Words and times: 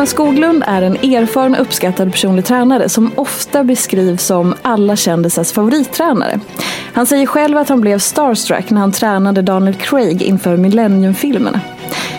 Thomas 0.00 0.10
Skoglund 0.10 0.64
är 0.66 0.82
en 0.82 0.96
erfaren 0.96 1.54
och 1.54 1.60
uppskattad 1.60 2.12
personlig 2.12 2.44
tränare 2.44 2.88
som 2.88 3.10
ofta 3.14 3.64
beskrivs 3.64 4.26
som 4.26 4.54
alla 4.62 4.96
kändisars 4.96 5.52
favorittränare. 5.52 6.40
Han 6.92 7.06
säger 7.06 7.26
själv 7.26 7.56
att 7.56 7.68
han 7.68 7.80
blev 7.80 7.98
starstruck 7.98 8.70
när 8.70 8.80
han 8.80 8.92
tränade 8.92 9.42
Daniel 9.42 9.74
Craig 9.74 10.22
inför 10.22 10.56
Millennium-filmerna. 10.56 11.60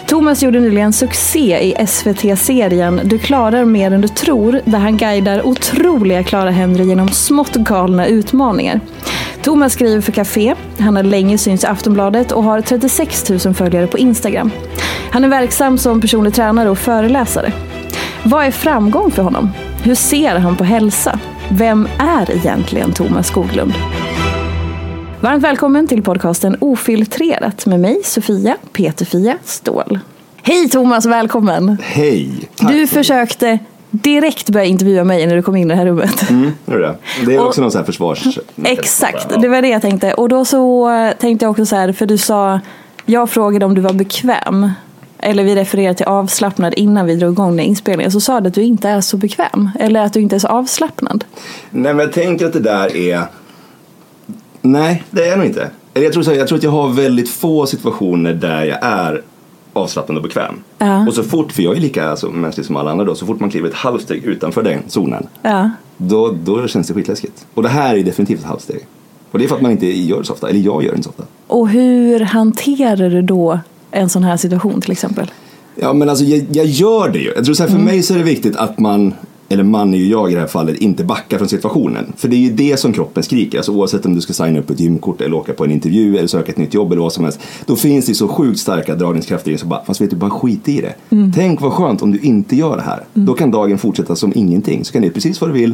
Thomas 0.07 0.43
gjorde 0.43 0.59
nyligen 0.59 0.93
succé 0.93 1.59
i 1.59 1.87
SVT-serien 1.87 3.01
Du 3.03 3.19
klarar 3.19 3.65
mer 3.65 3.91
än 3.91 4.01
du 4.01 4.07
tror 4.07 4.61
där 4.65 4.79
han 4.79 4.97
guidar 4.97 5.45
otroliga 5.45 6.23
Clara 6.23 6.51
Henry 6.51 6.83
genom 6.83 7.09
smått 7.09 7.55
galna 7.55 8.07
utmaningar. 8.07 8.79
Thomas 9.41 9.73
skriver 9.73 10.01
för 10.01 10.11
Café, 10.11 10.55
han 10.79 10.95
har 10.95 11.03
länge 11.03 11.37
synts 11.37 11.63
i 11.63 11.67
Aftonbladet 11.67 12.31
och 12.31 12.43
har 12.43 12.61
36 12.61 13.29
000 13.45 13.53
följare 13.53 13.87
på 13.87 13.97
Instagram. 13.97 14.51
Han 15.11 15.23
är 15.23 15.29
verksam 15.29 15.77
som 15.77 16.01
personlig 16.01 16.33
tränare 16.33 16.69
och 16.69 16.77
föreläsare. 16.77 17.53
Vad 18.23 18.45
är 18.45 18.51
framgång 18.51 19.11
för 19.11 19.23
honom? 19.23 19.49
Hur 19.83 19.95
ser 19.95 20.35
han 20.35 20.55
på 20.57 20.63
hälsa? 20.63 21.19
Vem 21.51 21.87
är 21.99 22.31
egentligen 22.35 22.93
Thomas 22.93 23.27
Skoglund? 23.27 23.73
Varmt 25.21 25.43
välkommen 25.43 25.87
till 25.87 26.03
podcasten 26.03 26.57
Ofiltrerat 26.59 27.65
med 27.65 27.79
mig 27.79 28.01
Sofia 28.03 28.57
Peterfia 28.73 29.37
Ståhl. 29.43 29.99
Hej 30.43 30.69
Thomas, 30.69 31.05
välkommen! 31.05 31.77
Hej! 31.83 32.29
Tack. 32.55 32.71
Du 32.71 32.87
försökte 32.87 33.59
direkt 33.89 34.49
börja 34.49 34.65
intervjua 34.65 35.03
mig 35.03 35.27
när 35.27 35.35
du 35.35 35.41
kom 35.41 35.55
in 35.55 35.67
i 35.67 35.73
det 35.73 35.75
här 35.75 35.85
rummet. 35.85 36.29
Mm, 36.29 36.51
är 36.65 36.77
det? 36.77 36.95
det 37.25 37.35
är 37.35 37.39
Och- 37.39 37.47
också 37.47 37.61
någon 37.61 37.71
sån 37.71 37.79
här 37.79 37.85
försvars... 37.85 38.37
Exakt, 38.63 39.41
det 39.41 39.47
var 39.47 39.61
det 39.61 39.67
jag 39.67 39.81
tänkte. 39.81 40.13
Och 40.13 40.29
då 40.29 40.45
så 40.45 40.89
tänkte 41.19 41.45
jag 41.45 41.51
också 41.51 41.65
så 41.65 41.75
här, 41.75 41.91
för 41.93 42.05
du 42.05 42.17
sa, 42.17 42.59
jag 43.05 43.29
frågade 43.29 43.65
om 43.65 43.75
du 43.75 43.81
var 43.81 43.93
bekväm. 43.93 44.71
Eller 45.21 45.43
vi 45.43 45.55
refererade 45.55 45.95
till 45.95 46.05
avslappnad 46.05 46.73
innan 46.77 47.05
vi 47.05 47.15
drog 47.15 47.33
igång 47.33 47.57
den 47.57 47.65
inspelningen. 47.65 48.11
Så 48.11 48.19
sa 48.19 48.41
du 48.41 48.47
att 48.47 48.53
du 48.53 48.63
inte 48.63 48.89
är 48.89 49.01
så 49.01 49.17
bekväm. 49.17 49.69
Eller 49.79 50.01
att 50.01 50.13
du 50.13 50.21
inte 50.21 50.35
är 50.35 50.39
så 50.39 50.47
avslappnad. 50.47 51.23
Nej 51.69 51.93
men 51.93 52.05
jag 52.05 52.13
tänker 52.13 52.45
att 52.45 52.53
det 52.53 52.59
där 52.59 52.95
är... 52.97 53.23
Nej, 54.61 55.03
det 55.11 55.23
är 55.23 55.27
jag 55.29 55.37
nog 55.37 55.47
inte. 55.47 55.69
Eller 55.93 56.05
jag 56.05 56.13
tror, 56.13 56.23
så 56.23 56.31
här, 56.31 56.37
jag 56.37 56.47
tror 56.47 56.57
att 56.57 56.63
jag 56.63 56.71
har 56.71 56.89
väldigt 56.89 57.29
få 57.29 57.65
situationer 57.65 58.33
där 58.33 58.65
jag 58.65 58.79
är 58.81 59.21
avslappnad 59.73 60.17
och 60.17 60.23
bekväm. 60.23 60.55
Ja. 60.77 61.07
Och 61.07 61.13
så 61.13 61.23
fort, 61.23 61.51
för 61.51 61.63
jag 61.63 61.77
är 61.77 61.81
lika 61.81 62.09
alltså, 62.09 62.29
mänsklig 62.29 62.65
som 62.65 62.75
alla 62.75 62.91
andra 62.91 63.05
då, 63.05 63.15
så 63.15 63.25
fort 63.25 63.39
man 63.39 63.49
kliver 63.49 63.69
ett 63.69 63.75
halvsteg 63.75 64.23
utanför 64.25 64.63
den 64.63 64.79
zonen, 64.87 65.27
Ja. 65.41 65.69
då, 65.97 66.35
då 66.43 66.67
känns 66.67 66.87
det 66.87 66.93
skitläskigt. 66.93 67.45
Och 67.53 67.63
det 67.63 67.69
här 67.69 67.95
är 67.95 68.03
definitivt 68.03 68.39
ett 68.39 68.45
halvsteg. 68.45 68.85
Och 69.31 69.39
det 69.39 69.45
är 69.45 69.49
för 69.49 69.55
att 69.55 69.61
man 69.61 69.71
inte 69.71 69.87
gör 69.87 70.17
det 70.19 70.25
så 70.25 70.33
ofta, 70.33 70.49
eller 70.49 70.59
jag 70.59 70.83
gör 70.83 70.91
det 70.91 70.95
inte 70.97 71.03
så 71.03 71.09
ofta. 71.09 71.23
Och 71.47 71.69
hur 71.69 72.19
hanterar 72.19 73.09
du 73.09 73.21
då 73.21 73.59
en 73.91 74.09
sån 74.09 74.23
här 74.23 74.37
situation 74.37 74.81
till 74.81 74.91
exempel? 74.91 75.31
Ja 75.75 75.93
men 75.93 76.09
alltså 76.09 76.25
jag, 76.25 76.45
jag 76.51 76.65
gör 76.65 77.09
det 77.09 77.19
ju. 77.19 77.33
Jag 77.35 77.45
tror 77.45 77.55
så 77.55 77.63
här, 77.63 77.69
för 77.69 77.79
mig 77.79 78.03
så 78.03 78.13
är 78.13 78.17
det 78.17 78.23
viktigt 78.23 78.55
att 78.55 78.79
man, 78.79 79.13
eller 79.49 79.63
man 79.63 79.93
är 79.93 79.97
ju 79.97 80.07
jag 80.07 80.31
i 80.31 80.33
det 80.33 80.39
här 80.39 80.47
fallet, 80.47 80.77
inte 80.77 81.03
backar 81.03 81.37
från 81.37 81.47
situationen. 81.47 82.13
För 82.17 82.27
det 82.27 82.35
är 82.35 82.39
ju 82.39 82.51
det 82.51 82.77
som 82.79 82.93
kroppen 82.93 83.23
skriker. 83.23 83.57
Alltså 83.57 83.71
oavsett 83.71 84.05
om 84.05 84.15
du 84.15 84.21
ska 84.21 84.33
signa 84.33 84.59
upp 84.59 84.69
ett 84.69 84.79
gymkort 84.79 85.21
eller 85.21 85.35
åka 85.35 85.53
på 85.53 85.63
en 85.63 85.71
intervju 85.71 86.17
eller 86.17 86.27
söka 86.27 86.51
ett 86.51 86.57
nytt 86.57 86.73
jobb 86.73 86.91
eller 86.91 87.01
vad 87.01 87.13
som 87.13 87.23
helst. 87.23 87.39
Då 87.65 87.75
finns 87.75 88.05
det 88.05 88.13
så 88.13 88.27
sjukt 88.27 88.59
starka 88.59 88.95
dragningskrafter 88.95 89.51
i 89.51 89.57
så 89.57 89.65
bara, 89.65 89.83
fast 89.85 90.01
vet 90.01 90.09
du, 90.09 90.15
bara 90.15 90.29
skit 90.31 90.69
i 90.69 90.81
det. 90.81 90.95
Tänk 91.35 91.61
vad 91.61 91.73
skönt 91.73 92.01
om 92.01 92.11
du 92.11 92.19
inte 92.19 92.55
gör 92.55 92.75
det 92.75 92.83
här. 92.83 93.03
Då 93.13 93.33
kan 93.33 93.51
dagen 93.51 93.77
fortsätta 93.77 94.15
som 94.15 94.31
ingenting. 94.35 94.85
Så 94.85 94.93
kan 94.93 95.01
det 95.01 95.09
precis 95.09 95.41
vad 95.41 95.49
du 95.49 95.53
vill, 95.53 95.73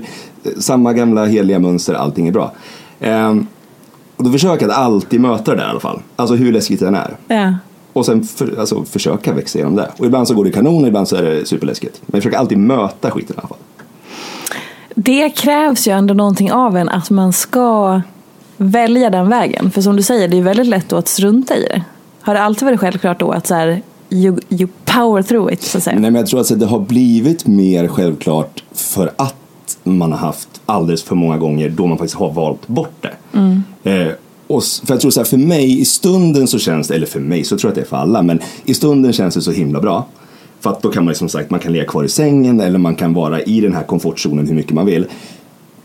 samma 0.59 0.93
gamla 0.93 1.25
heliga 1.25 1.59
mönster, 1.59 1.93
allting 1.93 2.27
är 2.27 2.31
bra. 2.31 2.51
Ehm, 2.99 3.47
och 4.17 4.23
då 4.23 4.31
försöker 4.31 4.67
jag 4.67 4.75
alltid 4.75 5.21
möta 5.21 5.51
det 5.51 5.57
där 5.57 5.67
i 5.67 5.69
alla 5.69 5.79
fall. 5.79 5.99
Alltså 6.15 6.35
hur 6.35 6.53
läskigt 6.53 6.79
det 6.79 6.87
än 6.87 6.95
är. 6.95 7.17
Ja. 7.27 7.53
Och 7.97 8.05
sen 8.05 8.23
för, 8.23 8.59
alltså, 8.59 8.83
försöka 8.85 9.33
växa 9.33 9.57
igenom 9.59 9.75
det. 9.75 9.91
Och 9.97 10.05
ibland 10.05 10.27
så 10.27 10.33
går 10.33 10.45
det 10.45 10.51
kanon, 10.51 10.85
ibland 10.85 11.07
så 11.07 11.15
är 11.15 11.23
det 11.23 11.45
superläskigt. 11.45 12.01
Men 12.05 12.17
jag 12.17 12.23
försöker 12.23 12.37
alltid 12.37 12.57
möta 12.57 13.11
skiten 13.11 13.35
i 13.35 13.39
alla 13.39 13.47
fall. 13.47 13.57
Det 14.95 15.29
krävs 15.29 15.87
ju 15.87 15.91
ändå 15.91 16.13
någonting 16.13 16.51
av 16.51 16.77
en 16.77 16.89
att 16.89 17.09
man 17.09 17.33
ska 17.33 18.01
välja 18.57 19.09
den 19.09 19.29
vägen. 19.29 19.71
För 19.71 19.81
som 19.81 19.95
du 19.95 20.03
säger, 20.03 20.27
det 20.27 20.37
är 20.37 20.41
väldigt 20.41 20.67
lätt 20.67 20.89
då 20.89 20.95
att 20.95 21.07
strunta 21.07 21.55
i 21.55 21.61
det. 21.61 21.83
Har 22.21 22.33
det 22.33 22.41
alltid 22.41 22.65
varit 22.65 22.79
självklart 22.79 23.19
då 23.19 23.31
att 23.31 23.47
så 23.47 23.55
här, 23.55 23.81
you, 24.09 24.37
you 24.49 24.69
power 24.85 25.21
through 25.21 25.53
it 25.53 25.63
så 25.63 25.77
att 25.77 25.83
säga? 25.83 25.99
Nej, 25.99 26.11
men 26.11 26.19
jag 26.19 26.27
tror 26.27 26.39
att 26.39 26.59
det 26.59 26.65
har 26.65 26.79
blivit 26.79 27.47
mer 27.47 27.87
självklart 27.87 28.63
för 28.73 29.11
att 29.15 29.35
man 29.83 30.11
har 30.11 30.19
haft 30.19 30.61
alldeles 30.65 31.03
för 31.03 31.15
många 31.15 31.37
gånger 31.37 31.69
då 31.69 31.87
man 31.87 31.97
faktiskt 31.97 32.19
har 32.19 32.31
valt 32.31 32.67
bort 32.67 33.01
det. 33.01 33.13
Eh, 33.83 34.07
och, 34.47 34.63
för 34.63 34.93
jag 34.93 35.01
tror 35.01 35.11
så 35.11 35.19
här, 35.19 35.25
för 35.25 35.37
mig 35.37 35.79
i 35.79 35.85
stunden 35.85 36.47
så 36.47 36.59
känns 36.59 36.87
det, 36.87 36.95
eller 36.95 37.07
för 37.07 37.19
mig 37.19 37.43
så 37.43 37.57
tror 37.57 37.69
jag 37.69 37.71
att 37.71 37.75
det 37.75 37.81
är 37.81 37.89
för 37.89 37.97
alla, 37.97 38.21
men 38.21 38.39
i 38.65 38.73
stunden 38.73 39.13
känns 39.13 39.35
det 39.35 39.41
så 39.41 39.51
himla 39.51 39.81
bra. 39.81 40.07
För 40.59 40.69
att 40.69 40.81
då 40.81 40.89
kan 40.89 41.05
man 41.05 41.11
liksom 41.11 41.29
sagt, 41.29 41.49
man 41.49 41.59
kan 41.59 41.71
ligga 41.71 41.85
kvar 41.85 42.03
i 42.03 42.09
sängen 42.09 42.59
eller 42.59 42.79
man 42.79 42.95
kan 42.95 43.13
vara 43.13 43.41
i 43.41 43.61
den 43.61 43.73
här 43.73 43.83
komfortzonen 43.83 44.47
hur 44.47 44.55
mycket 44.55 44.71
man 44.71 44.85
vill. 44.85 45.05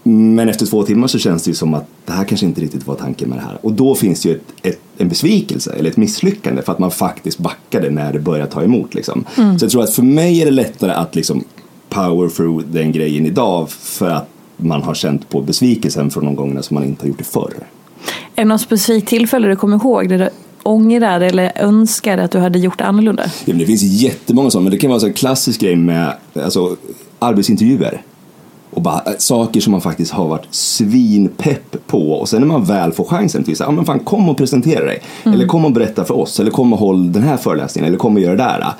Men 0.02 0.48
efter 0.48 0.66
två 0.66 0.82
timmar 0.82 1.06
så 1.06 1.18
känns 1.18 1.42
det 1.42 1.50
ju 1.50 1.54
som 1.54 1.74
att 1.74 1.86
det 2.04 2.12
här 2.12 2.24
kanske 2.24 2.46
inte 2.46 2.60
riktigt 2.60 2.86
var 2.86 2.94
tanken 2.94 3.28
med 3.28 3.38
det 3.38 3.42
här. 3.42 3.58
Och 3.62 3.72
då 3.72 3.94
finns 3.94 4.22
det 4.22 4.28
ju 4.28 4.34
ett, 4.34 4.42
ett, 4.62 4.80
en 4.98 5.08
besvikelse 5.08 5.72
eller 5.72 5.90
ett 5.90 5.96
misslyckande 5.96 6.62
för 6.62 6.72
att 6.72 6.78
man 6.78 6.90
faktiskt 6.90 7.38
backade 7.38 7.90
när 7.90 8.12
det 8.12 8.18
börjar 8.18 8.46
ta 8.46 8.62
emot. 8.62 8.94
Liksom. 8.94 9.24
Så 9.34 9.64
jag 9.64 9.70
tror 9.70 9.82
att 9.82 9.94
för 9.94 10.02
mig 10.02 10.40
är 10.40 10.44
det 10.44 10.50
lättare 10.50 10.92
att 10.92 11.14
liksom 11.14 11.44
power 11.88 12.28
through 12.28 12.64
den 12.66 12.92
grejen 12.92 13.26
idag 13.26 13.70
för 13.70 14.10
att 14.10 14.28
man 14.56 14.82
har 14.82 14.94
känt 14.94 15.28
på 15.28 15.40
besvikelsen 15.40 16.10
från 16.10 16.24
de 16.24 16.36
gångerna 16.36 16.62
som 16.62 16.74
man 16.74 16.84
inte 16.84 17.02
har 17.02 17.08
gjort 17.08 17.18
det 17.18 17.24
förr. 17.24 17.54
Är 18.34 18.42
det 18.42 18.44
något 18.44 18.60
specifikt 18.60 19.08
tillfälle 19.08 19.48
du 19.48 19.56
kommer 19.56 19.76
ihåg 19.76 20.08
där 20.08 20.18
du 20.18 20.30
ångrar 20.62 21.20
eller 21.20 21.52
önskar 21.56 22.18
att 22.18 22.30
du 22.30 22.38
hade 22.38 22.58
gjort 22.58 22.80
annorlunda? 22.80 23.22
Ja, 23.44 23.54
det 23.54 23.66
finns 23.66 23.82
jättemånga 23.82 24.50
sådana, 24.50 24.64
men 24.64 24.70
det 24.70 24.78
kan 24.78 24.90
vara 24.90 25.00
så 25.00 25.06
en 25.06 25.12
klassisk 25.12 25.60
grej 25.60 25.76
med 25.76 26.12
alltså, 26.34 26.76
arbetsintervjuer. 27.18 28.02
Och 28.70 28.82
bara 28.82 29.02
äh, 29.06 29.12
saker 29.18 29.60
som 29.60 29.70
man 29.70 29.80
faktiskt 29.80 30.12
har 30.12 30.28
varit 30.28 30.46
svinpepp 30.50 31.86
på 31.86 32.12
och 32.12 32.28
sen 32.28 32.40
när 32.40 32.48
man 32.48 32.64
väl 32.64 32.92
får 32.92 33.04
chansen 33.04 33.44
till 33.44 33.56
så, 33.56 33.64
ja 33.64 33.70
men 33.70 33.84
fan 33.84 33.98
kom 33.98 34.28
och 34.28 34.36
presentera 34.36 34.84
dig. 34.84 35.02
Eller 35.24 35.46
kom 35.46 35.64
och 35.64 35.72
berätta 35.72 36.04
för 36.04 36.14
oss, 36.14 36.40
eller 36.40 36.50
kom 36.50 36.72
och 36.72 36.78
håll 36.78 37.12
den 37.12 37.22
här 37.22 37.36
föreläsningen, 37.36 37.88
eller 37.88 37.98
kom 37.98 38.14
och 38.14 38.20
gör 38.20 38.36
det 38.36 38.36
där. 38.36 38.74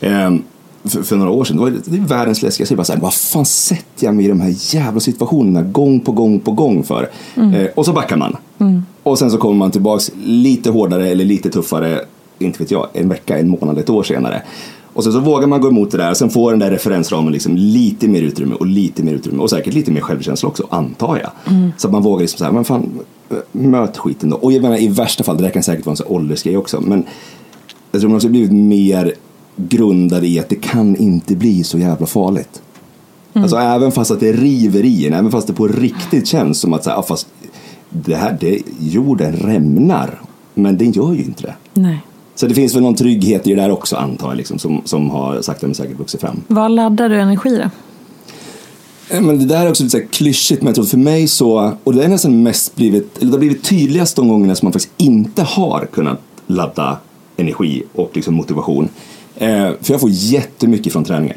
Ehm, 0.00 0.42
för, 0.88 1.02
för 1.02 1.16
några 1.16 1.30
år 1.30 1.44
sedan, 1.44 1.56
då 1.56 1.62
var 1.62 1.70
det, 1.70 1.78
det 1.84 1.96
är 1.96 2.00
världens 2.00 2.42
läskigaste. 2.42 2.72
Jag 2.72 2.76
bara 2.76 2.84
så 2.84 2.92
här, 2.92 3.00
vad 3.00 3.14
fan 3.14 3.44
sätter 3.44 4.06
jag 4.06 4.14
mig 4.14 4.24
i 4.24 4.28
de 4.28 4.40
här 4.40 4.54
jävla 4.74 5.00
situationerna 5.00 5.62
gång 5.62 6.00
på 6.00 6.12
gång 6.12 6.40
på 6.40 6.52
gång 6.52 6.84
för? 6.84 7.10
Eh, 7.54 7.66
och 7.74 7.84
så 7.84 7.92
backar 7.92 8.16
man. 8.16 8.36
Och 9.02 9.18
sen 9.18 9.30
så 9.30 9.38
kommer 9.38 9.56
man 9.56 9.70
tillbaks 9.70 10.10
lite 10.24 10.70
hårdare 10.70 11.08
eller 11.08 11.24
lite 11.24 11.50
tuffare, 11.50 12.00
inte 12.38 12.58
vet 12.58 12.70
jag, 12.70 12.88
en 12.92 13.08
vecka, 13.08 13.38
en 13.38 13.48
månad, 13.48 13.78
ett 13.78 13.90
år 13.90 14.02
senare. 14.02 14.42
Och 14.92 15.04
sen 15.04 15.12
så 15.12 15.20
vågar 15.20 15.46
man 15.46 15.60
gå 15.60 15.68
emot 15.68 15.90
det 15.90 15.96
där 15.96 16.10
och 16.10 16.16
sen 16.16 16.30
får 16.30 16.50
den 16.50 16.60
där 16.60 16.70
referensramen 16.70 17.32
liksom 17.32 17.56
lite 17.56 18.08
mer 18.08 18.22
utrymme 18.22 18.54
och 18.54 18.66
lite 18.66 19.02
mer 19.02 19.12
utrymme 19.12 19.42
och 19.42 19.50
säkert 19.50 19.74
lite 19.74 19.90
mer 19.90 20.00
självkänsla 20.00 20.48
också, 20.48 20.66
antar 20.70 21.18
jag. 21.22 21.30
Så 21.76 21.88
att 21.88 21.92
man 21.92 22.02
vågar 22.02 22.20
liksom 22.20 22.38
så 22.38 22.44
här, 22.44 22.52
men 22.52 22.64
fan, 22.64 22.90
möt 23.52 23.96
skiten 23.96 24.30
då. 24.30 24.36
Och 24.36 24.52
jag 24.52 24.62
menar 24.62 24.82
i 24.82 24.88
värsta 24.88 25.24
fall, 25.24 25.36
det 25.36 25.42
där 25.42 25.50
kan 25.50 25.62
säkert 25.62 25.86
vara 25.86 25.96
en 26.00 26.12
åldersgrej 26.12 26.56
också, 26.56 26.80
men 26.80 27.04
jag 27.92 28.00
tror 28.00 28.10
man 28.10 28.16
också 28.16 28.28
blivit 28.28 28.52
mer 28.52 29.14
grundad 29.58 30.24
i 30.24 30.38
att 30.38 30.48
det 30.48 30.56
kan 30.56 30.96
inte 30.96 31.36
bli 31.36 31.64
så 31.64 31.78
jävla 31.78 32.06
farligt. 32.06 32.62
Alltså 33.32 33.56
även 33.56 33.92
fast 33.92 34.10
att 34.10 34.20
det 34.20 34.32
river 34.32 34.84
i 34.84 35.06
en, 35.06 35.12
även 35.12 35.30
fast 35.30 35.46
det 35.46 35.52
på 35.52 35.68
riktigt 35.68 36.26
känns 36.26 36.60
som 36.60 36.72
att 36.72 36.84
så 36.84 36.90
här, 36.90 36.96
ja, 36.96 37.02
fast 37.02 37.26
det 37.90 38.14
här, 38.16 38.36
det, 38.40 38.62
jorden 38.80 39.32
rämnar, 39.32 40.20
men 40.54 40.78
den 40.78 40.92
gör 40.92 41.12
ju 41.12 41.22
inte 41.22 41.42
det. 41.42 41.54
Nej. 41.74 41.98
Så 42.34 42.46
det 42.46 42.54
finns 42.54 42.74
väl 42.74 42.82
någon 42.82 42.94
trygghet 42.94 43.46
i 43.46 43.54
det 43.54 43.62
där 43.62 43.70
också 43.70 43.96
antar 43.96 44.28
jag, 44.28 44.36
liksom, 44.36 44.58
som, 44.58 44.82
som 44.84 45.10
har 45.10 45.42
sakta 45.42 45.66
men 45.66 45.74
säkert 45.74 45.98
vuxit 45.98 46.20
fram. 46.20 46.42
Vad 46.48 46.70
laddar 46.70 47.08
du 47.08 47.20
energi 47.20 47.50
då? 47.50 47.70
Eh, 49.16 49.20
Men 49.20 49.38
det 49.38 49.44
där 49.44 49.66
är 49.66 49.70
också 49.70 49.82
lite 49.82 49.90
så 49.90 49.98
här 49.98 50.06
klyschigt, 50.06 50.62
men 50.62 50.66
jag 50.66 50.74
tror 50.74 50.84
för 50.84 50.98
mig 50.98 51.28
så, 51.28 51.72
och 51.84 51.94
det 51.94 52.04
är 52.04 52.08
nästan 52.08 52.42
mest 52.42 52.76
blivit, 52.76 53.18
eller 53.18 53.26
det 53.26 53.32
har 53.32 53.38
blivit 53.38 53.64
tydligast 53.64 54.16
de 54.16 54.28
gångerna 54.28 54.54
som 54.54 54.66
man 54.66 54.72
faktiskt 54.72 54.94
inte 54.96 55.42
har 55.42 55.88
kunnat 55.92 56.20
ladda 56.46 56.98
energi 57.36 57.82
och 57.94 58.10
liksom 58.14 58.34
motivation. 58.34 58.88
Eh, 59.40 59.70
för 59.80 59.94
jag 59.94 60.00
får 60.00 60.10
jättemycket 60.10 60.92
från 60.92 61.04
träningen. 61.04 61.36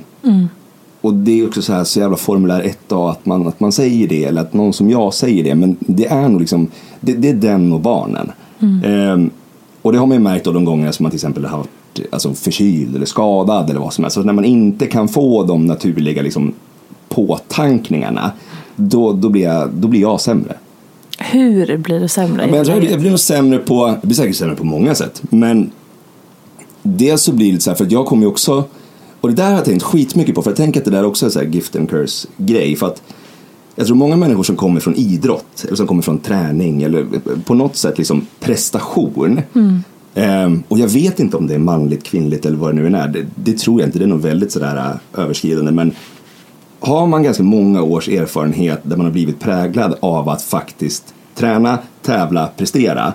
Och 1.02 1.14
det 1.14 1.40
är 1.40 1.48
också 1.48 1.62
så 1.62 1.74
här 1.74 1.84
så 1.84 2.00
jävla 2.00 2.18
formulär 2.18 2.74
1A 2.90 3.12
att 3.12 3.26
man, 3.26 3.48
att 3.48 3.60
man 3.60 3.72
säger 3.72 4.08
det, 4.08 4.26
eller 4.26 4.42
att 4.42 4.54
någon 4.54 4.74
som 4.74 4.90
jag 4.90 5.14
säger 5.14 5.44
det, 5.44 5.56
men 5.56 5.76
det 5.80 6.08
är 6.08 6.30
nog 6.30 6.40
liksom, 6.40 6.68
det, 7.00 7.14
det 7.14 7.30
är 7.30 7.34
den 7.34 7.74
och 7.74 7.80
barnen. 7.80 8.32
Eh, 8.62 9.32
och 9.82 9.92
det 9.92 9.98
har 9.98 10.06
man 10.06 10.18
ju 10.18 10.24
märkt 10.24 10.48
av 10.48 10.54
de 10.54 10.66
gånger 10.66 10.92
som 10.92 11.04
man 11.04 11.12
till 11.12 11.18
exempel 11.18 11.46
har 11.46 11.58
varit 11.58 12.14
alltså, 12.14 12.34
förkyld 12.34 12.96
eller 12.96 13.06
skadad 13.06 13.70
eller 13.70 13.80
vad 13.80 13.94
som 13.94 14.04
helst. 14.04 14.16
Så 14.16 14.24
när 14.24 14.34
man 14.34 14.46
inte 14.46 14.86
kan 14.86 15.08
få 15.08 15.44
de 15.44 15.66
naturliga 15.66 16.22
liksom, 16.22 16.54
påtankningarna, 17.10 18.32
då, 18.76 19.14
då, 19.14 19.30
blir 19.30 19.44
jag, 19.44 19.70
då 19.70 19.88
blir 19.88 20.02
jag 20.02 20.22
sämre. 20.22 20.56
Hur 21.20 21.78
blir 21.78 22.00
du 22.00 22.08
sämre? 22.08 22.42
Ja, 22.42 22.48
men 22.52 22.66
jag, 22.66 22.84
jag 22.84 23.00
blir 23.00 23.10
nog 23.10 23.20
sämre 23.20 23.58
på, 23.58 23.88
jag 23.88 24.00
blir 24.02 24.16
säkert 24.16 24.36
sämre 24.36 24.56
på 24.56 24.66
många 24.66 24.96
sätt. 24.96 25.22
Men 25.30 25.72
dels 26.84 27.22
så 27.22 27.34
blir 27.34 27.54
det 27.54 27.60
så 27.60 27.70
här, 27.70 27.78
för 27.78 27.86
att 27.86 27.92
jag 27.92 28.06
kommer 28.06 28.24
ju 28.24 28.28
också, 28.28 28.64
och 29.22 29.30
det 29.30 29.36
där 29.36 29.46
har 29.46 29.52
jag 29.52 29.66
tänkt 29.66 29.84
skitmycket 29.84 30.36
på, 30.36 30.42
för 30.42 30.50
jag 30.50 30.58
tänker 30.58 30.80
att 30.80 30.86
det 30.86 30.92
där 30.92 31.06
också 31.06 31.26
är 31.26 31.30
så 31.30 31.40
här 31.40 31.46
gift 31.46 31.76
and 31.76 31.90
curse 31.90 32.28
grej. 32.38 32.76
För 32.76 32.88
att 32.88 33.02
jag 33.76 33.88
tror 33.88 33.98
många 33.98 34.16
människor 34.16 34.44
som 34.44 34.56
kommer 34.56 34.80
från 34.80 34.96
idrott, 34.96 35.66
eller 35.66 35.76
som 35.76 35.88
kommer 35.88 36.02
från 36.02 36.18
träning, 36.18 36.84
eller 36.84 37.08
på 37.46 37.54
något 37.54 37.76
sätt 37.76 37.98
liksom 37.98 38.28
prestation. 38.40 39.42
Ehm, 40.16 40.64
och 40.68 40.80
jag 40.80 40.88
vet 40.88 41.20
inte 41.20 41.38
om 41.38 41.48
det 41.48 41.54
är 41.54 41.60
manligt, 41.60 42.04
kvinnligt 42.04 42.46
eller 42.46 42.58
vad 42.58 42.70
det 42.70 42.82
nu 42.82 42.88
än 42.88 42.96
är. 42.96 43.08
Det, 43.08 43.26
det 43.36 43.58
tror 43.58 43.82
jag 43.82 43.88
inte, 43.88 44.00
det 44.00 44.06
är 44.06 44.08
nog 44.08 44.22
väldigt 44.22 44.52
sådär 44.52 44.78
äh, 45.14 45.22
överskridande. 45.24 45.72
Men 45.72 45.92
har 46.80 47.08
man 47.08 47.24
ganska 47.24 47.44
många 47.44 47.82
års 47.82 48.10
erfarenhet 48.10 48.80
där 48.84 48.98
man 48.98 49.06
har 49.06 49.14
blivit 49.14 49.40
präglad 49.40 49.96
av 50.00 50.30
att 50.30 50.42
faktiskt 50.42 51.14
träna, 51.36 51.80
tävla, 52.02 52.48
prestera. 52.58 53.14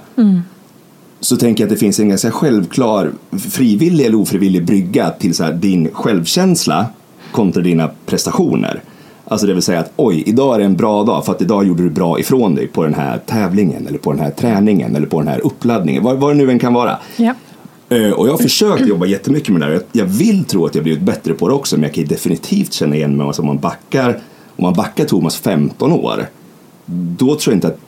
Så 1.20 1.36
tänker 1.36 1.64
jag 1.64 1.68
att 1.68 1.74
det 1.74 1.80
finns 1.80 2.00
en 2.00 2.08
ganska 2.08 2.30
självklar 2.30 3.10
frivillig 3.50 4.06
eller 4.06 4.16
ofrivillig 4.18 4.64
brygga 4.66 5.10
till 5.10 5.34
så 5.34 5.44
här, 5.44 5.52
din 5.52 5.88
självkänsla 5.92 6.86
kontra 7.32 7.62
dina 7.62 7.90
prestationer. 8.06 8.82
Alltså 9.28 9.46
det 9.46 9.52
vill 9.54 9.62
säga 9.62 9.80
att 9.80 9.92
oj, 9.96 10.22
idag 10.26 10.54
är 10.54 10.58
det 10.58 10.64
en 10.64 10.76
bra 10.76 11.04
dag 11.04 11.24
för 11.24 11.32
att 11.32 11.42
idag 11.42 11.66
gjorde 11.66 11.82
du 11.82 11.90
bra 11.90 12.20
ifrån 12.20 12.54
dig 12.54 12.66
på 12.66 12.82
den 12.84 12.94
här 12.94 13.18
tävlingen 13.26 13.86
eller 13.86 13.98
på 13.98 14.12
den 14.12 14.20
här 14.20 14.30
träningen 14.30 14.96
eller 14.96 15.06
på 15.06 15.18
den 15.20 15.28
här 15.28 15.46
uppladdningen, 15.46 16.02
vad, 16.02 16.16
vad 16.18 16.30
det 16.30 16.34
nu 16.44 16.50
än 16.50 16.58
kan 16.58 16.72
vara. 16.74 16.98
Ja. 17.16 17.34
Eh, 17.88 18.10
Och 18.10 18.26
jag 18.26 18.32
har 18.32 18.38
försökt 18.38 18.86
jobba 18.88 19.06
jättemycket 19.06 19.48
med 19.48 19.60
det 19.60 19.66
där. 19.66 19.80
Jag- 19.92 20.04
vill 20.04 20.44
tro 20.44 20.66
att 20.66 20.74
jag 20.74 20.84
blivit 20.84 21.02
bättre 21.02 21.32
på 21.34 21.48
det 21.48 21.54
också, 21.54 21.76
men 21.76 21.82
jag 21.82 21.94
kan 21.94 22.02
ju 22.04 22.08
definitivt 22.08 22.72
känna 22.72 22.96
igen 22.96 23.16
mig. 23.16 23.26
Alltså 23.26 23.42
om 23.42 23.46
man 23.48 23.58
backar, 23.58 24.08
om 24.56 24.62
man 24.62 24.72
backar 24.74 25.04
Thomas 25.04 25.36
15 25.36 25.92
år, 25.92 26.26
då 26.86 27.26
tror 27.34 27.52
jag 27.52 27.56
inte 27.56 27.66
att, 27.66 27.78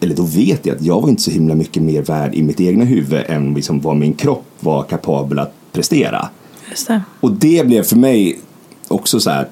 eller 0.00 0.14
då 0.14 0.22
vet 0.22 0.66
jag 0.66 0.76
att 0.76 0.82
jag 0.82 1.00
var 1.00 1.08
inte 1.08 1.22
så 1.22 1.30
himla 1.30 1.54
mycket 1.54 1.82
mer 1.82 2.02
värd 2.02 2.34
i 2.34 2.42
mitt 2.42 2.60
egna 2.60 2.84
huvud 2.84 3.24
än 3.28 3.54
liksom 3.54 3.80
vad 3.80 3.96
min 3.96 4.12
kropp 4.12 4.44
var 4.60 4.82
kapabel 4.82 5.38
att 5.38 5.54
prestera. 5.72 6.28
Det. 6.86 7.02
Och 7.20 7.32
det 7.32 7.66
blev 7.66 7.82
för 7.82 7.96
mig 7.96 8.40
också 8.88 9.20
så 9.20 9.30
här 9.30 9.48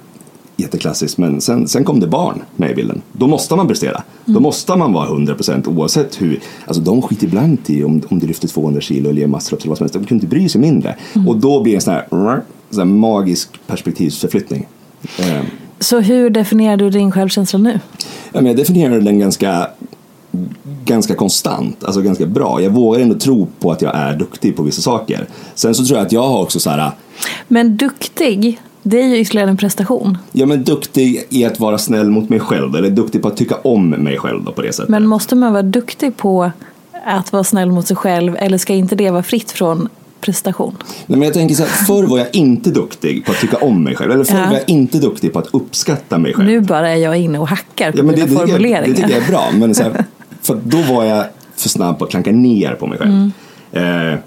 jätteklassiskt, 0.57 1.19
men 1.19 1.41
sen, 1.41 1.69
sen 1.69 1.85
kom 1.85 2.01
det 2.01 2.07
barn 2.07 2.43
med 2.57 2.71
i 2.71 2.75
bilden. 2.75 3.03
Då 3.13 3.27
måste 3.27 3.57
man 3.57 3.69
prestera. 3.69 4.03
Då 4.25 4.41
måste 4.41 4.77
man 4.77 4.93
vara 4.93 5.09
100% 5.09 5.69
oavsett 5.69 6.21
hur, 6.23 6.41
alltså 6.67 6.83
de 6.83 7.03
skiter 7.03 7.27
ibland 7.27 7.59
i 7.67 7.85
om, 7.85 8.03
om 8.09 8.19
du 8.19 8.27
lyfter 8.27 8.49
200 8.49 8.81
kilo 8.81 9.11
eller 9.11 9.21
gör 9.21 9.29
muscle-ups 9.29 9.61
eller 9.61 9.69
vad 9.69 9.79
som 9.79 9.85
helst. 9.85 9.95
De 9.95 9.99
kunde 10.05 10.15
inte 10.15 10.27
bry 10.27 10.49
sig 10.49 10.61
mindre. 10.61 10.97
Och 11.27 11.37
då 11.37 11.63
blir 11.63 11.73
det 11.73 11.77
en 11.77 11.81
sån 11.81 11.95
här, 11.95 12.43
sån 12.71 12.79
här 12.79 12.85
magisk 12.85 13.49
perspektivsförflyttning. 13.67 14.67
Eh, 15.19 15.43
Så 15.81 16.01
hur 16.01 16.31
definierar 16.31 16.77
du 16.77 16.91
din 16.91 17.13
självkänsla 17.13 17.59
nu? 17.59 17.81
Ja, 18.33 18.41
men 18.41 18.47
jag 18.47 18.57
definierar 18.57 19.01
den 19.01 19.19
ganska, 19.19 19.71
ganska 20.85 21.15
konstant, 21.15 21.85
alltså 21.85 22.01
ganska 22.01 22.27
bra. 22.27 22.63
Jag 22.63 22.71
vågar 22.71 23.01
ändå 23.01 23.15
tro 23.15 23.49
på 23.61 23.73
att 23.73 23.83
jag 23.83 23.95
är 23.97 24.17
duktig 24.17 24.57
på 24.57 24.63
vissa 24.63 24.83
saker. 24.83 25.27
Sen 25.55 25.75
så 25.75 25.85
tror 25.85 25.99
jag 25.99 26.07
att 26.07 26.13
jag 26.13 26.29
har 26.29 26.43
också 26.43 26.61
så 26.61 26.71
här, 26.71 26.91
Men 27.49 27.77
duktig, 27.77 28.61
det 28.83 29.01
är 29.01 29.07
ju 29.07 29.19
ytterligare 29.19 29.51
en 29.51 29.57
prestation. 29.57 30.19
ja 30.33 30.47
men 30.47 30.65
duktig 30.65 31.25
i 31.29 31.45
att 31.45 31.61
vara 31.61 31.79
snäll 31.79 32.11
mot 32.11 32.29
mig 32.29 32.41
själv, 32.41 32.77
eller 32.77 32.91
duktig 32.91 33.23
på 33.23 33.29
att 33.29 33.37
tycka 33.37 33.55
om 33.65 33.91
mig 33.91 34.19
själv 34.19 34.45
då 34.45 34.53
på 34.53 34.63
det 34.63 34.73
sättet. 34.73 34.89
Men 34.89 35.07
måste 35.07 35.35
man 35.37 35.53
vara 35.53 35.63
duktig 35.63 36.17
på 36.17 36.51
att 37.07 37.33
vara 37.33 37.45
snäll 37.45 37.71
mot 37.73 37.87
sig 37.87 37.97
själv 37.97 38.37
eller 38.39 38.59
ska 38.59 38.75
inte 38.75 38.95
det 38.97 39.11
vara 39.11 39.23
fritt 39.23 39.51
från 39.51 39.89
prestation? 40.21 40.77
Nej, 41.07 41.19
men 41.19 41.23
jag 41.23 41.35
tänker 41.35 41.55
så 41.55 41.63
här, 41.63 41.71
förr 41.71 42.05
var 42.05 42.19
jag 42.19 42.27
inte 42.33 42.71
duktig 42.71 43.25
på 43.27 43.33
att 43.33 43.41
tycka 43.41 43.57
om 43.57 43.85
mig 43.85 43.95
själv, 43.97 44.13
eller 44.13 44.25
förr 44.25 44.39
Ja. 44.39 44.47
var 44.47 44.53
jag 44.55 44.69
inte 44.71 44.99
duktig 44.99 45.33
på 45.33 45.39
att 45.39 45.49
uppskatta 45.55 46.19
mig 46.19 46.35
själv. 46.35 46.47
Nu 46.49 46.61
bara 46.61 46.89
är 46.91 46.97
jag 46.97 47.17
inne 47.17 47.39
och 47.39 47.49
hackar 47.49 47.93
på 47.93 47.99
ja, 47.99 48.03
men 48.03 48.15
dina 48.15 48.27
det, 48.27 48.33
det, 48.33 48.39
formuleringar. 48.39 48.87
det 48.87 48.95
tycker 48.95 49.11
jag 49.11 49.23
är 49.23 49.29
bra, 49.31 49.45
men 49.55 49.75
så 49.75 49.83
här, 49.83 50.05
för 50.49 50.61
då 50.65 50.95
var 50.95 51.05
jag 51.05 51.27
för 51.57 51.69
snabb 51.69 51.99
på 51.99 52.05
att 52.05 52.11
klanka 52.11 52.33
ner 52.33 52.75
på 52.75 52.87
mig 52.87 52.99
själv. 52.99 53.31
Mm. 53.73 54.13
Eh, 54.13 54.19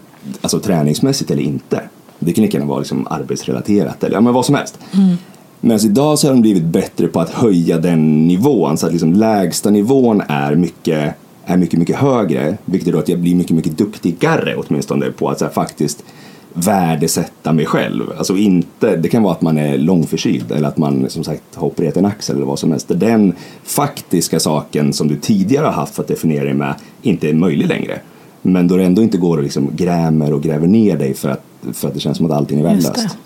alltså 0.41 0.59
träningsmässigt 0.59 1.31
eller 1.31 1.43
inte. 1.43 1.81
Det 2.19 2.33
kan 2.33 2.43
lika 2.43 2.57
gärna 2.57 2.69
vara 2.69 2.79
liksom 2.79 3.07
arbetsrelaterat 3.09 4.03
eller 4.03 4.15
ja, 4.15 4.21
men 4.21 4.33
vad 4.33 4.45
som 4.45 4.55
helst. 4.55 4.79
Mm. 4.93 5.15
Medan 5.61 5.85
idag 5.85 6.19
så 6.19 6.27
har 6.27 6.33
de 6.33 6.41
blivit 6.41 6.63
bättre 6.63 7.07
på 7.07 7.19
att 7.19 7.29
höja 7.29 7.77
den 7.77 8.27
nivån 8.27 8.77
så 8.77 8.85
att 8.85 8.91
liksom 8.91 9.13
lägsta 9.13 9.69
nivån 9.69 10.21
är 10.27 10.55
mycket, 10.55 11.15
är 11.45 11.57
mycket, 11.57 11.79
mycket 11.79 11.95
högre. 11.95 12.57
Vilket 12.65 12.93
gör 12.93 12.99
att 12.99 13.09
jag 13.09 13.19
blir 13.19 13.35
mycket, 13.35 13.55
mycket 13.55 13.77
duktigare 13.77 14.55
åtminstone 14.55 15.11
på 15.11 15.29
att 15.29 15.39
så 15.39 15.47
faktiskt 15.47 16.03
värdesätta 16.53 17.53
mig 17.53 17.65
själv. 17.65 18.03
Alltså 18.17 18.37
inte, 18.37 18.95
det 18.95 19.09
kan 19.09 19.23
vara 19.23 19.33
att 19.33 19.41
man 19.41 19.57
är 19.57 19.77
långförkyld 19.77 20.51
eller 20.51 20.67
att 20.67 20.77
man 20.77 21.09
som 21.09 21.23
sagt 21.23 21.43
har 21.55 21.67
opererat 21.67 21.97
en 21.97 22.05
axel 22.05 22.35
eller 22.35 22.45
vad 22.45 22.59
som 22.59 22.71
helst. 22.71 22.87
Den 22.89 23.33
faktiska 23.63 24.39
saken 24.39 24.93
som 24.93 25.07
du 25.07 25.15
tidigare 25.15 25.65
har 25.65 25.73
haft 25.73 25.95
för 25.95 26.01
att 26.01 26.07
definiera 26.07 26.43
dig 26.43 26.53
med 26.53 26.75
inte 27.01 27.29
är 27.29 27.33
möjlig 27.33 27.67
längre. 27.67 27.99
Men 28.41 28.67
då 28.67 28.77
det 28.77 28.83
ändå 28.83 29.01
inte 29.01 29.17
går 29.17 29.37
och 29.37 29.43
liksom 29.43 29.69
grämer 29.75 30.33
och 30.33 30.43
gräver 30.43 30.67
ner 30.67 30.97
dig 30.97 31.13
för 31.13 31.29
att, 31.29 31.43
för 31.73 31.87
att 31.87 31.93
det 31.93 31.99
känns 31.99 32.17
som 32.17 32.25
att 32.25 32.31
allting 32.31 32.59
är 32.59 32.63
värdelöst. 32.63 33.17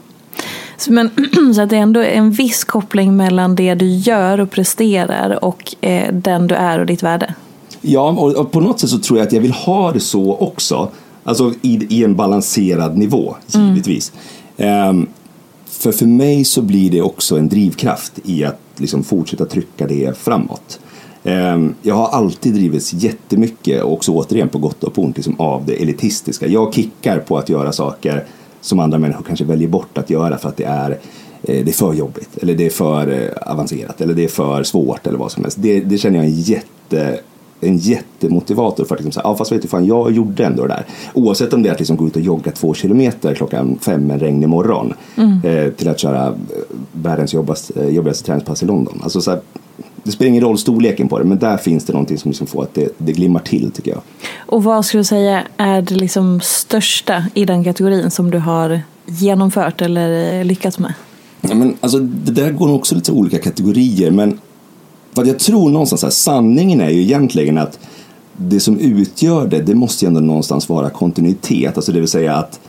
Så, 0.78 0.92
men, 0.92 1.10
så 1.56 1.62
att 1.62 1.70
det 1.70 1.76
är 1.78 1.82
ändå 1.82 2.00
en 2.00 2.32
viss 2.32 2.64
koppling 2.64 3.18
mellan 3.18 3.56
det 3.56 3.76
du 3.76 3.88
gör 3.88 4.40
och 4.40 4.52
presterar 4.52 5.46
och 5.46 5.76
eh, 5.82 6.14
den 6.14 6.48
du 6.48 6.56
är 6.56 6.80
och 6.80 6.86
ditt 6.86 7.04
värde. 7.04 7.36
Ja, 7.82 8.10
och, 8.10 8.36
och 8.36 8.52
på 8.52 8.60
något 8.60 8.80
sätt 8.80 8.90
så 8.90 9.00
tror 9.00 9.20
jag 9.20 9.28
att 9.28 9.34
jag 9.34 9.42
vill 9.42 9.52
ha 9.52 9.92
det 9.92 10.00
så 10.00 10.36
också. 10.36 10.90
Alltså 11.28 11.54
i, 11.62 11.88
i 11.90 12.04
en 12.04 12.16
balanserad 12.16 12.98
nivå, 12.98 13.36
givetvis. 13.48 14.12
Ehm, 14.58 15.08
för 15.66 15.92
för 15.92 16.06
mig 16.06 16.46
så 16.46 16.62
blir 16.62 16.92
det 16.92 17.02
också 17.02 17.38
en 17.38 17.50
drivkraft 17.50 18.20
i 18.24 18.44
att 18.44 18.60
liksom 18.76 19.04
fortsätta 19.04 19.46
trycka 19.46 19.88
det 19.88 20.18
framåt. 20.18 20.80
Um, 21.24 21.76
jag 21.82 21.96
har 21.96 22.08
alltid 22.08 22.54
drivits 22.54 22.94
jättemycket, 22.94 23.84
också 23.84 24.12
återigen 24.12 24.50
på 24.50 24.58
gott 24.58 24.84
och 24.84 24.94
på 24.94 25.02
ont, 25.02 25.16
liksom 25.16 25.40
av 25.40 25.66
det 25.66 25.82
elitistiska. 25.82 26.48
Jag 26.48 26.74
kickar 26.74 27.20
på 27.20 27.38
att 27.38 27.50
göra 27.50 27.72
saker 27.72 28.24
som 28.62 28.80
andra 28.80 28.98
människor 28.98 29.24
kanske 29.24 29.46
väljer 29.46 29.68
bort 29.68 29.98
att 29.98 30.10
göra 30.10 30.38
för 30.38 30.50
att 30.50 30.58
det 30.58 30.64
är, 30.64 30.92
eh, 31.44 31.66
det 31.66 31.72
är 31.72 31.74
för 31.74 31.94
jobbigt, 31.94 32.38
eller 32.42 32.56
det 32.56 32.66
är 32.66 32.70
för 32.70 33.12
eh, 33.12 33.52
avancerat, 33.52 34.02
eller 34.02 34.14
det 34.14 34.24
är 34.24 34.28
för 34.28 34.64
svårt, 34.64 35.08
eller 35.08 35.18
vad 35.18 35.32
som 35.32 35.44
helst. 35.44 35.58
Det, 35.62 35.80
det 35.80 35.98
känner 35.98 36.18
jag 36.18 36.26
en 36.26 36.42
jätte 36.42 37.20
en 37.66 37.78
jättemotivator 37.78 38.86
för 38.86 38.96
att 38.96 39.02
liksom 39.02 39.12
säga, 39.12 39.24
ja 39.24 39.36
fast 39.36 39.52
vet 39.52 39.62
du 39.62 39.68
fan, 39.68 39.86
jag 39.86 40.12
gjorde 40.12 40.46
ändå 40.46 40.62
det 40.62 40.68
där. 40.68 40.86
Oavsett 41.14 41.54
om 41.54 41.64
det 41.64 41.70
är 41.70 41.74
att 41.74 41.80
liksom 41.80 41.98
gå 41.98 42.08
ut 42.08 42.16
och 42.16 42.22
jogga 42.22 42.52
två 42.52 42.74
kilometer 42.74 43.36
klockan 43.36 43.78
fem 43.82 44.12
en 44.12 44.20
regnig 44.20 44.50
morgon 44.50 44.94
eh, 45.44 45.72
till 45.72 45.90
att 45.90 46.00
köra 46.00 46.28
eh, 46.28 46.34
världens 46.92 47.34
jobbigaste, 47.34 47.82
eh, 47.82 47.90
jobbigaste 47.90 48.26
träningspass 48.26 48.64
i 48.64 48.66
London. 48.66 49.00
Alltså, 49.04 49.22
så 49.22 49.32
här, 49.32 49.40
det 50.04 50.12
spelar 50.12 50.30
ingen 50.30 50.44
roll 50.44 50.58
storleken 50.58 51.08
på 51.08 51.20
det, 51.20 51.26
men 51.26 51.40
där 51.40 51.58
finns 51.58 51.86
det 51.86 51.94
någonting 51.94 52.18
som 52.18 52.32
liksom 52.32 52.48
får 52.48 52.64
att 52.64 52.74
det, 52.74 52.90
det 52.98 53.12
glimmar 53.12 53.40
till 53.40 53.72
tycker 53.72 53.92
jag. 53.92 54.02
Och 54.38 54.64
vad 54.64 54.86
skulle 54.86 55.00
du 55.00 55.06
säga 55.06 55.44
är 55.58 55.82
det 55.82 55.96
liksom 55.96 56.42
största 56.44 57.26
i 57.34 57.46
den 57.46 57.64
kategorin 57.64 58.12
som 58.12 58.32
du 58.32 58.38
har 58.38 58.82
genomfört 59.06 59.82
eller 59.82 60.44
lyckats 60.44 60.80
med? 60.80 60.94
Ja, 61.42 61.56
men, 61.56 61.78
alltså, 61.80 62.00
det 62.00 62.32
där 62.32 62.52
går 62.52 62.68
nog 62.68 62.76
också 62.76 62.96
lite 62.96 63.12
olika 63.12 63.38
kategorier, 63.38 64.12
men 64.12 64.40
vad 65.16 65.28
jag 65.28 65.40
tror 65.40 65.70
någonstans 65.70 66.04
att 66.04 66.14
sanningen 66.14 66.82
är 66.82 66.90
ju 66.90 67.02
egentligen 67.02 67.58
att 67.58 67.80
det 68.38 68.60
som 68.60 68.80
utgör 68.80 69.48
det, 69.48 69.62
det 69.62 69.76
måste 69.76 70.06
ju 70.06 70.08
ändå 70.08 70.20
någonstans 70.20 70.70
vara 70.70 70.90
kontinuitet, 70.90 71.76
alltså 71.76 71.92
det 71.92 72.00
vill 72.00 72.10
säga 72.10 72.36
att 72.36 72.60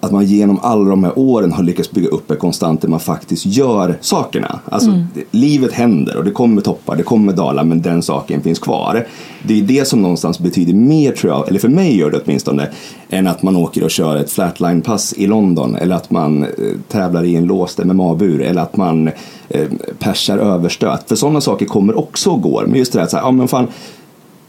att 0.00 0.12
man 0.12 0.24
genom 0.24 0.58
alla 0.62 0.90
de 0.90 1.04
här 1.04 1.18
åren 1.18 1.52
har 1.52 1.62
lyckats 1.62 1.90
bygga 1.90 2.08
upp 2.08 2.30
ett 2.30 2.38
konstant 2.38 2.80
där 2.80 2.88
man 2.88 3.00
faktiskt 3.00 3.46
gör 3.46 3.98
sakerna. 4.00 4.60
Alltså, 4.64 4.90
det, 5.14 5.24
livet 5.30 5.72
händer 5.72 6.16
och 6.16 6.24
det 6.24 6.30
kommer 6.30 6.62
toppar, 6.62 6.96
det 6.96 7.02
kommer 7.02 7.32
dalar, 7.32 7.64
men 7.64 7.82
den 7.82 8.02
saken 8.02 8.42
finns 8.42 8.58
kvar. 8.58 9.06
Det 9.42 9.58
är 9.58 9.62
det 9.62 9.84
som 9.84 10.02
någonstans 10.02 10.38
betyder 10.38 10.74
mer, 10.74 11.12
tror 11.12 11.32
jag, 11.32 11.48
eller 11.48 11.58
för 11.58 11.68
mig 11.68 11.98
gör 11.98 12.10
det 12.10 12.20
åtminstone, 12.24 12.68
än 13.08 13.26
att 13.26 13.42
man 13.42 13.56
åker 13.56 13.84
och 13.84 13.90
kör 13.90 14.16
ett 14.16 14.30
flatline-pass 14.30 15.12
i 15.12 15.26
London, 15.26 15.76
eller 15.76 15.96
att 15.96 16.10
man 16.10 16.42
eh, 16.42 16.48
tävlar 16.88 17.24
i 17.24 17.36
en 17.36 17.44
låst 17.44 17.84
MMA-bur, 17.84 18.42
eller 18.42 18.62
att 18.62 18.76
man 18.76 19.10
eh, 19.48 19.68
persar 19.98 20.38
överstöt. 20.38 21.08
För 21.08 21.16
sådana 21.16 21.40
saker 21.40 21.66
kommer 21.66 21.98
också 21.98 22.30
och 22.30 22.42
går. 22.42 22.64
Men 22.66 22.78
just 22.78 22.92
det 22.92 22.98
där 22.98 23.04
att, 23.04 23.10
så 23.10 23.16
här, 23.16 23.24
ja 23.24 23.30
men 23.30 23.48
fan, 23.48 23.66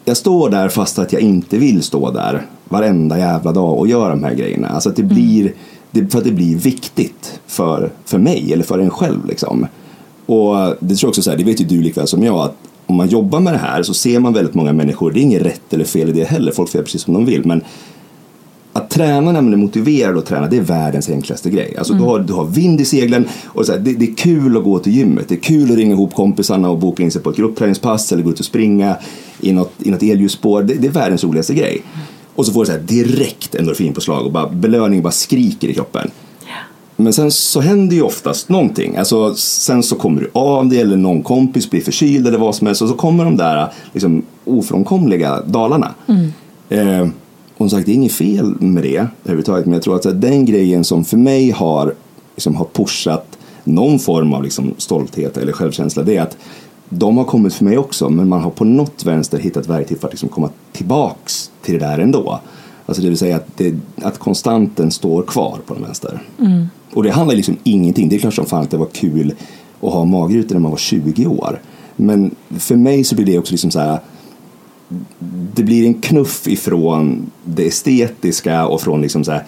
jag 0.05 0.17
står 0.17 0.50
där 0.50 0.70
fast 0.70 1.00
att 1.00 1.13
jag 1.13 1.22
inte 1.22 1.58
vill 1.58 1.84
stå 1.84 2.12
där 2.12 2.46
varenda 2.71 3.19
jävla 3.19 3.51
dag 3.51 3.77
och 3.77 3.87
gör 3.87 4.09
de 4.09 4.23
här 4.23 4.33
grejerna. 4.33 4.67
Alltså 4.67 4.89
att 4.89 4.95
det 4.95 5.03
blir, 5.03 5.53
det, 5.91 6.11
för 6.11 6.17
att 6.17 6.25
det 6.25 6.31
blir 6.31 6.55
viktigt 6.55 7.39
för, 7.47 7.91
för 8.05 8.17
mig 8.17 8.53
eller 8.53 8.63
för 8.63 8.79
en 8.79 8.89
själv. 8.89 9.25
Liksom. 9.25 9.67
Och 10.25 10.55
det 10.79 10.95
tror 10.95 11.07
jag 11.07 11.09
också 11.09 11.21
så 11.21 11.29
här, 11.29 11.37
det 11.37 11.43
vet 11.43 11.61
ju 11.61 11.65
du 11.65 11.81
likväl 11.81 12.07
som 12.07 12.23
jag, 12.23 12.35
att 12.35 12.55
om 12.85 12.95
man 12.95 13.07
jobbar 13.07 13.39
med 13.39 13.53
det 13.53 13.57
här 13.57 13.83
så 13.83 13.93
ser 13.93 14.19
man 14.19 14.33
väldigt 14.33 14.53
många 14.53 14.73
människor, 14.73 15.11
det 15.11 15.19
är 15.19 15.21
inget 15.21 15.41
rätt 15.41 15.73
eller 15.73 15.85
fel 15.85 16.09
i 16.09 16.11
det 16.11 16.23
heller, 16.23 16.51
folk 16.51 16.69
får 16.69 16.77
göra 16.77 16.85
precis 16.85 17.01
som 17.01 17.13
de 17.13 17.25
vill, 17.25 17.45
men 17.45 17.63
att 18.73 18.89
träna 18.89 19.31
när 19.31 19.41
man 19.41 19.53
är 19.53 19.57
motiverad 19.57 20.17
att 20.17 20.25
träna, 20.25 20.47
det 20.47 20.57
är 20.57 20.61
världens 20.61 21.09
enklaste 21.09 21.49
grej. 21.49 21.75
Alltså 21.77 21.93
du, 21.93 22.03
har, 22.03 22.19
du 22.19 22.33
har 22.33 22.45
vind 22.45 22.81
i 22.81 22.85
seglen 22.85 23.27
och 23.45 23.65
så 23.65 23.71
här, 23.71 23.79
det, 23.79 23.93
det, 23.93 24.05
är 24.05 24.15
kul 24.15 24.57
att 24.57 24.63
gå 24.63 24.79
till 24.79 24.93
gymmet. 24.93 25.29
Det 25.29 25.35
är 25.35 25.39
kul 25.39 25.71
att 25.71 25.77
ringa 25.77 25.91
ihop 25.91 26.13
kompisarna 26.13 26.69
och 26.69 26.77
boka 26.77 27.03
in 27.03 27.11
sig 27.11 27.21
på 27.21 27.29
ett 27.29 27.37
gruppträningspass 27.37 28.11
eller 28.11 28.23
gå 28.23 28.29
ut 28.29 28.39
och 28.39 28.45
springa 28.45 28.95
i 29.39 29.53
något, 29.53 29.73
i 29.79 29.91
något 29.91 30.03
elljusspår. 30.03 30.63
Det, 30.63 30.73
det 30.73 30.87
är 30.87 30.91
världens 30.91 31.23
roligaste 31.23 31.53
grej. 31.53 31.81
Och 32.35 32.45
så 32.45 32.53
får 32.53 32.61
du 32.61 32.65
så 32.65 32.71
här 32.71 32.79
direkt 32.79 33.55
endorfinpåslag 33.55 34.25
och 34.25 34.31
bara 34.31 34.50
belöning 34.50 35.01
bara 35.01 35.11
skriker 35.11 35.67
i 35.67 35.73
kroppen. 35.73 36.11
Men 36.95 37.13
sen 37.13 37.31
så 37.31 37.61
händer 37.61 37.95
ju 37.95 38.01
oftast 38.01 38.50
någonting. 38.50 38.95
Alltså, 38.97 39.35
sen 39.35 39.83
så 39.83 39.95
kommer 39.95 40.21
du 40.21 40.29
av 40.33 40.69
det 40.69 40.79
eller 40.79 40.97
någon 40.97 41.23
kompis 41.23 41.69
blir 41.69 41.81
förkyld 41.81 42.27
eller 42.27 42.38
vad 42.38 42.55
som 42.55 42.67
helst 42.67 42.81
och 42.81 42.89
så 42.89 42.95
kommer 42.95 43.25
de 43.25 43.38
där 43.38 43.71
liksom, 43.93 44.21
ofrånkomliga 44.45 45.41
dalarna. 45.41 45.93
Eh, 46.69 47.07
och 47.57 47.69
som 47.69 47.69
sagt, 47.69 47.85
det 47.85 47.91
är 47.91 47.95
inget 47.95 48.11
fel 48.11 48.61
med 48.61 48.83
det 48.83 49.07
överhuvudtaget. 49.23 49.65
Men 49.65 49.73
jag 49.73 49.83
tror 49.83 49.95
att 49.95 50.05
här, 50.05 50.11
den 50.11 50.45
grejen 50.45 50.83
som 50.83 51.05
för 51.05 51.17
mig 51.17 51.51
har, 51.51 51.93
liksom, 52.35 52.55
har 52.55 52.67
pushat 52.73 53.38
någon 53.63 54.00
form 54.00 54.33
av 54.33 54.43
liksom, 54.43 54.73
stolthet 54.77 55.38
eller 55.38 55.51
självkänsla, 55.51 56.03
det 56.03 56.17
är 56.17 56.21
att 56.21 56.38
de 56.93 57.17
har 57.17 57.24
kommit 57.24 57.53
för 57.53 57.65
mig 57.65 57.77
också, 57.77 58.10
men 58.10 58.29
man 58.29 58.41
har 58.41 58.50
på 58.50 58.65
något 58.65 59.05
vänster 59.05 59.39
hittat 59.39 59.67
verktyg 59.67 60.00
för 60.00 60.07
att 60.07 60.13
liksom 60.13 60.29
komma 60.29 60.50
tillbaks 60.71 61.51
till 61.62 61.74
det 61.74 61.86
där 61.86 62.00
ändå. 62.00 62.39
Alltså 62.86 63.01
det 63.03 63.10
vill 63.10 63.17
säga 63.17 63.36
att, 63.36 63.57
det, 63.57 63.75
att 64.01 64.17
konstanten 64.19 64.91
står 64.91 65.24
kvar 65.24 65.60
på 65.65 65.74
den 65.74 65.83
vänster. 65.83 66.21
Och 66.93 67.03
det 67.03 67.12
handlar 67.12 67.36
liksom 67.36 67.57
ingenting, 67.63 68.10
det 68.10 68.15
är 68.15 68.19
klart 68.19 68.33
som 68.33 68.45
fan 68.45 68.63
att 68.63 68.71
det 68.71 68.77
var 68.77 68.89
kul 68.93 69.33
att 69.81 69.93
ha 69.93 70.05
magrutor 70.05 70.55
när 70.55 70.62
man 70.62 70.71
var 70.71 70.77
20 70.77 71.25
år. 71.25 71.62
Men 71.95 72.36
för 72.50 72.75
mig 72.75 73.03
så 73.03 73.15
blir 73.15 73.25
det 73.25 73.38
också 73.39 73.53
liksom 73.53 73.71
så 73.71 73.79
här 73.79 74.00
det 75.53 75.63
blir 75.63 75.86
en 75.86 75.93
knuff 75.93 76.48
ifrån 76.48 77.31
det 77.43 77.67
estetiska 77.67 78.67
och 78.67 78.81
från 78.81 79.01
liksom 79.01 79.24
så 79.24 79.31
här 79.31 79.45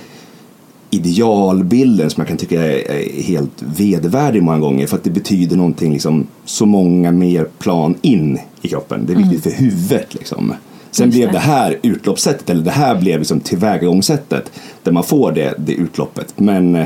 idealbilden 0.94 2.10
som 2.10 2.22
jag 2.22 2.28
kan 2.28 2.38
tycka 2.38 2.62
är, 2.62 3.24
helt 3.24 3.62
vedervärdig 3.78 4.44
många 4.44 4.60
gånger 4.60 4.88
för 4.88 4.98
att 4.98 5.04
det 5.04 5.10
betyder 5.10 5.58
någonting 5.58 5.94
liksom 5.94 6.28
så 6.46 6.66
många 6.66 7.12
mer 7.12 7.48
plan 7.60 7.96
in 8.02 8.40
i 8.62 8.68
kroppen. 8.68 9.06
Det 9.06 9.14
är 9.14 9.18
viktigt 9.18 9.44
för 9.44 9.52
huvudet 9.52 10.14
liksom. 10.14 10.54
Sen 10.92 11.06
Just 11.06 11.18
blev 11.18 11.32
det. 11.32 11.40
här 11.40 11.80
utloppssättet, 11.82 12.50
eller 12.50 12.64
det 12.64 12.72
här 12.72 12.96
blev 12.96 13.20
liksom 13.20 13.40
tillvägagångssättet 13.40 14.52
där 14.84 14.92
man 14.92 15.04
får 15.04 15.32
det, 15.32 15.54
det 15.58 15.74
utloppet. 15.74 16.34
Men 16.40 16.76
eh, 16.76 16.86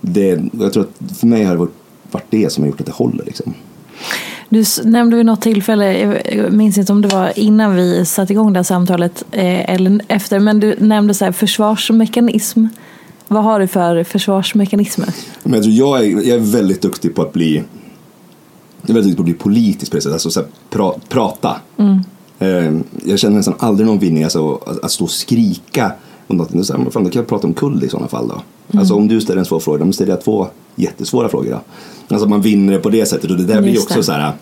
det, 0.00 0.40
jag 0.60 0.72
tror 0.72 0.82
att 0.82 1.18
för 1.18 1.26
mig 1.26 1.44
har 1.44 1.52
det 1.52 1.58
varit, 1.58 1.74
varit 2.10 2.30
det 2.30 2.52
som 2.52 2.64
har 2.64 2.68
gjort 2.68 2.80
att 2.80 2.86
det 2.86 2.92
håller 2.92 3.24
liksom. 3.24 3.54
Du 4.48 4.64
nämnde 4.84 5.16
vid 5.16 5.26
något 5.26 5.42
tillfälle, 5.42 6.18
jag 6.32 6.52
minns 6.52 6.78
inte 6.78 6.92
om 6.92 7.02
det 7.02 7.08
var 7.08 7.38
innan 7.38 7.76
vi 7.76 8.04
satte 8.06 8.32
igång 8.32 8.52
det 8.52 8.58
här 8.58 8.64
samtalet 8.64 9.24
eh, 9.32 9.70
eller 9.70 10.00
efter, 10.08 10.38
men 10.38 10.60
du 10.60 10.76
nämnde 10.78 11.14
så 11.14 11.24
här 11.24 11.32
försvarsmekanism. 11.32 12.66
Vad 13.28 13.44
har 13.44 13.60
du 13.60 13.66
för 13.66 14.04
försvarsmekanismer? 14.04 15.08
Men 15.42 15.54
jag, 15.54 15.62
tror 15.62 15.74
jag, 15.74 16.04
är, 16.04 16.10
jag 16.10 16.28
är 16.28 16.52
väldigt 16.52 16.82
duktig 16.82 17.14
på 17.14 17.22
att 17.22 17.32
bli 17.32 17.62
jag 18.82 18.90
är 18.90 18.94
väldigt 18.94 19.16
duktig 19.16 19.16
på 19.16 19.22
att 19.22 19.52
bli 19.52 19.52
politisk 19.58 19.92
på 19.92 19.96
det 19.96 20.00
sättet, 20.02 20.12
alltså 20.12 20.30
så 20.30 20.40
här, 20.40 20.48
pra, 20.70 20.92
prata. 21.08 21.56
Eh, 22.38 22.72
jag 23.04 23.18
känner 23.18 23.36
nästan 23.36 23.54
aldrig 23.58 23.86
någon 23.86 23.98
vinning 23.98 24.22
alltså, 24.24 24.54
att, 24.66 24.84
att 24.84 24.90
stå 24.90 25.04
och 25.04 25.10
skrika 25.10 25.92
om 26.26 26.36
något. 26.36 26.66
Så 26.66 26.76
här, 26.76 26.90
fan, 26.90 27.04
då 27.04 27.10
kan 27.10 27.20
jag 27.20 27.26
prata 27.28 27.46
om 27.46 27.54
kuld 27.54 27.84
i 27.84 27.88
sådana 27.88 28.08
fall 28.08 28.28
då. 28.28 28.42
Alltså 28.78 28.94
om 28.94 29.08
du 29.08 29.20
ställer 29.20 29.38
en 29.38 29.44
svår 29.46 29.60
fråga, 29.60 29.84
då 29.84 29.92
ställer 29.92 30.12
jag 30.12 30.22
två 30.24 30.46
jättesvåra 30.76 31.28
frågor 31.28 31.50
då. 31.50 31.60
Alltså 32.14 32.28
man 32.28 32.40
vinner 32.40 32.72
det 32.72 32.78
på 32.78 32.88
det 32.88 33.06
sättet 33.06 33.30
och 33.30 33.36
det 33.36 33.44
där 33.44 33.60
blir 33.62 33.72
Just 33.72 33.86
också 33.86 33.98
det. 33.98 34.04
så 34.04 34.12
här 34.12 34.32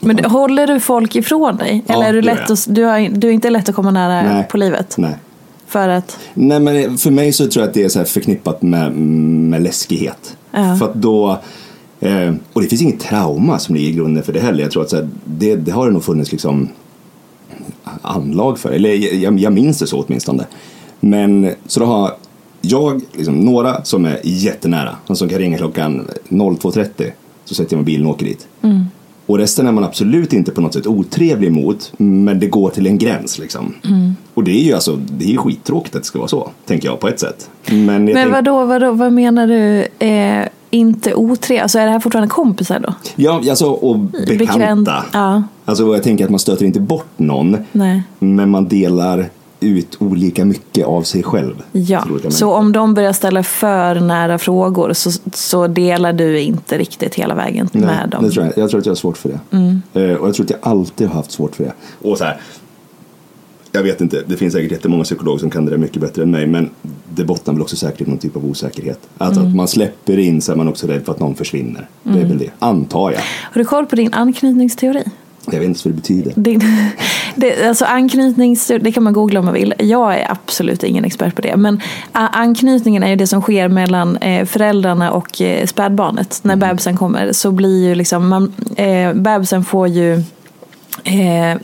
Men 0.00 0.16
du- 0.16 0.28
håller 0.28 0.66
du 0.66 0.80
folk 0.80 1.16
ifrån 1.16 1.56
dig? 1.56 1.84
Ja, 1.86 1.94
Eller 1.94 2.04
är 2.06 2.12
du, 2.12 2.22
lätt 2.22 2.50
att, 2.50 2.66
du, 2.68 2.84
har, 2.84 3.08
du 3.08 3.28
är 3.28 3.32
inte 3.32 3.50
lätt 3.50 3.68
att 3.68 3.74
komma 3.74 3.90
nära 3.90 4.22
Nej. 4.34 4.46
på 4.50 4.56
livet? 4.56 4.94
nej. 4.98 5.16
För 5.70 5.88
att, 5.88 6.18
Nej 6.34 6.60
men 6.60 6.98
för 6.98 7.10
mig 7.10 7.32
så 7.32 7.46
tror 7.46 7.62
jag 7.62 7.68
att 7.68 7.74
det 7.74 7.82
är 7.82 7.88
så 7.88 7.98
här 7.98 8.06
förknippat 8.06 8.62
med, 8.62 8.92
med 8.92 9.62
läskighet. 9.62 10.36
Ja. 10.50 10.76
För 10.76 10.84
att 10.84 10.94
då, 10.94 11.38
eh, 12.00 12.34
och 12.52 12.62
det 12.62 12.68
finns 12.68 12.82
inget 12.82 13.00
trauma 13.00 13.58
som 13.58 13.74
ligger 13.74 13.88
i 13.88 13.92
grunden 13.92 14.22
för 14.22 14.32
det 14.32 14.40
heller. 14.40 14.62
Jag 14.62 14.70
tror 14.70 14.82
att 14.82 14.90
så 14.90 14.96
här, 14.96 15.08
det, 15.24 15.56
det 15.56 15.70
har 15.70 15.86
det 15.86 15.92
nog 15.92 16.04
funnits 16.04 16.32
liksom 16.32 16.68
anlag 18.02 18.58
för. 18.58 18.70
Eller 18.70 19.14
jag, 19.22 19.38
jag 19.38 19.52
minns 19.52 19.78
det 19.78 19.86
så 19.86 20.04
åtminstone. 20.04 20.46
Men 21.00 21.50
så 21.66 21.80
då 21.80 21.86
har 21.86 22.12
jag 22.60 23.02
liksom, 23.12 23.40
några 23.40 23.84
som 23.84 24.04
är 24.04 24.20
jättenära. 24.22 24.96
Som 25.12 25.28
kan 25.28 25.38
ringa 25.38 25.58
klockan 25.58 26.08
02.30. 26.28 27.10
Så 27.44 27.54
sätter 27.54 27.76
jag 27.76 27.84
mig 27.84 27.92
i 27.92 27.96
bilen 27.96 28.06
och 28.06 28.12
åker 28.12 28.26
dit. 28.26 28.46
Och 29.30 29.38
resten 29.38 29.66
är 29.66 29.72
man 29.72 29.84
absolut 29.84 30.32
inte 30.32 30.50
på 30.52 30.60
något 30.60 30.74
sätt 30.74 30.86
otrevlig 30.86 31.52
mot. 31.52 31.92
Men 31.96 32.40
det 32.40 32.46
går 32.46 32.70
till 32.70 32.86
en 32.86 32.98
gräns 32.98 33.38
liksom. 33.38 33.74
Och 34.34 34.44
det 34.44 34.50
är 34.50 34.64
ju 34.64 34.72
alltså, 34.74 34.96
det 34.96 35.24
är 35.24 35.28
ju 35.28 35.36
skittråkigt 35.36 35.94
att 35.96 36.02
det 36.02 36.06
ska 36.06 36.18
vara 36.18 36.28
så. 36.28 36.50
Tänker 36.66 36.88
jag 36.88 37.00
på 37.00 37.08
ett 37.08 37.20
sätt. 37.20 37.50
Men, 37.66 37.86
men 37.86 38.14
tänk- 38.14 38.32
vadå, 38.32 38.64
vadå, 38.64 38.92
vad 38.92 39.12
menar 39.12 39.46
du? 39.46 39.86
Eh, 40.06 40.46
inte 40.70 41.14
otrevligt? 41.14 41.62
Alltså 41.62 41.78
är 41.78 41.86
det 41.86 41.92
här 41.92 42.00
fortfarande 42.00 42.28
kompisar 42.30 42.80
då? 42.80 42.94
Ja, 43.16 43.42
alltså 43.50 43.66
och 43.66 43.98
bekanta. 43.98 44.58
Bekvämt, 44.58 44.88
ja. 45.12 45.42
Alltså 45.64 45.94
jag 45.94 46.02
tänker 46.02 46.24
att 46.24 46.30
man 46.30 46.40
stöter 46.40 46.66
inte 46.66 46.80
bort 46.80 47.10
någon. 47.16 47.56
Nej. 47.72 48.02
Men 48.18 48.50
man 48.50 48.68
delar 48.68 49.28
ut 49.60 49.96
olika 49.98 50.44
mycket 50.44 50.86
av 50.86 51.02
sig 51.02 51.22
själv. 51.22 51.62
Ja, 51.72 52.04
så 52.28 52.52
om 52.52 52.72
de 52.72 52.94
börjar 52.94 53.12
ställa 53.12 53.42
för 53.42 53.94
nära 53.94 54.38
frågor 54.38 54.92
så, 54.92 55.10
så 55.34 55.66
delar 55.66 56.12
du 56.12 56.40
inte 56.40 56.78
riktigt 56.78 57.14
hela 57.14 57.34
vägen 57.34 57.68
Nej, 57.72 57.82
med 57.82 58.08
dem? 58.08 58.24
Det 58.24 58.30
tror 58.30 58.46
jag. 58.46 58.58
jag 58.58 58.70
tror 58.70 58.80
att 58.80 58.86
jag 58.86 58.90
har 58.90 58.96
svårt 58.96 59.18
för 59.18 59.28
det. 59.28 59.40
Eh, 60.00 60.14
och 60.14 60.28
jag 60.28 60.34
tror 60.34 60.44
att 60.44 60.50
jag 60.50 60.58
alltid 60.62 61.06
har 61.06 61.14
haft 61.14 61.30
svårt 61.30 61.56
för 61.56 61.64
det. 61.64 61.72
Och 62.08 62.18
så 62.18 62.24
här, 62.24 62.40
jag 63.72 63.82
vet 63.82 64.00
inte, 64.00 64.22
det 64.26 64.36
finns 64.36 64.54
säkert 64.54 64.72
jättemånga 64.72 65.04
psykologer 65.04 65.38
som 65.38 65.50
kan 65.50 65.64
det 65.64 65.70
där 65.70 65.78
mycket 65.78 66.00
bättre 66.00 66.22
än 66.22 66.30
mig. 66.30 66.46
Men 66.46 66.70
det 67.14 67.24
bottnar 67.24 67.54
väl 67.54 67.62
också 67.62 67.76
säkert 67.76 68.00
i 68.00 68.10
någon 68.10 68.18
typ 68.18 68.36
av 68.36 68.44
osäkerhet. 68.44 69.00
Alltså 69.18 69.40
att 69.40 69.54
man 69.54 69.68
släpper 69.68 70.18
in 70.18 70.42
så 70.42 70.52
är 70.52 70.56
man 70.56 70.68
också 70.68 70.86
rädd 70.86 71.04
för 71.04 71.12
att 71.12 71.20
någon 71.20 71.34
försvinner. 71.34 71.88
Det 72.02 72.20
är 72.20 72.26
väl 72.26 72.38
det, 72.38 72.50
antar 72.58 73.10
jag. 73.10 73.20
Har 73.52 73.58
du 73.58 73.64
koll 73.64 73.86
på 73.86 73.96
din 73.96 74.14
anknytningsteori? 74.14 75.04
Jag 75.52 75.60
vet 75.60 75.68
inte 75.68 75.80
vad 75.84 75.94
det 75.94 76.00
betyder. 76.00 76.32
Din, 76.36 76.62
det, 77.34 77.68
alltså 77.68 77.84
anknytningsteori, 77.84 78.82
det 78.82 78.92
kan 78.92 79.02
man 79.02 79.12
googla 79.12 79.38
om 79.38 79.44
man 79.44 79.54
vill. 79.54 79.74
Jag 79.78 80.14
är 80.14 80.30
absolut 80.30 80.82
ingen 80.82 81.04
expert 81.04 81.34
på 81.34 81.42
det. 81.42 81.56
Men 81.56 81.80
anknytningen 82.12 83.02
är 83.02 83.08
ju 83.08 83.16
det 83.16 83.26
som 83.26 83.40
sker 83.40 83.68
mellan 83.68 84.16
eh, 84.16 84.46
föräldrarna 84.46 85.10
och 85.10 85.40
eh, 85.40 85.66
spädbarnet. 85.66 86.40
När 86.42 86.56
bebisen 86.56 86.96
kommer 86.96 87.32
så 87.32 87.50
blir 87.50 87.88
ju 87.88 87.94
liksom, 87.94 88.28
man, 88.28 88.52
eh, 88.76 89.12
bebisen 89.12 89.64
får 89.64 89.88
ju 89.88 90.22
Eh, 91.04 91.56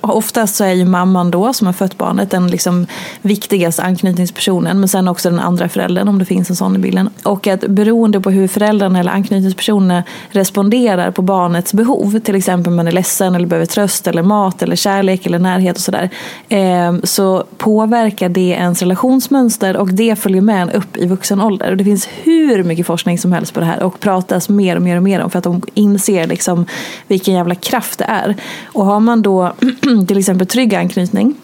oftast 0.00 0.54
så 0.54 0.64
är 0.64 0.72
ju 0.72 0.84
mamman 0.84 1.30
då 1.30 1.52
som 1.52 1.66
har 1.66 1.74
fött 1.74 1.98
barnet 1.98 2.30
den 2.30 2.46
liksom 2.46 2.86
viktigaste 3.22 3.82
anknytningspersonen 3.82 4.80
men 4.80 4.88
sen 4.88 5.08
också 5.08 5.30
den 5.30 5.38
andra 5.40 5.68
föräldern 5.68 6.08
om 6.08 6.18
det 6.18 6.24
finns 6.24 6.50
en 6.50 6.56
sån 6.56 6.76
i 6.76 6.78
bilden. 6.78 7.10
Och 7.24 7.46
att 7.46 7.60
beroende 7.60 8.20
på 8.20 8.30
hur 8.30 8.48
föräldrarna 8.48 9.00
eller 9.00 9.12
anknytningspersonerna 9.12 10.02
responderar 10.30 11.10
på 11.10 11.22
barnets 11.22 11.72
behov, 11.72 12.18
till 12.18 12.34
exempel 12.34 12.70
om 12.70 12.76
man 12.76 12.88
är 12.88 12.92
ledsen 12.92 13.34
eller 13.34 13.46
behöver 13.46 13.66
tröst 13.66 14.06
eller 14.06 14.22
mat 14.22 14.62
eller 14.62 14.76
kärlek 14.76 15.26
eller 15.26 15.38
närhet 15.38 15.76
och 15.76 15.82
sådär, 15.82 16.10
ehm, 16.48 17.00
så 17.04 17.44
påverkar 17.58 18.28
det 18.28 18.48
ens 18.48 18.82
relationsmönster 18.82 19.76
och 19.76 19.88
det 19.94 20.16
följer 20.16 20.42
med 20.42 20.62
en 20.62 20.70
upp 20.70 20.96
i 20.96 21.06
vuxen 21.06 21.40
ålder. 21.40 21.70
Och 21.70 21.76
det 21.76 21.84
finns 21.84 22.08
hur 22.22 22.64
mycket 22.64 22.86
forskning 22.86 23.18
som 23.18 23.32
helst 23.32 23.54
på 23.54 23.60
det 23.60 23.66
här 23.66 23.82
och 23.82 24.00
pratas 24.00 24.48
mer 24.48 24.76
och 24.76 24.82
mer 24.82 24.96
och 24.96 25.02
mer 25.02 25.20
om 25.20 25.30
för 25.30 25.38
att 25.38 25.44
de 25.44 25.62
inser 25.74 26.26
liksom 26.26 26.66
vilken 27.06 27.34
jävla 27.34 27.54
kraft 27.54 27.98
det 27.98 28.04
är. 28.04 28.36
Och 28.66 28.86
har 28.86 29.00
man 29.00 29.22
då 29.22 29.31
till 30.08 30.18
exempel 30.18 30.46
trygg 30.46 30.74
anknytning 30.74 31.34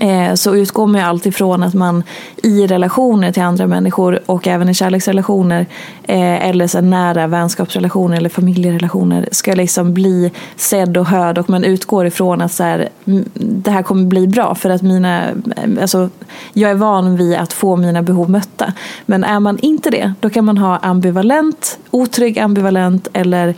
eh, 0.00 0.34
så 0.34 0.54
utgår 0.54 0.86
man 0.86 1.00
ju 1.00 1.06
alltid 1.06 1.34
från 1.34 1.62
att 1.62 1.74
man 1.74 2.02
i 2.42 2.66
relationer 2.66 3.32
till 3.32 3.42
andra 3.42 3.66
människor 3.66 4.20
och 4.26 4.46
även 4.46 4.68
i 4.68 4.74
kärleksrelationer 4.74 5.66
eh, 6.02 6.48
eller 6.48 6.66
så 6.66 6.80
nära 6.80 7.26
vänskapsrelationer 7.26 8.16
eller 8.16 8.28
familjerelationer 8.28 9.28
ska 9.32 9.54
liksom 9.54 9.94
bli 9.94 10.32
sedd 10.56 10.96
och 10.96 11.06
hörd 11.06 11.38
och 11.38 11.50
man 11.50 11.64
utgår 11.64 12.06
ifrån 12.06 12.40
att 12.40 12.52
så 12.52 12.62
här, 12.62 12.88
det 13.34 13.70
här 13.70 13.82
kommer 13.82 14.04
bli 14.04 14.26
bra 14.26 14.54
för 14.54 14.70
att 14.70 14.82
mina, 14.82 15.28
eh, 15.30 15.80
alltså, 15.80 16.10
jag 16.52 16.70
är 16.70 16.74
van 16.74 17.16
vid 17.16 17.36
att 17.36 17.52
få 17.52 17.76
mina 17.76 18.02
behov 18.02 18.30
mötta. 18.30 18.72
Men 19.06 19.24
är 19.24 19.40
man 19.40 19.58
inte 19.58 19.90
det, 19.90 20.14
då 20.20 20.30
kan 20.30 20.44
man 20.44 20.58
ha 20.58 20.78
ambivalent, 20.78 21.78
otrygg 21.90 22.38
ambivalent 22.38 23.08
eller 23.12 23.54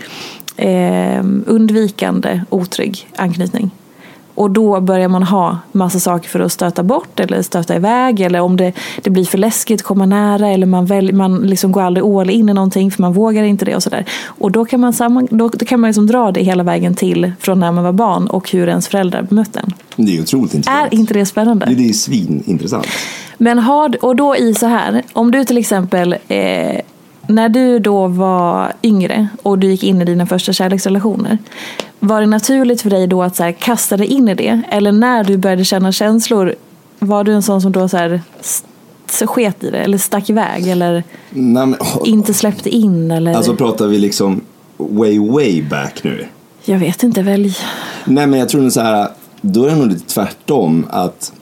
eh, 0.57 1.25
undvikande 1.47 2.41
otrygg 2.51 3.09
anknytning. 3.17 3.71
Och 4.35 4.51
då 4.51 4.81
börjar 4.81 5.09
man 5.09 5.23
ha 5.23 5.59
massa 5.73 6.01
saker 6.01 6.29
för 6.29 6.41
att 6.41 6.53
stöta 6.53 6.83
bort 6.83 7.21
eller 7.21 7.43
stöta 7.43 7.77
iväg. 7.77 8.21
Eller 8.21 8.41
om 8.41 8.57
det, 8.57 8.73
det 9.03 9.11
blir 9.11 9.25
för 9.25 9.39
läskigt 9.39 9.81
att 9.81 9.87
komma 9.87 10.07
nära. 10.07 10.49
Eller 10.49 10.67
man, 10.67 10.87
väl, 10.87 11.13
man 11.13 11.39
liksom 11.39 11.73
går 11.73 11.83
aldrig 11.83 12.07
all 12.07 12.31
in 12.31 12.49
i 12.49 12.55
någonting 12.55 12.91
för 12.91 13.03
man 13.03 13.13
vågar 13.13 13.43
inte 13.43 13.65
det. 13.65 13.77
Och, 13.77 13.83
så 13.83 13.91
där. 13.91 14.05
och 14.27 14.53
då 14.53 14.65
kan 14.65 14.81
man, 14.81 14.93
samman, 14.93 15.29
då, 15.31 15.49
då 15.49 15.67
kan 15.67 15.81
man 15.81 15.89
liksom 15.89 16.07
dra 16.07 16.33
det 16.33 16.43
hela 16.43 16.63
vägen 16.63 16.95
till 16.95 17.33
från 17.41 17.61
när 17.61 17.73
man 17.73 17.85
var 17.85 17.93
barn 17.93 18.27
och 18.27 18.51
hur 18.51 18.69
ens 18.69 18.89
föräldrar 18.89 19.23
bemötte 19.23 19.61
en. 19.61 19.73
Det 19.97 20.17
är 20.17 20.23
otroligt 20.23 20.55
intressant. 20.55 20.93
Är 20.93 20.99
inte 20.99 21.15
det 21.15 21.27
spännande? 21.27 21.67
Det 21.67 21.89
är 21.89 21.93
svinintressant. 21.93 22.87
Men 23.39 23.59
har, 23.59 24.05
och 24.05 24.17
då 24.17 24.37
i 24.37 24.55
så 24.55 24.67
här, 24.67 25.03
om 25.13 25.31
du 25.31 25.45
till 25.45 25.59
exempel 25.59 26.17
eh, 26.29 26.81
när 27.27 27.49
du 27.49 27.79
då 27.79 28.07
var 28.07 28.73
yngre 28.83 29.29
och 29.43 29.59
du 29.59 29.71
gick 29.71 29.83
in 29.83 30.03
i 30.03 30.05
dina 30.05 30.27
första 30.27 30.53
kärleksrelationer, 30.53 31.39
var 32.01 32.21
det 32.21 32.27
naturligt 32.27 32.83
för 32.83 32.91
dig 32.91 33.07
då 33.07 33.23
att 33.23 33.37
så 33.37 33.43
här, 33.43 33.53
kasta 33.53 33.97
dig 33.97 34.07
in 34.07 34.29
i 34.29 34.35
det? 34.35 34.63
Eller 34.69 34.93
när 34.93 35.25
du 35.25 35.37
började 35.37 35.65
känna 35.65 35.93
känslor, 35.93 36.55
var 36.99 37.25
du 37.25 37.33
en 37.33 37.43
sån 37.43 37.63
som 37.63 37.73
då 37.73 37.89
så 37.89 37.97
här, 37.97 38.21
så 39.11 39.27
sket 39.27 39.65
i 39.65 39.71
det 39.71 39.79
eller 39.79 39.99
stack 39.99 40.31
iväg 40.31 40.69
eller 40.69 41.05
Nej, 41.31 41.67
men, 41.67 41.75
oh, 41.75 42.01
inte 42.05 42.35
släppte 42.35 42.71
in? 42.71 43.11
Eller? 43.11 43.35
Alltså 43.35 43.57
pratar 43.57 43.87
vi 43.87 43.99
liksom 43.99 44.41
way, 44.77 45.19
way 45.19 45.63
back 45.63 46.05
nu? 46.05 46.27
Jag 46.65 46.79
vet 46.79 47.03
inte, 47.03 47.23
välj. 47.23 47.57
Nej, 48.05 48.27
men 48.27 48.39
jag 48.39 48.49
tror 48.49 48.71
så 48.71 48.81
här, 48.81 49.09
då 49.41 49.65
är 49.65 49.71
det 49.71 49.77
nog 49.77 49.89
lite 49.89 50.07
tvärtom 50.07 50.87
att 50.91 51.33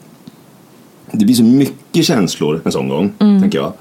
det 1.11 1.25
blir 1.25 1.35
så 1.35 1.43
mycket 1.43 2.05
känslor 2.05 2.61
en 2.65 2.71
sån 2.71 2.89
gång, 2.89 3.13
mm. 3.19 3.41
tänker 3.41 3.57
jag. 3.57 3.73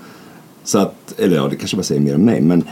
Så 0.64 0.78
att, 0.78 1.14
eller 1.18 1.36
ja, 1.36 1.48
det 1.48 1.56
kanske 1.56 1.76
bara 1.76 1.82
säger 1.82 2.00
mer 2.00 2.14
om 2.14 2.24
mig, 2.24 2.40
men 2.40 2.64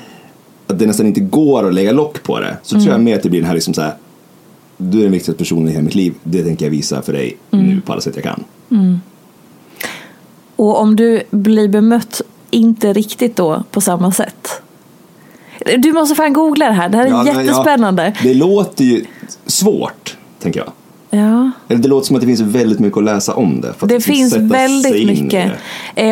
att 0.66 0.78
det 0.78 0.87
nästan 0.87 1.06
inte 1.06 1.20
går 1.20 1.68
att 1.68 1.75
lägga 1.75 1.92
lock 1.92 2.23
på 2.23 2.40
det. 2.40 2.56
Så 2.62 2.75
mm. 2.75 2.85
tror 2.85 2.94
jag 2.94 3.02
mer 3.02 3.16
att 3.16 3.23
det 3.23 3.30
blir 3.30 3.40
den 3.40 3.49
här 3.49 3.54
liksom 3.54 3.75
så 3.75 3.82
här, 3.82 3.94
du 4.76 4.99
är 4.99 5.02
den 5.02 5.12
viktigaste 5.12 5.38
personen 5.38 5.68
i 5.68 5.70
hela 5.70 5.85
mitt 5.85 5.94
liv, 5.94 6.14
det 6.23 6.44
tänker 6.44 6.66
jag 6.66 6.70
visa 6.70 7.02
för 7.02 7.12
dig 7.12 7.37
mm. 7.50 7.66
nu 7.66 7.80
på 7.80 7.92
alla 7.92 8.00
sätt 8.00 8.16
jag 8.16 8.25
kan. 8.25 8.44
Mm. 8.70 9.00
Och 10.56 10.80
om 10.80 10.97
du 10.97 11.23
blir 11.30 11.68
bemött 11.68 12.23
inte 12.50 12.92
riktigt 12.92 13.37
då 13.37 13.64
på 13.70 13.80
samma 13.80 14.12
sätt? 14.12 14.62
Du 15.78 15.92
måste 15.92 16.14
fan 16.14 16.32
googla 16.32 16.66
det 16.66 16.73
här, 16.73 16.88
det 16.88 16.97
här 16.97 17.06
är 17.06 17.11
ja, 17.11 17.26
jättespännande. 17.26 18.12
Ja, 18.16 18.23
det 18.23 18.35
låter 18.35 18.85
ju 18.85 19.04
svårt, 19.47 20.16
tänker 20.38 20.61
jag. 20.61 20.73
Ja. 21.11 21.50
Det 21.69 21.88
låter 21.88 22.07
som 22.07 22.17
att 22.17 22.23
det 22.23 22.26
finns 22.26 22.40
väldigt 22.40 22.79
mycket 22.79 22.99
att 22.99 23.05
läsa 23.05 23.35
om 23.35 23.61
det. 23.61 23.87
det 23.87 24.00
finns 24.00 24.37
väldigt 24.37 25.07
mycket. 25.07 25.52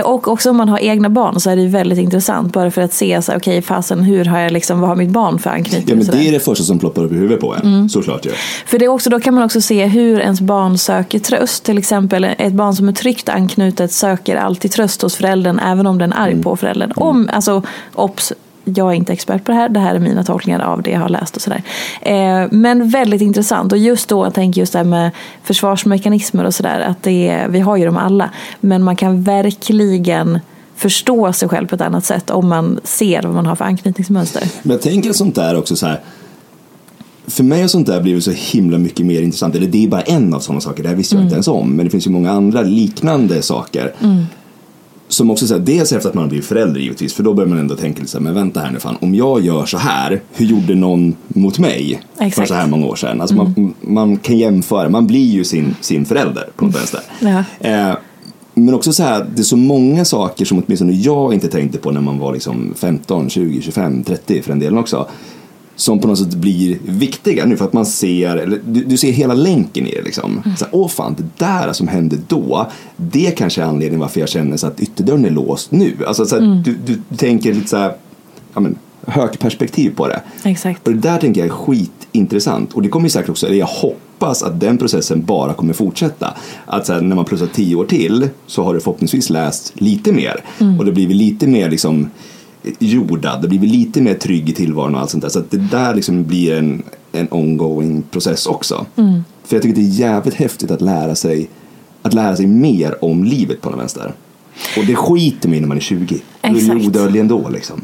Och 0.05 0.29
också 0.29 0.51
om 0.51 0.57
man 0.57 0.69
har 0.69 0.79
egna 0.79 1.11
barn 1.11 1.41
så 1.41 1.51
är 1.51 1.57
det 1.57 1.67
väldigt 1.67 1.99
intressant. 1.99 2.53
Bara 2.53 2.71
för 2.71 2.83
att 2.83 2.93
se, 2.93 3.23
så, 3.23 3.33
okej 3.33 3.39
okay, 3.39 3.63
fasen 3.63 4.03
hur 4.03 4.25
har 4.25 4.39
jag 4.39 4.53
liksom, 4.53 4.81
vad 4.81 4.89
har 4.89 4.97
mitt 4.97 5.11
barn 5.11 5.39
för 5.39 5.51
anknytning? 5.51 5.85
Ja 5.89 5.95
men 5.95 6.07
det 6.07 6.29
är 6.29 6.33
det 6.33 6.41
första 6.41 6.65
som 6.65 6.79
ploppar 6.79 7.05
upp 7.05 7.13
i 7.13 7.15
huvudet 7.15 7.41
på 7.41 7.55
en. 7.55 7.61
Mm. 7.61 7.89
Såklart 7.89 8.27
ju. 8.27 8.31
Ja. 8.31 8.37
För 8.67 8.79
det 8.79 8.85
är 8.85 8.89
också, 8.89 9.11
då 9.11 9.21
kan 9.21 9.35
man 9.35 9.45
också 9.45 9.61
se 9.61 9.87
hur 9.87 10.21
ens 10.21 10.41
barn 10.41 10.79
söker 10.79 11.19
tröst. 11.19 11.65
Till 11.65 11.79
exempel 11.79 12.25
ett 12.39 12.53
barn 12.53 12.75
som 12.75 12.89
är 12.89 12.93
tryggt 12.93 13.29
anknutet 13.29 13.93
söker 13.93 14.37
alltid 14.37 14.71
tröst 14.71 15.03
hos 15.03 15.17
föräldern 15.17 15.59
även 15.59 15.87
om 15.87 15.99
den 15.99 16.13
är 16.13 16.17
arg 16.17 16.33
mm. 16.33 16.43
på 16.43 16.57
föräldern. 16.57 16.93
Om, 16.97 17.31
alltså, 17.33 17.63
obs, 17.95 18.33
jag 18.75 18.91
är 18.91 18.95
inte 18.95 19.13
expert 19.13 19.45
på 19.45 19.53
det 19.53 19.59
här, 19.59 19.69
det 19.69 19.81
här 19.81 19.95
är 19.95 19.99
mina 19.99 20.25
tolkningar 20.25 20.61
av 20.61 20.83
det 20.83 20.91
jag 20.91 21.01
har 21.01 21.09
läst 21.09 21.37
och 21.37 21.43
sådär. 21.43 21.63
Eh, 22.03 22.49
men 22.51 22.89
väldigt 22.89 23.23
intressant 23.23 23.73
och 23.73 23.79
just 23.79 24.09
då, 24.09 24.27
jag 24.27 24.35
tänker 24.35 24.61
just 24.61 24.73
det 24.73 24.79
här 24.79 24.87
med 24.87 25.11
försvarsmekanismer 25.43 26.45
och 26.45 26.55
sådär, 26.55 26.81
att 26.81 27.03
det 27.03 27.29
är, 27.29 27.49
vi 27.49 27.61
har 27.61 27.77
ju 27.77 27.85
dem 27.85 27.97
alla, 27.97 28.31
men 28.61 28.83
man 28.83 28.97
kan 28.97 29.23
verkligen 29.23 30.39
förstå 30.77 31.33
sig 31.33 31.49
själv 31.49 31.67
på 31.67 31.75
ett 31.75 31.81
annat 31.81 32.05
sätt 32.05 32.31
om 32.31 32.49
man 32.49 32.81
ser 32.85 33.23
vad 33.23 33.35
man 33.35 33.47
har 33.47 33.57
för 33.57 33.65
anknytningsmönster. 33.65 34.43
Men 34.63 34.73
jag 34.73 34.83
tänker 34.83 35.13
sånt 35.13 35.35
där 35.35 35.59
också 35.59 35.77
så 35.77 35.87
här 35.87 36.01
för 37.27 37.45
mig 37.45 37.61
har 37.61 37.69
sånt 37.69 37.87
där 37.87 38.03
blivit 38.03 38.25
så 38.25 38.31
himla 38.31 38.79
mycket 38.79 39.07
mer 39.07 39.23
intressant. 39.23 39.55
Eller 39.55 39.67
det 39.67 39.85
är 39.85 39.89
bara 39.89 40.03
en 40.03 40.35
av 40.35 40.41
sådana 40.41 40.61
saker, 40.61 40.83
det 40.83 40.89
här 40.89 40.97
visste 40.97 41.15
jag 41.15 41.21
mm. 41.21 41.27
inte 41.27 41.35
ens 41.35 41.49
om. 41.49 41.77
Men 41.77 41.85
det 41.85 41.91
finns 41.91 42.07
ju 42.07 42.11
många 42.11 42.31
andra 42.31 42.63
liknande 42.63 43.43
saker. 43.43 43.95
Mm 44.01 44.27
som 45.09 45.31
också 45.31 45.47
säger, 45.47 45.61
dels 45.61 45.93
efter 45.93 46.09
att 46.09 46.15
man 46.15 46.29
blivit 46.29 46.47
förälder 46.47 46.81
givetvis, 46.81 47.15
för 47.15 47.23
då 47.23 47.35
börjar 47.35 47.49
man 47.49 47.59
ändå 47.59 47.77
tänka 47.77 47.99
lite 47.99 48.11
så 48.11 48.19
här, 48.19 48.25
men 48.25 48.35
vänta 48.35 48.61
här 48.61 48.71
nu 48.71 48.81
fan, 48.81 48.97
om 49.01 49.15
jag 49.15 49.41
gör 49.41 49.67
så 49.67 49.79
här, 49.79 50.21
hur 50.33 50.47
gjorde 50.47 50.75
någon 50.75 51.17
mot 51.29 51.59
mig 51.59 52.03
Exakt. 52.19 52.35
för 52.35 52.45
så 52.47 52.55
här 52.55 52.67
många 52.67 52.87
år 52.87 52.97
sedan? 52.97 53.21
Alltså 53.21 53.37
mm. 53.37 53.53
man, 53.57 53.75
man, 53.81 54.17
kan 54.17 54.39
jämföra, 54.39 54.89
man 54.89 55.07
blir 55.07 55.27
ju 55.27 55.45
sin, 55.45 55.77
sin 55.81 56.05
förälder 56.05 56.49
på 56.57 56.65
något 56.65 56.77
vänster. 56.77 57.01
Ja. 57.21 57.45
Eh, 57.61 57.95
men 58.55 58.75
också 58.75 58.93
så 58.93 59.03
här, 59.03 59.27
det 59.35 59.43
är 59.43 59.45
så 59.45 59.57
många 59.57 60.05
saker 60.05 60.45
som 60.45 60.63
åtminstone 60.67 60.93
jag 60.93 61.35
inte 61.35 61.49
tänkte 61.49 61.79
på 61.79 61.91
när 61.91 62.01
man 62.01 62.19
var 62.19 62.33
liksom 62.33 62.75
15, 62.77 63.31
20, 63.31 63.63
25, 63.63 64.05
30 64.05 64.43
för 64.43 64.51
den 64.51 64.59
delen 64.59 64.79
också 64.79 65.09
som 65.79 66.01
på 66.01 66.09
något 66.09 66.19
sätt 66.19 66.35
blir 66.35 66.79
viktiga 66.85 67.47
nu 67.47 67.57
för 67.57 67.65
att 67.65 67.73
man 67.73 67.87
ser, 67.87 68.37
eller 68.37 68.61
du, 68.67 68.85
du 68.85 68.97
ser 68.97 69.13
hela 69.13 69.35
länken 69.35 69.87
i 69.87 69.91
det 69.91 70.03
liksom. 70.03 70.43
Mm. 70.45 70.57
Så 70.57 70.65
här, 70.65 70.75
Åh 70.75 70.89
fan, 70.89 71.15
det 71.19 71.45
där 71.45 71.73
som 71.73 71.89
hände 71.89 72.17
då, 72.29 72.71
det 72.97 73.31
kanske 73.31 73.63
är 73.63 73.67
anledningen 73.67 74.01
varför 74.01 74.21
jag 74.21 74.29
känner 74.29 74.57
så 74.57 74.67
att 74.67 74.81
ytterdörren 74.81 75.25
är 75.25 75.31
låst 75.31 75.73
nu. 75.73 75.97
Alltså 76.07 76.27
så 76.27 76.35
här, 76.35 76.43
mm. 76.43 76.63
du, 76.63 76.77
du, 76.87 77.01
du, 77.09 77.17
tänker 77.17 77.55
lite 77.55 77.69
så 77.69 77.77
här, 77.77 77.95
ja 78.55 78.61
men, 78.61 78.77
högt 79.07 79.39
perspektiv 79.39 79.95
på 79.97 80.09
det. 80.09 80.23
Exakt. 80.45 80.87
Och 80.87 80.95
det 80.95 81.01
där 81.01 81.19
tänker 81.19 81.41
jag 81.41 81.49
är 81.49 81.53
skitintressant 81.53 82.73
och 82.73 82.83
det 82.83 82.89
kommer 82.89 83.09
säkert 83.09 83.31
också, 83.31 83.47
eller 83.47 83.59
jag 83.59 83.67
hoppas 83.67 84.43
att 84.43 84.61
den 84.61 84.79
processen 84.79 85.25
bara 85.25 85.55
kommer 85.55 85.73
fortsätta. 85.73 86.35
Att 86.67 86.87
så 86.87 86.93
här, 86.93 87.01
när 87.01 87.17
man 87.17 87.25
plussar 87.25 87.47
tio 87.47 87.77
år 87.77 87.85
till 87.85 88.29
så 88.47 88.65
har 88.65 88.75
du 88.75 88.81
förhoppningsvis 88.81 89.31
läst 89.31 89.81
lite 89.81 90.13
mer 90.13 90.45
mm. 90.59 90.79
och 90.79 90.85
det 90.85 90.93
blir 90.93 91.09
lite 91.09 91.47
mer 91.47 91.71
liksom 91.71 92.11
jordad, 92.79 93.43
det 93.43 93.49
blir 93.49 93.61
lite 93.61 94.01
mer 94.01 94.15
trygg 94.15 94.49
i 94.49 94.53
tillvaron 94.53 94.95
och 94.95 95.01
allt 95.01 95.11
sånt 95.11 95.23
där. 95.23 95.31
Så 95.31 95.39
att 95.39 95.51
det 95.51 95.59
där 95.59 95.95
liksom 95.95 96.25
blir 96.25 96.59
en, 96.59 96.83
en 97.13 97.29
ongoing 97.31 98.03
process 98.03 98.47
också. 98.47 98.87
Mm. 98.97 99.25
För 99.45 99.57
jag 99.57 99.63
tycker 99.63 99.77
det 99.77 99.87
är 99.87 100.01
jävligt 100.01 100.35
häftigt 100.35 100.71
att 100.71 100.81
lära 100.81 101.15
sig 101.15 101.49
att 102.03 102.15
lära 102.15 102.37
sig 102.37 102.47
mer 102.47 103.05
om 103.05 103.25
livet 103.25 103.61
på 103.61 103.71
något 103.71 103.81
vänster. 103.81 104.13
Och 104.79 104.85
det 104.87 104.97
skiter 104.97 105.49
man 105.49 105.59
i 105.59 105.61
när 105.61 105.69
man 105.69 105.77
är 105.77 105.81
20. 105.81 106.21
Exakt. 106.43 106.67
Då 106.67 106.73
är 106.73 106.87
odödlig 106.87 107.21
ändå 107.21 107.49
liksom. 107.49 107.81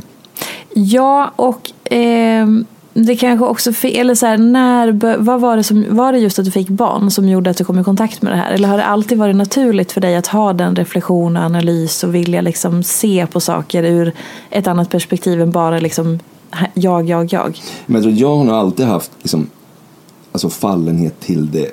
Ja, 0.75 1.33
och 1.37 1.93
eh, 1.93 2.47
det 2.95 3.17
kanske 3.17 3.47
också, 3.47 3.73
eller 3.87 4.15
så 4.15 4.27
här, 4.27 4.39
när, 4.39 5.19
vad 5.19 5.41
var 5.41 5.57
det 5.57 5.65
som, 5.65 5.85
var 5.89 6.13
det 6.13 6.19
just 6.19 6.39
att 6.39 6.45
du 6.45 6.51
fick 6.51 6.69
barn 6.69 7.11
som 7.11 7.29
gjorde 7.29 7.51
att 7.51 7.57
du 7.57 7.65
kom 7.65 7.79
i 7.79 7.85
kontakt 7.85 8.23
med 8.23 8.33
det 8.33 8.37
här? 8.37 8.53
Eller 8.53 8.69
har 8.69 8.77
det 8.77 8.85
alltid 8.85 9.19
varit 9.19 9.37
naturligt 9.37 9.93
för 9.93 10.01
dig 10.01 10.17
att 10.17 10.27
ha 10.27 10.53
den 10.53 10.77
reflektion 10.77 11.37
och 11.37 11.43
analys 11.43 12.05
och 12.05 12.15
vilja 12.15 12.41
liksom 12.41 12.83
se 12.83 13.27
på 13.27 13.41
saker 13.41 13.83
ur 13.83 14.13
ett 14.51 14.67
annat 14.67 14.91
perspektiv 14.91 15.41
än 15.41 15.51
bara 15.51 15.79
liksom 15.79 16.19
jag, 16.75 17.09
jag, 17.09 17.33
jag? 17.33 17.61
Men 17.87 17.95
jag, 17.95 18.03
tror 18.03 18.15
jag 18.15 18.37
har 18.37 18.45
nog 18.45 18.55
alltid 18.55 18.87
haft 18.87 19.11
liksom, 19.19 19.47
alltså 20.33 20.49
fallenhet 20.49 21.21
till 21.21 21.51
det 21.51 21.71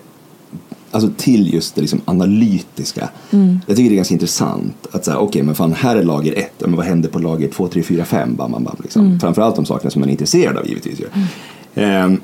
alltså 0.92 1.12
till 1.18 1.54
just 1.54 1.76
det 1.76 1.82
liksom 1.82 2.02
analytiska. 2.06 3.10
Mm. 3.32 3.60
Jag 3.68 3.78
tycker 3.78 3.90
det 3.90 3.94
är 3.94 3.98
ganska 3.98 4.14
intressant 4.14 4.88
att 4.92 5.06
säga, 5.06 5.18
okej 5.18 5.28
okay, 5.28 5.44
men 5.44 5.56
fan 5.56 5.74
här 5.74 5.96
är 5.96 6.04
lager 6.04 6.34
ett, 6.34 6.54
men 6.60 6.76
vad 6.76 6.86
händer 6.86 7.10
på 7.10 7.20
lager 7.20 7.48
två, 7.48 7.68
tre, 7.68 7.84
fyra, 7.84 8.06
fem, 8.06 8.36
bam, 8.36 8.52
bam, 8.52 8.64
bam. 8.64 8.76
Liksom. 8.84 9.06
Mm. 9.06 9.20
Framförallt 9.20 9.56
de 9.56 9.66
sakerna 9.66 9.92
som 9.92 10.00
man 10.00 10.10
är 10.10 10.12
intresserad 10.12 10.58
av 10.58 10.68
givetvis. 10.68 11.00
Ju. 11.00 11.06
Mm. 11.14 11.28
Ehm, 11.76 12.22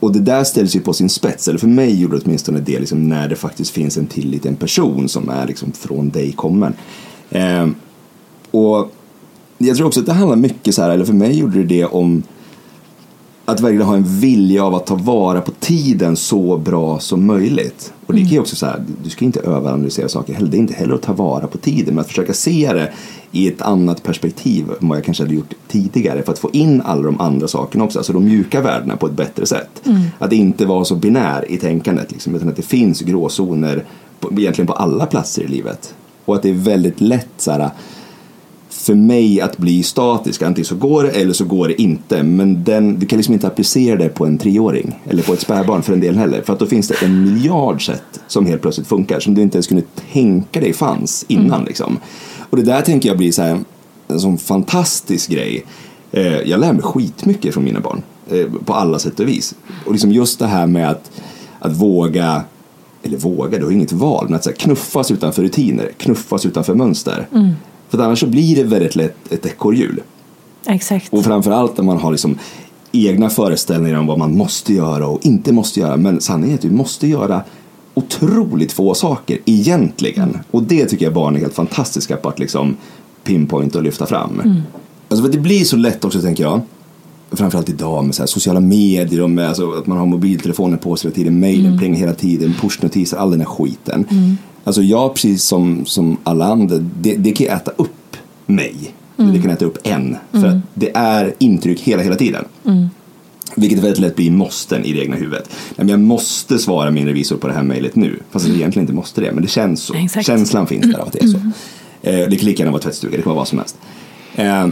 och 0.00 0.12
det 0.12 0.20
där 0.20 0.44
ställs 0.44 0.76
ju 0.76 0.80
på 0.80 0.92
sin 0.92 1.08
spets, 1.08 1.48
eller 1.48 1.58
för 1.58 1.66
mig 1.66 2.00
gjorde 2.00 2.16
det 2.16 2.22
åtminstone 2.24 2.60
det 2.60 2.78
liksom, 2.78 3.08
när 3.08 3.28
det 3.28 3.36
faktiskt 3.36 3.70
finns 3.70 3.96
en 3.96 4.06
tillit, 4.06 4.46
en 4.46 4.56
person 4.56 5.08
som 5.08 5.28
är 5.28 5.46
liksom 5.46 5.72
från 5.72 6.10
dig 6.10 6.32
kommen. 6.32 6.74
Ehm, 7.30 7.74
och 8.50 8.92
jag 9.58 9.76
tror 9.76 9.86
också 9.86 10.00
att 10.00 10.06
det 10.06 10.12
handlar 10.12 10.36
mycket 10.36 10.74
så 10.74 10.82
här, 10.82 10.90
eller 10.90 11.04
för 11.04 11.12
mig 11.12 11.38
gjorde 11.38 11.58
det 11.58 11.64
det 11.64 11.84
om 11.84 12.22
att 13.44 13.60
verkligen 13.60 13.86
ha 13.86 13.96
en 13.96 14.20
vilja 14.20 14.64
av 14.64 14.74
att 14.74 14.86
ta 14.86 14.94
vara 14.94 15.40
på 15.40 15.50
tiden 15.60 16.16
så 16.16 16.58
bra 16.58 16.98
som 16.98 17.26
möjligt. 17.26 17.92
Och 18.06 18.14
det 18.14 18.20
kan 18.20 18.28
ju 18.28 18.40
också 18.40 18.56
så 18.56 18.66
här, 18.66 18.84
du 19.04 19.10
ska 19.10 19.24
inte 19.24 19.40
överanalysera 19.40 20.08
saker 20.08 20.34
heller. 20.34 20.48
Det 20.50 20.56
är 20.56 20.58
inte 20.58 20.74
heller 20.74 20.94
att 20.94 21.02
ta 21.02 21.12
vara 21.12 21.46
på 21.46 21.58
tiden, 21.58 21.94
men 21.94 21.98
att 21.98 22.06
försöka 22.06 22.32
se 22.32 22.72
det 22.72 22.92
i 23.32 23.48
ett 23.48 23.62
annat 23.62 24.02
perspektiv 24.02 24.64
än 24.80 24.88
vad 24.88 24.98
jag 24.98 25.04
kanske 25.04 25.22
hade 25.22 25.34
gjort 25.34 25.54
tidigare 25.68 26.22
för 26.22 26.32
att 26.32 26.38
få 26.38 26.50
in 26.52 26.80
alla 26.80 27.02
de 27.02 27.20
andra 27.20 27.48
sakerna 27.48 27.84
också, 27.84 27.98
alltså 27.98 28.12
de 28.12 28.24
mjuka 28.24 28.60
värdena 28.60 28.96
på 28.96 29.06
ett 29.06 29.12
bättre 29.12 29.46
sätt. 29.46 29.82
Att 30.18 30.32
inte 30.32 30.66
vara 30.66 30.84
så 30.84 30.94
binär 30.94 31.50
i 31.50 31.56
tänkandet, 31.56 32.12
liksom, 32.12 32.34
utan 32.34 32.48
att 32.48 32.56
det 32.56 32.62
finns 32.62 33.00
gråzoner 33.00 33.84
på, 34.20 34.32
egentligen 34.32 34.66
på 34.66 34.72
alla 34.72 35.06
platser 35.06 35.42
i 35.42 35.48
livet. 35.48 35.94
Och 36.24 36.34
att 36.34 36.42
det 36.42 36.50
är 36.50 36.54
väldigt 36.54 37.00
lätt 37.00 37.28
så 37.36 37.50
här, 37.50 37.70
för 38.82 38.94
mig 38.94 39.40
att 39.40 39.58
bli 39.58 39.82
statisk. 39.82 40.42
Antingen 40.42 40.66
så 40.66 40.74
går 40.74 41.02
det 41.02 41.10
eller 41.10 41.32
så 41.32 41.44
går 41.44 41.68
det 41.68 41.82
inte. 41.82 42.22
Men 42.22 42.64
den, 42.64 42.98
du 42.98 43.06
kan 43.06 43.16
liksom 43.16 43.34
inte 43.34 43.46
applicera 43.46 43.96
det 43.96 44.08
på 44.08 44.26
en 44.26 44.38
treåring 44.38 44.98
eller 45.08 45.22
på 45.22 45.32
ett 45.32 45.40
spädbarn 45.40 45.82
för 45.82 45.92
en 45.92 46.00
del 46.00 46.16
heller. 46.16 46.42
För 46.42 46.52
att 46.52 46.58
då 46.58 46.66
finns 46.66 46.88
det 46.88 47.02
en 47.02 47.24
miljard 47.24 47.86
sätt 47.86 48.20
som 48.26 48.46
helt 48.46 48.62
plötsligt 48.62 48.86
funkar 48.86 49.20
som 49.20 49.34
du 49.34 49.42
inte 49.42 49.56
ens 49.56 49.66
kunde 49.66 49.84
tänka 50.12 50.60
dig 50.60 50.72
fanns 50.72 51.24
innan. 51.28 51.64
Liksom. 51.64 51.98
Och 52.50 52.56
det 52.56 52.62
där 52.62 52.82
tänker 52.82 53.08
jag 53.08 53.18
blir 53.18 53.32
så 53.32 53.42
här, 53.42 53.58
en 54.08 54.20
sån 54.20 54.38
fantastisk 54.38 55.30
grej. 55.30 55.64
Eh, 56.12 56.40
jag 56.40 56.60
lär 56.60 56.72
mig 56.72 56.82
skitmycket 56.82 57.54
från 57.54 57.64
mina 57.64 57.80
barn 57.80 58.02
eh, 58.30 58.46
på 58.64 58.74
alla 58.74 58.98
sätt 58.98 59.20
och 59.20 59.28
vis. 59.28 59.54
Och 59.86 59.92
liksom 59.92 60.12
just 60.12 60.38
det 60.38 60.46
här 60.46 60.66
med 60.66 60.90
att, 60.90 61.10
att 61.58 61.72
våga 61.72 62.42
eller 63.02 63.18
våga, 63.18 63.58
du 63.58 63.64
har 63.64 63.72
inget 63.72 63.92
val, 63.92 64.24
men 64.28 64.34
att 64.34 64.44
så 64.44 64.50
här, 64.50 64.56
knuffas 64.56 65.10
utanför 65.10 65.42
rutiner, 65.42 65.90
knuffas 65.96 66.46
utanför 66.46 66.74
mönster. 66.74 67.28
För 67.92 67.98
annars 67.98 68.20
så 68.20 68.26
blir 68.26 68.56
det 68.56 68.64
väldigt 68.64 68.96
lätt 68.96 69.32
ett 69.32 69.46
ekorrhjul. 69.46 70.02
Exakt. 70.66 71.12
Och 71.12 71.24
framförallt 71.24 71.76
när 71.76 71.84
man 71.84 71.98
har 71.98 72.10
liksom 72.10 72.38
egna 72.92 73.30
föreställningar 73.30 73.98
om 73.98 74.06
vad 74.06 74.18
man 74.18 74.36
måste 74.36 74.74
göra 74.74 75.06
och 75.06 75.26
inte 75.26 75.52
måste 75.52 75.80
göra. 75.80 75.96
Men 75.96 76.20
sanningen 76.20 76.50
är 76.50 76.54
att 76.54 76.62
du 76.62 76.70
måste 76.70 77.06
göra 77.06 77.42
otroligt 77.94 78.72
få 78.72 78.94
saker 78.94 79.38
egentligen. 79.44 80.38
Och 80.50 80.62
det 80.62 80.86
tycker 80.86 81.04
jag 81.04 81.14
barn 81.14 81.36
är 81.36 81.40
helt 81.40 81.54
fantastiska 81.54 82.16
på 82.16 82.28
att 82.28 82.38
liksom 82.38 82.76
pinpointa 83.24 83.78
och 83.78 83.84
lyfta 83.84 84.06
fram. 84.06 84.62
Alltså 85.08 85.24
för 85.24 85.32
det 85.32 85.38
blir 85.38 85.64
så 85.64 85.76
lätt 85.76 86.04
också 86.04 86.20
tänker 86.20 86.42
jag. 86.42 86.60
Framförallt 87.30 87.68
idag 87.68 88.04
med 88.04 88.14
så 88.14 88.22
här 88.22 88.26
sociala 88.26 88.60
medier 88.60 89.22
och 89.22 89.30
med 89.30 89.48
alltså 89.48 89.72
att 89.72 89.86
man 89.86 89.98
har 89.98 90.06
mobiltelefonen 90.06 90.78
på 90.78 90.96
sig 90.96 91.08
hela 91.08 91.14
tiden, 91.14 91.40
mejlen 91.40 91.78
plingar 91.78 91.98
hela 91.98 92.14
tiden, 92.14 92.54
pushnotiser, 92.60 93.16
all 93.16 93.30
den 93.30 93.40
här 93.40 93.46
skiten. 93.46 94.06
Alltså 94.64 94.82
jag 94.82 95.14
precis 95.14 95.44
som, 95.44 95.86
som 95.86 96.16
alla 96.24 96.44
andra, 96.44 96.78
det, 96.78 97.16
det 97.16 97.32
kan 97.32 97.46
äta 97.46 97.70
upp 97.76 98.16
mig. 98.46 98.74
Det 99.16 99.42
kan 99.42 99.50
äta 99.50 99.64
upp 99.64 99.78
en. 99.82 100.16
För 100.30 100.46
att 100.46 100.56
det 100.74 100.90
är 100.94 101.34
intryck 101.38 101.80
hela, 101.80 102.02
hela 102.02 102.16
tiden. 102.16 102.44
Vilket 103.54 103.78
väldigt 103.78 103.98
lätt 103.98 104.16
blir 104.16 104.30
måsten 104.30 104.84
i 104.84 104.92
det 104.92 105.00
egna 105.00 105.16
huvudet. 105.16 105.50
Men 105.76 105.88
jag 105.88 106.00
måste 106.00 106.58
svara 106.58 106.90
min 106.90 107.06
revisor 107.06 107.36
på 107.36 107.46
det 107.46 107.52
här 107.52 107.62
mejlet 107.62 107.96
nu. 107.96 108.18
Fast 108.30 108.46
jag 108.48 108.56
egentligen 108.56 108.84
inte 108.84 108.94
måste 108.94 109.20
det, 109.20 109.32
men 109.32 109.42
det 109.42 109.48
känns 109.48 109.82
så. 109.82 109.94
Exakt. 109.94 110.26
Känslan 110.26 110.66
finns 110.66 110.86
där 110.86 110.98
av 110.98 111.06
att 111.06 111.12
det 111.12 111.22
är 111.22 111.28
så. 111.28 111.38
Eh, 112.02 112.28
det 112.28 112.36
kan 112.36 112.46
lika 112.46 112.62
gärna 112.62 112.72
vara 112.72 112.82
tvättstuga, 112.82 113.16
det 113.16 113.22
kan 113.22 113.30
vara 113.30 113.38
vad 113.38 113.48
som 113.48 113.58
helst. 113.58 113.76
Eh, 114.34 114.64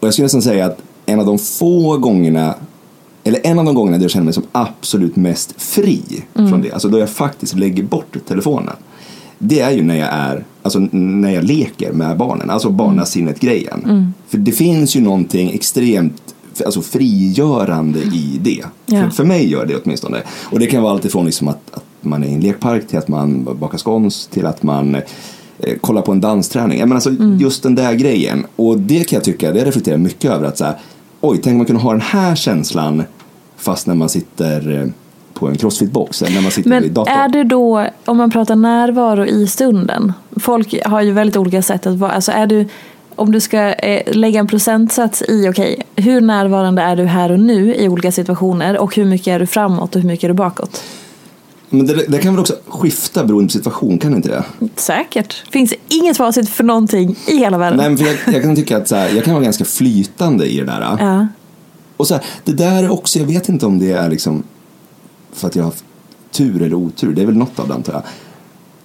och 0.00 0.06
jag 0.06 0.12
skulle 0.12 0.24
nästan 0.24 0.42
säga 0.42 0.66
att 0.66 0.78
en 1.06 1.20
av 1.20 1.26
de 1.26 1.38
få 1.38 1.98
gångerna 1.98 2.54
eller 3.24 3.40
en 3.46 3.58
av 3.58 3.64
de 3.64 3.74
gångerna 3.74 3.98
där 3.98 4.04
jag 4.04 4.10
känner 4.10 4.24
mig 4.24 4.34
som 4.34 4.46
absolut 4.52 5.16
mest 5.16 5.54
fri 5.62 6.02
från 6.32 6.62
det, 6.62 6.72
alltså 6.72 6.88
då 6.88 6.98
jag 6.98 7.10
faktiskt 7.10 7.54
lägger 7.54 7.82
bort 7.82 8.16
telefonen. 8.28 8.74
Det 9.44 9.60
är 9.60 9.70
ju 9.70 9.82
när 9.82 9.96
jag 9.96 10.08
är, 10.12 10.44
alltså 10.62 10.78
när 10.90 11.30
jag 11.30 11.44
leker 11.44 11.92
med 11.92 12.16
barnen, 12.16 12.50
alltså 12.50 12.70
barnasinnet-grejen. 12.70 14.12
För 14.28 14.38
det 14.38 14.52
finns 14.52 14.96
ju 14.96 15.00
någonting 15.00 15.50
extremt 15.50 16.34
alltså 16.64 16.82
frigörande 16.82 17.98
i 17.98 18.38
det. 18.42 18.64
Ja. 18.86 19.02
För, 19.02 19.10
för 19.10 19.24
mig 19.24 19.50
gör 19.50 19.66
det 19.66 19.76
åtminstone. 19.84 20.22
Och 20.42 20.58
det 20.58 20.66
kan 20.66 20.82
vara 20.82 20.92
allt 20.92 21.04
ifrån 21.04 21.26
liksom 21.26 21.48
att, 21.48 21.74
att 21.74 21.84
man 22.00 22.24
är 22.24 22.28
i 22.28 22.34
en 22.34 22.40
lekpark 22.40 22.88
till 22.88 22.98
att 22.98 23.08
man 23.08 23.44
bakar 23.60 23.78
scones 23.78 24.26
till 24.26 24.46
att 24.46 24.62
man 24.62 24.94
eh, 25.58 25.76
kollar 25.80 26.02
på 26.02 26.12
en 26.12 26.20
dansträning. 26.20 26.78
Men 26.78 26.92
alltså, 26.92 27.10
Just 27.40 27.62
den 27.62 27.74
där 27.74 27.94
grejen. 27.94 28.46
Och 28.56 28.78
det 28.78 29.08
kan 29.08 29.16
jag 29.16 29.24
tycka, 29.24 29.52
det 29.52 29.64
reflekterar 29.64 29.98
mycket 29.98 30.30
över 30.30 30.46
att 30.46 30.58
så 30.58 30.64
här, 30.64 30.76
oj, 31.20 31.40
tänk 31.42 31.52
om 31.52 31.58
man 31.58 31.66
kunde 31.66 31.82
ha 31.82 31.90
den 31.90 32.00
här 32.00 32.34
känslan 32.34 33.02
fast 33.56 33.86
när 33.86 33.94
man 33.94 34.08
sitter 34.08 34.80
eh, 34.80 34.88
på 35.42 35.48
en 35.48 35.56
crossfit-box 35.56 36.22
när 36.34 36.42
man 36.42 36.50
sitter 36.50 36.70
vid 36.70 36.82
Men 36.82 36.94
datorn. 36.94 37.14
är 37.14 37.28
det 37.28 37.44
då, 37.44 37.86
om 38.04 38.16
man 38.16 38.30
pratar 38.30 38.56
närvaro 38.56 39.26
i 39.26 39.46
stunden, 39.46 40.12
folk 40.36 40.84
har 40.84 41.02
ju 41.02 41.12
väldigt 41.12 41.36
olika 41.36 41.62
sätt 41.62 41.86
att 41.86 41.96
vara, 41.96 42.10
alltså 42.10 42.32
är 42.32 42.46
du, 42.46 42.66
om 43.14 43.32
du 43.32 43.40
ska 43.40 43.58
eh, 43.58 44.14
lägga 44.16 44.40
en 44.40 44.46
procentsats 44.46 45.22
i, 45.22 45.48
okej, 45.48 45.82
hur 45.96 46.20
närvarande 46.20 46.82
är 46.82 46.96
du 46.96 47.04
här 47.04 47.32
och 47.32 47.40
nu 47.40 47.74
i 47.74 47.88
olika 47.88 48.12
situationer 48.12 48.78
och 48.78 48.96
hur 48.96 49.04
mycket 49.04 49.26
är 49.26 49.38
du 49.38 49.46
framåt 49.46 49.96
och 49.96 50.02
hur 50.02 50.08
mycket 50.08 50.24
är 50.24 50.28
du 50.28 50.34
bakåt? 50.34 50.82
Men 51.70 51.86
det, 51.86 52.04
det 52.08 52.18
kan 52.18 52.32
väl 52.32 52.40
också 52.40 52.54
skifta 52.68 53.24
beroende 53.24 53.46
på 53.46 53.52
situation, 53.52 53.98
kan 53.98 54.10
det 54.10 54.16
inte 54.16 54.28
det? 54.28 54.44
Säkert. 54.76 55.42
Finns 55.50 55.74
inget 55.88 56.16
facit 56.16 56.48
för 56.48 56.64
någonting 56.64 57.16
i 57.26 57.36
hela 57.36 57.58
världen. 57.58 57.76
Nej, 57.76 57.88
men 57.88 57.98
för 57.98 58.04
jag, 58.04 58.34
jag 58.34 58.42
kan 58.42 58.56
tycka 58.56 58.76
att 58.76 58.88
så 58.88 58.96
här, 58.96 59.08
jag 59.08 59.24
kan 59.24 59.34
vara 59.34 59.44
ganska 59.44 59.64
flytande 59.64 60.46
i 60.46 60.56
det 60.56 60.64
där. 60.64 60.96
Ja. 61.00 61.26
Och 61.96 62.08
så 62.08 62.14
här, 62.14 62.24
det 62.44 62.52
där 62.52 62.84
är 62.84 62.92
också, 62.92 63.18
jag 63.18 63.26
vet 63.26 63.48
inte 63.48 63.66
om 63.66 63.78
det 63.78 63.92
är 63.92 64.10
liksom 64.10 64.42
för 65.32 65.46
att 65.48 65.56
jag 65.56 65.62
har 65.62 65.70
haft 65.70 65.84
tur 66.30 66.62
eller 66.62 66.74
otur, 66.74 67.12
det 67.12 67.22
är 67.22 67.26
väl 67.26 67.36
något 67.36 67.58
av 67.58 67.68
det 67.68 67.74
antar 67.74 67.92
jag. 67.92 68.02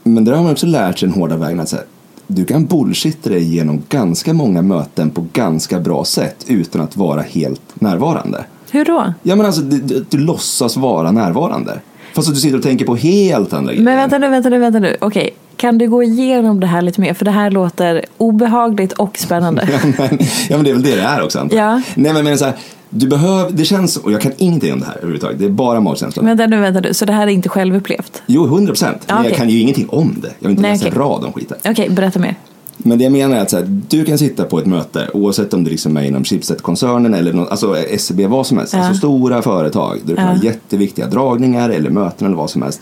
Men 0.03 0.25
där 0.25 0.33
har 0.33 0.43
man 0.43 0.51
också 0.51 0.65
lärt 0.65 0.99
sig 0.99 1.09
den 1.09 1.21
hårda 1.21 1.37
vägen 1.37 1.59
att 1.59 1.69
så 1.69 1.75
här, 1.75 1.85
du 2.27 2.45
kan 2.45 2.65
bullshitta 2.65 3.29
dig 3.29 3.55
genom 3.55 3.83
ganska 3.89 4.33
många 4.33 4.61
möten 4.61 5.09
på 5.09 5.25
ganska 5.33 5.79
bra 5.79 6.05
sätt 6.05 6.45
utan 6.47 6.81
att 6.81 6.97
vara 6.97 7.21
helt 7.21 7.61
närvarande. 7.73 8.45
Hur 8.71 8.85
då? 8.85 9.13
Ja 9.23 9.35
men 9.35 9.45
alltså, 9.45 9.61
du, 9.61 9.77
du, 9.77 10.05
du 10.09 10.17
låtsas 10.17 10.77
vara 10.77 11.11
närvarande. 11.11 11.79
Fast 12.13 12.27
att 12.27 12.35
du 12.35 12.41
sitter 12.41 12.57
och 12.57 12.63
tänker 12.63 12.85
på 12.85 12.95
helt 12.95 13.53
andra 13.53 13.71
grejer. 13.71 13.85
Men 13.85 13.97
vänta 13.97 14.17
nu, 14.17 14.29
vänta 14.29 14.49
nu, 14.49 14.59
vänta 14.59 14.79
nu. 14.79 14.97
Okej, 15.01 15.29
kan 15.57 15.77
du 15.77 15.87
gå 15.87 16.03
igenom 16.03 16.59
det 16.59 16.67
här 16.67 16.81
lite 16.81 17.01
mer? 17.01 17.13
För 17.13 17.25
det 17.25 17.31
här 17.31 17.51
låter 17.51 18.05
obehagligt 18.17 18.93
och 18.93 19.17
spännande. 19.17 19.69
Ja 19.71 19.79
men, 19.97 20.19
ja 20.49 20.57
men 20.57 20.63
det 20.63 20.69
är 20.69 20.73
väl 20.73 20.83
det 20.83 20.95
det 20.95 21.01
är 21.01 21.23
också 21.23 21.39
antar. 21.39 21.57
Ja. 21.57 21.81
Nej 21.95 22.13
men, 22.13 22.23
men 22.23 22.37
så 22.37 22.45
här, 22.45 22.55
du 22.89 23.07
behöver, 23.07 23.51
det 23.51 23.65
känns, 23.65 23.97
och 23.97 24.11
jag 24.11 24.21
kan 24.21 24.31
ingenting 24.37 24.73
om 24.73 24.79
det 24.79 24.85
här 24.85 24.95
överhuvudtaget, 24.97 25.39
det 25.39 25.45
är 25.45 25.49
bara 25.49 25.79
magkänslan. 25.79 26.25
vänta 26.25 26.47
nu, 26.47 26.59
vänta 26.59 26.79
nu. 26.79 26.93
Så 26.93 27.05
det 27.05 27.13
här 27.13 27.27
är 27.27 27.31
inte 27.31 27.49
självupplevt? 27.49 28.21
Jo, 28.25 28.45
100 28.45 28.71
procent. 28.71 29.03
Men 29.07 29.17
okej. 29.17 29.29
jag 29.29 29.37
kan 29.37 29.49
ju 29.49 29.59
ingenting 29.59 29.89
om 29.89 30.15
det. 30.21 30.31
Jag 30.39 30.47
har 30.47 30.51
inte 30.51 30.61
Nej, 30.61 30.71
läst 30.71 30.85
en 30.85 30.91
rad 30.91 31.23
om 31.25 31.33
skiten. 31.33 31.57
Okej, 31.65 31.89
berätta 31.89 32.19
mer. 32.19 32.35
Men 32.77 32.97
det 32.97 33.03
jag 33.03 33.13
menar 33.13 33.37
är 33.37 33.41
att 33.41 33.49
så 33.49 33.57
här, 33.57 33.81
du 33.89 34.05
kan 34.05 34.17
sitta 34.17 34.43
på 34.43 34.59
ett 34.59 34.65
möte 34.65 35.07
oavsett 35.13 35.53
om 35.53 35.63
det 35.63 35.69
liksom 35.69 35.97
är 35.97 36.03
inom 36.03 36.23
Schibsted-koncernen 36.23 37.13
eller 37.13 37.33
något, 37.33 37.49
alltså 37.49 37.77
SCB, 37.77 38.27
vad 38.27 38.47
som 38.47 38.57
helst. 38.57 38.73
Ja. 38.73 38.79
Alltså 38.79 38.97
stora 38.97 39.41
företag 39.41 39.97
där 40.03 40.09
du 40.09 40.15
kan 40.15 40.25
Ja. 40.25 40.31
ha 40.33 40.43
jätteviktiga 40.43 41.07
dragningar 41.07 41.69
eller 41.69 41.89
möten 41.89 42.27
eller 42.27 42.37
vad 42.37 42.49
som 42.49 42.61
helst. 42.61 42.81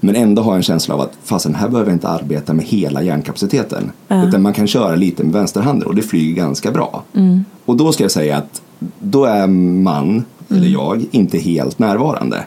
Men 0.00 0.16
ändå 0.16 0.42
ha 0.42 0.56
en 0.56 0.62
känsla 0.62 0.94
av 0.94 1.00
att 1.00 1.12
fasen 1.24 1.54
här 1.54 1.68
behöver 1.68 1.90
jag 1.90 1.96
inte 1.96 2.08
arbeta 2.08 2.54
med 2.54 2.64
hela 2.64 3.02
hjärnkapaciteten. 3.02 3.92
Utan 4.28 4.42
man 4.42 4.52
kan 4.52 4.66
köra 4.66 4.94
lite 4.94 5.24
med 5.24 5.32
vänsterhanden 5.32 5.88
och 5.88 5.94
det 5.94 6.02
flyger 6.02 6.34
ganska 6.34 6.70
bra. 6.70 7.02
Mm. 7.14 7.44
Och 7.64 7.76
då 7.76 7.92
ska 7.92 8.04
jag 8.04 8.10
säga 8.10 8.36
att 8.36 8.62
då 8.98 9.24
är 9.24 9.46
man, 9.46 10.24
eller 10.50 10.60
Mm. 10.60 10.72
jag, 10.72 11.04
inte 11.10 11.38
helt 11.38 11.78
närvarande. 11.78 12.44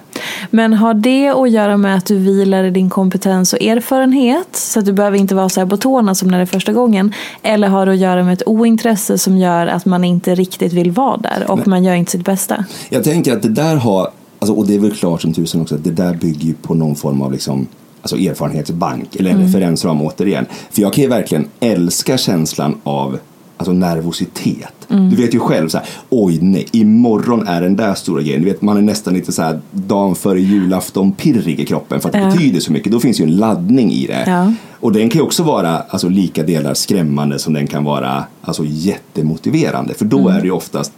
Men 0.51 0.73
har 0.73 0.93
det 0.93 1.29
att 1.29 1.51
göra 1.51 1.77
med 1.77 1.97
att 1.97 2.05
du 2.05 2.17
vilar 2.17 2.63
i 2.63 2.69
din 2.69 2.89
kompetens 2.89 3.53
och 3.53 3.61
erfarenhet? 3.61 4.47
Så 4.55 4.79
att 4.79 4.85
du 4.85 4.93
behöver 4.93 5.17
inte 5.17 5.35
vara 5.35 5.49
så 5.49 5.59
här 5.59 5.67
på 5.67 5.77
tårna 5.77 6.15
som 6.15 6.27
när 6.27 6.37
det 6.37 6.43
är 6.43 6.45
första 6.45 6.73
gången? 6.73 7.13
Eller 7.41 7.67
har 7.67 7.85
det 7.85 7.91
att 7.91 7.97
göra 7.97 8.23
med 8.23 8.33
ett 8.33 8.43
ointresse 8.45 9.17
som 9.17 9.37
gör 9.37 9.67
att 9.67 9.85
man 9.85 10.03
inte 10.03 10.35
riktigt 10.35 10.73
vill 10.73 10.91
vara 10.91 11.17
där 11.17 11.51
och 11.51 11.67
man 11.67 11.83
gör 11.83 11.93
inte 11.93 12.11
sitt 12.11 12.25
bästa? 12.25 12.65
Jag 12.89 13.03
tänker 13.03 13.33
att 13.33 13.41
det 13.41 13.49
där 13.49 13.75
har, 13.75 14.09
alltså, 14.39 14.53
och 14.53 14.67
det 14.67 14.75
är 14.75 14.79
väl 14.79 14.91
klart 14.91 15.21
som 15.21 15.33
tusen 15.33 15.61
också, 15.61 15.75
att 15.75 15.83
det 15.83 15.91
där 15.91 16.13
bygger 16.13 16.45
ju 16.45 16.53
på 16.53 16.73
någon 16.73 16.95
form 16.95 17.21
av 17.21 17.31
liksom, 17.31 17.67
alltså 18.01 18.17
erfarenhetsbank 18.17 19.15
eller 19.15 19.31
en 19.31 19.41
referensram 19.41 20.01
återigen. 20.01 20.45
För 20.71 20.81
jag 20.81 20.93
kan 20.93 21.01
ju 21.03 21.09
verkligen 21.09 21.47
älska 21.59 22.17
känslan 22.17 22.75
av 22.83 23.19
alltså 23.57 23.73
nervositet. 23.73 24.73
Du 24.87 25.15
vet 25.15 25.33
ju 25.35 25.39
själv 25.39 25.69
så 25.69 25.77
här, 25.77 25.87
oj 26.09 26.39
nej, 26.41 26.65
imorgon 26.71 27.47
är 27.47 27.61
den 27.61 27.75
där 27.75 27.93
stora 27.93 28.21
grejen. 28.21 28.41
Du 28.41 28.47
vet, 28.47 28.61
man 28.61 28.77
är 28.77 28.81
nästan 28.81 29.13
lite 29.13 29.31
så 29.31 29.41
här 29.41 29.59
dagen 29.71 30.15
före 30.15 30.41
julafton 30.41 31.11
pirrig 31.11 31.59
i 31.59 31.65
kroppen 31.65 32.01
för 32.01 32.09
att 32.09 32.13
det 32.13 32.19
Ja. 32.19 32.31
betyder 32.31 32.59
så 32.59 32.71
mycket. 32.71 32.91
Då 32.91 32.99
finns 32.99 33.19
ju 33.19 33.23
en 33.23 33.35
laddning 33.37 33.91
i 33.91 34.07
det. 34.07 34.23
Ja. 34.27 34.53
Och 34.79 34.91
den 34.91 35.09
kan 35.09 35.19
ju 35.19 35.25
också 35.25 35.43
vara 35.43 35.77
alltså, 35.77 36.09
lika 36.09 36.43
delar 36.43 36.73
skrämmande 36.73 37.39
som 37.39 37.53
den 37.53 37.67
kan 37.67 37.83
vara 37.83 38.23
alltså, 38.41 38.63
jättemotiverande. 38.67 39.93
För 39.93 40.05
då 40.05 40.29
är 40.29 40.39
det 40.39 40.45
ju 40.45 40.51
oftast 40.51 40.91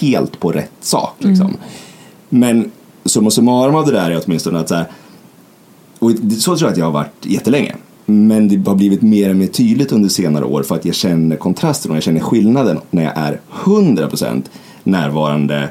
helt 0.00 0.40
på 0.40 0.52
rätt 0.52 0.70
sak. 0.80 1.14
Liksom. 1.18 1.56
Men 2.28 2.70
summa 3.04 3.30
summarum 3.30 3.74
av 3.74 3.86
det 3.86 3.92
där 3.92 4.10
är 4.10 4.22
åtminstone 4.26 4.58
att 4.60 4.68
så, 4.68 4.74
här, 4.74 4.86
och 5.98 6.10
så 6.38 6.56
tror 6.56 6.68
jag 6.68 6.72
att 6.72 6.78
jag 6.78 6.84
har 6.84 6.92
varit 6.92 7.26
jättelänge. 7.26 7.74
Men 8.12 8.48
det 8.48 8.70
har 8.70 8.76
blivit 8.76 9.02
mer 9.02 9.30
och 9.30 9.36
mer 9.36 9.46
tydligt 9.46 9.92
under 9.92 10.08
senare 10.08 10.44
år 10.44 10.62
för 10.62 10.74
att 10.74 10.84
jag 10.84 10.94
känner 10.94 11.36
kontrasten 11.36 11.90
och 11.90 11.96
jag 11.96 12.04
känner 12.04 12.20
skillnaden 12.20 12.78
när 12.90 13.02
jag 13.02 13.12
är 13.16 13.40
100% 13.64 14.42
närvarande 14.84 15.68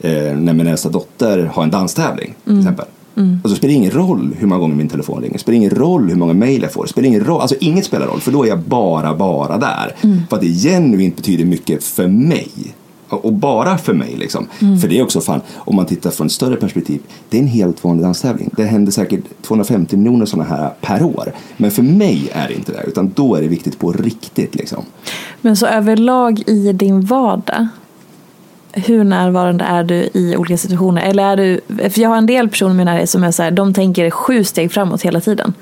eh, 0.00 0.36
när 0.36 0.52
min 0.52 0.66
äldsta 0.66 0.88
dotter 0.88 1.44
har 1.44 1.62
en 1.62 1.70
danstävling 1.70 2.34
till 2.44 2.58
exempel. 2.58 2.86
Alltså, 3.34 3.48
det 3.48 3.56
spelar 3.56 3.74
ingen 3.74 3.90
roll 3.90 4.34
hur 4.38 4.46
många 4.46 4.60
gånger 4.60 4.74
min 4.74 4.88
telefon 4.88 5.20
ringer, 5.20 5.32
det 5.32 5.38
spelar 5.38 5.56
ingen 5.56 5.70
roll 5.70 6.08
hur 6.08 6.16
många 6.16 6.32
mejl 6.32 6.62
jag 6.62 6.72
får, 6.72 6.82
det 6.82 6.88
spelar 6.88 7.08
ingen 7.08 7.24
roll, 7.24 7.40
alltså 7.40 7.56
inget 7.60 7.84
spelar 7.84 8.06
roll 8.06 8.20
för 8.20 8.32
då 8.32 8.44
är 8.44 8.48
jag 8.48 8.58
bara, 8.58 9.14
bara 9.14 9.58
där. 9.58 9.94
För 10.28 10.36
att 10.36 10.42
det 10.42 10.48
genuint 10.48 11.16
betyder 11.16 11.44
mycket 11.44 11.84
för 11.84 12.06
mig. 12.06 12.50
Och 13.08 13.32
bara 13.32 13.78
för 13.78 13.94
mig 13.94 14.16
liksom. 14.16 14.46
Mm. 14.58 14.78
För 14.78 14.88
det 14.88 14.98
är 14.98 15.02
också 15.02 15.20
fan, 15.20 15.40
om 15.56 15.76
man 15.76 15.86
tittar 15.86 16.10
från 16.10 16.26
ett 16.26 16.32
större 16.32 16.56
perspektiv, 16.56 17.00
det 17.28 17.36
är 17.36 17.42
en 17.42 17.48
helt 17.48 17.84
vanlig 17.84 18.04
danstävling. 18.04 18.50
Det 18.56 18.64
händer 18.64 18.92
säkert 18.92 19.24
250 19.42 19.96
miljoner 19.96 20.26
sådana 20.26 20.48
här 20.48 20.70
per 20.80 21.02
år. 21.02 21.32
Men 21.56 21.70
för 21.70 21.82
mig 21.82 22.30
är 22.32 22.48
det 22.48 22.54
inte 22.54 22.72
det, 22.72 22.84
utan 22.86 23.12
då 23.14 23.34
är 23.34 23.42
det 23.42 23.48
viktigt 23.48 23.78
på 23.78 23.92
riktigt 23.92 24.54
liksom. 24.54 24.84
Men 25.40 25.56
så 25.56 25.66
överlag 25.66 26.42
i 26.46 26.72
din 26.72 27.00
vardag, 27.00 27.68
hur 28.72 29.04
närvarande 29.04 29.64
är 29.64 29.84
du 29.84 30.08
i 30.14 30.36
olika 30.36 30.58
situationer? 30.58 31.02
Eller 31.02 31.24
är 31.24 31.36
du, 31.36 31.60
för 31.90 32.00
jag 32.00 32.08
har 32.08 32.16
en 32.16 32.26
del 32.26 32.48
personer 32.48 32.74
i 32.74 32.76
min 32.76 32.84
närhet 32.84 33.10
som 33.10 33.24
är 33.24 33.30
så 33.30 33.42
här, 33.42 33.50
de 33.50 33.74
tänker 33.74 34.10
sju 34.10 34.44
steg 34.44 34.72
framåt 34.72 35.02
hela 35.02 35.20
tiden. 35.20 35.54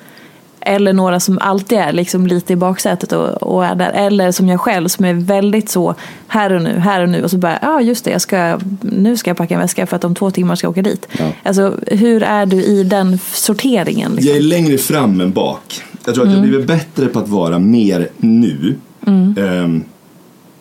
Eller 0.66 0.92
några 0.92 1.20
som 1.20 1.38
alltid 1.38 1.78
är 1.78 1.92
liksom 1.92 2.26
lite 2.26 2.52
i 2.52 2.56
baksätet 2.56 3.12
och, 3.12 3.42
och 3.42 3.64
är 3.64 3.74
där. 3.74 3.90
Eller 3.90 4.32
som 4.32 4.48
jag 4.48 4.60
själv 4.60 4.88
som 4.88 5.04
är 5.04 5.14
väldigt 5.14 5.68
så 5.68 5.94
här 6.26 6.52
och 6.52 6.62
nu, 6.62 6.78
här 6.78 7.02
och 7.02 7.08
nu. 7.08 7.24
Och 7.24 7.30
så 7.30 7.36
bara, 7.36 7.58
ja 7.62 7.68
ah, 7.68 7.80
just 7.80 8.04
det, 8.04 8.10
jag 8.10 8.20
ska, 8.20 8.58
nu 8.80 9.16
ska 9.16 9.30
jag 9.30 9.36
packa 9.36 9.54
en 9.54 9.60
väska 9.60 9.86
för 9.86 9.96
att 9.96 10.04
om 10.04 10.14
två 10.14 10.30
timmar 10.30 10.56
ska 10.56 10.64
jag 10.64 10.70
åka 10.70 10.82
dit. 10.82 11.08
Ja. 11.18 11.24
Alltså 11.42 11.74
hur 11.86 12.22
är 12.22 12.46
du 12.46 12.62
i 12.62 12.84
den 12.84 13.18
sorteringen? 13.18 14.12
Liksom? 14.12 14.28
Jag 14.28 14.36
är 14.36 14.42
längre 14.42 14.78
fram 14.78 15.20
än 15.20 15.32
bak. 15.32 15.82
Jag 16.04 16.14
tror 16.14 16.26
att 16.26 16.32
jag 16.32 16.42
blivit 16.42 16.66
bättre 16.66 17.06
på 17.06 17.18
att 17.18 17.28
vara 17.28 17.58
mer 17.58 18.08
nu 18.16 18.76
ehm, 19.06 19.84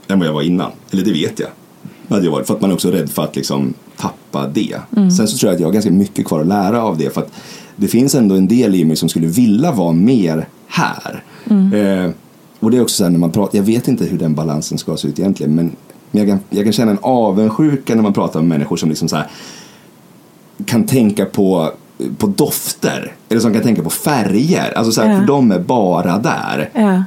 än 0.07 0.19
vad 0.19 0.27
jag 0.27 0.33
var 0.33 0.41
innan. 0.41 0.71
Eller 0.91 1.03
det 1.05 1.11
vet 1.11 1.39
jag. 1.39 1.49
Hade 2.09 2.25
jag 2.25 2.31
varit, 2.31 2.47
för 2.47 2.53
att 2.53 2.61
man 2.61 2.69
är 2.69 2.73
också 2.73 2.91
rädd 2.91 3.09
för 3.09 3.23
att 3.23 3.35
liksom 3.35 3.73
tappa 3.97 4.47
det. 4.47 4.77
Sen 5.17 5.27
så 5.27 5.37
tror 5.37 5.49
jag 5.49 5.55
att 5.55 5.59
jag 5.59 5.67
har 5.67 5.73
ganska 5.73 5.91
mycket 5.91 6.25
kvar 6.25 6.41
att 6.41 6.47
lära 6.47 6.83
av 6.83 6.97
det. 6.97 7.13
För 7.13 7.21
att 7.21 7.31
det 7.75 7.87
finns 7.87 8.15
ändå 8.15 8.35
en 8.35 8.47
del 8.47 8.75
i 8.75 8.85
mig 8.85 8.95
som 8.95 9.09
skulle 9.09 9.27
vilja 9.27 9.71
vara 9.71 9.91
mer 9.91 10.47
här. 10.67 11.23
Eh, 11.49 12.11
och 12.59 12.71
det 12.71 12.77
är 12.77 12.81
också 12.81 12.95
så 12.95 13.03
här 13.03 13.11
när 13.11 13.19
man 13.19 13.31
pratar, 13.31 13.57
jag 13.57 13.63
vet 13.65 13.87
inte 13.87 14.05
hur 14.05 14.17
den 14.17 14.35
balansen 14.35 14.77
ska 14.77 14.97
se 14.97 15.07
ut 15.07 15.19
egentligen. 15.19 15.55
Men 15.55 15.71
men 16.11 16.27
jag 16.27 16.29
kan, 16.29 16.39
jag 16.49 16.63
kan 16.63 16.73
känna 16.73 16.91
en 16.91 16.97
avundsjuka 17.01 17.95
när 17.95 18.03
man 18.03 18.13
pratar 18.13 18.39
med 18.39 18.49
människor 18.49 18.77
som 18.77 18.89
liksom 18.89 19.07
så 19.07 19.15
här 19.15 19.27
kan 20.65 20.85
tänka 20.85 21.25
på, 21.25 21.71
på 22.17 22.27
dofter. 22.27 23.11
Eller 23.29 23.41
som 23.41 23.53
kan 23.53 23.61
tänka 23.63 23.83
på 23.83 23.89
färger. 23.89 24.77
Alltså 24.77 24.91
så 24.91 25.01
här, 25.01 25.11
Ja. 25.13 25.19
för 25.19 25.25
de 25.27 25.51
är 25.51 25.59
bara 25.59 26.17
där. 26.17 26.69
Ja. 26.73 27.03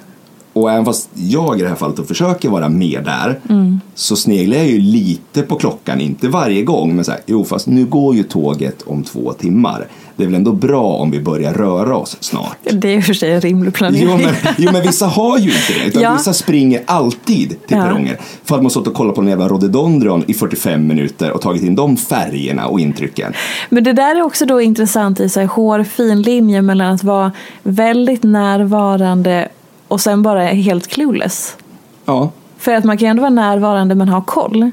Och 0.52 0.70
även 0.70 0.84
fast 0.84 1.10
jag 1.14 1.58
i 1.58 1.62
det 1.62 1.68
här 1.68 1.76
fallet 1.76 1.96
då 1.96 2.04
försöker 2.04 2.48
vara 2.48 2.68
med 2.68 3.04
där 3.04 3.40
Mm. 3.48 3.80
så 3.94 4.16
sneglar 4.16 4.56
jag 4.56 4.66
ju 4.66 4.78
lite 4.80 5.42
på 5.42 5.56
klockan, 5.56 6.00
inte 6.00 6.28
varje 6.28 6.62
gång 6.62 6.96
men 6.96 7.04
så 7.04 7.10
här, 7.10 7.20
jo 7.26 7.44
fast 7.44 7.66
nu 7.66 7.84
går 7.86 8.14
ju 8.14 8.22
tåget 8.22 8.82
om 8.82 9.02
två 9.02 9.32
timmar. 9.32 9.86
Det 10.18 10.24
är 10.24 10.26
väl 10.26 10.34
ändå 10.34 10.52
bra 10.52 10.82
om 10.84 11.10
vi 11.10 11.20
börjar 11.20 11.54
röra 11.54 11.96
oss 11.96 12.16
snart. 12.20 12.56
Det 12.72 12.88
är 12.92 12.96
i 12.96 13.00
och 13.00 13.04
för 13.04 13.14
sig 13.14 13.32
en 13.32 13.40
rimlig 13.40 13.74
planering. 13.74 14.08
Jo 14.10 14.16
men, 14.16 14.34
jo 14.58 14.72
men 14.72 14.82
vissa 14.82 15.06
har 15.06 15.38
ju 15.38 15.44
inte 15.50 15.72
det, 15.78 15.84
utan 15.88 16.02
Ja. 16.02 16.12
vissa 16.12 16.32
springer 16.32 16.82
alltid 16.86 17.48
till 17.48 17.58
Ja. 17.76 17.82
perronger. 17.82 18.18
För 18.44 18.56
att 18.56 18.62
man 18.62 18.70
stått 18.70 18.86
och 18.86 18.94
kollat 18.94 19.14
på 19.14 19.20
en 19.20 19.28
jävla 19.28 19.48
rhododendron 19.48 20.24
i 20.26 20.34
45 20.34 20.86
minuter 20.86 21.30
och 21.32 21.40
tagit 21.40 21.62
in 21.62 21.74
de 21.74 21.96
färgerna 21.96 22.66
och 22.66 22.80
intrycken. 22.80 23.32
Men 23.68 23.84
det 23.84 23.92
där 23.92 24.16
är 24.16 24.22
också 24.22 24.46
då 24.46 24.60
intressant 24.60 25.20
i 25.20 25.28
här 25.36 25.46
hårfin 25.46 26.22
linje 26.22 26.62
mellan 26.62 26.94
att 26.94 27.04
vara 27.04 27.32
väldigt 27.62 28.22
närvarande 28.22 29.48
och 29.88 30.00
sen 30.00 30.22
bara 30.22 30.42
helt 30.44 30.86
clueless. 30.86 31.56
Ja, 32.04 32.30
För 32.58 32.74
att 32.74 32.84
man 32.84 32.98
kan 32.98 33.06
ju 33.06 33.10
ändå 33.10 33.20
vara 33.20 33.30
närvarande 33.30 33.94
men 33.94 34.08
ha 34.08 34.20
koll. 34.20 34.70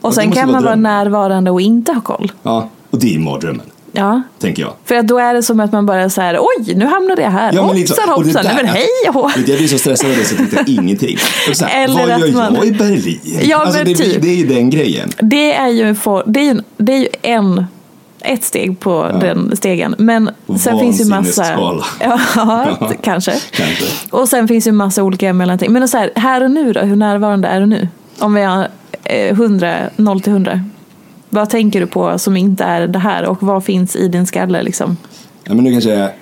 Och 0.00 0.10
det 0.10 0.14
sen 0.14 0.30
kan 0.32 0.50
man 0.50 0.64
vara 0.64 0.74
närvarande 0.74 1.50
och 1.50 1.60
inte 1.60 1.92
ha 1.92 2.00
koll. 2.00 2.32
ja. 2.42 2.68
och 2.90 2.98
det 2.98 3.14
är 3.14 3.18
mardrömmen, 3.18 3.66
Ja. 3.92 4.22
tänker 4.38 4.62
jag. 4.62 4.72
För 4.84 4.94
att 4.94 5.08
då 5.08 5.18
är 5.18 5.34
det 5.34 5.42
som 5.42 5.60
att 5.60 5.72
man 5.72 5.86
bara 5.86 6.10
så 6.10 6.20
här, 6.20 6.38
oj 6.40 6.74
nu 6.74 6.86
hamnade 6.86 7.22
jag 7.22 7.30
här, 7.30 7.52
Ja, 7.54 7.66
men 7.66 7.76
liksom, 7.76 7.96
hoppsan 8.08 8.24
hoppsan, 8.24 8.44
nej 8.44 8.54
men 8.56 8.66
hej 8.66 8.86
och 9.14 9.30
Jag 9.46 9.58
blir 9.58 9.68
så 9.68 9.78
stressad 9.78 10.10
av 10.10 10.16
det 10.16 10.24
så 10.24 10.34
jag 10.38 10.50
tittar 10.50 10.64
ingenting. 10.70 11.16
Och 11.50 11.56
så 11.56 11.64
här, 11.64 11.84
Eller 11.84 11.94
vad 11.94 12.08
gör 12.20 12.32
man- 12.32 12.54
jag 12.54 12.66
i 12.66 12.72
Berlin? 12.72 13.20
Ja, 13.42 13.56
alltså, 13.56 13.84
det, 13.84 13.94
typ. 13.94 14.22
det 14.22 14.28
är 14.28 14.34
ju 14.36 14.46
den 14.46 14.70
grejen. 14.70 15.10
Det 15.20 15.52
är 15.52 15.68
ju, 15.68 15.82
en 15.88 15.96
for, 15.96 16.22
det 16.26 16.40
är 16.40 16.44
ju, 16.44 16.60
det 16.76 16.92
är 16.92 16.98
ju 16.98 17.08
en, 17.22 17.66
ett 18.20 18.44
steg 18.44 18.80
på 18.80 19.10
den 19.20 19.56
stegen. 19.56 19.94
Men 19.98 20.30
sen 20.58 20.78
finns 20.78 21.00
ju 21.00 21.04
massa... 21.04 21.42
Vansinnesskala. 21.56 21.84
Ja, 22.80 22.92
kanske. 23.02 23.32
Kanske. 23.50 23.84
Och 24.10 24.28
sen 24.28 24.48
finns 24.48 24.66
ju 24.66 24.72
massa 24.72 25.02
olika 25.02 25.32
mellanting. 25.32 25.72
Men 25.72 25.88
så 25.88 25.98
här, 25.98 26.10
här 26.16 26.42
och 26.44 26.50
nu 26.50 26.72
då, 26.72 26.80
hur 26.80 26.96
närvarande 26.96 27.48
är 27.48 27.60
du 27.60 27.66
nu? 27.66 27.88
Om 28.18 28.34
vi 28.34 28.42
har 28.42 28.68
eh, 29.04 29.26
100, 29.28 29.76
0 29.96 30.20
till 30.20 30.32
100. 30.32 30.60
Vad 31.34 31.50
tänker 31.50 31.80
du 31.80 31.86
på 31.86 32.18
som 32.18 32.36
inte 32.36 32.64
är 32.64 32.86
det 32.88 32.98
här 32.98 33.24
och 33.26 33.42
vad 33.42 33.64
finns 33.64 33.96
i 33.96 34.08
din 34.08 34.26
skalle 34.26 34.62
liksom? 34.62 34.96
Ja, 35.44 35.54
men 35.54 35.64
nu 35.64 35.72
kanske 35.72 35.90
jag 35.90 35.98
är 36.00 36.14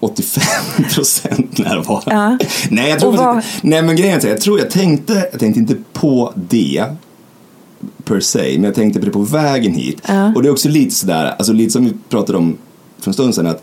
85 0.00 0.42
procent 0.94 1.58
närvarande. 1.58 2.38
Ja. 2.40 2.48
Nej, 2.70 2.90
jag 2.90 3.00
tror 3.00 3.12
vad- 3.16 3.42
Nej, 3.62 3.82
men 3.82 3.96
grejen 3.96 4.20
är 4.20 4.28
jag 4.28 4.40
tror 4.40 4.58
jag 4.58 4.70
tänkte, 4.70 5.28
jag 5.32 5.40
tänkte 5.40 5.60
inte 5.60 5.76
på 5.92 6.32
det 6.36 6.84
per 8.04 8.20
se, 8.20 8.52
men 8.54 8.64
jag 8.64 8.74
tänkte 8.74 9.00
på 9.00 9.06
det 9.06 9.12
på 9.12 9.20
vägen 9.22 9.74
hit. 9.74 10.02
Ja. 10.08 10.32
Och 10.34 10.42
det 10.42 10.48
är 10.48 10.52
också 10.52 10.68
lite 10.68 10.94
sådär, 10.94 11.34
alltså 11.38 11.52
lite 11.52 11.72
som 11.72 11.84
vi 11.84 11.92
pratade 12.08 12.38
om 12.38 12.56
för 12.98 13.10
en 13.10 13.14
stund 13.14 13.34
sedan, 13.34 13.46
att 13.46 13.62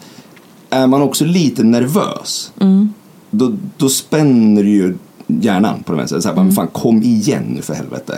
är 0.70 0.88
man 0.88 1.02
också 1.02 1.26
lite 1.26 1.64
nervös, 1.64 2.52
Mm. 2.62 2.94
då, 3.32 3.54
då 3.78 3.90
spänner 3.90 4.64
ju 4.64 4.98
hjärnan 5.28 5.84
på 5.84 5.92
det 5.92 5.98
vänster. 5.98 6.20
Så 6.20 6.28
här, 6.30 6.36
Mm. 6.36 6.52
fan 6.52 6.68
kom 6.68 7.04
igen 7.04 7.44
nu 7.56 7.62
för 7.62 7.74
helvete. 7.74 8.18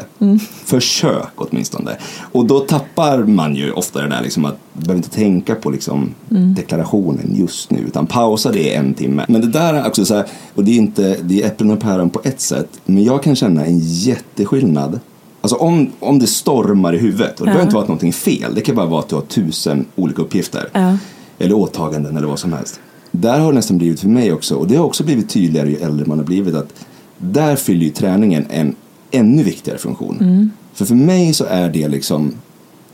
Försök 0.65 1.31
åtminstone. 1.35 1.91
Och 2.31 2.45
då 2.45 2.59
tappar 2.59 3.23
man 3.23 3.55
ju 3.55 3.71
ofta 3.71 4.01
det 4.01 4.09
där 4.09 4.21
liksom 4.23 4.45
att 4.45 4.57
du 4.73 4.79
behöver 4.85 4.97
inte 5.03 5.09
tänka 5.15 5.55
på 5.55 5.69
liksom 5.69 6.09
Mm. 6.31 6.53
deklarationen 6.55 7.31
just 7.35 7.71
nu 7.71 7.79
utan 7.79 8.07
pausa 8.07 8.51
det 8.51 8.75
en 8.75 8.93
timme. 8.93 9.25
Men 9.27 9.41
det 9.41 9.47
där 9.47 9.73
är 9.73 9.87
också 9.87 10.05
så 10.05 10.15
här, 10.15 10.25
och 10.55 10.63
det 10.63 10.71
är 10.71 10.75
inte, 10.77 11.17
det 11.23 11.41
är 11.43 11.47
äpplen 11.47 11.71
och 11.71 11.79
päron 11.79 12.09
på 12.09 12.21
ett 12.23 12.41
sätt. 12.41 12.69
Men 12.85 13.03
jag 13.03 13.23
kan 13.23 13.35
känna 13.35 13.65
en 13.65 13.79
jätteskillnad. 13.79 14.99
Alltså 15.41 15.55
om, 15.57 15.89
om 15.99 16.19
det 16.19 16.27
stormar 16.27 16.93
i 16.93 16.97
huvudet 16.97 17.39
och 17.39 17.45
det 17.45 17.49
behöver 17.51 17.63
inte 17.63 17.73
vara 17.75 17.83
att 17.83 17.87
någonting 17.89 18.09
är 18.09 18.13
fel. 18.13 18.55
Det 18.55 18.61
kan 18.61 18.75
bara 18.75 18.85
vara 18.85 18.99
att 18.99 19.09
du 19.09 19.15
har 19.15 19.21
tusen 19.21 19.85
olika 19.95 20.21
uppgifter. 20.21 20.69
Ja. 20.73 20.97
Eller 21.39 21.53
åtaganden 21.55 22.17
eller 22.17 22.27
vad 22.27 22.39
som 22.39 22.53
helst. 22.53 22.79
Där 23.11 23.39
har 23.39 23.51
det 23.51 23.55
nästan 23.55 23.77
blivit 23.77 23.99
för 23.99 24.07
mig 24.07 24.33
också. 24.33 24.55
Och 24.55 24.67
det 24.67 24.75
har 24.75 24.85
också 24.85 25.03
blivit 25.03 25.29
tydligare 25.29 25.69
ju 25.69 25.75
äldre 25.75 26.05
man 26.05 26.17
har 26.17 26.25
blivit. 26.25 26.55
att 26.55 26.73
Där 27.17 27.55
fyller 27.55 27.85
ju 27.85 27.91
träningen 27.91 28.45
en 28.49 28.75
ännu 29.11 29.43
viktigare 29.43 29.77
funktion. 29.77 30.51
För 30.73 30.85
för 30.85 30.95
mig 30.95 31.33
så 31.33 31.45
är 31.45 31.69
det 31.69 31.87
liksom 31.87 32.33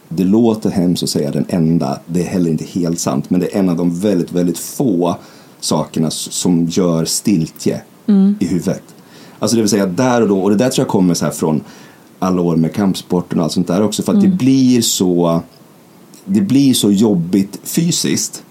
det 0.10 0.24
låter 0.24 0.70
hemskt 0.70 1.04
att 1.04 1.10
säga 1.10 1.32
den 1.32 1.46
enda, 1.50 2.00
det 2.06 2.22
är 2.22 2.26
heller 2.26 2.50
inte 2.50 2.66
helt 2.66 3.00
sant, 3.00 3.30
men 3.30 3.40
det 3.40 3.56
är 3.56 3.60
en 3.60 3.70
av 3.70 3.76
de 3.76 4.00
väldigt, 4.00 4.32
väldigt 4.32 4.58
få 4.58 5.16
sakerna 5.60 6.12
som 6.12 6.68
gör 6.68 7.06
stiltje 7.06 7.82
i 8.40 8.46
huvudet. 8.46 8.84
Alltså 9.40 9.56
det 9.56 9.62
vill 9.62 9.70
säga 9.70 9.86
där 9.86 10.22
och 10.22 10.28
då, 10.28 10.40
och 10.40 10.50
det 10.50 10.56
där 10.56 10.70
tror 10.70 10.84
jag 10.84 10.92
kommer 10.92 11.14
så 11.14 11.26
här 11.26 11.32
från 11.32 11.62
alla 12.20 12.42
år 12.42 12.56
med 12.56 12.74
kampsporten 12.74 13.38
och 13.40 13.44
allt 13.44 13.54
sånt 13.54 13.68
där 13.68 13.84
också, 13.84 14.04
för 14.04 14.14
att 14.14 14.22
det 14.22 14.28
blir 14.28 14.82
så 14.82 15.42
det 16.26 16.42
blir 16.42 16.74
så 16.74 16.92
jobbigt 16.92 17.60
fysiskt 17.64 18.44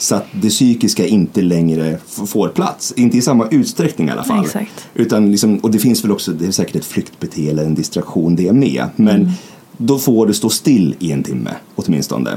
så 0.00 0.14
att 0.14 0.26
det 0.32 0.48
psykiska 0.48 1.06
inte 1.06 1.42
längre 1.42 1.98
får 2.06 2.48
plats. 2.48 2.92
Inte 2.96 3.16
i 3.16 3.22
samma 3.22 3.48
utsträckning 3.50 4.08
i 4.08 4.10
alla 4.10 4.24
fall. 4.24 4.44
Exakt. 4.44 4.88
Utan 4.94 5.30
liksom, 5.30 5.58
och 5.58 5.70
det 5.70 5.78
finns 5.78 6.04
väl 6.04 6.12
också, 6.12 6.32
det 6.32 6.46
är 6.46 6.50
säkert 6.50 6.76
ett 6.76 6.84
flyktbeteende 6.84 7.50
eller 7.50 7.64
en 7.64 7.74
distraktion 7.74 8.36
det 8.36 8.52
med. 8.52 8.88
Men 8.96 9.32
då 9.76 9.98
får 9.98 10.26
det 10.26 10.34
stå 10.34 10.48
still 10.48 10.94
i 10.98 11.12
en 11.12 11.22
timme 11.22 11.50
åtminstone. 11.74 12.30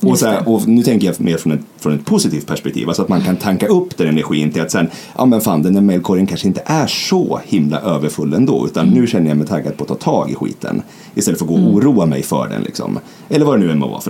Och, 0.00 0.18
så 0.18 0.26
här, 0.26 0.48
och 0.48 0.68
nu 0.68 0.82
tänker 0.82 1.06
jag 1.06 1.20
mer 1.20 1.36
från 1.36 1.52
ett, 1.52 1.60
från 1.78 1.94
ett 1.94 2.04
positivt 2.04 2.46
perspektiv. 2.46 2.88
Alltså 2.88 3.02
att 3.02 3.08
man 3.08 3.20
kan 3.20 3.36
tanka 3.36 3.66
upp 3.66 3.96
den 3.96 4.08
energin 4.08 4.52
till 4.52 4.62
att 4.62 4.70
sen, 4.70 4.88
ja 5.16 5.26
men 5.26 5.40
fan 5.40 5.62
den 5.62 5.74
där 5.74 5.80
mejlkorgen 5.80 6.26
kanske 6.26 6.48
inte 6.48 6.62
är 6.66 6.86
så 6.86 7.40
himla 7.44 7.80
överfull 7.80 8.34
ändå. 8.34 8.66
Utan 8.66 8.88
nu 8.88 9.06
känner 9.06 9.28
jag 9.28 9.36
mig 9.36 9.46
taggad 9.46 9.76
på 9.76 9.84
att 9.84 9.88
ta 9.88 9.94
tag 9.94 10.30
i 10.30 10.34
skiten. 10.34 10.82
Istället 11.14 11.38
för 11.38 11.46
att 11.46 11.50
gå 11.50 11.56
och 11.56 11.74
oroa 11.74 12.06
mig 12.06 12.22
för 12.22 12.48
den 12.48 12.62
liksom. 12.62 12.98
Eller 13.28 13.46
vad 13.46 13.60
det 13.60 13.66
nu 13.66 13.72
än 13.72 13.78
må 13.78 13.88
vara. 13.88 14.00
För 14.00 14.09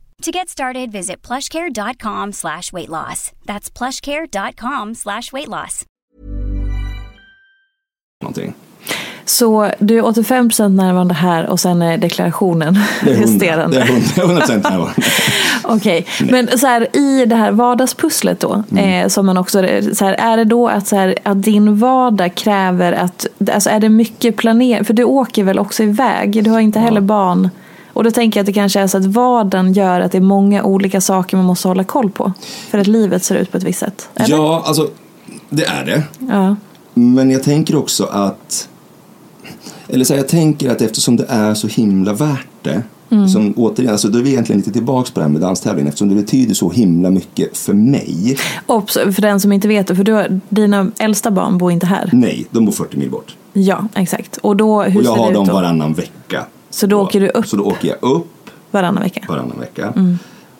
To 0.25 0.31
get 0.31 0.49
started, 0.49 0.91
visit 0.91 1.27
plushcare.com 1.27 2.33
slash 2.33 2.71
weight 2.73 2.89
loss. 2.89 3.31
That's 3.45 3.69
plushcare.com 3.77 4.95
slash 4.95 5.21
weight 5.33 5.47
loss. 5.47 5.85
Någonting. 8.23 8.53
Så 9.25 9.71
du 9.79 9.97
är 9.97 10.01
85% 10.01 10.69
närvarande 10.69 11.13
här 11.13 11.49
och 11.49 11.59
sen 11.59 11.81
är 11.81 11.97
deklarationen 11.97 12.79
Det 13.03 13.09
är 13.09 13.13
100, 13.15 13.27
resterande. 13.27 13.77
det 13.77 13.83
är 13.83 13.87
100, 13.89 14.05
100 14.17 14.37
procent 14.39 14.63
närvarande. 14.63 15.01
Okej, 15.63 16.05
men 16.31 16.57
så 16.59 16.67
här, 16.67 16.95
i 16.97 17.25
det 17.25 17.35
här 17.35 17.51
vardagspusslet 17.51 18.39
då, 18.39 18.63
Mm. 18.71 19.03
eh, 19.03 19.07
som 19.07 19.25
man 19.25 19.37
också, 19.37 19.63
så 19.93 20.05
här, 20.05 20.13
är 20.13 20.37
det 20.37 20.45
då 20.45 20.67
att, 20.67 20.87
så 20.87 20.95
här, 20.95 21.15
att 21.23 21.43
din 21.43 21.77
vardag 21.77 22.35
kräver 22.35 22.93
att, 22.93 23.27
alltså 23.53 23.69
är 23.69 23.79
det 23.79 23.89
mycket 23.89 24.37
planering, 24.37 24.85
för 24.85 24.93
du 24.93 25.03
åker 25.03 25.43
väl 25.43 25.59
också 25.59 25.83
iväg, 25.83 26.43
du 26.43 26.49
har 26.49 26.59
inte 26.59 26.79
heller 26.79 27.01
barn. 27.01 27.49
Och 27.93 28.03
då 28.03 28.11
tänker 28.11 28.39
jag 28.39 28.43
att 28.43 28.47
det 28.47 28.53
kanske 28.53 28.79
är 28.79 28.87
så 28.87 28.97
att 28.97 29.05
vardagen 29.05 29.73
gör 29.73 30.01
att 30.01 30.11
det 30.11 30.17
är 30.17 30.21
många 30.21 30.63
olika 30.63 31.01
saker 31.01 31.37
man 31.37 31.45
måste 31.45 31.67
hålla 31.67 31.83
koll 31.83 32.11
på. 32.11 32.33
För 32.69 32.77
att 32.77 32.87
livet 32.87 33.23
ser 33.23 33.35
ut 33.35 33.51
på 33.51 33.57
ett 33.57 33.63
visst 33.63 33.79
sätt. 33.79 34.09
Eller? 34.15 34.35
Ja, 34.35 34.63
alltså 34.65 34.87
det 35.49 35.65
är 35.65 35.85
det. 35.85 36.03
Ja. 36.19 36.55
Men 36.93 37.31
jag 37.31 37.43
tänker 37.43 37.75
också 37.75 38.03
att 38.03 38.67
eller 39.87 40.05
så 40.05 40.13
här, 40.13 40.19
jag 40.19 40.27
tänker 40.27 40.69
att 40.69 40.81
eftersom 40.81 41.17
det 41.17 41.25
är 41.29 41.53
så 41.53 41.67
himla 41.67 42.13
värt 42.13 42.47
det 42.61 42.83
Mm. 43.11 43.29
som 43.29 43.53
återigen, 43.57 43.91
alltså 43.91 44.07
då 44.07 44.19
är 44.19 44.23
vi 44.23 44.29
egentligen 44.29 44.59
lite 44.59 44.71
tillbaks 44.71 45.11
på 45.11 45.19
det 45.19 45.23
här 45.23 45.31
med 45.31 45.41
danstävlingen 45.41 45.87
eftersom 45.87 46.09
det 46.09 46.15
betyder 46.15 46.53
så 46.53 46.69
himla 46.69 47.09
mycket 47.09 47.57
för 47.57 47.73
mig. 47.73 48.37
Och 48.65 48.89
för 48.89 49.21
den 49.21 49.39
som 49.39 49.51
inte 49.51 49.67
vet 49.67 49.87
det, 49.87 49.95
för 49.95 50.03
du 50.03 50.13
har, 50.13 50.39
dina 50.49 50.91
äldsta 50.99 51.31
barn 51.31 51.57
bor 51.57 51.71
inte 51.71 51.85
här. 51.85 52.09
Nej, 52.13 52.45
de 52.51 52.65
bor 52.65 52.71
40 52.71 52.97
mil 52.97 53.09
bort. 53.09 53.35
Ja, 53.53 53.87
exakt. 53.95 54.37
Och 54.37 54.55
då, 54.57 54.83
hur 54.83 54.99
och 54.99 55.05
jag 55.05 55.15
har 55.15 55.31
dem 55.33 55.47
då? 55.47 55.53
varannan 55.53 55.93
vecka. 55.93 56.45
Så 56.71 56.87
då 56.87 57.01
åker 57.01 57.19
du 57.19 57.29
upp 57.29 57.47
Så 57.47 57.55
då 57.55 57.63
åker 57.63 57.87
jag 57.87 57.97
upp 58.11 58.49
varannan 58.71 59.03
vecka? 59.03 59.25
varannan 59.29 59.59
vecka. 59.59 59.93
Mm. 59.95 60.17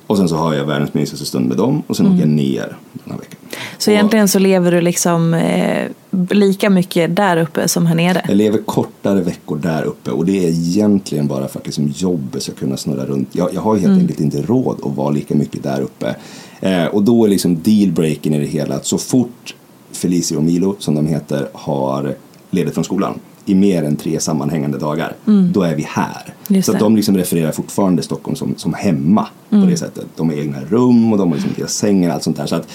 Och 0.07 0.17
sen 0.17 0.29
så 0.29 0.35
har 0.35 0.53
jag 0.53 0.65
världens 0.65 0.93
mysigaste 0.93 1.25
stund 1.25 1.47
med 1.47 1.57
dem 1.57 1.83
och 1.87 1.97
sen 1.97 2.07
åker 2.07 2.19
jag 2.19 2.27
ner 2.29 2.77
den 2.93 3.11
här 3.11 3.17
veckan. 3.19 3.39
Så 3.77 3.91
egentligen 3.91 4.27
så 4.27 4.39
lever 4.39 4.71
du 4.71 4.81
liksom 4.81 5.33
eh, 5.33 5.87
lika 6.29 6.69
mycket 6.69 7.15
där 7.15 7.37
uppe 7.37 7.67
som 7.67 7.85
här 7.85 7.95
nere? 7.95 8.21
Jag 8.27 8.37
lever 8.37 8.57
kortare 8.57 9.21
veckor 9.21 9.57
där 9.57 9.83
uppe 9.83 10.11
och 10.11 10.25
det 10.25 10.45
är 10.45 10.49
egentligen 10.49 11.27
bara 11.27 11.47
för 11.47 11.59
att 11.59 11.65
liksom 11.65 11.87
jobbet 11.95 12.43
ska 12.43 12.51
kunna 12.51 12.77
snurra 12.77 13.05
runt. 13.05 13.29
Jag, 13.31 13.53
jag 13.53 13.61
har 13.61 13.73
helt 13.75 13.85
Mm. 13.87 13.99
enkelt 13.99 14.19
inte 14.19 14.41
råd 14.41 14.79
att 14.85 14.95
vara 14.95 15.09
lika 15.09 15.35
mycket 15.35 15.63
där 15.63 15.81
uppe. 15.81 16.15
Eh, 16.61 16.85
och 16.85 17.03
då 17.03 17.25
är 17.25 17.29
liksom 17.29 17.61
dealbreaken 17.61 18.33
i 18.33 18.39
det 18.39 18.45
hela 18.45 18.75
att 18.75 18.85
så 18.85 18.97
fort 18.97 19.55
Felicia 19.91 20.37
och 20.37 20.43
Milo, 20.43 20.75
som 20.79 20.95
de 20.95 21.07
heter, 21.07 21.47
har 21.53 22.15
ledigt 22.49 22.73
från 22.73 22.83
skolan 22.83 23.13
i 23.45 23.55
mer 23.55 23.83
än 23.83 23.95
tre 23.95 24.19
sammanhängande 24.19 24.77
dagar, 24.77 25.15
då 25.53 25.61
är 25.61 25.75
vi 25.75 25.85
här. 25.89 26.23
Mm. 26.25 26.57
Just 26.57 26.65
så 26.65 26.73
de 26.77 26.95
liksom 26.95 27.17
refererar 27.17 27.51
fortfarande 27.51 28.01
Stockholm 28.03 28.35
som, 28.35 28.53
som 28.57 28.73
hemma 28.73 29.27
Mm. 29.49 29.63
på 29.63 29.69
det 29.69 29.77
sättet. 29.77 30.05
De 30.15 30.29
har 30.29 30.35
egna 30.35 30.57
rum 30.69 31.11
och 31.11 31.17
de 31.17 31.29
har 31.29 31.35
liksom 31.35 31.53
deras 31.57 31.73
sängar 31.73 32.09
och 32.09 32.13
allt 32.15 32.23
sånt 32.23 32.37
där. 32.37 32.45
Så 32.45 32.55
att, 32.55 32.67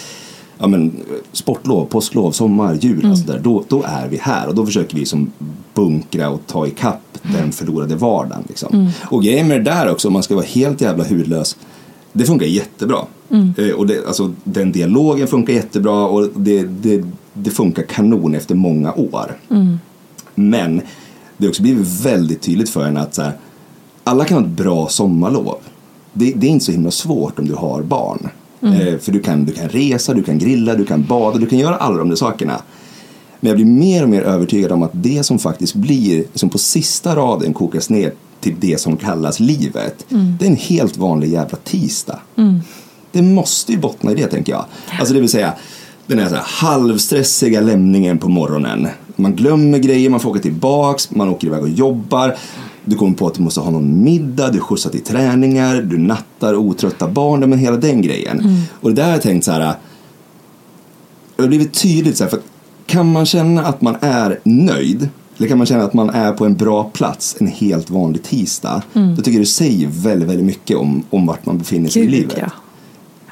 ja, 0.59 0.67
men, 0.67 0.93
sportlov, 1.33 1.85
påsklov, 1.85 2.31
sommar, 2.33 2.75
jul, 2.75 2.99
Mm. 2.99 3.11
alltså 3.11 3.27
där, 3.33 3.39
då, 3.39 3.65
då 3.69 3.83
är 3.87 4.09
vi 4.09 4.17
här 4.17 4.49
och 4.49 4.55
då 4.55 4.67
försöker 4.67 4.97
vi 4.97 5.07
som 5.07 5.33
bunkra 5.75 6.29
och 6.29 6.41
ta 6.47 6.67
ikapp 6.67 7.01
den 7.23 7.53
förlorade 7.53 7.97
vardagen. 7.97 8.45
Liksom. 8.49 8.75
Mm. 8.75 8.87
Och 9.05 9.23
grejen 9.23 9.49
med 9.49 9.65
det 9.65 9.71
där 9.71 9.91
också, 9.91 10.09
om 10.09 10.13
man 10.13 10.23
ska 10.23 10.35
vara 10.35 10.45
helt 10.45 10.81
jävla 10.81 11.05
hudlös, 11.05 11.57
det 12.13 12.25
funkar 12.25 12.47
jättebra. 12.47 12.99
Mm. 13.31 13.55
Eh, 13.59 13.71
och 13.71 13.87
det, 13.87 14.07
alltså, 14.07 14.33
den 14.45 14.73
dialogen 14.73 15.27
funkar 15.27 15.53
jättebra 15.53 16.07
och 16.07 16.29
det, 16.35 16.63
det, 16.63 17.05
det 17.33 17.51
funkar 17.51 17.83
kanon 17.83 18.35
efter 18.35 18.55
många 18.55 18.93
år. 18.93 19.37
Mm. 19.51 19.79
Men 20.37 20.81
det 21.37 21.47
har 21.47 21.49
också 21.49 21.63
blivit 21.63 21.87
väldigt 22.05 22.43
tydligt 22.43 22.71
för 22.71 22.85
en 22.85 22.97
att 22.97 23.15
så 23.15 23.23
här, 23.23 23.33
alla 24.05 24.25
kan 24.25 24.39
ha 24.39 24.45
ett 24.45 24.57
bra 24.57 24.89
sommarlov. 24.89 25.57
Det, 26.13 26.33
det 26.33 26.47
är 26.47 26.51
inte 26.51 26.65
så 26.65 26.73
himla 26.73 26.91
svårt 26.91 27.39
om 27.39 27.49
du 27.49 27.55
har 27.55 27.83
barn. 27.83 28.29
Eh, 28.63 28.99
för 28.99 29.13
du 29.13 29.21
kan, 29.21 29.45
du 29.45 29.53
kan 29.53 29.69
resa, 29.69 30.15
du 30.15 30.23
kan 30.23 30.39
grilla, 30.39 30.75
du 30.75 30.85
kan 30.85 31.05
bada, 31.05 31.39
du 31.39 31.47
kan 31.47 31.59
göra 31.59 31.77
alla 31.77 31.97
de 31.97 32.09
där 32.09 32.17
sakerna. 32.17 32.63
Men 33.41 33.49
jag 33.49 33.57
blir 33.57 33.67
mer 33.67 34.03
och 34.03 34.09
mer 34.09 34.23
övertygad 34.23 34.73
om 34.73 34.83
att 34.83 34.91
det 34.93 35.23
som 35.23 35.39
faktiskt 35.39 35.75
blir, 35.75 36.25
som 36.35 36.49
på 36.51 36.59
sista 36.59 37.17
raden 37.17 37.55
kokas 37.55 37.91
ner 37.91 38.13
till 38.41 38.55
det 38.61 38.81
som 38.81 38.97
kallas 38.97 39.41
livet, 39.41 40.07
det 40.39 40.47
är 40.47 40.51
en 40.51 40.57
helt 40.57 40.97
vanlig 40.97 41.33
jävla 41.33 41.59
tisdag. 41.65 42.19
Det 43.13 43.23
måste 43.23 43.73
ju 43.73 43.79
bottna 43.79 44.13
i 44.13 44.15
det 44.15 44.27
tänker 44.27 44.53
jag. 44.53 44.65
Alltså 44.99 45.15
det 45.15 45.21
vill 45.21 45.29
säga 45.29 45.55
den 46.07 46.19
här, 46.19 46.29
så 46.29 46.35
här 46.35 46.45
halvstressiga 46.47 47.61
lämningen 47.61 48.19
på 48.19 48.29
morgonen. 48.29 48.89
Man 49.17 49.37
glömmer 49.37 49.79
grejer, 49.79 50.11
man 50.11 50.21
får 50.21 50.31
åka 50.31 50.41
tillbaks, 50.41 51.11
man 51.11 51.29
åker 51.29 51.47
iväg 51.47 51.63
och 51.63 51.69
jobbar. 51.69 52.37
Du 52.85 52.97
kommer 52.97 53.17
på 53.17 53.27
att 53.27 53.35
du 53.35 53.43
måste 53.43 53.61
ha 53.61 53.71
någon 53.71 54.05
middag, 54.05 54.51
du 54.51 54.61
skjutsar 54.61 54.91
till 54.91 55.03
träningar, 55.03 55.83
du 55.83 55.99
nattar 55.99 56.55
otrötta 56.55 57.09
barn, 57.09 57.51
men 57.51 57.59
hela 57.59 57.77
den 57.77 58.03
grejen. 58.03 58.63
Och 58.81 58.89
det 58.89 58.97
där 58.97 59.05
har 59.05 59.13
jag 59.13 59.23
tänkt 59.23 59.45
så 59.45 59.53
här, 59.53 59.75
det 61.37 61.43
har 61.43 61.49
blivit 61.49 61.73
tydligt 61.73 62.17
så 62.17 62.25
här, 62.25 62.31
för 62.31 62.41
kan 62.87 63.13
man 63.13 63.27
känna 63.27 63.63
att 63.63 63.83
man 63.83 63.97
är 64.01 64.41
nöjd 64.45 65.09
eller 65.39 65.49
kan 65.49 65.59
man 65.59 65.67
känna 65.67 65.85
att 65.85 65.95
man 65.95 66.11
är 66.11 66.33
på 66.33 66.45
en 66.45 66.55
bra 66.55 66.85
plats 66.85 67.37
en 67.41 67.47
helt 67.47 67.91
vanlig 67.91 68.23
tisdag 68.23 68.83
då 68.93 69.17
tycker 69.17 69.33
jag 69.33 69.41
det 69.41 69.47
säger 69.47 69.89
väldigt, 69.89 70.29
väldigt 70.29 70.47
mycket 70.47 70.77
om, 70.77 71.03
om 71.11 71.27
vart 71.27 71.47
man 71.47 71.59
befinner 71.59 71.89
sig 71.89 72.03
i 72.03 72.05
Gud 72.05 72.15
livet. 72.15 72.37
ja. 72.41 72.51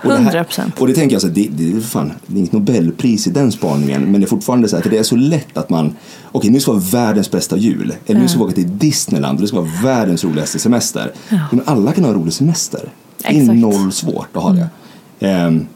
Och 0.05 0.11
det 0.11 0.17
här- 0.17 0.25
100 0.25 0.45
procent. 0.45 0.81
Och 0.81 0.87
det 0.87 0.95
tänker 0.95 1.15
jag 1.15 1.21
så 1.23 1.27
här, 1.29 1.35
det, 1.35 1.49
det, 1.53 1.73
är 1.73 1.81
fan, 1.81 2.13
det 2.27 2.35
är 2.35 2.39
inget 2.39 2.53
Nobelpris 2.53 3.27
i 3.27 3.31
den 3.31 3.53
spaningen 3.53 4.03
men 4.03 4.21
det 4.21 4.25
är 4.25 4.29
fortfarande 4.29 4.69
så 4.69 4.81
för 4.81 4.91
det 4.91 4.99
är 4.99 5.03
så 5.03 5.17
lätt 5.17 5.57
att 5.59 5.71
man 5.71 5.97
okej 6.33 6.51
nu 6.51 6.61
ska 6.61 6.73
vara 6.73 6.83
världens 6.83 7.31
bästa 7.31 7.57
jul 7.57 7.95
eller 8.07 8.21
nu 8.21 8.29
ska 8.29 8.39
vi 8.39 8.45
åka 8.45 8.55
till 8.55 8.79
Disneyland 8.79 9.37
och 9.39 9.43
det 9.43 9.49
ska 9.49 9.61
vara 9.61 9.71
världens 9.83 10.25
roligaste 10.25 10.59
semester. 10.59 11.13
Men 11.29 11.63
alla 11.65 11.93
kan 11.93 12.05
ha 12.05 12.11
en 12.11 12.17
rolig 12.17 12.33
semester. 12.33 12.81
Det 13.19 13.27
är 13.29 13.31
Exakt. 13.31 13.49
Mm. 13.49 13.61
noll 13.61 13.93
svårt 13.93 14.37
att 14.37 14.43
ha 14.43 14.51
det. 14.53 14.69
Ehm, 15.21 15.67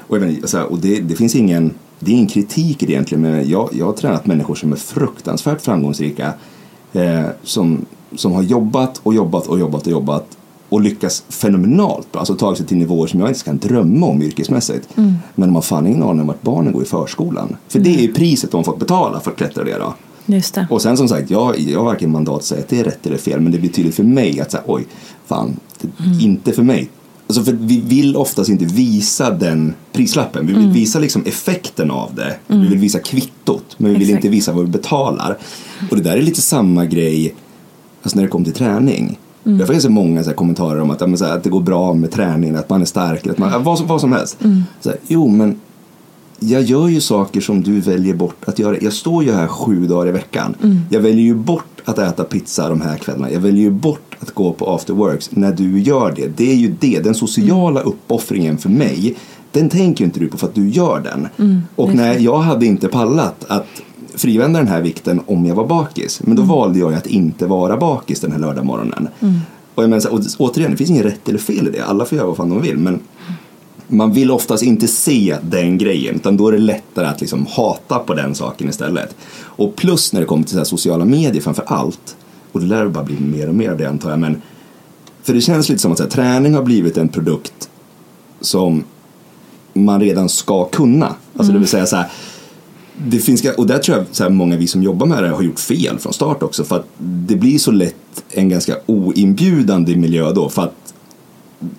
och 0.00 0.16
jag 0.16 0.20
menar, 0.20 0.62
och 0.62 0.78
det, 0.78 1.00
det 1.00 1.14
finns 1.14 1.34
ingen 1.34 1.74
det 2.00 2.10
är 2.10 2.14
ingen 2.14 2.26
kritik 2.28 2.82
egentligen 2.82 3.22
men 3.22 3.48
jag, 3.48 3.68
jag 3.72 3.86
har 3.86 3.92
tränat 3.92 4.26
människor 4.26 4.54
som 4.54 4.72
är 4.72 4.76
fruktansvärt 4.76 5.60
framgångsrika 5.60 6.32
eh, 6.92 7.24
som, 7.42 7.86
som 8.16 8.32
har 8.32 8.42
jobbat 8.42 9.00
och 9.02 9.14
jobbat 9.14 9.46
och 9.46 9.58
jobbat 9.58 9.86
och 9.86 9.92
jobbat 9.92 10.26
och 10.68 10.80
lyckas 10.80 11.22
fenomenalt 11.28 12.12
bra, 12.12 12.18
alltså 12.20 12.34
tagit 12.34 12.58
sig 12.58 12.66
till 12.66 12.76
nivåer 12.76 13.06
som 13.06 13.20
jag 13.20 13.28
inte 13.30 13.44
kan 13.44 13.58
drömma 13.58 14.06
om 14.06 14.22
yrkesmässigt. 14.22 14.88
Men 15.34 15.48
de 15.48 15.54
har 15.54 15.62
fan 15.62 15.86
ingen 15.86 16.02
aning 16.02 16.20
om 16.20 16.26
vart 16.26 16.42
barnen 16.42 16.72
går 16.72 16.82
i 16.82 16.86
förskolan. 16.86 17.56
För 17.68 17.78
det 17.78 18.04
är 18.04 18.08
priset 18.08 18.50
de 18.50 18.56
har 18.56 18.64
fått 18.64 18.78
betala 18.78 19.20
för 19.20 19.30
att 19.30 19.36
klättra 19.36 19.64
det 19.64 19.78
då. 19.78 19.94
Just 20.26 20.54
det. 20.54 20.66
Och 20.70 20.82
sen 20.82 20.96
som 20.96 21.08
sagt, 21.08 21.30
jag, 21.30 21.58
jag 21.58 21.78
har 21.78 21.84
varken 21.84 22.12
mandat 22.12 22.36
att 22.36 22.44
säga 22.44 22.60
att 22.60 22.68
det 22.68 22.80
är 22.80 22.84
rätt 22.84 23.06
eller 23.06 23.16
fel 23.16 23.40
men 23.40 23.52
det 23.52 23.58
blir 23.58 23.70
tydligt 23.70 23.94
för 23.94 24.02
mig 24.04 24.40
att 24.40 24.50
säga 24.50 24.62
oj, 24.66 24.86
fan, 25.26 25.56
det, 25.80 25.88
inte 26.24 26.52
för 26.52 26.62
mig. 26.62 26.88
Alltså 27.26 27.44
för 27.44 27.52
vi 27.52 27.80
vill 27.80 28.16
oftast 28.16 28.50
inte 28.50 28.64
visa 28.64 29.30
den 29.30 29.74
prislappen. 29.92 30.46
Vi 30.46 30.52
vill 30.52 30.62
Mm. 30.62 30.74
visa 30.74 30.98
liksom 30.98 31.22
effekten 31.26 31.90
av 31.90 32.14
det. 32.14 32.36
Vi 32.46 32.66
vill 32.68 32.78
visa 32.78 32.98
kvittot. 32.98 33.64
Men 33.76 33.90
vi 33.92 33.96
vill 33.98 34.08
Exakt. 34.08 34.24
inte 34.24 34.36
visa 34.36 34.52
vad 34.52 34.64
vi 34.64 34.70
betalar. 34.70 35.38
Och 35.90 35.96
det 35.96 36.02
där 36.02 36.16
är 36.16 36.22
lite 36.22 36.40
samma 36.42 36.84
grej 36.84 37.34
alltså 38.02 38.16
när 38.16 38.22
det 38.22 38.28
kommer 38.30 38.44
till 38.44 38.54
träning. 38.54 39.18
Mm. 39.44 39.58
Jag 39.58 39.66
får 39.66 39.74
ganska 39.74 39.90
många 39.90 40.22
så 40.24 40.30
här 40.30 40.36
kommentarer 40.36 40.80
om 40.80 40.90
att, 40.90 41.00
ja, 41.00 41.16
så 41.16 41.24
här, 41.24 41.36
att 41.36 41.44
det 41.44 41.50
går 41.50 41.60
bra 41.60 41.94
med 41.94 42.10
träningen, 42.10 42.56
att 42.56 42.70
man 42.70 42.80
är 42.80 42.84
stark, 42.84 43.26
att 43.26 43.38
man, 43.38 43.64
vad, 43.64 43.78
som- 43.78 43.86
vad 43.86 44.00
som 44.00 44.12
helst. 44.12 44.44
Mm. 44.44 44.62
Så 44.80 44.88
här, 44.88 44.98
jo, 45.06 45.28
men 45.28 45.60
jag 46.40 46.62
gör 46.62 46.88
ju 46.88 47.00
saker 47.00 47.40
som 47.40 47.62
du 47.62 47.80
väljer 47.80 48.14
bort 48.14 48.36
att 48.48 48.58
göra. 48.58 48.76
Jag 48.80 48.92
står 48.92 49.24
ju 49.24 49.32
här 49.32 49.46
sju 49.46 49.86
dagar 49.86 50.08
i 50.08 50.12
veckan. 50.12 50.54
Mm. 50.62 50.80
Jag 50.90 51.00
väljer 51.00 51.24
ju 51.24 51.34
bort 51.34 51.64
att 51.84 51.98
äta 51.98 52.24
pizza 52.24 52.68
de 52.68 52.80
här 52.80 52.96
kvällarna. 52.96 53.30
Jag 53.30 53.40
väljer 53.40 53.62
ju 53.62 53.70
bort 53.70 54.16
att 54.20 54.30
gå 54.34 54.52
på 54.52 54.74
after 54.74 54.94
works 54.94 55.30
när 55.32 55.52
du 55.52 55.80
gör 55.80 56.12
det. 56.16 56.28
Det 56.36 56.50
är 56.52 56.56
ju 56.56 56.74
det, 56.80 57.00
den 57.04 57.14
sociala 57.14 57.80
Mm. 57.80 57.92
uppoffringen 57.92 58.58
för 58.58 58.68
mig. 58.68 59.14
Den 59.52 59.68
tänker 59.68 60.00
ju 60.04 60.06
inte 60.06 60.20
du 60.20 60.28
på 60.28 60.38
för 60.38 60.46
att 60.46 60.54
du 60.54 60.68
gör 60.68 61.00
den. 61.00 61.28
Mm, 61.38 61.60
Och 61.76 61.94
nej, 61.94 62.24
jag 62.24 62.38
hade 62.38 62.66
inte 62.66 62.88
pallat 62.88 63.44
att 63.48 63.66
frivända 64.18 64.58
den 64.58 64.68
här 64.68 64.80
vikten 64.80 65.20
om 65.26 65.46
jag 65.46 65.54
var 65.54 65.66
bakis. 65.66 66.20
Men 66.24 66.36
då 66.36 66.42
Mm. 66.42 66.54
valde 66.56 66.78
jag 66.78 66.94
att 66.94 67.06
inte 67.06 67.46
vara 67.46 67.76
bakis 67.76 68.20
den 68.20 68.32
här 68.32 68.38
lördagmorgonen. 68.38 69.08
Och, 69.74 69.82
jag 69.82 69.90
menar, 69.90 70.00
så 70.00 70.10
och 70.10 70.20
återigen, 70.38 70.70
det 70.70 70.76
finns 70.76 70.90
inget 70.90 71.04
rätt 71.04 71.28
eller 71.28 71.38
fel 71.38 71.68
i 71.68 71.70
det. 71.70 71.80
Alla 71.84 72.04
får 72.04 72.16
göra 72.18 72.26
vad 72.26 72.36
fan 72.36 72.48
de 72.48 72.62
vill. 72.62 72.76
Men 72.78 73.00
man 73.88 74.12
vill 74.12 74.30
oftast 74.30 74.62
inte 74.62 74.88
se 74.88 75.36
den 75.42 75.78
grejen 75.78 76.14
utan 76.14 76.36
då 76.36 76.48
är 76.48 76.52
det 76.52 76.58
lättare 76.58 77.06
att 77.06 77.20
liksom 77.20 77.46
hata 77.50 77.98
på 77.98 78.14
den 78.14 78.34
saken 78.34 78.68
istället. 78.68 79.16
Och 79.40 79.76
plus 79.76 80.12
när 80.12 80.20
det 80.20 80.26
kommer 80.26 80.42
till 80.44 80.52
så 80.52 80.58
här 80.58 80.64
sociala 80.64 81.04
medier 81.04 81.42
framför 81.42 81.64
allt 81.66 82.16
och 82.52 82.60
det 82.60 82.66
lär 82.66 82.88
bara 82.88 83.04
bli 83.04 83.16
mer 83.20 83.48
och 83.48 83.54
mer 83.54 83.70
av 83.70 83.78
det 83.78 83.88
antar 83.88 84.10
jag 84.10 84.18
men 84.18 84.42
för 85.22 85.34
det 85.34 85.40
känns 85.40 85.68
lite 85.68 85.82
som 85.82 85.92
att 85.92 86.00
här, 86.00 86.06
träning 86.06 86.54
har 86.54 86.62
blivit 86.62 86.96
en 86.96 87.08
produkt 87.08 87.68
som 88.40 88.84
man 89.72 90.00
redan 90.00 90.28
ska 90.28 90.64
kunna. 90.64 91.14
Alltså 91.36 91.52
det 91.52 91.58
vill 91.58 91.68
säga 91.68 91.86
så 91.86 91.96
här 91.96 92.10
det 93.06 93.18
finns, 93.18 93.44
och 93.56 93.66
där 93.66 93.78
tror 93.78 93.98
jag 93.98 94.06
så 94.10 94.22
här, 94.22 94.30
många 94.30 94.56
vi 94.56 94.66
som 94.66 94.82
jobbar 94.82 95.06
med 95.06 95.22
det 95.22 95.28
har 95.28 95.42
gjort 95.42 95.60
fel 95.60 95.98
från 95.98 96.12
start 96.12 96.42
också 96.42 96.64
för 96.64 96.76
att 96.76 96.86
det 96.98 97.36
blir 97.36 97.58
så 97.58 97.70
lätt 97.70 97.94
en 98.30 98.48
ganska 98.48 98.76
oinbjudande 98.86 99.96
miljö 99.96 100.32
då 100.32 100.48
för 100.48 100.62
att 100.62 100.74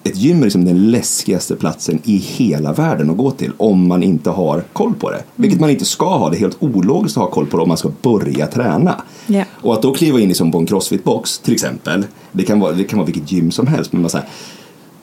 ett 0.04 0.18
gym 0.18 0.40
är 0.40 0.44
liksom 0.44 0.66
den 0.66 0.92
läskigaste 0.92 1.56
platsen 1.56 2.00
i 2.04 2.18
hela 2.18 2.74
världen 2.74 3.10
att 3.10 3.18
gå 3.18 3.32
till 3.32 3.52
om 3.58 3.88
man 3.88 4.04
inte 4.04 4.30
har 4.30 4.64
koll 4.74 4.94
på 4.94 5.12
det. 5.12 5.24
Vilket 5.36 5.60
man 5.60 5.70
inte 5.70 5.86
ska 5.86 6.18
ha, 6.18 6.30
det 6.30 6.38
är 6.38 6.40
helt 6.40 6.58
ologiskt 6.60 7.18
att 7.18 7.24
ha 7.24 7.32
koll 7.32 7.46
på 7.46 7.58
det 7.58 7.64
om 7.64 7.70
man 7.70 7.78
ska 7.78 7.92
börja 8.02 8.48
träna. 8.48 9.02
Ja. 9.28 9.44
Och 9.52 9.74
att 9.74 9.82
då 9.82 9.94
kliva 9.94 10.20
in 10.20 10.28
liksom 10.28 10.52
på 10.52 10.58
en 10.58 10.68
crossfit-box 10.68 11.44
till 11.44 11.54
exempel, 11.54 12.06
det 12.32 12.44
kan 12.44 12.60
vara, 12.60 12.72
det 12.72 12.84
kan 12.84 13.00
vara 13.00 13.06
vilket 13.06 13.32
gym 13.32 13.52
som 13.52 13.68
helst, 13.68 13.94
men 13.94 14.02
man, 14.02 14.10
så 14.10 14.18
här, 14.18 14.28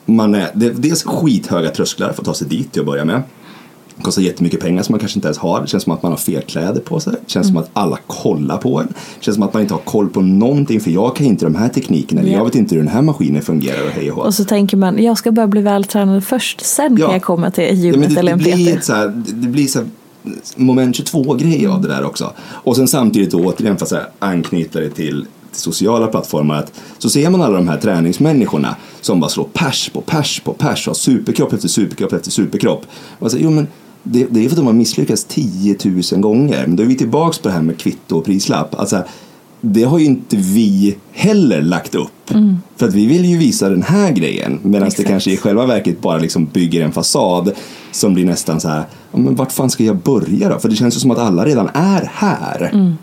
man 0.05 0.35
är, 0.35 0.51
det, 0.53 0.89
är 0.89 1.07
skithöga 1.07 1.69
trösklar 1.69 2.13
för 2.13 2.21
att 2.21 2.25
ta 2.25 2.33
sig 2.33 2.47
dit 2.47 2.71
till 2.71 2.81
att 2.81 2.85
börja 2.85 3.05
med. 3.05 3.23
Kostar 4.01 4.21
jättemycket 4.21 4.59
pengar 4.59 4.83
som 4.83 4.93
man 4.93 4.99
kanske 4.99 5.17
inte 5.17 5.27
ens 5.27 5.37
har. 5.37 5.61
Det 5.61 5.67
känns 5.67 5.83
som 5.83 5.93
att 5.93 6.03
man 6.03 6.11
har 6.11 6.17
fel 6.19 6.41
kläder 6.41 6.81
på 6.81 6.99
sig. 6.99 7.13
Det 7.13 7.31
känns 7.31 7.47
som 7.47 7.57
att 7.57 7.69
alla 7.73 7.97
kollar 8.07 8.57
på 8.57 8.79
en. 8.79 8.87
Det 8.87 9.25
känns 9.25 9.35
som 9.35 9.43
att 9.43 9.53
man 9.53 9.61
inte 9.61 9.73
har 9.73 9.81
koll 9.81 10.09
på 10.09 10.21
någonting 10.21 10.79
för 10.79 10.91
jag 10.91 11.15
kan 11.15 11.25
inte 11.25 11.45
de 11.45 11.55
här 11.55 11.69
teknikerna. 11.69 12.21
Eller 12.21 12.31
Ja. 12.31 12.37
jag 12.37 12.45
vet 12.45 12.55
inte 12.55 12.75
hur 12.75 12.81
den 12.81 12.91
här 12.91 13.01
maskinen 13.01 13.41
fungerar 13.41 13.83
och 13.85 13.91
hej 13.91 14.11
och 14.11 14.17
hå. 14.17 14.23
Och 14.23 14.33
så 14.33 14.43
tänker 14.45 14.77
man, 14.77 15.03
jag 15.03 15.17
ska 15.17 15.31
bara 15.31 15.47
bli 15.47 15.61
vältränad 15.61 16.23
först, 16.23 16.61
sen 16.61 16.97
Ja. 16.99 17.05
kan 17.05 17.13
jag 17.13 17.23
komma 17.23 17.51
till 17.51 17.63
Ja, 17.63 17.71
gymmet 17.71 18.13
det, 18.13 18.19
eller 18.19 18.31
en 18.31 18.37
blir 18.37 18.77
PT. 18.77 18.83
så 18.85 18.93
här, 18.93 19.07
det 19.27 19.47
blir 19.47 19.67
så 19.67 19.79
här 19.79 19.87
moment 20.55 20.95
22-grej 20.95 21.67
av 21.67 21.81
det 21.81 21.87
där 21.87 22.03
också. 22.05 22.31
Och 22.39 22.75
sen 22.75 22.87
samtidigt 22.87 23.31
då 23.31 23.39
återigen 23.45 23.77
för 23.77 23.85
att 23.85 23.91
här 23.91 24.09
anknyta 24.19 24.79
det 24.79 24.89
till, 24.89 25.25
sociala 25.51 26.07
plattformar 26.07 26.55
att 26.55 26.71
så 26.97 27.09
ser 27.09 27.29
man 27.29 27.41
alla 27.41 27.55
de 27.57 27.67
här 27.67 27.77
träningsmänniskorna 27.77 28.75
som 29.01 29.19
bara 29.19 29.29
slår 29.29 29.47
pers 29.53 29.89
på 29.89 30.01
pers 30.01 30.39
på 30.39 30.53
pers 30.53 30.87
och 30.87 30.89
har 30.89 30.95
superkropp 30.95 31.53
efter 31.53 31.67
superkropp 31.67 32.13
efter 32.13 32.31
superkropp. 32.31 32.85
Och 33.19 33.31
så, 33.31 33.37
jo, 33.39 33.49
men 33.49 33.67
det, 34.11 34.27
det 34.29 34.39
är 34.39 34.43
för 34.43 34.49
att 34.49 34.55
de 34.55 34.65
har 34.65 34.73
misslyckats 34.73 35.23
10 35.23 35.77
000 36.11 36.21
gånger. 36.21 36.67
Men 36.67 36.75
då 36.75 36.83
är 36.83 36.87
vi 36.87 36.95
tillbaks 36.95 37.39
på 37.39 37.47
det 37.47 37.53
här 37.53 37.61
med 37.61 37.77
kvitto 37.77 38.17
och 38.17 38.25
prislapp. 38.25 38.75
Alltså, 38.79 39.03
det 39.61 39.83
har 39.83 39.99
ju 39.99 40.05
inte 40.05 40.37
vi 40.37 40.97
heller 41.11 41.61
lagt 41.61 41.95
upp. 41.95 42.31
För 42.75 42.87
att 42.87 42.93
vi 42.93 43.05
vill 43.05 43.25
ju 43.25 43.37
visa 43.37 43.69
den 43.69 43.83
här 43.83 44.11
grejen. 44.11 44.59
Medan 44.63 44.89
det 44.97 45.03
kanske 45.03 45.31
i 45.31 45.37
själva 45.37 45.65
verket 45.65 46.01
bara 46.01 46.17
liksom 46.17 46.45
bygger 46.45 46.81
en 46.81 46.91
fasad 46.91 47.51
som 47.91 48.13
blir 48.13 48.25
nästan 48.25 48.59
så 48.59 48.69
här, 48.69 48.83
men 49.11 49.35
vart 49.35 49.51
fan 49.51 49.69
ska 49.69 49.83
jag 49.83 49.97
börja 49.97 50.49
då? 50.49 50.59
För 50.59 50.69
det 50.69 50.75
känns 50.75 50.95
ju 50.95 50.99
som 50.99 51.11
att 51.11 51.17
alla 51.17 51.45
redan 51.45 51.69
är 51.73 52.11
här. 52.13 52.95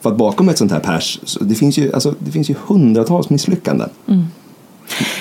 För 0.00 0.10
att 0.10 0.16
bakom 0.16 0.48
ett 0.48 0.58
sånt 0.58 0.72
här 0.72 0.80
pers, 0.80 1.20
så 1.24 1.44
det 1.44 1.54
finns 1.54 1.78
ju, 1.78 1.92
alltså, 1.92 2.14
det 2.18 2.30
finns 2.30 2.50
ju 2.50 2.54
hundratals 2.66 3.30
misslyckanden. 3.30 3.90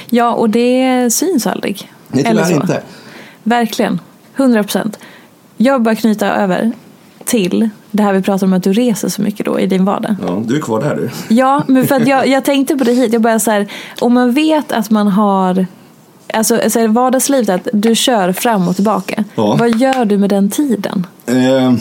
Ja, 0.09 0.33
och 0.33 0.49
det 0.49 1.09
syns 1.13 1.47
aldrig. 1.47 1.91
Nej, 2.07 2.23
Eller 2.23 2.43
tyvärr 2.43 2.57
så. 2.57 2.61
inte. 2.61 2.83
Verkligen, 3.43 3.99
100 4.35 4.63
procent. 4.63 4.99
Jag 5.57 5.81
bara 5.81 5.95
knyta 5.95 6.27
över 6.35 6.71
till 7.25 7.69
det 7.91 8.03
här 8.03 8.13
vi 8.13 8.21
pratar 8.21 8.47
om 8.47 8.53
att 8.53 8.63
du 8.63 8.73
reser 8.73 9.09
så 9.09 9.21
mycket 9.21 9.45
då 9.45 9.59
i 9.59 9.67
din 9.67 9.85
vardag. 9.85 10.15
Ja, 10.27 10.43
du 10.45 10.55
är 10.57 10.61
kvar 10.61 10.81
där 10.81 10.95
du. 10.95 11.35
Ja, 11.35 11.63
men 11.67 11.87
för 11.87 11.95
att 11.95 12.07
jag, 12.07 12.27
jag 12.37 12.45
tänkte 12.45 12.75
på 12.77 12.83
det 12.83 12.91
hit. 12.93 13.13
Jag 13.13 13.21
bara 13.21 13.39
så 13.39 13.51
här, 13.51 13.67
om 14.01 14.13
man 14.13 14.31
vet 14.33 14.71
att 14.71 14.89
man 14.89 15.07
har 15.07 15.65
Alltså, 16.33 16.55
alltså 16.63 16.87
vardagslivet, 16.87 17.49
att 17.49 17.67
du 17.73 17.95
kör 17.95 18.31
fram 18.31 18.67
och 18.67 18.75
tillbaka. 18.75 19.23
Ja. 19.35 19.55
Vad 19.59 19.69
gör 19.77 20.05
du 20.05 20.17
med 20.17 20.29
den 20.29 20.49
tiden? 20.49 21.07
Eh, 21.25 21.73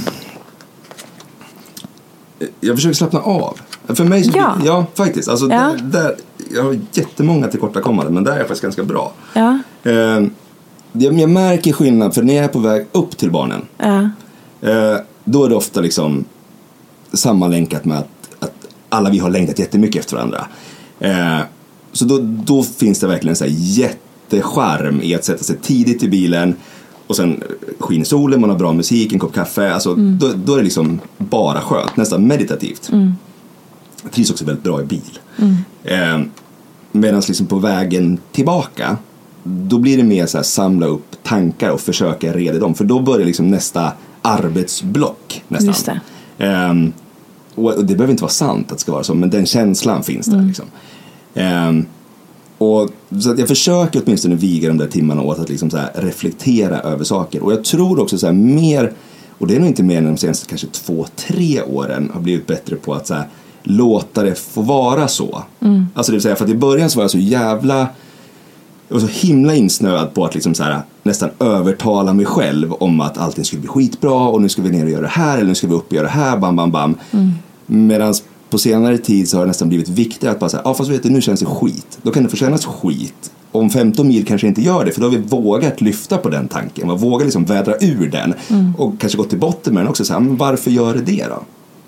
jag 2.61 2.77
försöker 2.77 2.95
slappna 2.95 3.21
av. 3.21 3.59
För 3.89 4.05
mig 4.05 4.25
så, 4.25 4.33
Ja. 4.35 4.57
ja 4.65 4.87
faktiskt. 4.95 5.29
Alltså, 5.29 5.47
Ja. 5.51 5.59
Där, 5.59 5.77
där, 5.83 6.15
jag 6.55 6.63
har 6.63 6.79
jättemånga 6.93 7.49
tillkortakommanden 7.49 8.15
men 8.15 8.25
där 8.25 8.33
är 8.33 8.37
jag 8.37 8.47
faktiskt 8.47 8.63
ganska 8.63 8.83
bra. 8.83 9.13
Ja, 9.33 9.59
Eh, 9.85 10.21
jag, 10.99 11.21
jag 11.21 11.31
märker 11.31 11.73
skillnad 11.73 12.15
för 12.15 12.23
när 12.23 12.35
jag 12.35 12.45
är 12.45 12.49
på 12.49 12.59
väg 12.59 12.87
upp 12.93 13.17
till 13.17 13.31
barnen 13.31 13.63
ja, 13.79 14.11
Eh, 14.61 14.97
då 15.25 15.45
är 15.45 15.49
det 15.49 15.55
ofta 15.55 15.81
liksom 15.81 16.25
sammanlänkat 17.13 17.85
med 17.85 17.99
att, 17.99 18.09
att 18.39 18.55
alla 18.89 19.11
vi 19.11 19.19
har 19.19 19.31
längtat 19.31 19.59
jättemycket 19.59 20.01
efter 20.01 20.17
varandra. 20.17 20.47
Eh, 21.01 21.41
så 21.93 22.05
då, 22.05 22.19
då 22.23 22.63
finns 22.63 23.01
det 23.01 23.07
verkligen 23.07 23.33
en 23.33 23.37
så 23.37 23.45
här 23.45 23.55
jättecharm 23.57 25.03
i 25.03 25.15
att 25.15 25.25
sätta 25.25 25.45
sig 25.45 25.57
tidigt 25.57 26.03
i 26.03 26.09
bilen 26.09 26.55
och 27.07 27.17
sen 27.17 27.43
skiner 27.79 28.05
solen, 28.05 28.41
man 28.41 28.51
har 28.51 28.59
bra 28.59 28.73
musik, 28.73 29.13
en 29.13 29.19
kopp 29.19 29.35
kaffe. 29.35 29.75
Alltså, 29.75 29.95
då, 29.95 30.33
då 30.35 30.53
är 30.53 30.57
det 30.57 30.65
liksom 30.65 31.01
bara 31.19 31.61
skönt, 31.61 31.97
nästan 31.97 32.27
meditativt. 32.27 32.91
Jag 34.03 34.13
trivs 34.13 34.31
också 34.31 34.45
väldigt 34.45 34.65
bra 34.65 34.81
i 34.81 34.85
bil. 34.85 35.19
Eh, 35.85 36.21
Medan 36.93 37.23
liksom 37.29 37.47
på 37.47 37.59
vägen 37.59 38.19
tillbaka 38.33 38.97
då 39.47 39.79
blir 39.79 39.97
det 39.97 40.03
mer 40.03 40.27
så 40.27 40.39
här 40.39 40.43
samla 40.43 40.87
upp 40.87 41.17
tankar 41.23 41.71
och 41.71 41.81
försöka 41.81 42.33
reda 42.33 42.59
dem. 42.59 42.75
För 42.75 42.85
då 42.85 43.01
börjar 43.01 43.27
liksom 43.27 43.51
nästa 43.51 43.93
arbetsblock 44.23 45.43
nästan. 45.49 45.69
Just 45.69 45.87
det. 45.87 46.01
Ehm, 46.39 46.93
och 47.55 47.85
det 47.85 47.95
behöver 47.95 48.11
inte 48.11 48.23
vara 48.23 48.33
sant 48.33 48.73
att 48.73 48.79
det 48.79 48.81
ska 48.81 48.93
vara 48.93 49.05
så, 49.05 49.15
men 49.15 49.31
den 49.31 49.47
känslan 49.47 50.03
finns 50.03 50.27
där. 50.27 50.43
Liksom. 50.43 50.67
Ehm, 51.35 51.87
och, 52.59 52.91
så 53.23 53.35
jag 53.39 53.49
försöker 53.49 54.03
åtminstone 54.05 54.35
viga 54.35 54.69
de 54.69 54.79
där 54.79 54.87
timmarna 54.87 55.23
åt 55.23 55.39
att 55.39 55.49
liksom 55.49 55.71
här 55.73 55.91
reflektera 55.95 56.81
över 56.81 57.05
saker. 57.05 57.43
Och 57.43 57.53
jag 57.53 57.65
tror 57.65 58.01
också 58.01 58.19
så 58.19 58.27
här 58.27 58.33
mer, 58.33 58.93
och 59.39 59.47
det 59.47 59.57
är 59.57 59.59
nog 59.59 59.69
inte 59.69 59.83
mer 59.83 59.99
än 59.99 60.05
de 60.05 60.17
senaste 60.17 60.47
kanske 60.47 60.67
två, 60.67 61.07
tre 61.17 61.63
åren 61.63 62.11
har 62.15 62.21
blivit 62.21 62.47
bättre 62.47 62.77
på 62.77 62.95
att 62.95 63.07
så 63.07 63.15
här, 63.15 63.29
låta 63.63 64.23
det 64.23 64.35
få 64.35 64.63
vara 64.63 65.09
så. 65.09 65.43
Alltså 65.95 66.13
det 66.13 66.17
vill 66.17 66.23
säga, 66.23 66.37
för 66.37 66.45
att 66.45 66.51
i 66.51 66.57
början 66.57 66.91
så 66.91 66.99
var 66.99 67.05
jag 67.05 67.11
så 67.11 67.19
jävla 67.19 67.89
jag 68.89 69.01
var 69.01 69.09
så 69.09 69.27
himla 69.27 69.55
insnöad 69.55 70.15
på 70.15 70.25
att 70.25 70.35
liksom 70.35 70.55
så 70.55 70.63
här, 70.63 70.81
nästan 71.03 71.31
övertala 71.41 72.13
mig 72.13 72.27
själv 72.27 72.73
om 72.73 73.01
att 73.01 73.19
allting 73.19 73.45
skulle 73.45 73.61
bli 73.61 73.69
skitbra 73.69 74.29
och 74.29 74.43
nu 74.43 74.49
ska 74.49 74.63
vi 74.63 74.71
ner 74.71 74.85
och 74.85 74.91
göra 74.91 75.03
det 75.03 75.09
här 75.09 75.37
eller 75.37 75.49
nu 75.49 75.55
ska 75.55 75.67
vi 75.67 75.75
upp 75.75 75.87
och 75.87 75.93
göra 75.93 76.07
det 76.07 76.13
här, 76.13 76.37
bam, 76.37 76.57
bam, 76.57 76.71
bam. 76.71 76.97
Medan 77.67 78.15
på 78.51 78.59
senare 78.59 78.99
tid 78.99 79.29
så 79.29 79.37
har 79.37 79.45
det 79.45 79.49
nästan 79.49 79.69
blivit 79.69 79.89
viktigare 79.89 80.35
att 80.35 80.41
bara 80.41 80.51
säga, 80.51 80.63
ja 80.65 80.75
fast 80.75 80.91
vet 80.91 81.03
du, 81.03 81.11
nu 81.11 81.21
känns 81.21 81.41
det 81.41 81.47
skit. 81.47 81.99
Då 82.03 82.11
kan 82.11 82.23
det 82.23 82.29
få 82.29 82.37
kännas 82.37 82.67
skit. 82.67 83.33
Om 83.53 83.71
15 83.71 84.09
mil 84.09 84.27
kanske 84.27 84.47
inte 84.47 84.63
gör 84.63 84.85
det, 84.85 84.93
för 84.93 85.01
då 85.01 85.07
har 85.07 85.11
vi 85.11 85.23
vågat 85.23 85.81
lyfta 85.81 86.19
på 86.19 86.29
den 86.29 86.49
tanken. 86.49 86.87
Man 86.87 86.99
vågar 86.99 87.25
liksom 87.25 87.45
vädra 87.45 87.75
ur 87.81 88.11
den 88.11 88.35
och 88.79 89.01
kanske 89.01 89.19
gå 89.19 89.25
till 89.25 89.39
botten 89.39 89.75
med 89.75 89.83
den 89.83 89.91
också. 89.91 90.05
Så 90.05 90.13
här, 90.13 90.21
men 90.21 90.37
varför 90.37 90.71
gör 90.71 90.95
det 90.95 91.01
det 91.01 91.27
då? 91.29 91.43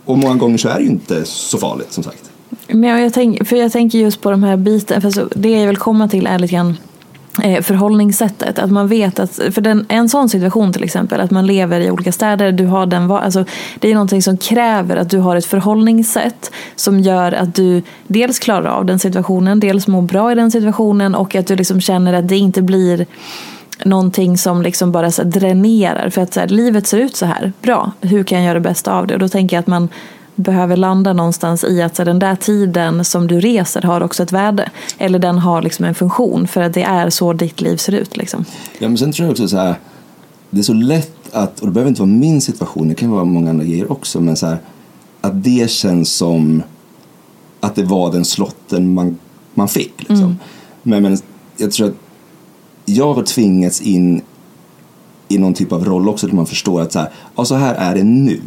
Och 0.05 0.19
många 0.19 0.35
gånger 0.35 0.59
så 0.59 0.69
är 0.69 0.75
det 0.75 0.83
ju 0.83 0.89
inte 0.89 1.25
så 1.25 1.59
farligt 1.59 1.93
som 1.93 2.05
sagt. 2.05 2.31
Men 2.69 3.03
jag, 3.03 3.13
tänk, 3.13 3.49
för 3.49 3.57
jag 3.57 3.73
tänker 3.73 3.99
just 3.99 4.21
på 4.21 4.31
de 4.31 4.43
här 4.43 4.57
bitarna, 4.57 5.01
för 5.01 5.11
så, 5.11 5.29
det 5.35 5.51
jag 5.51 5.67
vill 5.67 5.77
komma 5.77 6.09
till 6.09 6.27
är 6.27 6.39
lite 6.39 6.55
grann 6.55 6.77
eh, 7.43 7.63
förhållningssättet. 7.63 8.59
Att 8.59 8.71
man 8.71 8.89
vet 8.89 9.19
att, 9.19 9.41
för 9.51 9.61
den, 9.61 9.87
en 9.89 10.09
sån 10.09 10.29
situation 10.29 10.73
till 10.73 10.85
exempel, 10.85 11.21
att 11.21 11.31
man 11.31 11.47
lever 11.47 11.81
i 11.81 11.91
olika 11.91 12.13
städer, 12.13 12.53
du 12.53 12.67
har 12.67 12.87
den, 12.87 13.11
alltså, 13.11 13.45
det 13.79 13.91
är 13.91 13.95
någonting 13.95 14.23
som 14.23 14.37
kräver 14.37 14.97
att 14.97 15.11
du 15.11 15.19
har 15.19 15.37
ett 15.37 15.47
förhållningssätt 15.47 16.51
som 16.77 17.01
gör 17.01 17.33
att 17.33 17.55
du 17.55 17.83
dels 18.07 18.39
klarar 18.39 18.71
av 18.71 18.85
den 18.85 18.99
situationen, 18.99 19.61
dels 19.61 19.87
mår 19.87 20.03
bra 20.03 20.33
i 20.33 20.35
den 20.35 20.51
situationen 20.51 21.15
och 21.15 21.35
att 21.35 21.47
du 21.47 21.57
liksom 21.57 21.81
känner 21.81 22.13
att 22.13 22.29
det 22.29 22.37
inte 22.37 22.63
blir 22.63 23.07
någonting 23.85 24.39
som 24.39 24.63
liksom 24.63 24.93
bara 24.93 25.11
så 25.11 25.23
här 25.23 25.31
dränerar. 25.31 26.11
För 26.11 26.23
att 26.23 26.35
så 26.35 26.41
här, 26.41 26.49
livet 26.49 26.87
ser 26.87 26.99
ut 26.99 27.17
så 27.17 27.27
här, 27.27 27.53
bra, 27.63 27.93
hur 28.01 28.25
kan 28.25 28.39
jag 28.39 28.45
göra 28.45 28.55
det 28.55 28.61
bästa 28.61 28.93
av 28.93 29.07
det? 29.07 29.15
Och 29.15 29.21
då 29.21 29.29
tänker 29.29 29.57
jag 29.57 29.61
att 29.61 29.67
man 29.67 29.89
behöver 30.39 30.77
landa 30.77 31.13
någonstans 31.13 31.65
i 31.65 31.83
att 31.83 31.97
så 31.97 32.05
den 32.05 32.19
där 32.19 32.37
tiden 32.37 33.05
som 33.05 33.27
du 33.27 33.41
reser 33.41 33.83
har 33.83 34.01
också 34.01 34.23
ett 34.23 34.33
värde. 34.33 34.71
Eller 34.99 35.19
den 35.19 35.39
har 35.39 35.63
liksom 35.63 35.85
en 35.85 35.95
funktion 35.95 36.49
för 36.49 36.61
att 36.61 36.75
det 36.75 36.83
är 36.83 37.11
så 37.11 37.33
ditt 37.33 37.61
liv 37.61 37.77
ser 37.77 37.93
ut. 37.93 38.17
Liksom. 38.17 38.45
Ja, 38.79 38.89
men 38.89 38.99
sen 38.99 39.13
tror 39.13 39.27
jag 39.27 39.33
också 39.33 39.49
så 39.49 39.57
här, 39.57 39.75
det 40.51 40.59
är 40.59 40.63
så 40.63 40.73
lätt 40.73 41.35
att, 41.35 41.61
och 41.61 41.67
det 41.67 41.73
behöver 41.73 41.89
inte 41.89 42.01
vara 42.01 42.11
min 42.11 42.41
situation, 42.41 42.89
det 42.89 42.95
kan 42.95 43.11
vara 43.11 43.25
många 43.25 43.51
andra 43.51 43.65
grejer 43.65 43.93
också, 43.93 44.21
men 44.21 44.37
så 44.37 44.47
här, 44.47 44.59
att 45.21 45.45
det 45.45 45.71
känns 45.71 46.13
som 46.13 46.63
att 47.61 47.75
det 47.75 47.85
var 47.85 48.13
den 48.13 48.25
slotten 48.25 48.95
man, 48.95 49.19
man 49.55 49.69
fick. 49.69 49.95
Liksom. 49.99 50.39
Men, 50.83 51.03
men 51.03 51.19
jag 51.57 51.73
tror 51.73 51.89
att 51.89 51.95
jag 52.85 53.15
har 53.15 53.23
tvingats 53.23 53.81
in 53.81 54.23
i 55.29 55.39
någon 55.39 55.55
typ 55.55 55.73
av 55.73 55.85
roll 55.85 56.09
också 56.09 56.27
där 56.27 56.35
man 56.35 56.47
förstår 56.47 56.81
att 56.81 56.93
så 56.93 56.99
här, 56.99 57.11
ja, 57.37 57.45
så 57.45 57.55
här 57.55 57.75
är 57.75 57.95
det 57.95 58.05
nu. 58.05 58.41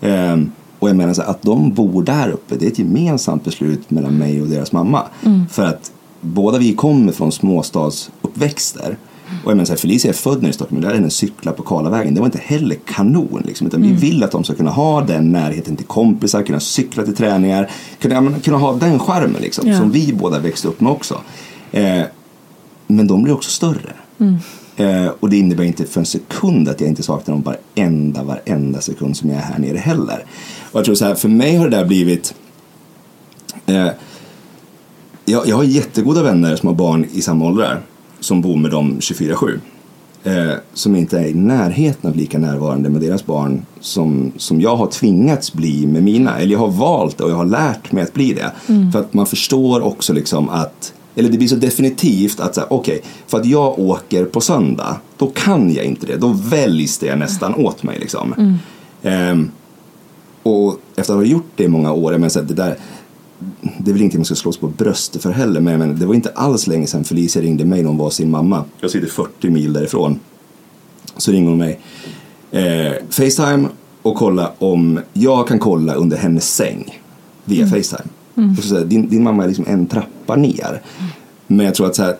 Ehm, 0.00 0.52
och 0.80 0.88
jag 0.88 0.96
menar 0.96 1.14
så 1.14 1.22
att 1.22 1.42
de 1.42 1.72
bor 1.72 2.02
där 2.02 2.28
uppe, 2.28 2.56
det 2.56 2.66
är 2.66 2.70
ett 2.70 2.78
gemensamt 2.78 3.44
beslut 3.44 3.90
mellan 3.90 4.18
mig 4.18 4.42
och 4.42 4.48
deras 4.48 4.72
mamma. 4.72 5.02
För 5.50 5.64
att 5.66 5.92
båda 6.20 6.58
vi 6.58 6.72
kommer 6.74 7.12
från 7.12 7.32
småstadsuppväxter. 7.32 8.96
Och 9.44 9.50
jag 9.50 9.56
menar 9.56 9.64
så 9.64 9.72
här, 9.72 9.78
Felicia 9.78 10.08
är 10.08 10.12
född 10.14 10.42
nere 10.42 10.50
i 10.50 10.52
Stockholm, 10.52 10.82
där 10.82 10.90
är 10.90 10.94
henne 10.94 11.10
cykla 11.10 11.52
på 11.52 11.62
Karlavägen. 11.62 12.14
Det 12.14 12.20
var 12.20 12.26
inte 12.26 12.40
heller 12.44 12.76
kanon. 12.86 13.42
Liksom, 13.46 13.66
utan 13.66 13.82
vi 13.82 13.92
vill 13.92 14.22
att 14.24 14.30
de 14.30 14.44
ska 14.44 14.54
kunna 14.54 14.70
ha 14.70 15.00
den 15.00 15.32
närheten 15.32 15.76
till 15.76 15.86
kompisar, 15.86 16.42
kunna 16.42 16.60
cykla 16.60 17.04
till 17.04 17.16
träningar. 17.16 17.70
Kunna, 17.98 18.32
kunna 18.40 18.56
ha 18.56 18.72
den 18.72 18.98
charmen 18.98 19.42
liksom, 19.42 19.68
Ja. 19.68 19.78
som 19.78 19.90
vi 19.90 20.12
båda 20.12 20.38
växte 20.38 20.68
upp 20.68 20.80
med 20.80 20.92
också. 20.92 21.20
Eh, 21.72 22.02
men 22.86 23.06
de 23.06 23.22
blir 23.22 23.34
också 23.34 23.50
större. 23.50 23.92
Eh, 24.76 25.06
och 25.20 25.30
det 25.30 25.36
innebär 25.36 25.64
inte 25.64 25.84
för 25.84 26.00
en 26.00 26.06
sekund 26.06 26.68
att 26.68 26.80
jag 26.80 26.88
inte 26.88 27.02
saknar 27.02 27.34
dem 27.34 27.42
varenda, 27.42 28.22
varenda 28.22 28.80
sekund 28.80 29.16
som 29.16 29.28
jag 29.30 29.38
är 29.38 29.42
här 29.42 29.58
nere 29.58 29.78
heller. 29.78 30.24
Och 30.72 30.78
jag 30.78 30.84
tror 30.84 30.94
så 30.94 31.04
här, 31.04 31.14
för 31.14 31.28
mig 31.28 31.56
har 31.56 31.68
det 31.68 31.76
där 31.76 31.84
blivit 31.84 32.34
eh, 33.66 33.88
jag, 35.24 35.48
jag 35.48 35.56
har 35.56 35.64
jättegoda 35.64 36.22
vänner 36.22 36.56
som 36.56 36.66
har 36.66 36.74
barn 36.74 37.06
i 37.12 37.22
samma 37.22 37.44
åldrar 37.44 37.80
som 38.20 38.42
bor 38.42 38.56
med 38.56 38.70
dem 38.70 38.96
24-7. 39.00 39.60
Eh, 40.24 40.52
som 40.74 40.96
inte 40.96 41.18
är 41.18 41.26
i 41.26 41.34
närheten 41.34 42.10
av 42.10 42.16
lika 42.16 42.38
närvarande 42.38 42.88
med 42.88 43.00
deras 43.00 43.26
barn 43.26 43.66
som, 43.80 44.32
som 44.36 44.60
jag 44.60 44.76
har 44.76 44.86
tvingats 44.86 45.52
bli 45.52 45.86
med 45.86 46.02
mina. 46.02 46.38
Eller 46.38 46.52
jag 46.52 46.58
har 46.58 46.68
valt 46.68 47.20
och 47.20 47.30
jag 47.30 47.36
har 47.36 47.44
lärt 47.44 47.92
mig 47.92 48.02
att 48.02 48.14
bli 48.14 48.32
det. 48.32 48.52
För 48.92 49.00
att 49.00 49.14
man 49.14 49.26
förstår 49.26 49.80
också 49.80 50.12
liksom 50.12 50.48
att 50.48 50.92
eller 51.14 51.28
det 51.30 51.38
blir 51.38 51.48
så 51.48 51.56
definitivt 51.56 52.40
att 52.40 52.58
okej, 52.70 53.02
för 53.26 53.38
att 53.38 53.46
jag 53.46 53.78
åker 53.78 54.24
på 54.24 54.40
söndag, 54.40 54.96
då 55.16 55.26
kan 55.26 55.72
jag 55.72 55.84
inte 55.84 56.06
det. 56.06 56.16
Då 56.16 56.28
väljs 56.28 56.98
det 56.98 57.16
nästan 57.16 57.54
åt 57.54 57.82
mig 57.82 57.98
liksom. 57.98 58.58
Ehm, 59.02 59.50
och 60.42 60.80
efter 60.96 61.12
att 61.12 61.18
ha 61.18 61.24
gjort 61.24 61.50
det 61.56 61.64
i 61.64 61.68
många 61.68 61.92
år, 61.92 62.12
jag 62.12 62.20
menar, 62.20 62.28
så 62.28 62.40
här, 62.40 62.46
det 62.46 62.54
där 62.54 62.76
det 63.78 63.90
är 63.90 63.92
väl 63.92 64.00
ingenting 64.00 64.20
man 64.20 64.24
ska 64.24 64.34
slå 64.34 64.52
sig 64.52 64.60
på 64.60 64.68
bröstet 64.68 65.22
för 65.22 65.30
heller, 65.30 65.60
men, 65.60 65.78
men 65.78 65.98
det 65.98 66.06
var 66.06 66.14
inte 66.14 66.30
alls 66.34 66.66
länge 66.66 66.86
sedan 66.86 67.04
Felicia 67.04 67.42
ringde 67.42 67.64
mig 67.64 67.82
när 67.82 67.88
hon 67.88 67.98
var 67.98 68.10
sin 68.10 68.30
mamma. 68.30 68.64
Jag 68.80 68.90
sitter 68.90 69.08
40 69.08 69.50
mil 69.50 69.72
därifrån. 69.72 70.20
Så 71.16 71.32
ringer 71.32 71.48
hon 71.48 71.58
mig. 71.58 71.80
Eh, 72.50 72.92
Facetime 73.10 73.68
och 74.02 74.14
kolla 74.14 74.52
om 74.58 75.00
jag 75.12 75.48
kan 75.48 75.58
kolla 75.58 75.94
under 75.94 76.16
hennes 76.16 76.54
säng 76.54 77.00
via 77.44 77.66
Facetime. 77.66 78.08
Och 78.58 78.62
så 78.64 78.68
säger, 78.68 78.84
din, 78.84 79.08
din 79.08 79.22
mamma 79.22 79.44
är 79.44 79.48
liksom 79.48 79.66
en 79.68 79.86
trappa 79.86 80.36
ner. 80.36 80.82
Men 81.46 81.66
jag 81.66 81.74
tror 81.74 81.86
att 81.86 81.96
så 81.96 82.02
här, 82.02 82.16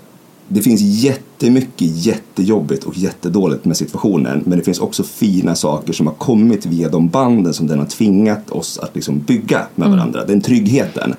det 0.52 0.62
finns 0.62 0.80
jättemycket 0.80 2.06
jättejobbigt 2.06 2.84
och 2.84 2.98
jättedåligt 2.98 3.64
med 3.64 3.76
situationen. 3.76 4.42
Men 4.46 4.58
det 4.58 4.64
finns 4.64 4.78
också 4.78 5.02
fina 5.02 5.54
saker 5.54 5.92
som 5.92 6.06
har 6.06 6.14
kommit 6.14 6.66
via 6.66 6.88
de 6.88 7.08
banden 7.08 7.54
som 7.54 7.66
den 7.66 7.78
har 7.78 7.86
tvingat 7.86 8.50
oss 8.50 8.78
att 8.78 8.94
liksom 8.94 9.18
bygga 9.18 9.66
med 9.74 9.90
varandra. 9.90 10.24
Den 10.24 10.40
tryggheten. 10.40 11.14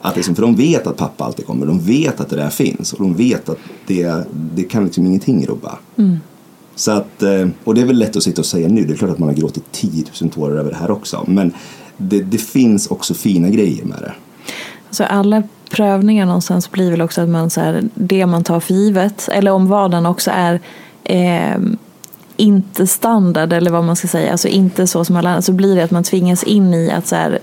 Att 0.00 0.16
liksom, 0.16 0.34
för 0.34 0.42
de 0.42 0.56
vet 0.56 0.86
att 0.86 0.96
pappa 0.96 1.24
alltid 1.24 1.46
kommer. 1.46 1.66
De 1.66 1.80
vet 1.80 2.20
att 2.20 2.28
det 2.30 2.36
där 2.36 2.50
finns. 2.50 2.92
Och 2.92 2.98
de 2.98 3.14
vet 3.14 3.48
att 3.48 3.58
det, 3.86 4.26
det 4.54 4.62
kan 4.62 4.84
liksom 4.84 5.06
ingenting 5.06 5.46
rubba. 5.46 5.78
Så 6.74 6.90
att, 6.90 7.22
eh, 7.22 7.48
och 7.64 7.74
det 7.74 7.80
är 7.80 7.86
väl 7.86 7.98
lätt 7.98 8.16
att 8.16 8.22
sitta 8.22 8.40
och 8.40 8.46
säga 8.46 8.68
nu. 8.68 8.84
Det 8.84 8.92
är 8.92 8.96
klart 8.96 9.10
att 9.10 9.18
man 9.18 9.28
har 9.28 9.36
gråtit 9.36 9.64
10 9.72 10.04
000 10.20 10.30
tårar 10.30 10.56
över 10.56 10.70
det 10.70 10.76
här 10.76 10.90
också. 10.90 11.24
Men 11.28 11.52
det, 11.96 12.22
det 12.22 12.38
finns 12.38 12.86
också 12.86 13.14
fina 13.14 13.48
grejer 13.48 13.84
med 13.84 13.98
det. 14.00 14.12
Så 14.90 15.04
alla 15.04 15.42
prövningar 15.72 16.26
någonstans 16.26 16.70
blir 16.70 16.90
väl 16.90 17.02
också 17.02 17.20
att 17.20 17.28
man 17.28 17.50
så 17.50 17.60
här, 17.60 17.82
det 17.94 18.26
man 18.26 18.44
tar 18.44 18.60
för 18.60 18.74
givet, 18.74 19.28
eller 19.32 19.50
om 19.50 19.68
vardagen 19.68 20.06
också 20.06 20.30
är 20.34 20.60
eh, 21.04 21.58
inte 22.36 22.86
standard 22.86 23.52
eller 23.52 23.70
vad 23.70 23.84
man 23.84 23.96
ska 23.96 24.08
säga, 24.08 24.32
alltså 24.32 24.48
inte 24.48 24.86
så 24.86 25.04
som 25.04 25.16
alla 25.16 25.28
andra, 25.28 25.42
så 25.42 25.52
blir 25.52 25.76
det 25.76 25.84
att 25.84 25.90
man 25.90 26.04
tvingas 26.04 26.42
in 26.42 26.74
i 26.74 26.90
att 26.90 27.06
så 27.06 27.16
här, 27.16 27.38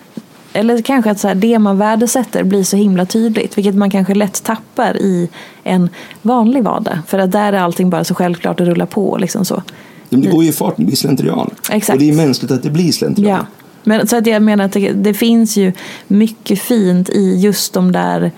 eller 0.53 0.81
kanske 0.81 1.11
att 1.11 1.19
så 1.19 1.27
här, 1.27 1.35
det 1.35 1.59
man 1.59 1.77
värdesätter 1.77 2.43
blir 2.43 2.63
så 2.63 2.77
himla 2.77 3.05
tydligt, 3.05 3.57
vilket 3.57 3.75
man 3.75 3.91
kanske 3.91 4.13
lätt 4.15 4.43
tappar 4.43 4.97
i 4.97 5.29
en 5.63 5.89
vanlig 6.21 6.63
vardag. 6.63 6.99
För 7.07 7.19
att 7.19 7.31
där 7.31 7.53
är 7.53 7.59
allting 7.59 7.89
bara 7.89 8.03
så 8.03 8.15
självklart 8.15 8.61
att 8.61 8.67
rulla 8.67 8.85
på. 8.85 9.17
Liksom 9.17 9.45
så. 9.45 9.63
Men 10.09 10.21
det 10.21 10.27
går 10.27 10.43
ju 10.43 10.49
i 10.49 10.53
farten, 10.53 10.75
det 10.77 10.85
blir 10.85 10.95
slentrian. 10.95 11.49
Exakt. 11.69 11.95
Och 11.95 11.99
det 11.99 12.09
är 12.09 12.15
mänskligt 12.15 12.51
att 12.51 12.63
det 12.63 12.69
blir 12.69 12.91
slentrian. 12.91 13.29
Ja, 13.29 13.45
men, 13.83 14.07
så 14.07 14.17
att 14.17 14.27
jag 14.27 14.41
menar 14.41 14.65
att 14.65 14.71
det, 14.71 14.91
det 14.91 15.13
finns 15.13 15.57
ju 15.57 15.71
mycket 16.07 16.61
fint 16.61 17.09
i 17.09 17.35
just 17.39 17.73
de 17.73 17.91
där 17.91 18.31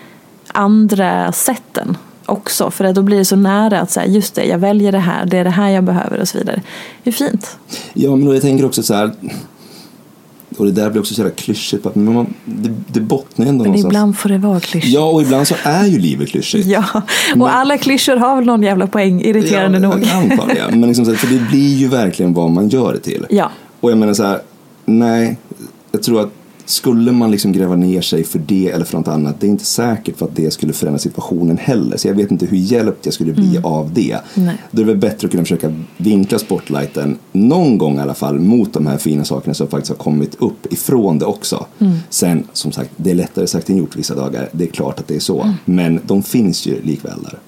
andra 0.48 1.32
sätten 1.32 1.98
också. 2.26 2.72
För 2.72 2.86
att 2.86 2.96
då 2.96 3.02
blir 3.02 3.18
det 3.18 3.26
så 3.26 3.36
nära 3.36 3.80
att 3.80 3.92
säga 3.92 4.08
just 4.08 4.36
det, 4.36 4.46
jag 4.46 4.58
väljer 4.58 4.92
det 4.92 5.00
här, 5.00 5.26
det 5.26 5.38
är 5.38 5.44
det 5.44 5.50
här 5.50 5.70
jag 5.70 5.84
behöver 5.84 6.20
och 6.20 6.28
så 6.28 6.38
vidare. 6.38 6.62
Det 7.04 7.10
är 7.10 7.14
fint. 7.14 7.58
Ja, 7.94 8.16
men 8.16 8.26
då 8.26 8.34
jag 8.34 8.42
tänker 8.42 8.66
också 8.66 8.84
så 8.84 8.94
här. 8.94 9.12
Och 10.58 10.66
det 10.66 10.72
där 10.72 10.90
blir 10.90 11.02
också 11.02 11.14
så 11.14 11.22
jävla 11.22 11.36
klyschigt. 11.36 11.96
Men 11.96 12.14
man, 12.14 12.34
det, 12.46 12.74
det 12.88 13.00
bottnar 13.00 13.46
ändå 13.46 13.64
Men 13.64 13.68
någonstans. 13.68 13.92
ibland 13.92 14.18
får 14.18 14.30
det 14.30 14.38
vara 14.38 14.60
klyschigt. 14.60 14.94
Ja, 14.94 15.10
och 15.10 15.22
ibland 15.22 15.48
så 15.48 15.56
är 15.64 15.86
ju 15.86 16.00
livet 16.00 16.30
klyschigt. 16.30 16.68
Ja, 16.68 16.86
och 17.36 17.56
alla 17.56 17.78
klyschor 17.78 18.16
har 18.16 18.36
väl 18.36 18.46
någon 18.46 18.64
jävla 18.64 18.88
poäng, 18.88 19.22
irriterande 19.22 19.80
ja, 19.80 19.90
nog. 19.90 20.04
Jag 20.04 20.32
antar 20.32 20.48
det. 20.48 20.68
Men 20.70 20.82
liksom 20.82 21.06
så 21.06 21.12
här, 21.12 21.18
för 21.18 21.28
det 21.28 21.40
blir 21.40 21.76
ju 21.76 21.88
verkligen 21.88 22.34
vad 22.34 22.52
man 22.52 22.70
gör 22.70 22.94
det 22.94 23.00
till. 23.00 23.26
Ja. 23.30 23.52
Och 23.80 23.92
jag 23.92 23.98
menar 23.98 24.14
så 24.14 24.24
här, 24.24 24.42
nej, 24.86 25.38
jag 25.92 26.04
tror 26.04 26.22
att 26.22 26.30
skulle 26.66 27.12
man 27.12 27.32
liksom 27.32 27.52
gräva 27.52 27.76
ner 27.76 28.02
sig 28.02 28.24
för 28.24 28.40
det 28.40 28.70
eller 28.70 28.86
för 28.86 28.98
något 28.98 29.08
annat, 29.08 29.36
det 29.40 29.48
är 29.48 29.50
inte 29.50 29.66
säkert 29.66 30.18
för 30.18 30.26
att 30.26 30.36
det 30.36 30.52
skulle 30.52 30.74
förändra 30.74 31.00
situationen 31.00 31.58
heller. 31.58 31.98
Så 31.98 32.08
jag 32.08 32.16
vet 32.16 32.32
inte 32.32 32.46
hur 32.46 32.58
hjälpt 32.58 33.06
jag 33.06 33.14
skulle 33.14 33.34
bli 33.34 33.60
av 33.64 33.94
det. 33.94 34.18
Nej. 34.34 34.56
Då 34.72 34.82
är 34.82 34.86
det 34.86 34.92
väl 34.92 35.02
bättre 35.02 35.26
att 35.26 35.32
kunna 35.32 35.44
försöka 35.44 35.74
vinkla 35.98 36.40
spotlighten 36.40 37.18
någon 37.32 37.78
gång 37.78 37.98
i 37.98 38.02
alla 38.02 38.14
fall 38.14 38.40
mot 38.40 38.74
de 38.74 38.88
här 38.88 38.98
fina 38.98 39.24
sakerna 39.24 39.54
som 39.54 39.68
faktiskt 39.68 39.90
har 39.90 39.98
kommit 39.98 40.36
upp 40.36 40.74
ifrån 40.74 41.20
det 41.20 41.26
också. 41.26 41.66
Sen, 42.10 42.44
som 42.54 42.72
sagt, 42.72 42.92
det 42.96 43.12
är 43.12 43.16
lättare 43.16 43.48
sagt 43.48 43.70
än 43.70 43.78
gjort 43.78 43.96
vissa 43.96 44.16
dagar. 44.16 44.50
Det 44.52 44.64
är 44.64 44.72
klart 44.72 45.00
att 45.00 45.08
det 45.08 45.16
är 45.16 45.20
så. 45.20 45.54
Men 45.66 46.00
de 46.04 46.24
finns 46.24 46.66
ju 46.66 46.82
likväl 46.82 47.20
där. 47.24 47.40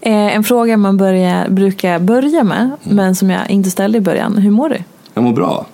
Eh, 0.00 0.36
en 0.36 0.44
fråga 0.44 0.76
man 0.76 0.96
börjar, 0.96 1.48
brukar 1.48 1.98
börja 1.98 2.44
med, 2.44 2.70
men 2.82 3.14
som 3.14 3.30
jag 3.30 3.50
inte 3.50 3.70
ställde 3.70 3.98
i 3.98 4.00
början. 4.00 4.38
Hur 4.38 4.50
mår 4.50 4.68
du? 4.68 4.76
Jag 5.14 5.24
mår 5.24 5.32
bra. 5.32 5.66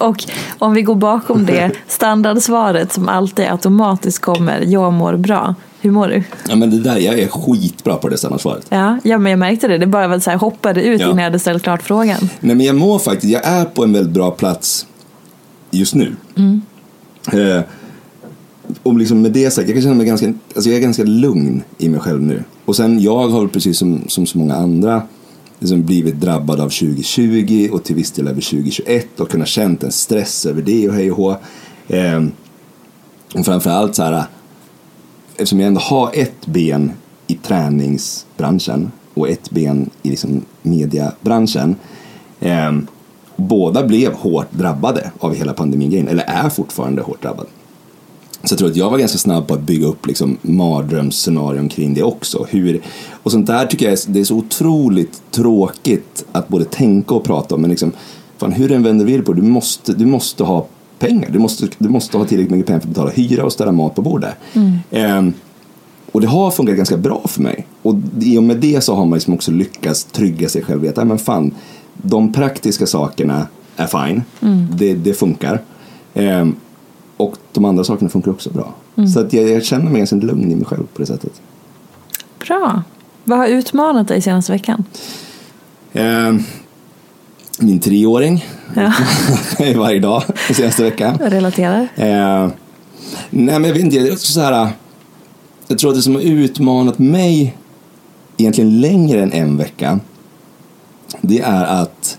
Och 0.00 0.24
om 0.58 0.74
vi 0.74 0.82
går 0.82 0.94
bakom 0.94 1.46
det 1.46 1.70
standardsvaret 1.88 2.92
som 2.92 3.08
alltid 3.08 3.44
automatiskt 3.46 4.18
kommer, 4.18 4.60
jag 4.60 4.92
mår 4.92 5.16
bra. 5.16 5.54
Hur 5.80 5.90
mår 5.90 6.08
du? 6.08 6.22
Ja, 6.48 6.56
men 6.56 6.70
det 6.70 6.80
där, 6.80 6.96
jag 6.96 7.18
är 7.18 7.28
skitbra 7.28 7.96
på 7.96 8.08
det 8.08 8.18
standardsvaret. 8.18 8.66
Ja, 8.68 8.98
ja 9.04 9.18
men 9.18 9.30
jag 9.30 9.38
märkte 9.38 9.68
det. 9.68 9.78
Det 9.78 9.86
bara 9.86 10.20
så 10.20 10.30
här, 10.30 10.36
hoppade 10.38 10.82
ut 10.82 11.00
Ja. 11.00 11.06
innan 11.06 11.18
jag 11.18 11.24
hade 11.24 11.38
ställt 11.38 11.62
klart 11.62 11.82
frågan. 11.82 12.18
Nej, 12.40 12.56
men 12.56 12.66
jag 12.66 12.76
mår 12.76 12.98
faktiskt, 12.98 13.32
jag 13.32 13.44
är 13.46 13.64
på 13.64 13.84
en 13.84 13.92
väldigt 13.92 14.12
bra 14.12 14.30
plats 14.30 14.86
just 15.70 15.94
nu. 15.94 16.16
Eh, 17.32 17.60
och 18.82 18.94
liksom 18.98 19.22
med 19.22 19.32
det 19.32 19.50
sagt, 19.50 19.68
jag 19.68 19.76
kan 19.76 19.82
känna 19.82 19.94
mig 19.94 20.06
ganska, 20.06 20.26
alltså 20.54 20.70
jag 20.70 20.76
är 20.78 20.82
ganska 20.82 21.02
lugn 21.04 21.62
i 21.78 21.88
mig 21.88 22.00
själv 22.00 22.22
nu. 22.22 22.44
Och 22.64 22.76
sen 22.76 23.00
jag 23.00 23.28
har 23.28 23.46
precis 23.46 23.78
som, 23.78 24.04
som 24.08 24.26
så 24.26 24.38
många 24.38 24.54
andra 24.54 25.02
liksom 25.58 25.84
blivit 25.84 26.20
drabbad 26.20 26.60
av 26.60 26.68
2020 26.68 27.68
och 27.72 27.84
till 27.84 27.96
viss 27.96 28.12
del 28.12 28.28
över 28.28 28.40
2021 28.40 29.20
och 29.20 29.30
kunnat 29.30 29.48
känt 29.48 29.82
en 29.82 29.92
stress 29.92 30.46
över 30.46 30.62
det 30.62 30.88
och 30.88 30.94
hej 30.94 31.10
och 31.10 31.16
hå. 31.16 31.36
Eh, 31.88 32.24
och 33.34 33.44
framförallt 33.44 33.94
så 33.94 34.02
här, 34.02 34.24
eftersom 35.32 35.60
jag 35.60 35.66
ändå 35.66 35.80
har 35.80 36.10
ett 36.14 36.46
ben 36.46 36.92
i 37.26 37.34
träningsbranschen 37.34 38.92
och 39.14 39.28
ett 39.28 39.50
ben 39.50 39.90
i 40.02 40.10
liksom 40.10 40.44
mediabranschen. 40.62 41.76
Eh, 42.40 42.72
båda 43.36 43.86
blev 43.86 44.12
hårt 44.12 44.52
drabbade 44.52 45.10
av 45.18 45.34
hela 45.34 45.52
pandemigrejen, 45.52 46.08
eller 46.08 46.24
är 46.24 46.48
fortfarande 46.48 47.02
hårt 47.02 47.22
drabbade. 47.22 47.48
Så 48.46 48.52
jag 48.52 48.58
tror 48.58 48.70
att 48.70 48.76
jag 48.76 48.90
var 48.90 48.98
ganska 48.98 49.18
snabb 49.18 49.46
på 49.46 49.54
att 49.54 49.60
bygga 49.62 49.86
upp 49.86 50.06
liksom 50.06 50.36
mardrömsscenarion 50.42 51.68
kring 51.68 51.94
det 51.94 52.02
också. 52.02 52.46
Hur, 52.50 52.80
och 53.22 53.32
sånt 53.32 53.46
där 53.46 53.66
tycker 53.66 53.84
jag 53.86 53.92
är, 53.92 53.98
det 54.06 54.20
är 54.20 54.24
så 54.24 54.34
otroligt 54.36 55.22
tråkigt 55.30 56.24
att 56.32 56.48
både 56.48 56.64
tänka 56.64 57.14
och 57.14 57.24
prata 57.24 57.54
om. 57.54 57.60
Men 57.60 57.70
liksom, 57.70 57.92
fan, 58.38 58.52
hur 58.52 58.72
en 58.72 58.82
vänder 58.82 59.04
vill 59.04 59.22
på 59.22 59.32
du 59.32 59.42
måste, 59.42 59.92
du 59.92 60.06
måste 60.06 60.44
ha 60.44 60.66
pengar. 60.98 61.30
Du 61.32 61.38
måste, 61.38 61.68
du 61.78 61.88
måste 61.88 62.18
ha 62.18 62.24
tillräckligt 62.24 62.50
mycket 62.52 62.66
pengar 62.66 62.80
för 62.80 62.88
att 62.88 62.94
betala 62.94 63.10
hyra 63.10 63.44
och 63.44 63.52
ställa 63.52 63.72
mat 63.72 63.94
på 63.94 64.02
bordet. 64.02 64.34
Ehm, 64.90 65.32
och 66.12 66.20
det 66.20 66.26
har 66.26 66.50
funkat 66.50 66.76
ganska 66.76 66.96
bra 66.96 67.22
för 67.24 67.42
mig. 67.42 67.66
Och 67.82 67.94
i 68.20 68.38
och 68.38 68.42
med 68.42 68.56
det 68.56 68.80
så 68.80 68.94
har 68.94 69.04
man 69.04 69.16
liksom 69.18 69.34
också 69.34 69.50
lyckats 69.50 70.04
trygga 70.04 70.48
sig 70.48 70.62
själv. 70.62 70.88
Att, 70.88 70.96
"Nej, 70.96 71.06
men 71.06 71.18
fan, 71.18 71.54
de 71.94 72.32
praktiska 72.32 72.86
sakerna 72.86 73.46
är 73.76 73.86
fine. 73.86 74.22
Det, 74.78 74.94
det 74.94 75.14
funkar. 75.14 75.60
Ehm, 76.14 76.56
och 77.16 77.34
de 77.52 77.64
andra 77.64 77.84
sakerna 77.84 78.10
funkar 78.10 78.30
också 78.30 78.50
bra. 78.50 78.74
Så 79.14 79.20
att 79.20 79.32
jag, 79.32 79.48
jag 79.48 79.64
känner 79.64 79.90
mig 79.90 79.98
ganska 79.98 80.16
lugn 80.16 80.52
i 80.52 80.54
mig 80.54 80.64
själv 80.64 80.86
på 80.94 81.00
det 81.00 81.06
sättet. 81.06 81.40
Bra. 82.38 82.82
Vad 83.24 83.38
har 83.38 83.46
utmanat 83.46 84.08
dig 84.08 84.20
senaste 84.22 84.52
veckan? 84.52 84.84
Ehm, 85.92 86.42
min 87.58 87.80
treåring 87.80 88.44
Ja. 88.74 88.92
varje 89.76 90.00
dag 90.00 90.22
senaste 90.50 90.82
veckan. 90.82 91.16
Jag 91.20 91.32
relaterar. 91.32 91.80
Eh, 91.94 92.48
nej 93.30 93.58
men 93.58 93.64
jag 93.64 93.72
vet 93.72 93.82
inte, 93.82 93.96
jag, 93.96 94.18
så 94.18 94.40
här, 94.40 94.68
jag 95.68 95.78
tror 95.78 95.90
att 95.90 95.96
det 95.96 96.02
som 96.02 96.14
har 96.14 96.22
utmanat 96.22 96.98
mig 96.98 97.56
egentligen 98.36 98.80
längre 98.80 99.22
än 99.22 99.32
en 99.32 99.56
vecka 99.56 100.00
det 101.20 101.40
är 101.40 101.64
att 101.64 102.18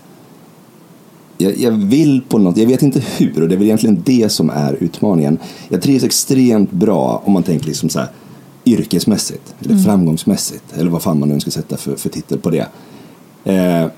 jag, 1.38 1.58
jag 1.58 1.70
vill 1.70 2.22
på 2.28 2.38
något, 2.38 2.56
jag 2.56 2.66
vet 2.66 2.82
inte 2.82 3.02
hur 3.16 3.42
och 3.42 3.48
det 3.48 3.54
är 3.54 3.56
väl 3.56 3.66
egentligen 3.66 4.02
det 4.04 4.28
som 4.32 4.50
är 4.50 4.76
utmaningen. 4.80 5.38
Jag 5.68 5.82
trivs 5.82 6.04
extremt 6.04 6.70
bra 6.70 7.22
om 7.24 7.32
man 7.32 7.42
tänker 7.42 7.66
liksom 7.66 7.88
så 7.88 7.98
här 7.98 8.08
yrkesmässigt 8.64 9.54
eller 9.60 9.76
framgångsmässigt 9.76 10.64
eller 10.76 10.90
vad 10.90 11.02
fan 11.02 11.18
man 11.18 11.28
nu 11.28 11.40
ska 11.40 11.50
sätta 11.50 11.76
för, 11.76 11.96
för 11.96 12.08
titel 12.08 12.38
på 12.38 12.50
det. 12.50 12.66
Eh, 13.44 13.54
jag 13.54 13.90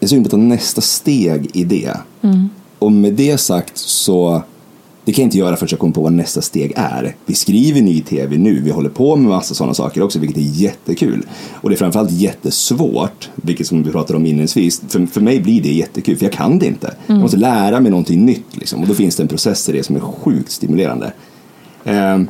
är 0.00 0.06
sugen 0.06 0.24
på 0.24 0.26
att 0.26 0.30
ta 0.30 0.36
nästa 0.36 0.80
steg 0.80 1.50
i 1.54 1.64
det. 1.64 1.96
Och 2.78 2.92
med 2.92 3.12
det 3.12 3.38
sagt 3.38 3.78
så 3.78 4.42
det 5.06 5.12
kan 5.12 5.22
jag 5.22 5.26
inte 5.26 5.38
göra 5.38 5.56
förrän 5.56 5.68
jag 5.70 5.80
kommer 5.80 5.94
på 5.94 6.00
vad 6.00 6.12
nästa 6.12 6.42
steg 6.42 6.72
är. 6.76 7.16
Vi 7.26 7.34
skriver 7.34 7.80
ny 7.80 8.00
tv 8.00 8.36
nu, 8.38 8.60
vi 8.60 8.70
håller 8.70 8.90
på 8.90 9.16
med 9.16 9.28
massa 9.28 9.54
sådana 9.54 9.74
saker 9.74 10.02
också, 10.02 10.18
vilket 10.18 10.38
är 10.38 10.40
jättekul. 10.62 11.26
Och 11.52 11.68
det 11.70 11.74
är 11.74 11.78
framförallt 11.78 12.10
jättesvårt, 12.10 13.30
vilket 13.34 13.66
som 13.66 13.82
vi 13.82 13.90
pratade 13.90 14.16
om 14.16 14.26
inledningsvis. 14.26 14.82
För, 14.88 15.06
för 15.06 15.20
mig 15.20 15.40
blir 15.40 15.62
det 15.62 15.72
jättekul, 15.72 16.16
för 16.16 16.24
jag 16.24 16.32
kan 16.32 16.58
det 16.58 16.66
inte. 16.66 16.94
Jag 17.06 17.18
måste 17.18 17.36
lära 17.36 17.80
mig 17.80 17.90
någonting 17.90 18.24
nytt, 18.24 18.56
liksom. 18.56 18.82
och 18.82 18.88
då 18.88 18.94
finns 18.94 19.16
det 19.16 19.22
en 19.22 19.28
process 19.28 19.68
i 19.68 19.72
det 19.72 19.82
som 19.82 19.96
är 19.96 20.00
sjukt 20.00 20.50
stimulerande. 20.50 21.12
Ehm, 21.84 22.28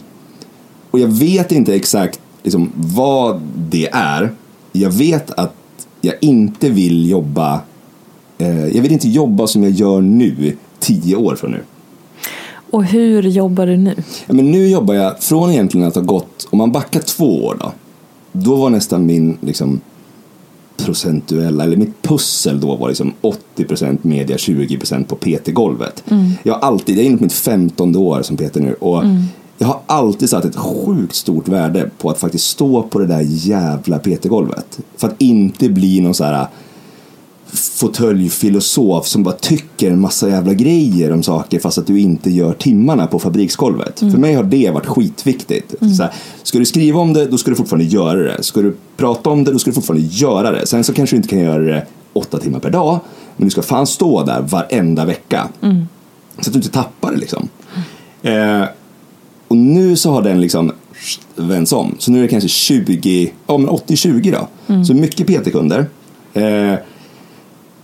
och 0.91 1.01
jag 1.01 1.09
vet 1.09 1.53
inte 1.53 1.75
exakt 1.75 2.21
liksom, 2.43 2.73
vad 2.75 3.41
det 3.71 3.89
är. 3.93 4.31
Jag 4.73 4.91
vet 4.91 5.31
att 5.31 5.55
jag 6.01 6.15
inte 6.21 6.71
vill 6.71 7.11
jobba 7.11 7.61
eh, 8.39 8.67
jag 8.67 8.83
vill 8.83 8.93
inte 8.93 9.09
jobba 9.09 9.47
som 9.47 9.63
jag 9.63 9.73
gör 9.73 10.01
nu, 10.01 10.57
tio 10.79 11.17
år 11.17 11.37
från 11.37 11.51
nu. 11.51 11.63
Och 12.71 12.85
hur 12.85 13.23
jobbar 13.23 13.67
du 13.67 13.77
nu? 13.77 13.95
Ja, 14.27 14.35
men 14.35 14.51
nu 14.51 14.69
jobbar 14.69 14.95
jag 14.95 15.23
från 15.23 15.51
egentligen 15.51 15.89
att 15.89 15.95
ha 15.95 16.03
gått, 16.03 16.49
om 16.51 16.59
man 16.59 16.73
backar 16.73 17.01
två 17.01 17.45
år 17.45 17.57
då, 17.61 17.73
då 18.33 18.57
var 18.57 18.71
nästan 18.71 19.07
min 19.07 19.39
liksom, 19.41 19.81
procentuella, 20.77 21.65
eller 21.65 21.77
mitt 21.77 22.03
pussel 22.03 22.61
då 22.61 22.77
var 22.77 22.89
liksom 22.89 23.13
80% 23.57 23.99
media, 24.03 24.37
20% 24.37 25.05
på 25.05 25.17
PT-golvet. 25.17 26.05
Jag 26.43 26.55
har 26.55 26.61
alltid, 26.61 26.97
jag 26.97 27.03
är 27.03 27.09
inne 27.09 27.19
på 27.19 27.25
mitt 27.25 27.33
femtonde 27.33 27.99
år 27.99 28.23
som 28.23 28.37
PT 28.37 28.55
nu 28.55 28.75
och 28.75 29.05
jag 29.59 29.67
har 29.67 29.81
alltid 29.87 30.31
satt 30.31 30.45
ett 30.45 30.57
sjukt 30.57 31.15
stort 31.15 31.49
värde 31.49 31.91
på 31.99 32.11
att 32.11 32.19
faktiskt 32.19 32.47
stå 32.47 32.83
på 32.83 32.99
det 32.99 33.07
där 33.07 33.25
jävla 33.29 33.99
PT-golvet. 33.99 34.79
För 34.97 35.09
att 35.09 35.15
inte 35.19 35.69
bli 35.69 36.01
någon 36.01 36.15
så 36.15 36.25
här 36.25 36.47
fåtöljfilosof 37.53 39.07
som 39.07 39.23
bara 39.23 39.35
tycker 39.35 39.91
en 39.91 40.01
massa 40.01 40.29
jävla 40.29 40.55
grejer 40.55 41.13
om 41.13 41.23
saker 41.23 41.61
fast 41.61 41.79
att 41.79 41.87
du 41.87 42.01
inte 42.01 42.31
gör 42.31 42.53
timmarna 42.53 43.07
på 43.07 43.19
fabriksgolvet. 43.19 43.99
För 43.99 44.19
mig 44.19 44.35
har 44.35 44.43
det 44.43 44.71
varit 44.71 44.87
skitviktigt. 44.87 45.75
Så 45.97 46.03
här, 46.03 46.13
ska 46.43 46.59
du 46.59 46.65
skriva 46.65 47.01
om 47.01 47.13
det, 47.13 47.27
då 47.27 47.39
ska 47.39 47.51
du 47.51 47.57
fortfarande 47.57 47.85
göra 47.85 48.19
det. 48.19 48.43
Ska 48.43 48.63
du 48.63 48.77
prata 48.97 49.31
om 49.31 49.45
det, 49.45 49.53
då 49.53 49.59
ska 49.59 49.71
du 49.71 49.75
fortfarande 49.75 50.07
göra 50.07 50.51
det. 50.51 50.67
Sen 50.67 50.85
så 50.85 50.93
kanske 50.93 51.17
du 51.17 51.19
inte 51.19 51.29
kan 51.29 51.39
göra 51.39 51.63
det 51.63 51.87
åtta 52.13 52.39
timmar 52.39 52.61
per 52.61 52.71
dag, 52.71 53.01
men 53.37 53.47
du 53.47 53.51
ska 53.51 53.63
fan 53.63 53.87
stå 53.87 54.25
där 54.25 54.41
varenda 54.41 55.05
vecka. 55.05 55.49
Så 56.41 56.51
att 56.51 56.53
du 56.53 56.59
inte 56.59 56.71
tappar 56.71 57.13
det 57.13 57.19
liksom. 57.19 57.49
Eh, 58.23 58.65
och 59.49 59.57
nu 59.57 59.97
så 59.97 60.11
har 60.11 60.23
den 60.23 60.41
liksom 60.41 60.73
vänts 61.37 61.73
om. 61.73 61.95
Så 61.99 62.11
nu 62.11 62.19
är 62.19 62.23
det 62.23 62.29
kanske 62.29 62.49
20, 62.49 63.33
ja 63.47 63.59
men 63.59 63.69
80-20 63.69 64.33
då. 64.33 64.49
Så 64.85 64.95
mycket 64.95 65.27
PT-kunder. 65.27 65.87
Eh, 66.35 66.75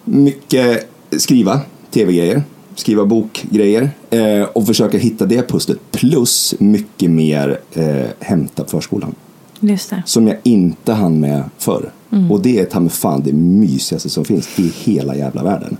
mycket 0.05 0.88
skriva 1.18 1.61
tv-grejer, 1.90 2.42
skriva 2.74 3.05
bokgrejer 3.05 3.90
eh, 4.11 4.42
och 4.42 4.66
försöka 4.66 4.98
hitta 4.98 5.26
det 5.26 5.48
pusslet 5.48 5.78
plus 5.90 6.55
mycket 6.59 7.11
mer 7.11 7.61
eh, 7.72 8.07
hämta 8.20 8.64
på 8.64 8.70
förskolan. 8.70 9.14
Just 9.61 9.90
det. 9.90 10.03
Som 10.07 10.28
jag 10.28 10.36
inte 10.42 10.92
hann 10.92 11.20
med 11.20 11.44
förr. 11.59 11.90
Och 12.30 12.42
det 12.42 12.59
är 12.59 12.64
ta 12.64 12.80
mig 12.80 12.90
fan 12.90 13.22
det 13.24 13.32
mysigaste 13.32 14.11
som 14.11 14.24
finns 14.24 14.59
i 14.59 14.72
hela 14.84 15.16
jävla 15.16 15.42
världen. 15.42 15.76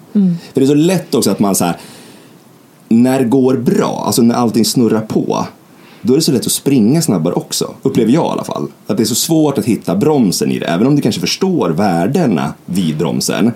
För 0.53 0.61
det 0.61 0.65
är 0.65 0.67
så 0.67 0.75
lätt 0.75 1.15
också 1.15 1.31
att 1.31 1.39
man 1.39 1.55
så 1.55 1.65
här, 1.65 1.77
när 2.89 3.19
det 3.19 3.25
går 3.25 3.57
bra, 3.57 4.03
alltså 4.07 4.23
när 4.23 4.35
allting 4.35 4.65
snurrar 4.65 5.01
på, 5.01 5.47
då 6.03 6.13
är 6.13 6.17
det 6.17 6.23
så 6.23 6.33
lätt 6.33 6.47
att 6.47 6.53
springa 6.53 7.03
snabbare 7.03 7.35
också, 7.35 7.75
upplever 7.83 8.13
jag 8.13 8.27
i 8.27 8.29
alla 8.29 8.45
fall. 8.45 8.69
Att 8.87 8.97
det 8.97 9.03
är 9.03 9.05
så 9.05 9.15
svårt 9.15 9.59
att 9.59 9.65
hitta 9.65 9.97
bromsen 9.97 10.53
i 10.53 10.59
det, 10.59 10.67
även 10.67 10.87
om 10.87 10.97
du 10.97 11.03
kanske 11.03 11.21
förstår 11.21 11.71
värdena 11.71 12.55
vid 12.67 12.99
bromsen 12.99 13.53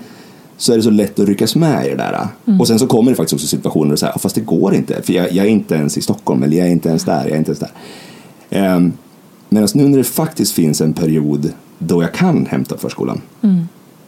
så 0.56 0.72
är 0.72 0.76
det 0.76 0.82
så 0.82 0.90
lätt 0.90 1.18
att 1.18 1.28
ryckas 1.28 1.56
med 1.56 1.86
i 1.86 1.88
det 1.88 1.96
där. 1.96 2.28
Och 2.60 2.68
sen 2.68 2.78
så 2.78 2.86
kommer 2.86 3.10
det 3.10 3.16
faktiskt 3.16 3.34
också 3.34 3.46
situationer 3.46 3.92
och 3.92 3.98
säger, 3.98 4.18
fast 4.18 4.34
det 4.34 4.40
går 4.40 4.74
inte, 4.74 5.02
för 5.02 5.12
jag, 5.12 5.32
jag 5.32 5.46
är 5.46 5.50
inte 5.50 5.74
ens 5.74 5.98
i 5.98 6.00
Stockholm, 6.00 6.42
eller 6.42 6.56
jag 6.56 6.66
är 6.66 6.70
inte 6.70 6.88
ens 6.88 7.04
där, 7.04 7.24
jag 7.24 7.32
är 7.32 7.36
inte 7.36 7.50
ens 7.50 7.64
där. 8.50 8.76
Um, 8.76 8.92
Medan 9.48 9.68
nu 9.74 9.88
när 9.88 9.98
det 9.98 10.04
faktiskt 10.04 10.52
finns 10.52 10.80
en 10.80 10.92
period 10.92 11.52
då 11.78 12.02
jag 12.02 12.14
kan 12.14 12.46
hämta 12.46 12.76
förskolan, 12.76 13.20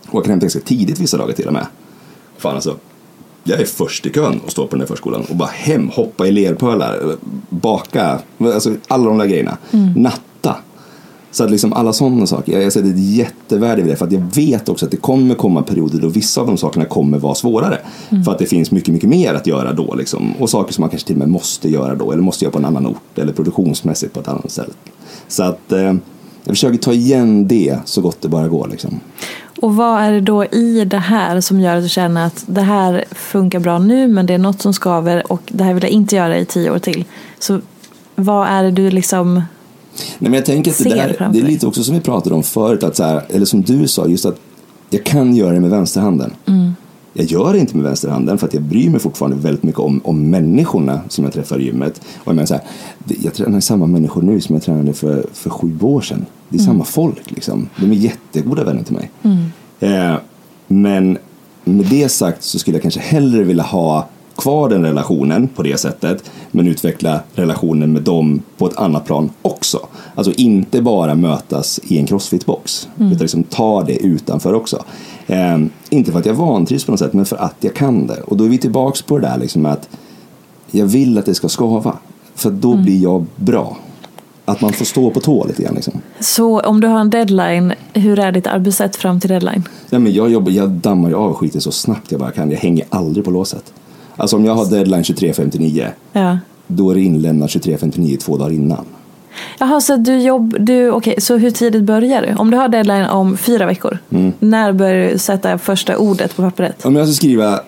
och 0.07 0.15
jag 0.15 0.25
kan 0.25 0.31
hämta 0.31 0.45
ganska 0.45 0.61
tidigt 0.61 0.99
vissa 0.99 1.17
dagar 1.17 1.33
till 1.33 1.47
och 1.47 1.53
med. 1.53 1.67
Fan 2.39 2.55
alltså, 2.55 2.77
jag 3.45 3.61
är 3.61 3.65
först 3.65 4.07
i 4.07 4.11
kön 4.11 4.41
och 4.45 4.53
står 4.53 4.65
på 4.67 4.71
den 4.71 4.79
där 4.79 4.87
förskolan 4.87 5.25
och 5.31 5.37
bara 5.37 5.49
hem, 5.49 5.89
hoppa 5.89 6.27
i 6.27 6.33
lerpölar, 6.33 7.17
baka, 7.49 8.19
alltså 8.39 8.75
alla 8.89 9.05
de 9.05 9.19
där 9.19 9.27
grejerna. 9.27 9.57
Natta. 9.97 10.21
Så 11.31 11.45
att 11.45 11.51
liksom 11.51 11.73
alla 11.73 11.93
sådana 11.93 12.27
saker, 12.27 12.61
jag, 12.61 12.73
sätter 12.73 12.91
ett 12.91 12.99
jättevärde 12.99 13.83
vid 13.83 13.93
det 13.93 13.97
för 13.97 14.07
att 14.07 14.13
jag 14.13 14.35
vet 14.35 14.69
också 14.69 14.85
att 14.85 14.91
det 14.91 14.97
kommer 14.97 15.35
komma 15.35 15.63
perioder 15.63 15.99
då 15.99 16.09
vissa 16.09 16.41
av 16.41 16.47
de 16.47 16.57
sakerna 16.57 16.85
kommer 16.85 17.19
vara 17.19 17.35
svårare. 17.35 17.79
För 18.25 18.33
att 18.33 18.39
det 18.39 18.47
finns 18.47 18.71
mycket, 18.71 18.95
mycket 18.95 19.09
mer 19.09 19.35
att 19.35 19.47
göra 19.47 19.73
då 19.73 19.95
liksom. 19.95 20.33
Och 20.39 20.51
saker 20.51 20.73
som 20.73 20.83
man 20.83 20.91
kanske 20.91 21.07
till 21.07 21.17
och 21.17 21.19
med 21.19 21.29
måste 21.29 21.69
göra 21.69 21.95
då 21.95 22.13
eller 22.13 22.23
måste 22.23 22.45
göra 22.45 22.53
på 22.53 22.59
en 22.59 22.65
annan 22.65 22.87
ort 22.87 23.19
eller 23.19 23.33
produktionsmässigt 23.33 24.15
på 24.15 24.21
ett 24.21 24.29
annat 24.29 24.51
ställe. 24.51 24.73
Så 25.29 25.43
att 25.43 25.73
eh, 25.73 25.95
jag 26.45 26.57
försöker 26.57 26.79
ta 26.79 26.93
igen 26.93 27.49
det 27.49 27.79
så 27.85 28.01
gott 28.01 28.21
det 28.21 28.29
bara 28.29 28.49
går 28.49 28.69
liksom. 28.71 29.01
Och 29.61 29.77
vad 29.77 30.03
är 30.03 30.13
det 30.13 30.21
då 30.21 30.45
i 30.45 30.85
det 30.85 30.99
här 30.99 31.41
som 31.41 31.61
gör 31.61 31.77
att 31.77 31.83
du 31.83 31.89
känner 31.89 32.27
att 32.27 32.45
det 32.47 32.61
här 32.61 33.05
funkar 33.11 33.61
bra 33.61 33.79
nu 33.79 34.09
men 34.09 34.27
det 34.27 34.35
är 34.35 34.39
något 34.39 34.63
som 34.63 34.75
skaver 34.75 35.33
och 35.33 35.43
det 35.49 35.65
här 35.65 35.75
vill 35.75 35.83
jag 35.83 35.93
inte 35.93 36.17
göra 36.17 36.39
i 36.39 36.45
tio 36.45 36.71
år 36.71 36.79
till. 36.79 37.05
Så 37.39 37.61
vad 38.15 38.49
är 38.49 38.63
det 38.63 38.71
du 38.71 38.91
liksom 38.91 39.43
Nej, 40.19 40.31
men 40.31 40.33
jag 40.33 40.45
tänker 40.45 40.71
att 40.71 40.79
det, 40.79 40.85
där, 40.95 41.29
det 41.33 41.39
är 41.39 41.43
lite 41.43 41.67
också 41.67 41.85
som 41.85 41.95
vi 41.95 42.01
pratade 42.01 42.35
om 42.35 42.43
förut, 42.43 42.83
att 42.83 42.97
så 42.97 43.03
här, 43.05 43.23
eller 43.29 43.47
som 43.47 43.63
du 43.63 43.89
sa, 43.89 44.07
just 44.07 44.27
att 44.27 44.41
jag 44.91 45.05
kan 45.05 45.37
göra 45.37 45.53
det 45.53 45.61
med 45.61 45.71
vänsterhanden. 45.71 46.31
Mm. 46.47 46.73
Jag 47.13 47.27
gör 47.27 47.53
det 47.53 47.59
inte 47.59 47.77
med 47.77 47.85
vänsterhanden 47.85 48.39
för 48.39 48.47
att 48.47 48.55
jag 48.55 48.63
bryr 48.63 48.91
mig 48.91 49.01
fortfarande 49.01 49.37
väldigt 49.37 49.63
mycket 49.63 49.81
om, 49.81 50.01
om 50.05 50.31
människorna 50.31 51.01
som 51.09 51.25
jag 51.25 51.33
träffar 51.33 51.59
i 51.61 51.65
gymmet. 51.65 51.99
Och 51.99 52.27
jag, 52.29 52.35
menar 52.35 52.47
så 52.47 52.55
här, 52.55 52.63
jag 53.23 53.35
tränar 53.35 53.61
samma 53.61 53.87
människor 53.87 54.23
nu 54.23 54.41
som 54.41 54.55
jag 54.55 54.63
tränade 54.63 54.93
för, 54.93 55.27
för 55.33 55.51
sju 55.51 55.79
år 55.81 56.01
sedan. 56.01 56.27
Det 56.49 56.57
är 56.57 56.61
Mm. 56.61 56.67
samma 56.73 56.85
folk 56.85 57.31
liksom. 57.31 57.69
De 57.77 57.91
är 57.91 57.95
jättegoda 57.97 58.65
vänner 58.65 58.83
till 58.83 58.95
mig. 58.95 59.11
Eh, 59.81 60.15
men 60.67 61.19
med 61.65 61.87
det 61.87 62.09
sagt 62.09 62.43
så 62.43 62.59
skulle 62.59 62.77
jag 62.77 62.83
kanske 62.83 63.01
hellre 63.01 63.45
vilja 63.45 63.63
ha 63.65 64.09
kvar 64.39 64.69
den 64.69 64.85
relationen 64.85 65.49
på 65.49 65.63
det 65.63 65.81
sättet 65.81 66.31
men 66.51 66.69
utveckla 66.69 67.21
relationen 67.35 67.93
med 67.93 68.03
dem 68.03 68.43
på 68.57 68.67
ett 68.67 68.77
annat 68.77 69.07
plan 69.07 69.31
också. 69.43 69.87
Alltså 70.15 70.33
inte 70.33 70.83
bara 70.83 71.15
mötas 71.15 71.81
i 71.85 71.99
en 71.99 72.07
crossfit-box 72.07 72.89
utan 72.97 73.19
liksom 73.19 73.43
ta 73.43 73.83
det 73.83 73.97
utanför 73.97 74.55
också. 74.55 74.85
Eh, 75.27 75.59
inte 75.91 76.13
för 76.13 76.19
att 76.19 76.27
jag 76.27 76.35
vantrivs 76.35 76.85
på 76.85 76.93
något 76.93 76.99
sätt 76.99 77.13
men 77.13 77.25
för 77.25 77.37
att 77.37 77.57
jag 77.61 77.75
kan 77.75 78.07
det. 78.07 78.21
Och 78.21 78.37
då 78.37 78.45
är 78.45 78.49
vi 78.49 78.59
tillbaks 78.59 79.03
på 79.03 79.19
det 79.19 79.27
där 79.27 79.39
liksom 79.39 79.67
att 79.67 79.89
jag 80.71 80.87
vill 80.87 81.19
att 81.19 81.27
det 81.27 81.35
ska 81.35 81.49
skava 81.49 81.97
för 82.35 82.51
då 82.51 82.77
blir 82.77 83.03
jag 83.03 83.27
bra. 83.37 83.77
Att 84.45 84.61
man 84.61 84.73
får 84.73 84.85
stå 84.85 85.11
på 85.11 85.21
tå 85.21 85.47
lite 85.47 85.63
grann 85.63 85.75
liksom. 85.75 86.01
Så 86.21 86.61
om 86.61 86.81
du 86.81 86.87
har 86.89 87.01
en 87.01 87.11
deadline, 87.11 87.73
hur 87.93 88.19
är 88.19 88.33
ditt 88.33 88.47
arbetssätt 88.47 88.97
fram 88.97 89.21
till 89.21 89.31
deadline? 89.31 89.63
Nej, 89.91 90.01
men 90.01 90.13
jag, 90.13 90.31
jobbar, 90.31 90.51
jag 90.51 90.71
dammar 90.71 91.09
ju 91.09 91.15
av 91.15 91.35
skiten 91.35 91.61
så 91.61 91.73
snabbt 91.73 92.13
jag 92.13 92.21
bara 92.21 92.31
kan. 92.31 92.51
Jag 92.51 92.59
hänger 92.59 92.87
aldrig 92.91 93.25
på 93.25 93.31
låset. 93.31 93.73
Alltså 94.19 94.37
om 94.37 94.45
jag 94.45 94.55
har 94.55 94.67
deadline 94.71 95.03
23.59 95.03 95.89
Ja. 96.13 96.39
då 96.67 96.91
är 96.91 96.95
det 96.95 97.01
inlämnat 97.01 97.51
23.59 97.51 98.17
två 98.19 98.37
dagar 98.37 98.53
innan. 98.53 98.85
Jaha, 99.59 99.81
så 99.81 99.97
du 99.97 100.21
jobb, 100.21 100.57
du, 100.61 100.91
okej, 100.91 101.15
så 101.21 101.37
hur 101.37 101.51
tidigt 101.51 101.83
börjar 101.83 102.23
du? 102.23 102.35
Om 102.35 102.51
du 102.51 102.57
har 102.57 102.69
deadline 102.69 103.05
om 103.07 103.37
fyra 103.37 103.67
veckor, 103.67 103.99
Mm. 104.11 104.33
när 104.39 104.73
börjar 104.73 105.11
du 105.13 105.19
sätta 105.19 105.59
första 105.59 105.97
ordet 105.99 106.37
på 106.37 106.43
pappret? 106.43 106.87
Om 106.87 106.97
jag 106.97 107.07
ska 107.09 107.15
skriva, 107.15 107.61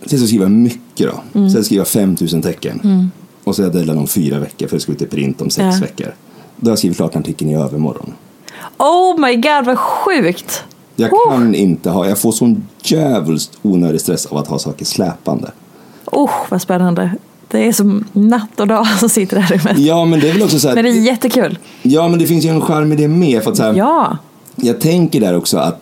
jag 0.00 0.08
ska 0.08 0.26
skriva 0.26 0.48
mycket 0.48 1.06
då. 1.06 1.20
Så 1.32 1.38
jag 1.40 1.50
ska 1.50 1.62
skriva 1.62 1.84
5000 1.84 2.42
tecken. 2.42 3.10
Och 3.44 3.56
så 3.56 3.62
är 3.62 3.66
jag 3.66 3.74
deadline 3.74 3.98
om 3.98 4.06
fyra 4.06 4.38
veckor 4.38 4.66
för 4.66 4.76
det 4.76 4.80
ska 4.80 4.92
ut 4.92 5.02
i 5.02 5.06
print 5.06 5.42
om 5.42 5.50
sex 5.50 5.66
Ja. 5.74 5.80
veckor. 5.86 6.14
Då 6.56 6.66
har 6.66 6.70
jag 6.70 6.78
skrivit 6.78 6.96
klart 6.96 7.16
artikeln 7.16 7.50
i 7.50 7.54
övermorgon. 7.56 8.12
Oh 8.78 9.20
my 9.20 9.34
god, 9.36 9.64
vad 9.66 9.78
sjukt! 9.78 10.64
Jag 10.96 11.12
Oh. 11.12 11.30
kan 11.32 11.54
inte 11.54 11.90
ha, 11.90 12.08
jag 12.08 12.18
får 12.18 12.32
sån 12.32 12.66
djävulskt 12.82 13.58
onödig 13.62 14.00
stress 14.00 14.26
av 14.26 14.38
att 14.38 14.48
ha 14.48 14.58
saker 14.58 14.84
släpande. 14.84 15.50
Oh, 16.10 16.30
vad 16.48 16.62
spännande. 16.62 17.10
Det 17.48 17.68
är 17.68 17.72
som 17.72 18.04
natt 18.12 18.60
och 18.60 18.66
dag 18.66 18.86
som 18.86 19.08
sitter 19.08 19.36
i 19.36 19.40
det 19.40 19.46
här 19.46 19.56
rummet. 19.58 19.78
Ja, 19.78 20.04
men 20.04 20.20
det 20.20 20.28
är 20.28 20.32
väl 20.32 20.42
också 20.42 20.58
så 20.58 20.68
här, 20.68 20.74
Men 20.74 20.84
det 20.84 20.90
är 20.90 21.00
jättekul. 21.00 21.58
Ja, 21.82 22.08
men 22.08 22.18
det 22.18 22.26
finns 22.26 22.44
ju 22.44 22.48
en 22.48 22.60
charm 22.60 22.92
i 22.92 22.96
det 22.96 23.08
med. 23.08 23.42
För 23.42 23.50
att 23.50 23.56
så 23.56 23.62
här, 23.62 23.74
Ja. 23.74 24.18
Jag 24.56 24.80
tänker 24.80 25.20
där 25.20 25.36
också 25.36 25.58
att, 25.58 25.80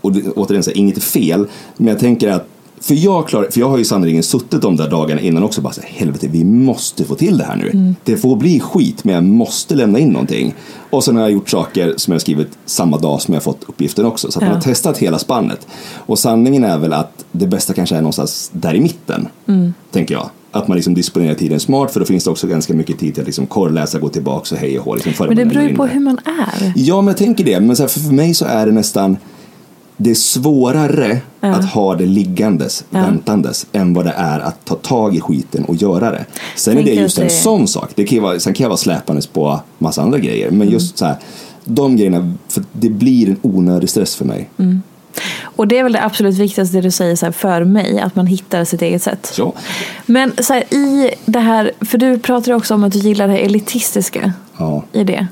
och 0.00 0.12
återigen, 0.36 0.62
så 0.62 0.70
här, 0.70 0.76
inget 0.78 0.96
är 0.96 1.00
fel, 1.00 1.46
men 1.76 1.86
jag 1.86 1.98
tänker 1.98 2.28
att 2.28 2.48
för 2.82 2.94
jag, 2.94 3.28
klar, 3.28 3.46
för 3.50 3.60
jag 3.60 3.68
har 3.68 3.78
ju 3.78 3.84
sannerligen 3.84 4.22
suttit 4.22 4.62
de 4.62 4.76
där 4.76 4.90
dagarna 4.90 5.20
innan 5.20 5.42
också 5.42 5.60
bara 5.60 5.72
så 5.72 5.80
helvete, 5.84 6.28
vi 6.30 6.44
måste 6.44 7.04
få 7.04 7.14
till 7.14 7.38
det 7.38 7.44
här 7.44 7.56
nu. 7.56 7.70
Mm. 7.70 7.94
Det 8.04 8.16
får 8.16 8.36
bli 8.36 8.60
skit, 8.60 9.04
men 9.04 9.14
jag 9.14 9.24
måste 9.24 9.74
lämna 9.74 9.98
in 9.98 10.08
någonting. 10.08 10.54
Och 10.90 11.04
sen 11.04 11.16
har 11.16 11.22
jag 11.22 11.32
gjort 11.32 11.50
saker 11.50 11.94
som 11.96 12.12
jag 12.12 12.20
skrivit 12.20 12.48
samma 12.66 12.98
dag 12.98 13.20
som 13.22 13.34
jag 13.34 13.42
fått 13.42 13.64
uppgiften 13.66 14.04
också. 14.06 14.30
Så 14.32 14.38
att 14.38 14.42
man 14.42 14.50
Ja. 14.50 14.54
har 14.56 14.62
testat 14.62 14.98
hela 14.98 15.18
spannet. 15.18 15.66
Och 15.96 16.18
sanningen 16.18 16.64
är 16.64 16.78
väl 16.78 16.92
att 16.92 17.24
det 17.32 17.46
bästa 17.46 17.74
kanske 17.74 17.96
är 17.96 18.00
någonstans 18.00 18.50
där 18.54 18.74
i 18.74 18.80
mitten, 18.80 19.28
Mm. 19.48 19.74
tänker 19.90 20.14
jag. 20.14 20.30
Att 20.54 20.68
man 20.68 20.76
liksom 20.76 20.94
disponerar 20.94 21.34
tiden 21.34 21.60
smart, 21.60 21.92
för 21.92 22.00
då 22.00 22.06
finns 22.06 22.24
det 22.24 22.30
också 22.30 22.46
ganska 22.46 22.74
mycket 22.74 22.98
tid 22.98 23.14
till 23.14 23.20
att 23.22 23.26
liksom 23.26 23.46
korrläsa, 23.46 23.98
gå 23.98 24.08
tillbaka 24.08 24.54
och 24.54 24.60
hej 24.60 24.78
och 24.78 24.84
hå. 24.84 24.94
Liksom, 24.94 25.12
Men 25.26 25.36
det 25.36 25.44
man 25.44 25.54
beror 25.54 25.68
ju 25.68 25.76
på 25.76 25.86
hur 25.86 26.00
man 26.00 26.18
är. 26.24 26.72
Ja, 26.76 26.96
men 27.00 27.06
jag 27.08 27.16
tänker 27.16 27.44
det. 27.44 27.60
Men 27.60 27.76
så 27.76 27.82
här, 27.82 27.88
för 27.88 28.12
mig 28.12 28.34
så 28.34 28.44
är 28.44 28.66
det 28.66 28.72
nästan 28.72 29.16
det 29.96 30.10
är 30.10 30.14
svårare 30.14 31.20
att 31.50 31.64
ha 31.64 31.94
det 31.94 32.06
liggandes, 32.06 32.84
Ja. 32.90 32.98
väntandes, 33.00 33.66
än 33.72 33.94
vad 33.94 34.04
det 34.04 34.14
är 34.16 34.40
att 34.40 34.64
ta 34.64 34.74
tag 34.74 35.16
i 35.16 35.20
skiten 35.20 35.64
och 35.64 35.74
göra 35.74 36.10
det. 36.10 36.24
Sen 36.56 36.78
är 36.78 36.82
det 36.82 36.90
just 36.94 37.18
en 37.18 37.24
det- 37.24 37.30
sån 37.30 37.68
sak. 37.68 37.90
Det 37.94 38.04
kan 38.04 38.22
vara, 38.22 38.40
sen 38.40 38.54
kan 38.54 38.64
jag 38.64 38.68
vara 38.68 38.76
släpandes 38.76 39.26
på 39.26 39.60
massa 39.78 40.02
andra 40.02 40.18
grejer. 40.18 40.50
Men 40.50 40.60
Mm. 40.62 40.72
just 40.72 40.98
så 40.98 41.04
här, 41.04 41.16
de 41.64 41.96
grejerna, 41.96 42.34
för 42.48 42.64
det 42.72 42.90
blir 42.90 43.28
en 43.28 43.36
onödig 43.42 43.88
stress 43.90 44.16
för 44.16 44.24
mig. 44.24 44.50
Mm. 44.58 44.82
Och 45.42 45.68
det 45.68 45.78
är 45.78 45.82
väl 45.82 45.92
det 45.92 46.04
absolut 46.04 46.34
viktigaste 46.38 46.76
det 46.76 46.80
du 46.80 46.90
säger 46.90 47.16
så 47.16 47.26
här, 47.26 47.32
för 47.32 47.64
mig, 47.64 48.00
att 48.00 48.16
man 48.16 48.26
hittar 48.26 48.64
sitt 48.64 48.82
eget 48.82 49.02
sätt. 49.02 49.30
Så, 49.32 49.52
Men 50.06 50.32
så 50.40 50.52
här, 50.52 50.74
i 50.74 51.10
det 51.24 51.38
här, 51.40 51.72
för 51.80 51.98
du 51.98 52.18
pratar 52.18 52.52
också 52.52 52.74
om 52.74 52.84
att 52.84 52.92
du 52.92 52.98
gillar 52.98 53.28
det 53.28 53.38
elitistiska 53.38 54.32
ja, 54.58 54.84
i 54.92 55.04
det. 55.04 55.26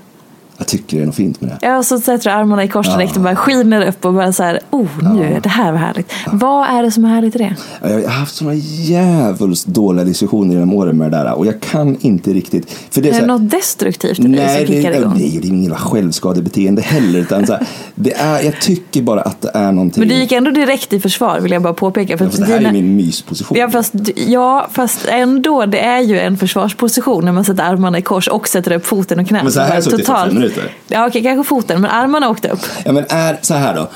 Jag 0.61 0.67
tycker 0.67 0.97
det 0.97 1.03
är 1.03 1.07
något 1.07 1.15
fint 1.15 1.41
med 1.41 1.51
det. 1.51 1.59
Ja, 1.67 1.83
så 1.83 1.99
sätter 2.01 2.25
du 2.31 2.37
armarna 2.37 2.65
i 2.65 2.69
kors 2.69 2.87
direkt 2.87 3.17
och 3.17 3.23
bara 3.23 3.37
skiner 3.37 3.87
upp 3.87 4.05
och 4.05 4.15
bara 4.15 4.33
så 4.33 4.43
här, 4.43 4.61
oh 4.71 4.87
nu, 5.15 5.41
det 5.43 5.49
här 5.49 5.73
var 5.73 5.79
härligt. 5.79 6.13
Vad 6.33 6.69
är 6.69 6.83
det 6.83 6.91
som 6.91 7.05
är 7.05 7.09
härligt 7.09 7.35
i 7.37 7.39
det? 7.39 7.55
Jag 7.83 7.91
har 8.03 8.09
haft 8.09 8.35
såna 8.35 8.55
jävligt 8.55 9.67
dåliga 9.67 10.05
diskussioner 10.05 10.55
genom 10.55 10.75
åren 10.75 10.99
med 10.99 11.11
det 11.13 11.17
där 11.19 11.35
och 11.39 11.47
jag 11.47 11.61
kan 11.61 11.97
inte 12.01 12.33
riktigt. 12.33 12.71
För 12.91 13.01
det 13.03 13.09
är 13.09 13.11
Är 13.11 13.15
det 13.15 13.21
här, 13.21 13.27
något 13.27 13.51
destruktivt 13.51 14.19
i 14.19 14.23
Nej, 14.23 14.57
som 14.59 14.67
det, 14.67 14.73
kickar 14.83 14.91
är- 14.91 15.01
igång? 15.01 15.13
nej, 15.17 15.39
det 15.43 15.49
är 15.49 15.53
inget 15.53 15.79
självskadebeteende 15.79 16.83
heller. 16.83 17.19
Utan 17.19 17.47
så 17.47 17.53
här, 17.53 17.67
det 17.95 18.13
är, 18.13 18.43
jag 18.43 18.61
tycker 18.61 19.03
bara 19.03 19.21
att 19.21 19.41
det 19.41 19.51
är 19.55 19.73
någonting. 19.73 20.01
Men 20.01 20.09
du 20.09 20.15
gick 20.15 20.33
ändå 20.33 20.51
direkt 20.51 20.93
i 20.93 21.01
försvar 21.01 21.41
vill 21.41 21.53
jag 21.53 21.63
bara 21.63 21.75
påpeka. 21.75 22.19
För 22.19 22.25
Ja, 22.25 22.31
fast 22.31 22.41
det 22.43 22.47
här 22.53 22.59
dina- 22.59 22.69
är 22.69 22.73
min 22.73 22.97
mysposition. 22.97 23.59
Ja 23.59 23.71
fast, 23.71 23.93
ja, 24.27 24.69
fast 24.73 25.07
ändå, 25.09 25.67
det 25.67 25.81
är 25.81 26.01
ju 26.01 26.19
en 26.21 26.37
försvarsposition 26.37 27.25
när 27.25 27.33
man 27.33 27.45
sätter 27.45 27.63
armarna 27.65 27.99
i 27.99 28.03
kors 28.03 28.29
och 28.29 28.49
sätter 28.49 28.73
upp 28.73 28.87
foten 28.87 29.19
och 29.21 29.27
knät. 29.29 29.43
Men 29.43 29.53
så 29.53 29.61
här 29.61 29.75
jag 29.75 29.85
suttit 29.85 30.01
i 30.01 30.05
fem 30.05 30.35
minuter. 30.35 30.50
Ja, 30.89 31.07
okej, 31.09 31.23
kanske 31.23 31.49
foten, 31.49 31.81
men 31.81 31.91
armarna 31.91 32.29
åkte 32.31 32.49
upp. 32.49 32.61
Ja, 32.85 32.93
men 32.93 33.05
är 33.09 33.39
så 33.43 33.55
här 33.55 33.75
då. 33.75 33.89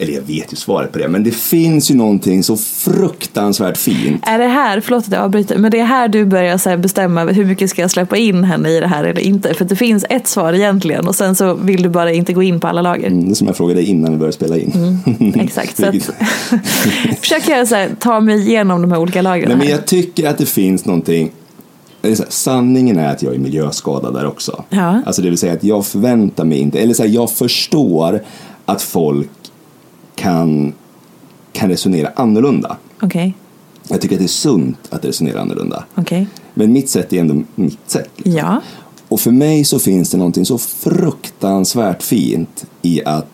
Eller 0.00 0.12
jag 0.12 0.22
vet 0.22 0.52
ju 0.52 0.56
svaret 0.56 0.92
på 0.92 0.98
det, 0.98 1.08
men 1.08 1.24
det 1.24 1.30
finns 1.30 1.90
ju 1.90 1.94
någonting 1.94 2.42
så 2.42 2.56
fruktansvärt 2.56 3.76
fint. 3.76 4.22
Är 4.26 4.38
det 4.38 4.46
här, 4.46 4.80
förlåt 4.80 5.06
att 5.06 5.12
jag 5.12 5.22
avbryter, 5.22 5.58
men 5.58 5.70
det 5.70 5.80
är 5.80 5.84
här 5.84 6.08
du 6.08 6.24
börjar 6.24 6.58
så 6.58 6.76
bestämma 6.76 7.24
hur 7.24 7.44
mycket 7.44 7.70
ska 7.70 7.80
jag 7.82 7.90
släppa 7.90 8.16
in 8.16 8.44
henne 8.44 8.68
i 8.70 8.80
det 8.80 8.86
här 8.86 9.04
eller 9.04 9.20
inte? 9.20 9.54
För 9.54 9.64
det 9.64 9.76
finns 9.76 10.04
ett 10.10 10.26
svar 10.26 10.52
egentligen 10.52 11.08
och 11.08 11.14
sen 11.14 11.34
så 11.34 11.54
vill 11.54 11.82
du 11.82 11.88
bara 11.88 12.12
inte 12.12 12.32
gå 12.32 12.42
in 12.42 12.60
på 12.60 12.66
alla 12.68 12.82
lager. 12.82 13.06
Mm, 13.06 13.34
Som 13.34 13.46
jag 13.46 13.56
frågade 13.56 13.82
innan 13.82 14.12
vi 14.12 14.18
började 14.18 14.32
spela 14.32 14.56
in. 14.56 14.98
Exakt, 15.40 15.76
så 15.76 15.86
att, 15.86 15.94
försöker 17.20 17.56
jag 17.56 17.68
så 17.68 17.74
här, 17.74 17.88
ta 17.98 18.20
mig 18.20 18.40
igenom 18.40 18.82
de 18.82 18.92
här 18.92 18.98
olika 18.98 19.22
lagren. 19.22 19.48
Nej, 19.48 19.58
men 19.58 19.68
jag 19.68 19.86
tycker 19.86 20.28
att 20.30 20.38
det 20.38 20.46
finns 20.46 20.84
någonting. 20.84 21.30
Är 22.02 22.08
här, 22.08 22.26
Sanningen 22.28 22.98
är 22.98 23.12
att 23.12 23.22
jag 23.22 23.34
är 23.34 23.38
miljöskadad 23.38 24.14
där 24.14 24.26
också. 24.26 24.64
Ja. 24.68 25.02
Alltså 25.06 25.22
det 25.22 25.28
vill 25.28 25.38
säga 25.38 25.52
att 25.52 25.64
jag 25.64 25.86
förväntar 25.86 26.44
mig 26.44 26.58
inte, 26.58 26.78
eller 26.78 26.94
så 26.94 27.02
här, 27.02 27.10
jag 27.10 27.30
förstår 27.30 28.22
att 28.64 28.82
folk 28.82 29.30
kan, 30.14 30.72
kan 31.52 31.68
resonera 31.68 32.10
annorlunda. 32.16 32.76
Okej, 33.02 33.34
Jag 33.88 34.00
tycker 34.00 34.14
att 34.14 34.18
det 34.20 34.24
är 34.26 34.28
sunt 34.28 34.78
att 34.90 35.04
resonera 35.04 35.40
annorlunda. 35.40 35.84
okej. 35.94 36.26
Men 36.54 36.72
mitt 36.72 36.88
sätt 36.88 37.12
är 37.12 37.20
ändå 37.20 37.42
mitt 37.54 37.78
sätt. 37.90 38.10
liksom. 38.16 38.32
Ja, 38.36 38.60
Och 39.08 39.20
för 39.20 39.30
mig 39.30 39.64
så 39.64 39.78
finns 39.78 40.10
det 40.10 40.16
någonting 40.16 40.44
så 40.46 40.58
fruktansvärt 40.58 42.02
fint 42.02 42.66
i 42.82 43.04
att 43.04 43.26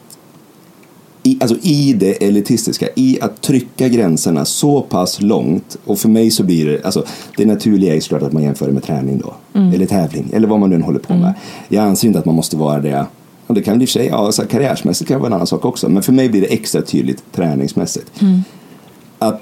i, 1.26 1.38
alltså 1.40 1.56
i 1.62 1.92
det 1.92 2.24
elitistiska, 2.24 2.88
i 2.96 3.18
att 3.20 3.42
trycka 3.42 3.88
gränserna 3.88 4.44
så 4.44 4.80
pass 4.80 5.22
långt. 5.22 5.76
Och 5.84 5.98
för 5.98 6.08
mig 6.08 6.30
så 6.30 6.42
blir 6.42 6.66
det, 6.66 6.84
alltså 6.84 7.04
det 7.36 7.46
naturliga 7.46 7.94
är 7.94 8.00
såklart 8.00 8.22
att 8.22 8.32
man 8.32 8.42
jämför 8.42 8.66
det 8.66 8.72
med 8.72 8.82
träning 8.82 9.18
då. 9.18 9.34
Eller 9.74 9.86
tävling, 9.86 10.30
eller 10.32 10.48
vad 10.48 10.60
man 10.60 10.70
nu 10.70 10.80
håller 10.80 10.98
på 10.98 11.14
med. 11.14 11.34
Jag 11.68 11.84
anser 11.84 12.08
inte 12.08 12.18
att 12.18 12.24
man 12.24 12.34
måste 12.34 12.56
vara 12.56 12.80
det. 12.80 13.06
Och 13.46 13.54
det 13.54 13.62
kan 13.62 13.82
i 13.82 13.84
och 13.84 13.88
för 13.88 13.92
sig, 13.92 14.06
ja, 14.06 14.32
så 14.32 14.46
karriärsmässigt 14.46 15.08
kan 15.08 15.20
vara 15.20 15.26
en 15.26 15.32
annan 15.32 15.46
sak 15.46 15.64
också. 15.64 15.88
Men 15.88 16.02
för 16.02 16.12
mig 16.12 16.28
blir 16.28 16.40
det 16.40 16.46
extra 16.46 16.82
tydligt 16.82 17.32
träningsmässigt. 17.32 18.10
Att 19.18 19.40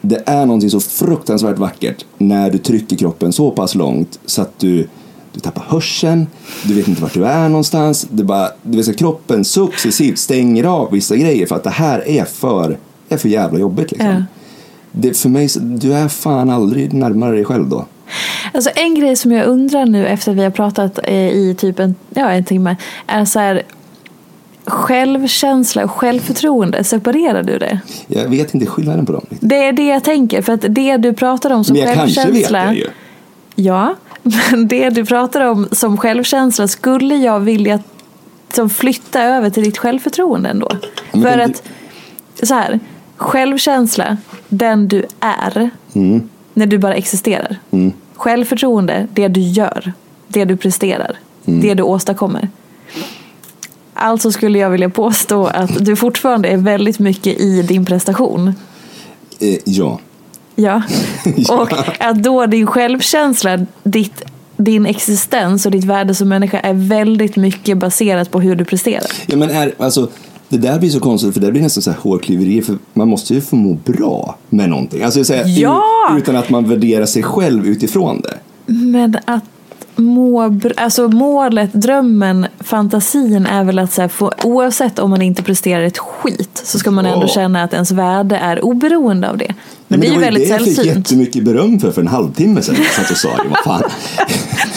det 0.00 0.22
är 0.26 0.46
någonting 0.46 0.70
så 0.70 0.80
fruktansvärt 0.80 1.58
vackert 1.58 2.04
när 2.18 2.50
du 2.50 2.58
trycker 2.58 2.96
kroppen 2.96 3.32
så 3.32 3.50
pass 3.50 3.74
långt 3.74 4.18
så 4.26 4.42
att 4.42 4.58
du, 4.58 4.88
du 5.36 5.40
tappar 5.40 5.64
hörseln, 5.68 6.26
du 6.64 6.74
vet 6.74 6.88
inte 6.88 7.02
vart 7.02 7.14
du 7.14 7.24
är 7.24 7.48
någonstans. 7.48 8.06
Det 8.10 8.24
bara, 8.24 8.48
du 8.62 8.76
vet, 8.76 8.86
så 8.86 8.94
kroppen 8.94 9.44
successivt 9.44 10.18
stänger 10.18 10.64
av 10.64 10.90
vissa 10.92 11.16
grejer 11.16 11.46
för 11.46 11.56
att 11.56 11.64
det 11.64 11.70
här 11.70 12.08
är 12.08 12.24
för, 12.24 12.78
är 13.08 13.16
för 13.16 13.28
jävla 13.28 13.58
jobbigt. 13.58 13.90
Liksom. 13.90 14.08
Ja. 14.08 14.22
Det, 14.92 15.16
för 15.16 15.28
mig, 15.28 15.48
du 15.60 15.92
är 15.92 16.08
fan 16.08 16.50
aldrig 16.50 16.92
närmare 16.92 17.32
dig 17.32 17.44
själv 17.44 17.68
då. 17.68 17.84
Alltså 18.52 18.70
en 18.74 18.94
grej 18.94 19.16
som 19.16 19.32
jag 19.32 19.46
undrar 19.46 19.86
nu 19.86 20.06
efter 20.06 20.32
vi 20.32 20.42
har 20.42 20.50
pratat 20.50 20.98
eh, 21.04 21.14
i 21.14 21.54
typ 21.58 21.78
en, 21.78 21.94
ja, 22.10 22.30
en 22.30 22.44
timme 22.44 22.76
är 23.06 23.24
så 23.24 23.38
här 23.38 23.62
självkänsla 24.64 25.84
och 25.84 25.90
självförtroende, 25.90 26.84
separerar 26.84 27.42
du 27.42 27.58
det? 27.58 27.80
Jag 28.06 28.28
vet 28.28 28.54
inte 28.54 28.66
skillnaden 28.66 29.06
på 29.06 29.12
dem. 29.12 29.26
Det 29.40 29.64
är 29.64 29.72
det 29.72 29.86
jag 29.86 30.04
tänker, 30.04 30.42
för 30.42 30.52
att 30.52 30.64
det 30.68 30.96
du 30.96 31.12
pratar 31.12 31.50
om 31.50 31.64
som 31.64 31.74
Men 31.76 31.82
jag 31.82 31.94
kanske 31.94 32.20
vet 32.20 32.26
självkänsla 32.26 32.66
det 32.66 32.74
ju. 32.74 32.86
Ja, 33.54 33.94
men 34.50 34.68
det 34.68 34.90
du 34.90 35.04
pratar 35.04 35.40
om 35.40 35.68
som 35.72 35.96
självkänsla 35.96 36.68
skulle 36.68 37.16
jag 37.16 37.40
vilja 37.40 37.80
som 38.52 38.70
flytta 38.70 39.22
över 39.22 39.50
till 39.50 39.64
ditt 39.64 39.78
självförtroende 39.78 40.48
ändå. 40.48 40.68
Men 41.12 41.22
För 41.22 41.38
att, 41.38 41.62
så 42.42 42.54
här, 42.54 42.80
självkänsla, 43.16 44.16
den 44.48 44.88
du 44.88 45.04
är, 45.20 45.70
Mm. 45.94 46.28
när 46.54 46.66
du 46.66 46.78
bara 46.78 46.94
existerar. 46.94 47.56
Självförtroende, 48.16 49.06
det 49.12 49.28
du 49.28 49.40
gör, 49.40 49.92
det 50.28 50.44
du 50.44 50.56
presterar, 50.56 51.18
Mm. 51.46 51.60
det 51.60 51.74
du 51.74 51.82
åstadkommer. 51.82 52.48
Alltså 53.94 54.32
skulle 54.32 54.58
jag 54.58 54.70
vilja 54.70 54.90
påstå 54.90 55.46
att 55.46 55.84
du 55.84 55.96
fortfarande 55.96 56.48
är 56.48 56.56
väldigt 56.56 56.98
mycket 56.98 57.40
i 57.40 57.62
din 57.62 57.84
prestation. 57.84 58.54
Eh, 59.40 59.56
ja. 59.64 60.00
Ja. 60.64 60.82
Och 61.50 61.72
att 61.98 62.22
då 62.22 62.46
din 62.46 62.66
självkänsla, 62.66 63.66
ditt, 63.82 64.22
din 64.56 64.86
existens 64.86 65.66
och 65.66 65.72
ditt 65.72 65.84
värde 65.84 66.14
som 66.14 66.28
människa 66.28 66.60
är 66.60 66.74
väldigt 66.74 67.36
mycket 67.36 67.78
baserat 67.78 68.30
på 68.30 68.40
hur 68.40 68.56
du 68.56 68.64
presterar. 68.64 69.06
ja 69.26 69.36
men 69.36 69.50
är, 69.50 69.74
alltså, 69.78 70.08
det 70.48 70.56
där 70.56 70.78
blir 70.78 70.90
så 70.90 71.00
konstigt 71.00 71.34
för 71.34 71.40
det 71.40 71.52
blir 71.52 71.62
nästan 71.62 71.82
så 71.82 71.90
här 71.90 71.98
hårklyverier 71.98 72.62
för 72.62 72.78
man 72.92 73.08
måste 73.08 73.34
ju 73.34 73.40
få 73.40 73.56
må 73.56 73.74
bra 73.74 74.38
med 74.48 74.70
någonting. 74.70 75.02
Alltså, 75.02 75.24
så 75.24 75.34
här, 75.34 75.44
Ja! 75.46 75.82
Utan 76.18 76.36
att 76.36 76.50
man 76.50 76.68
värderar 76.68 77.06
sig 77.06 77.22
själv 77.22 77.66
utifrån 77.66 78.20
det. 78.20 78.38
Men 78.66 79.16
att 79.24 79.44
må, 79.96 80.58
alltså 80.76 81.08
målet, 81.08 81.72
drömmen, 81.72 82.46
fantasin 82.60 83.46
är 83.46 83.64
väl 83.64 83.78
att 83.78 83.92
så 83.92 84.08
få, 84.08 84.32
oavsett 84.44 84.98
om 84.98 85.10
man 85.10 85.22
inte 85.22 85.42
presterar 85.42 85.82
ett 85.82 85.98
skit 85.98 86.62
så 86.64 86.78
ska 86.78 86.90
man 86.90 87.06
ändå 87.06 87.22
Ja. 87.26 87.28
känna 87.28 87.62
att 87.62 87.72
ens 87.72 87.90
värde 87.90 88.36
är 88.36 88.64
oberoende 88.64 89.30
av 89.30 89.38
det. 89.38 89.54
Men, 89.88 90.00
det 90.00 90.06
är 90.06 90.12
ju 90.12 90.18
väldigt 90.18 90.42
det 90.42 90.48
jag 90.48 90.64
fick 90.64 90.74
sällsynt. 90.76 90.96
jättemycket 90.96 91.44
beröm 91.44 91.80
för 91.80 91.90
för 91.90 92.00
en 92.02 92.08
halvtimme 92.08 92.62
sedan. 92.62 92.74
Jag 92.78 92.86
satt 92.92 93.10
och 93.10 93.16
sa 93.16 93.28
det, 93.28 93.42
vad 93.48 93.58
fan. 93.58 93.82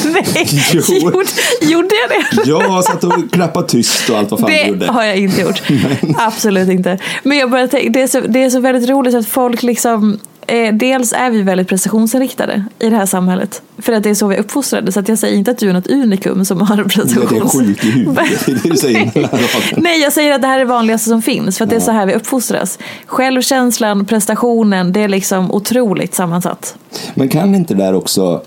Nej, 0.13 0.47
Jo. 0.73 0.81
gjorde, 0.99 1.25
gjorde 1.61 1.89
jag 1.95 2.09
det? 2.45 2.49
Jag 2.49 2.83
satt 2.83 3.03
och 3.03 3.13
klappade 3.31 3.67
tyst 3.67 4.09
och 4.09 4.17
allt 4.17 4.31
vad 4.31 4.39
fan 4.39 4.49
Det 4.49 4.67
gjorde. 4.67 4.87
har 4.87 5.03
jag 5.03 5.17
inte 5.17 5.41
gjort. 5.41 5.61
Absolut 6.17 6.69
inte. 6.69 6.97
Men 7.23 7.37
jag 7.37 7.51
bara 7.51 7.67
tänker, 7.67 7.89
det, 7.89 8.01
är 8.01 8.07
så, 8.07 8.19
det 8.21 8.43
är 8.43 8.49
så 8.49 8.59
väldigt 8.59 8.89
roligt 8.89 9.15
att 9.15 9.27
folk 9.27 9.63
liksom 9.63 10.19
eh, 10.49 10.73
Dels 10.73 11.13
är 11.13 11.29
vi 11.29 11.41
väldigt 11.41 11.67
prestationsinriktade 11.67 12.63
i 12.79 12.89
det 12.89 12.95
här 12.95 13.05
samhället. 13.05 13.61
För 13.77 13.93
att 13.93 14.03
det 14.03 14.09
är 14.09 14.13
så 14.15 14.27
vi 14.27 14.35
är 14.35 14.39
uppfostrade. 14.39 14.91
Så 14.91 14.99
att 14.99 15.07
jag 15.09 15.19
säger 15.19 15.37
inte 15.37 15.51
att 15.51 15.57
du 15.57 15.69
är 15.69 15.73
något 15.73 15.87
unikum 15.87 16.45
som 16.45 16.61
har 16.61 16.75
Det 16.77 16.81
är 16.81 16.85
prestations... 16.85 17.53
sjuk 17.53 17.85
i 17.85 17.89
huvudet. 17.91 18.45
Det 18.45 18.51
är 18.51 18.55
det 18.63 18.69
du 18.69 18.75
säger. 18.75 19.81
Nej, 19.81 20.01
jag 20.01 20.13
säger 20.13 20.33
att 20.35 20.41
det 20.41 20.47
här 20.47 20.55
är 20.55 20.59
det 20.59 20.65
vanligaste 20.71 21.09
som 21.09 21.21
finns. 21.21 21.57
För 21.57 21.63
att 21.63 21.69
det 21.69 21.75
är 21.75 21.79
så 21.79 21.91
här 21.91 22.05
vi 22.05 22.13
uppfostras. 22.13 22.79
Självkänslan, 23.05 24.05
prestationen, 24.05 24.93
det 24.93 24.99
är 25.03 25.07
liksom 25.07 25.51
otroligt 25.51 26.15
sammansatt. 26.15 26.75
Men 27.15 27.29
kan 27.29 27.55
inte 27.55 27.73
det 27.73 27.83
där 27.83 27.93
också, 27.93 28.41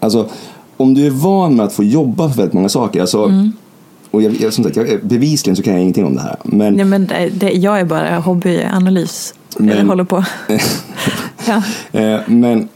alltså 0.00 0.28
om 0.76 0.94
du 0.94 1.06
är 1.06 1.10
van 1.10 1.56
med 1.56 1.66
att 1.66 1.72
få 1.72 1.84
jobba 1.84 2.28
för 2.28 2.36
väldigt 2.36 2.52
många 2.54 2.68
saker, 2.68 3.00
alltså, 3.00 3.24
Mm. 3.24 3.52
och 4.10 4.22
jag, 4.22 4.32
jag, 4.40 4.52
som 4.52 4.64
sagt, 4.64 4.76
jag, 4.76 5.00
bevisligen 5.02 5.56
så 5.56 5.62
kan 5.62 5.72
jag 5.72 5.82
ingenting 5.82 6.04
om 6.04 6.14
det 6.14 6.20
här, 6.22 6.36
men 6.44 6.78
Ja, 6.78 6.84
men 6.84 7.06
det, 7.32 7.50
jag 7.50 7.80
är 7.80 7.84
bara 7.84 8.18
hobbyanalys. 8.18 9.34
Men- 9.58 9.68
Eller 9.68 9.84
håller 9.84 10.04
på. 10.04 10.24
ja. 11.46 11.62
Eh, 12.00 12.20
men 12.26 12.68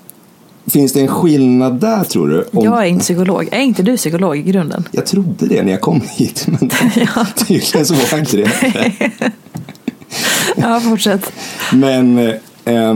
finns 0.67 0.93
det 0.93 1.01
en 1.01 1.09
skillnad 1.09 1.81
där 1.81 2.05
tror 2.05 2.29
du? 2.29 2.45
Om, 2.53 2.65
Jag 2.65 2.83
är 2.83 2.87
inte 2.87 3.03
psykolog. 3.05 3.49
Är 3.53 3.61
inte 3.61 3.83
du 3.83 3.97
psykolog 3.97 4.37
i 4.39 4.43
grunden? 4.43 4.85
jag 4.93 5.07
trodde 5.07 5.47
det 5.47 5.63
när 5.63 5.73
jag 5.73 5.81
kom 5.81 6.01
hit, 6.17 6.47
men 6.47 6.71
tydligen 7.47 7.87
så 7.87 7.95
var 7.95 8.03
jag 8.11 8.19
inte 8.21 8.37
det. 8.37 8.51
Ja, 10.57 10.81
fortsätt. 10.81 11.33
Men, 11.73 12.19
eh, 12.19 12.25
eh, 12.65 12.95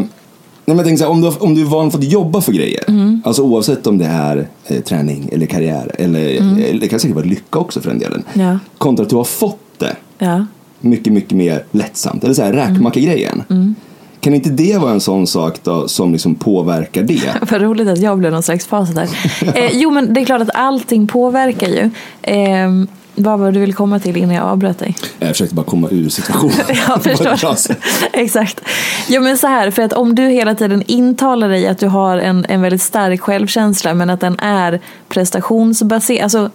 nej, 0.64 0.76
men 0.76 0.88
jag 0.88 0.98
så 0.98 1.04
här, 1.04 1.10
om, 1.10 1.20
du, 1.20 1.28
om 1.28 1.54
du 1.54 1.60
är 1.60 1.64
van 1.64 1.90
för 1.90 1.98
att 1.98 2.04
jobba 2.04 2.40
för 2.40 2.52
grejer, 2.52 2.84
Mm. 2.88 3.22
alltså 3.24 3.42
oavsett 3.42 3.86
om 3.86 3.98
det 3.98 4.06
är 4.06 4.48
eh, 4.66 4.80
träning 4.80 5.28
eller 5.32 5.46
karriär, 5.46 5.90
eller, 5.98 6.20
eller 6.30 6.80
det 6.80 6.88
kan 6.88 7.00
säkert 7.00 7.14
vara 7.16 7.24
lycka 7.26 7.58
också 7.58 7.80
för 7.80 7.90
den 7.90 7.98
delen, 7.98 8.24
Mm. 8.34 8.46
Ja. 8.46 8.58
kontra 8.78 9.02
att 9.04 9.10
du 9.10 9.16
har 9.16 9.24
fått 9.24 9.58
det 9.78 9.96
Ja. 10.18 10.46
mycket, 10.80 11.12
mycket 11.12 11.32
mer 11.32 11.64
lättsamt. 11.70 12.24
Eller 12.24 12.34
så 12.34 12.42
här, 12.42 12.52
räkmacka-grejen. 12.52 13.42
Mm. 13.50 13.74
Kan 14.22 14.34
inte 14.34 14.50
det 14.50 14.78
vara 14.78 14.90
en 14.90 15.00
sån 15.00 15.26
sak 15.26 15.58
då 15.62 15.88
som 15.88 16.12
liksom 16.12 16.34
påverkar 16.34 17.02
det? 17.02 17.32
Vad 17.50 17.62
roligt 17.62 17.88
att 17.88 17.98
jag 17.98 18.18
blev 18.18 18.32
någon 18.32 18.42
slags 18.42 18.66
fas 18.66 18.90
där. 18.90 19.08
Eh, 19.54 19.70
jo, 19.72 19.90
men 19.90 20.14
det 20.14 20.20
är 20.20 20.24
klart 20.24 20.40
att 20.42 20.54
allting 20.54 21.06
påverkar 21.06 21.68
ju. 21.68 21.90
Eh, 22.22 22.70
vad 23.14 23.38
var 23.38 23.46
det 23.46 23.52
du 23.52 23.60
ville 23.60 23.72
komma 23.72 23.98
till 23.98 24.16
innan 24.16 24.34
jag 24.34 24.44
avbröt 24.44 24.78
dig? 24.78 24.96
Jag 25.18 25.28
försökte 25.28 25.54
bara 25.54 25.66
komma 25.66 25.88
ur 25.90 26.08
situationen. 26.08 26.54
Jag 26.88 27.02
förstår. 27.02 27.66
Exakt. 28.12 28.60
Jo 29.08 29.22
men 29.22 29.38
så 29.38 29.46
här, 29.46 29.70
för 29.70 29.82
att 29.82 29.92
om 29.92 30.14
du 30.14 30.22
hela 30.22 30.54
tiden 30.54 30.82
intalar 30.86 31.48
dig 31.48 31.66
att 31.66 31.78
du 31.78 31.86
har 31.86 32.18
en, 32.18 32.46
en 32.48 32.62
väldigt 32.62 32.82
stark 32.82 33.20
självkänsla 33.20 33.94
men 33.94 34.10
att 34.10 34.20
den 34.20 34.38
är 34.38 34.80
prestationsbaserad. 35.08 36.22
Alltså, 36.22 36.50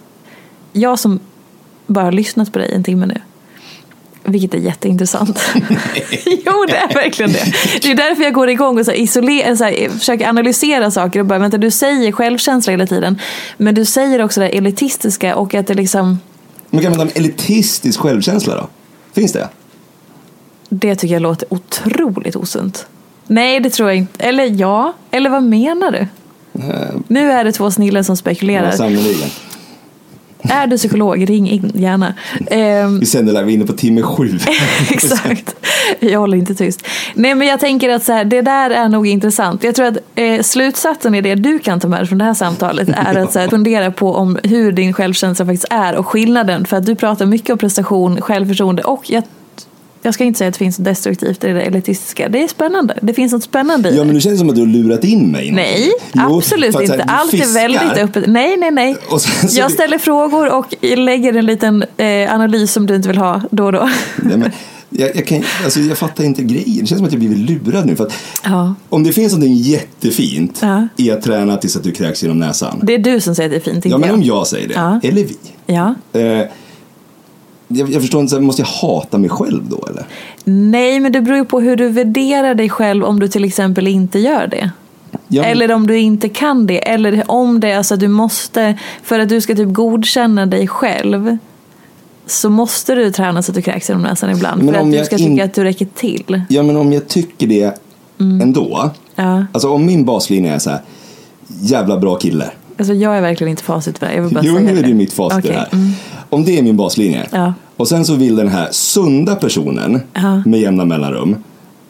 jag 0.72 0.98
som 0.98 1.20
bara 1.86 2.04
har 2.04 2.12
lyssnat 2.12 2.52
på 2.52 2.58
dig 2.58 2.72
en 2.74 2.84
timme 2.84 3.06
nu. 3.06 3.20
Vilket 4.24 4.54
är 4.54 4.58
jätteintressant. 4.58 5.40
jo, 6.24 6.64
det 6.68 6.76
är 6.76 6.94
verkligen 6.94 7.32
det. 7.32 7.52
Det 7.82 7.90
är 7.90 7.94
därför 7.94 8.22
jag 8.22 8.32
går 8.32 8.48
igång 8.48 8.78
och 8.78 8.84
så 8.84 8.92
isoler, 8.92 9.56
så 9.56 9.64
här, 9.64 9.98
försöker 9.98 10.28
analysera 10.28 10.90
saker 10.90 11.20
och 11.20 11.26
bara, 11.26 11.38
vänta, 11.38 11.58
du 11.58 11.70
säger 11.70 12.12
självkänsla 12.12 12.70
hela 12.70 12.86
tiden. 12.86 13.20
Men 13.56 13.74
du 13.74 13.84
säger 13.84 14.24
också 14.24 14.40
det 14.40 14.48
elitistiska 14.48 15.36
och 15.36 15.54
att 15.54 15.66
det 15.66 15.74
liksom, 15.74 16.20
Men 16.70 16.82
kan 16.82 16.90
man 16.90 17.00
ha 17.00 17.06
en 17.06 17.12
elitistisk 17.14 18.00
självkänsla 18.00 18.56
då? 18.56 18.68
Finns 19.12 19.32
det? 19.32 19.48
Det 20.68 20.96
tycker 20.96 21.14
jag 21.14 21.22
låter 21.22 21.52
otroligt 21.52 22.36
osunt. 22.36 22.86
Nej, 23.26 23.60
det 23.60 23.70
tror 23.70 23.88
jag 23.88 23.96
inte. 23.96 24.24
Eller 24.24 24.60
ja, 24.60 24.92
eller 25.10 25.30
vad 25.30 25.42
menar 25.42 25.90
du? 25.90 26.06
Nu 27.08 27.32
är 27.32 27.44
det 27.44 27.52
två 27.52 27.70
snillen 27.70 28.04
som 28.04 28.16
spekulerar. 28.16 28.74
Ja. 28.78 28.90
Är 30.42 30.66
du 30.66 30.76
psykolog, 30.76 31.28
ring 31.30 31.50
in 31.50 31.72
gärna. 31.74 32.14
Ehm, 32.50 33.00
Vi 33.00 33.06
sänder 33.06 33.32
live, 33.32 33.52
inne 33.52 33.66
på 33.66 33.72
timme 33.72 34.02
sju. 34.02 34.38
Exakt. 34.90 35.54
Jag 36.00 36.20
håller 36.20 36.38
inte 36.38 36.54
tyst. 36.54 36.86
Nej 37.14 37.34
men 37.34 37.48
jag 37.48 37.60
tänker 37.60 37.88
att 37.88 38.04
så 38.04 38.12
här, 38.12 38.24
det 38.24 38.42
där 38.42 38.70
är 38.70 38.88
nog 38.88 39.06
intressant. 39.06 39.64
Jag 39.64 39.74
tror 39.74 39.86
att 39.86 39.96
eh, 40.14 40.42
slutsatsen 40.42 41.14
i 41.14 41.20
det 41.20 41.34
du 41.34 41.58
kan 41.58 41.80
ta 41.80 41.88
med 41.88 42.00
dig 42.00 42.06
från 42.06 42.18
det 42.18 42.24
här 42.24 42.34
samtalet 42.34 42.88
är 42.88 43.14
att 43.22 43.32
så 43.32 43.38
här, 43.38 43.48
fundera 43.48 43.90
på 43.90 44.14
om 44.14 44.38
hur 44.44 44.72
din 44.72 44.92
självkänsla 44.92 45.46
faktiskt 45.46 45.66
är 45.70 45.96
och 45.96 46.06
skillnaden. 46.06 46.64
För 46.64 46.76
att 46.76 46.86
du 46.86 46.94
pratar 46.94 47.26
mycket 47.26 47.50
om 47.50 47.58
prestation, 47.58 48.20
självförtroende 48.20 48.82
och 48.82 49.10
jag, 49.10 49.22
jag 50.02 50.14
ska 50.14 50.24
inte 50.24 50.38
säga 50.38 50.48
att 50.48 50.54
det 50.54 50.58
finns 50.58 50.78
något 50.78 50.84
destruktivt 50.84 51.44
i 51.44 51.52
det 51.52 51.62
elitistiska. 51.62 52.28
Det 52.28 52.42
är 52.42 52.48
spännande. 52.48 52.98
Det 53.02 53.14
finns 53.14 53.32
något 53.32 53.42
spännande 53.42 53.88
i 53.88 53.92
Ja, 53.92 53.98
det. 53.98 54.04
men 54.04 54.14
nu 54.14 54.20
känns 54.20 54.34
det 54.34 54.38
som 54.38 54.48
att 54.48 54.54
du 54.54 54.60
har 54.60 54.68
lurat 54.68 55.04
in 55.04 55.30
mig. 55.32 55.50
Nej. 55.52 55.90
Jo, 56.14 56.36
absolut 56.38 56.74
här, 56.74 56.82
inte. 56.82 57.02
Allt 57.02 57.32
är 57.34 57.38
fiskar. 57.38 57.54
väldigt 57.54 57.98
öppet. 58.04 58.24
Nej, 58.26 58.56
nej, 58.56 58.70
nej. 58.70 58.96
Sen 59.20 59.48
Jag 59.50 59.68
det- 59.70 59.74
ställer 59.74 59.98
frågor 59.98 60.52
och 60.54 60.74
lägger 60.98 61.36
en 61.36 61.46
liten 61.46 61.84
eh, 61.96 62.34
analys 62.34 62.72
som 62.72 62.86
du 62.86 62.94
inte 62.96 63.08
vill 63.08 63.18
ha 63.18 63.42
då 63.50 63.64
och 63.64 63.72
då. 63.72 63.90
Nej, 64.16 64.36
men 64.36 64.50
jag, 64.90 65.16
jag, 65.16 65.26
kan, 65.26 65.42
alltså, 65.64 65.80
jag 65.80 65.98
fattar 65.98 66.24
inte 66.24 66.42
grejen. 66.42 66.78
Det 66.80 66.86
känns 66.86 66.98
som 66.98 67.04
att 67.06 67.12
jag 67.12 67.20
blivit 67.20 67.38
lurad 67.38 67.86
nu. 67.86 67.96
För 67.96 68.06
att 68.06 68.12
Ja. 68.44 68.74
Om 68.88 69.02
det 69.04 69.12
finns 69.12 69.32
någonting 69.32 69.56
jättefint 69.56 70.58
Ja. 70.62 70.88
i 70.96 71.10
att 71.10 71.22
träna 71.22 71.56
tills 71.56 71.76
att 71.76 71.82
du 71.84 71.92
kräks 71.92 72.22
genom 72.22 72.38
näsan. 72.38 72.80
Det 72.82 72.94
är 72.94 72.98
du 72.98 73.20
som 73.20 73.34
säger 73.34 73.48
att 73.48 73.64
det 73.64 73.70
är 73.70 73.72
fint, 73.72 73.76
inte 73.84 73.88
ja, 73.88 73.98
men 73.98 74.08
jag. 74.08 74.14
om 74.18 74.22
jag 74.22 74.46
säger 74.46 74.68
det. 74.68 74.74
Ja. 74.74 75.00
Eller 75.02 75.24
vi. 75.24 75.36
Ja. 75.66 75.94
Eh, 76.12 76.46
jag, 77.68 77.90
jag 77.90 78.00
förstår 78.02 78.20
inte, 78.20 78.40
måste 78.40 78.62
jag 78.62 78.66
hata 78.66 79.18
mig 79.18 79.30
själv 79.30 79.68
då 79.68 79.86
eller? 79.90 80.06
Nej, 80.44 81.00
men 81.00 81.12
det 81.12 81.20
beror 81.20 81.36
ju 81.38 81.44
på 81.44 81.60
hur 81.60 81.76
du 81.76 81.88
värderar 81.88 82.54
dig 82.54 82.68
själv 82.70 83.04
om 83.04 83.20
du 83.20 83.28
till 83.28 83.44
exempel 83.44 83.86
inte 83.88 84.18
gör 84.18 84.46
det. 84.46 84.70
Ja, 85.28 85.42
men- 85.42 85.50
Eller 85.50 85.72
om 85.72 85.86
du 85.86 85.98
inte 85.98 86.28
kan 86.28 86.66
det. 86.66 86.88
Eller 86.88 87.24
om 87.26 87.60
det 87.60 87.70
är 87.70 87.82
så 87.82 87.94
att 87.94 88.00
du 88.00 88.08
måste, 88.08 88.78
för 89.02 89.18
att 89.18 89.28
du 89.28 89.40
ska 89.40 89.54
typ 89.54 89.72
godkänna 89.72 90.46
dig 90.46 90.68
själv. 90.68 91.36
Så 92.26 92.50
måste 92.50 92.94
du 92.94 93.10
träna 93.12 93.42
så 93.42 93.50
att 93.50 93.56
du 93.56 93.62
kräks 93.62 93.88
genom 93.88 94.02
näsan 94.02 94.30
ibland. 94.30 94.62
Men 94.62 94.74
för 94.74 94.80
om 94.80 94.88
att 94.88 94.98
du 94.98 95.04
ska 95.04 95.16
in- 95.16 95.30
tycka 95.32 95.44
att 95.44 95.54
du 95.54 95.64
räcker 95.64 95.86
till. 95.94 96.42
Ja, 96.48 96.62
men 96.62 96.76
om 96.76 96.92
jag 96.92 97.08
tycker 97.08 97.46
det 97.46 97.78
ändå. 98.18 98.76
Mm. 98.78 98.90
Ja. 99.14 99.46
Alltså 99.52 99.70
om 99.70 99.86
min 99.86 100.04
baslinje 100.04 100.54
är 100.54 100.58
så 100.58 100.70
här, 100.70 100.80
jävla 101.60 101.98
bra 101.98 102.14
kille. 102.16 102.50
Alltså 102.78 102.94
jag 102.94 103.16
är 103.16 103.20
verkligen 103.20 103.50
inte 103.50 103.62
facit 103.62 103.98
för 103.98 104.06
det. 104.06 104.14
Jag 104.14 104.22
vill 104.22 104.34
bara 104.34 104.44
Jo, 104.44 104.58
nu 104.58 104.78
är 104.78 104.82
det 104.82 104.94
mitt 104.94 105.12
facit 105.12 105.38
Okej, 105.44 105.56
här. 105.56 105.68
mm. 105.72 105.90
Om 106.30 106.44
det 106.44 106.58
är 106.58 106.62
min 106.62 106.76
baslinje. 106.76 107.26
Ja. 107.32 107.54
Och 107.76 107.88
sen 107.88 108.04
så 108.04 108.14
vill 108.14 108.36
den 108.36 108.48
här 108.48 108.68
sunda 108.70 109.36
personen 109.36 110.00
Ja. 110.14 110.42
med 110.46 110.60
jämna 110.60 110.84
mellanrum 110.84 111.36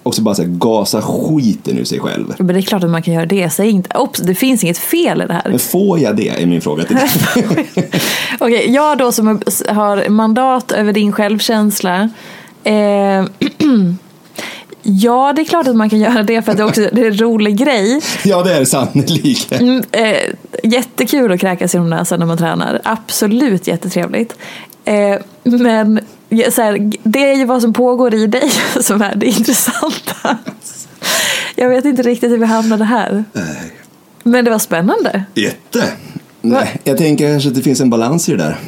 också 0.08 0.22
bara 0.22 0.34
så 0.34 0.42
här, 0.42 0.48
gasa 0.48 1.02
skiten 1.02 1.78
ur 1.78 1.84
sig 1.84 1.98
själv. 2.00 2.34
Men 2.38 2.46
det 2.46 2.58
är 2.58 2.62
klart 2.62 2.84
att 2.84 2.90
man 2.90 3.02
kan 3.02 3.14
göra 3.14 3.26
det. 3.26 3.50
Säg 3.50 3.70
inte, 3.70 3.98
Ops, 3.98 4.20
det 4.20 4.34
finns 4.34 4.64
inget 4.64 4.78
fel 4.78 5.22
i 5.22 5.26
det 5.26 5.32
här. 5.32 5.42
Men 5.50 5.58
får 5.58 5.98
jag 5.98 6.16
det 6.16 6.28
är 6.28 6.46
min 6.46 6.60
fråga 6.60 6.84
till 6.84 6.96
dig. 6.96 7.08
Okej, 8.38 8.70
jag 8.70 8.98
då 8.98 9.12
som 9.12 9.26
har 9.68 10.08
mandat 10.08 10.72
över 10.72 10.92
din 10.92 11.12
självkänsla. 11.12 12.10
Eh, 12.64 12.72
ja, 14.82 15.32
det 15.36 15.42
är 15.42 15.44
klart 15.44 15.66
att 15.66 15.76
man 15.76 15.90
kan 15.90 15.98
göra 15.98 16.22
det 16.22 16.42
för 16.42 16.52
att 16.52 16.58
det 16.58 16.64
också 16.64 16.80
det 16.92 17.00
är 17.02 17.06
en 17.06 17.20
rolig 17.20 17.56
grej. 17.56 18.00
ja, 18.24 18.42
det 18.42 18.54
är 18.54 18.60
det 18.60 18.66
sannoliken. 18.66 19.60
Mm, 19.60 19.84
eh, 19.92 20.34
jättekul 20.62 21.32
att 21.32 21.40
kräkas 21.40 21.74
genom 21.74 21.90
näsan 21.90 22.18
när 22.18 22.26
man 22.26 22.38
tränar. 22.38 22.80
Absolut 22.84 23.66
jättetrevligt. 23.66 24.34
Eh, 24.84 25.16
men 25.42 26.00
så 26.50 26.62
här, 26.62 26.92
det 27.02 27.30
är 27.30 27.34
ju 27.34 27.44
vad 27.44 27.62
som 27.62 27.72
pågår 27.72 28.14
i 28.14 28.26
dig 28.26 28.50
som 28.80 29.02
är 29.02 29.14
det 29.14 29.26
intressanta. 29.26 30.38
Jag 31.54 31.68
vet 31.68 31.84
inte 31.84 32.02
riktigt 32.02 32.32
hur 32.32 32.38
vi 32.38 32.46
hamnade 32.46 32.84
här. 32.84 33.24
Men 34.22 34.44
det 34.44 34.50
var 34.50 34.58
spännande. 34.58 35.24
Jätte. 35.34 35.84
Nej, 36.40 36.80
jag 36.84 36.98
tänker 36.98 37.30
kanske 37.30 37.48
att 37.48 37.54
det 37.54 37.62
finns 37.62 37.80
en 37.80 37.90
balans 37.90 38.28
i 38.28 38.32
det 38.32 38.38
där. 38.38 38.58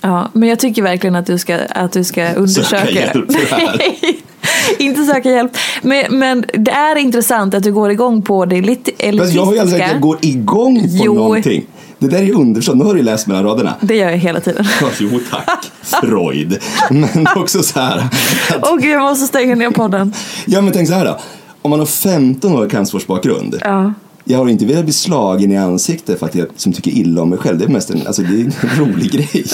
Ja, 0.00 0.30
men 0.32 0.48
jag 0.48 0.58
tycker 0.58 0.82
verkligen 0.82 1.16
att 1.16 1.26
du 1.26 1.38
ska, 1.38 1.58
att 1.58 1.92
du 1.92 2.04
ska 2.04 2.32
undersöka 2.32 2.90
hjälp 2.90 3.32
för 3.32 3.40
det 3.40 3.56
här. 3.56 3.76
Nej, 4.00 4.21
inte 4.78 5.04
söka 5.04 5.30
hjälp. 5.30 5.56
Men, 5.82 6.18
men 6.18 6.44
det 6.58 6.70
är 6.70 6.96
intressant 6.96 7.54
att 7.54 7.62
du 7.62 7.72
går 7.72 7.90
igång 7.90 8.22
på 8.22 8.44
det 8.44 8.60
lite 8.60 9.18
Fast 9.18 9.32
jag 9.34 9.44
har 9.44 9.52
ju 9.52 9.58
aldrig 9.58 9.80
sagt 9.80 9.88
att 9.88 9.92
jag 9.92 10.00
går 10.00 10.18
igång 10.20 10.80
på 10.82 10.88
Jo. 10.90 11.14
någonting. 11.14 11.64
Det 11.98 12.08
där 12.08 12.18
är 12.18 12.22
ju 12.22 12.32
underförstått. 12.34 12.76
Nu 12.76 12.84
har 12.84 12.92
du 12.94 12.98
ju 13.00 13.04
läst 13.04 13.26
mellan 13.26 13.44
raderna. 13.44 13.74
Det 13.80 13.96
gör 13.96 14.10
jag 14.10 14.18
hela 14.18 14.40
tiden. 14.40 14.64
Jo 14.98 15.20
tack, 15.30 15.70
Freud. 15.82 16.58
Men 16.90 17.26
också 17.36 17.62
så 17.62 17.80
här. 17.80 18.08
Åh 18.62 18.76
gud, 18.76 18.90
jag 18.92 19.02
måste 19.02 19.26
stänga 19.26 19.54
ner 19.54 19.70
podden. 19.70 20.12
ja 20.46 20.60
men 20.60 20.72
tänk 20.72 20.88
så 20.88 20.94
här 20.94 21.04
då. 21.04 21.18
Om 21.62 21.70
man 21.70 21.78
har 21.78 21.86
15 21.86 22.52
år 22.54 22.68
kampsportsbakgrund. 22.68 23.58
Ja. 23.60 23.92
Jag 24.24 24.38
har 24.38 24.48
inte 24.48 24.66
velat 24.66 24.84
bli 24.84 24.92
slagen 24.92 25.52
i 25.52 25.56
ansiktet 25.58 26.18
för 26.18 26.26
att 26.26 26.34
jag 26.34 26.46
som 26.56 26.72
tycker 26.72 26.90
illa 26.90 27.22
om 27.22 27.28
mig 27.30 27.38
själv. 27.38 27.58
Det 27.58 27.64
är 27.64 27.68
mest 27.68 27.90
en, 27.90 28.06
alltså, 28.06 28.22
det 28.22 28.40
är 28.40 28.44
en 28.44 28.52
rolig 28.78 29.10
grej. 29.12 29.44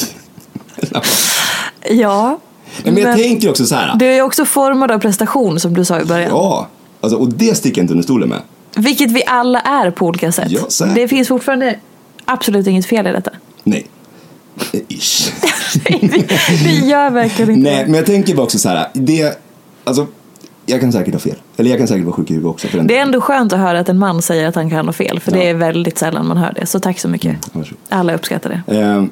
Ja. 1.90 2.38
Men, 2.84 2.94
men 2.94 3.02
jag 3.02 3.18
tänker 3.18 3.50
också 3.50 3.66
så 3.66 3.74
här. 3.74 3.96
Du 3.96 4.06
är 4.06 4.22
också 4.22 4.44
formad 4.44 4.90
av 4.90 4.98
prestation 4.98 5.60
som 5.60 5.74
du 5.74 5.84
sa 5.84 6.00
i 6.00 6.04
början. 6.04 6.30
Ja, 6.30 6.68
alltså, 7.00 7.18
och 7.18 7.28
det 7.28 7.56
sticker 7.56 7.78
jag 7.78 7.84
inte 7.84 7.92
under 7.92 8.04
stolen 8.04 8.28
med. 8.28 8.40
Vilket 8.76 9.10
vi 9.10 9.22
alla 9.26 9.60
är 9.60 9.90
på 9.90 10.06
olika 10.06 10.32
sätt. 10.32 10.50
Ja, 10.50 10.60
säkert. 10.68 10.94
det 10.94 11.08
finns 11.08 11.28
fortfarande 11.28 11.78
absolut 12.24 12.66
inget 12.66 12.86
fel 12.86 13.06
i 13.06 13.12
detta. 13.12 13.30
Nej. 13.64 13.86
Eh, 14.72 14.80
Ish. 14.88 15.32
Det 16.64 16.70
gör 16.70 17.10
verkligen 17.10 17.50
inte 17.50 17.70
Nej, 17.70 17.84
men 17.84 17.94
jag 17.94 18.06
tänker 18.06 18.34
bara 18.34 18.42
också 18.42 18.58
så 18.58 18.68
här. 18.68 18.88
Det, 18.92 19.42
alltså, 19.84 20.06
jag 20.66 20.80
kan 20.80 20.92
säkert 20.92 21.14
ha 21.14 21.20
fel. 21.20 21.36
Eller 21.56 21.70
jag 21.70 21.78
kan 21.78 21.88
säkert 21.88 22.04
vara 22.04 22.16
sjuk 22.16 22.30
i 22.30 22.34
huvudet 22.34 22.50
också. 22.50 22.68
För 22.68 22.78
den 22.78 22.86
Det 22.86 22.96
är 22.96 23.02
ändå 23.02 23.20
skönt 23.20 23.52
att 23.52 23.58
höra 23.58 23.78
att 23.80 23.88
en 23.88 23.98
man 23.98 24.22
säger 24.22 24.48
att 24.48 24.54
han 24.54 24.70
kan 24.70 24.86
ha 24.86 24.92
fel. 24.92 25.20
För 25.20 25.32
det 25.32 25.48
är 25.48 25.54
väldigt 25.54 25.98
sällan 25.98 26.28
man 26.28 26.36
hör 26.36 26.52
det. 26.60 26.66
Så 26.66 26.80
tack 26.80 26.98
så 26.98 27.08
mycket. 27.08 27.36
Varsågod. 27.52 27.78
Alla 27.88 28.14
uppskattar 28.14 28.62
det. 28.66 28.78
Eh, 28.78 29.04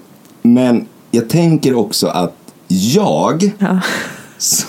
men 0.42 0.86
jag 1.10 1.28
tänker 1.28 1.74
också 1.74 2.06
att 2.06 2.34
jag 2.68 3.50
Ja. 3.58 3.80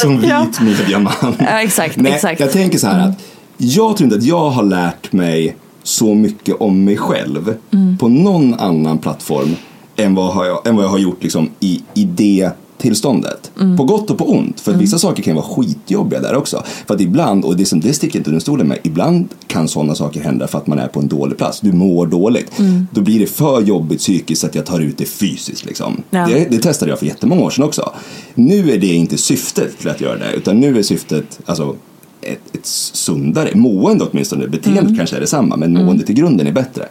som 0.00 0.20
vit 0.20 0.30
Ja. 0.30 0.46
mediaman. 0.60 1.12
Ja, 1.38 1.60
exakt, 1.62 1.96
Nej, 1.96 2.12
exakt. 2.12 2.40
Jag 2.40 2.52
tänker 2.52 2.78
så 2.78 2.86
här 2.86 3.08
att 3.08 3.14
jag 3.56 3.96
tror 3.96 4.04
inte 4.04 4.16
att 4.16 4.22
jag 4.22 4.50
har 4.50 4.62
lärt 4.62 5.12
mig 5.12 5.56
så 5.82 6.14
mycket 6.14 6.56
om 6.60 6.84
mig 6.84 6.96
själv 6.96 7.54
Mm. 7.72 7.98
på 7.98 8.08
någon 8.08 8.54
annan 8.54 8.98
plattform 8.98 9.56
än 9.96 10.14
vad, 10.14 10.46
jag, 10.48 10.66
än 10.66 10.76
vad 10.76 10.84
jag 10.84 10.90
har 10.90 10.98
gjort 10.98 11.22
liksom 11.22 11.50
i, 11.60 11.82
i 11.94 12.04
det 12.04 12.50
tillståndet. 12.82 13.50
Mm. 13.60 13.76
På 13.76 13.84
gott 13.84 14.10
och 14.10 14.18
på 14.18 14.30
ont. 14.30 14.60
För 14.60 14.72
vissa 14.72 14.98
saker 14.98 15.22
kan 15.22 15.34
vara 15.34 15.44
skitjobbiga 15.44 16.20
där 16.20 16.34
också. 16.34 16.62
För 16.86 16.94
att 16.94 17.00
ibland, 17.00 17.44
och 17.44 17.56
det 17.56 17.66
som 17.66 17.80
det 17.80 17.92
sticker 17.92 18.18
inte 18.18 18.30
under 18.30 18.40
stolen 18.40 18.68
med, 18.68 18.78
ibland 18.82 19.28
kan 19.46 19.68
sådana 19.68 19.94
saker 19.94 20.20
hända 20.20 20.46
för 20.46 20.58
att 20.58 20.66
man 20.66 20.78
är 20.78 20.88
på 20.88 21.00
en 21.00 21.08
dålig 21.08 21.38
plats. 21.38 21.60
Du 21.60 21.72
mår 21.72 22.06
dåligt. 22.06 22.58
Mm. 22.58 22.86
Då 22.92 23.00
blir 23.00 23.20
det 23.20 23.26
för 23.26 23.60
jobbigt 23.60 23.98
psykiskt 23.98 24.44
att 24.44 24.54
jag 24.54 24.66
tar 24.66 24.80
ut 24.80 24.98
det 24.98 25.04
fysiskt. 25.04 25.64
Liksom. 25.64 26.02
Ja. 26.10 26.26
Det, 26.26 26.46
det 26.50 26.58
testade 26.58 26.90
jag 26.90 26.98
för 26.98 27.06
jättemånga 27.06 27.42
år 27.42 27.50
sedan 27.50 27.64
också. 27.64 27.92
Nu 28.34 28.72
är 28.72 28.78
det 28.78 28.86
inte 28.86 29.18
syftet 29.18 29.78
till 29.78 29.88
att 29.88 30.00
göra 30.00 30.18
det, 30.18 30.32
utan 30.36 30.60
nu 30.60 30.78
är 30.78 30.82
syftet 30.82 31.40
alltså, 31.46 31.76
ett, 32.22 32.56
ett 32.56 32.66
sundare 32.92 33.50
mående 33.54 34.04
åtminstone. 34.04 34.48
Beteendet 34.48 34.96
kanske 34.96 35.16
är 35.16 35.20
detsamma 35.20 35.56
men 35.56 35.72
måendet 35.72 36.10
i 36.10 36.12
grunden 36.12 36.46
är 36.46 36.52
bättre. 36.52 36.88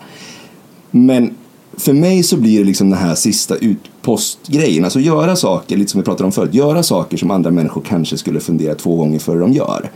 Men 0.92 1.32
för 1.78 1.94
mig 1.94 2.24
så 2.24 2.38
blir 2.38 2.60
det 2.60 2.66
liksom 2.66 2.90
den 2.90 3.00
här 3.00 3.16
sista 3.16 3.58
utpostgrejen. 4.02 4.84
Alltså 4.84 5.00
göra 5.00 5.36
saker, 5.36 5.78
lite 5.78 5.92
som 5.92 6.02
vi 6.02 6.06
pratade 6.06 6.24
om 6.24 6.32
förut, 6.32 6.54
göra 6.54 6.84
saker 6.84 7.18
som 7.18 7.32
andra 7.32 7.52
människor 7.52 7.82
kanske 7.82 8.18
skulle 8.18 8.40
fundera 8.40 8.76
två 8.76 8.96
gånger 8.96 9.20
före 9.20 9.40
de 9.40 9.54
gör. 9.54 9.92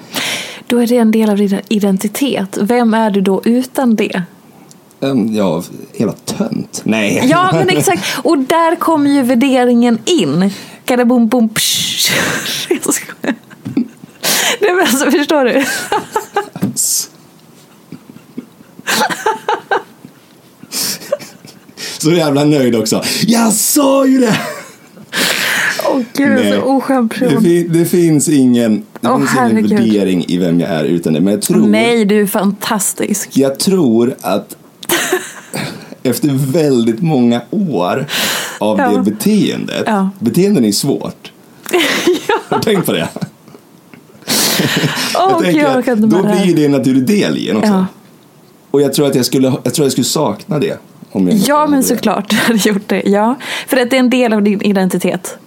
Då 0.68 0.78
är 0.78 0.88
det 0.88 0.98
en 0.98 1.12
del 1.12 1.30
av 1.30 1.38
din 1.38 1.60
identitet. 1.68 2.58
Vem 2.62 2.94
är 2.94 3.10
du 3.10 3.22
då 3.22 3.42
utan 3.46 3.96
det? 3.96 4.24
Ja, 5.32 5.64
hela 5.94 6.12
tönt. 6.12 6.82
Nej. 6.84 7.22
Ja, 7.30 7.50
men 7.54 7.70
exakt. 7.70 8.04
Och 8.24 8.38
där 8.38 8.76
kommer 8.76 9.10
ju 9.10 9.22
värderingen 9.22 10.00
in. 10.06 10.50
Kadabum, 10.86 11.28
bum, 11.28 11.50
psh. 11.50 12.12
Nej, 14.62 14.74
men 14.74 14.80
alltså, 14.80 15.12
förstår 15.12 15.46
du? 15.46 15.66
Så 22.06 22.12
jävla 22.12 22.44
nöjd 22.44 22.76
också. 22.76 23.04
Jag 23.28 23.54
sa 23.54 24.06
ju 24.06 24.20
det! 24.20 24.40
Åh 25.90 26.02
gud, 26.14 26.30
Nej. 26.32 26.52
så 26.54 26.62
oskön 26.62 27.08
Det, 27.08 27.20
person. 27.20 27.66
det 27.70 27.86
finns 27.86 28.30
ingen, 28.30 28.84
det 29.02 29.10
Åh, 29.10 29.18
finns 29.18 29.52
ingen 29.52 29.68
värdering 29.68 30.26
i 30.28 30.38
vem 30.38 30.60
jag 30.60 30.70
är 30.70 30.84
utan 30.84 31.14
det. 31.14 31.22
Men 31.22 31.34
jag 31.34 31.42
tror, 31.42 31.68
Nej, 31.68 32.06
du 32.06 32.22
är 32.22 32.28
fantastisk. 32.28 33.30
jag 33.38 33.60
tror 33.60 34.16
att 34.22 34.56
efter 36.04 36.30
väldigt 36.52 37.02
många 37.02 37.42
år 37.50 38.08
av 38.60 38.80
Ja. 38.80 38.90
det 38.90 39.12
beteendet. 39.12 39.84
Ja. 39.86 40.10
Beteenden 40.20 40.66
är 40.66 40.72
svårt. 40.72 41.32
Har 42.50 42.58
du 42.58 42.64
tänkt 42.64 42.86
på 42.86 42.92
det? 42.94 43.08
Jag 45.14 45.30
gud, 45.30 45.44
tänker 45.44 45.62
jag 45.62 45.90
att 45.90 46.02
då 46.02 46.08
blir 46.08 46.56
det 46.56 46.66
en 46.66 46.72
naturlig 46.72 47.06
del 47.08 47.38
i 47.38 47.50
en 47.50 47.58
också. 47.58 47.70
Ja. 47.70 47.86
Och 48.72 48.82
jag 48.82 48.94
tror 48.94 49.08
att 49.08 49.16
jag 49.16 49.26
skulle, 49.26 49.54
jag 49.64 49.74
tror 49.74 49.86
jag 49.86 49.92
skulle 49.92 50.06
sakna 50.06 50.60
det. 50.60 50.78
Om 51.16 51.28
jag 51.28 51.38
Ja, 51.38 51.68
men 51.68 51.84
såklart 51.84 52.30
du 52.30 52.36
hade 52.36 52.70
gjort 52.70 52.88
det. 52.90 53.02
Ja, 53.06 53.36
för 53.68 53.78
att 53.78 53.90
det 53.90 53.96
är 53.96 54.00
en 54.00 54.10
del 54.10 54.34
av 54.34 54.44
din 54.44 54.62
identitet. 54.62 55.38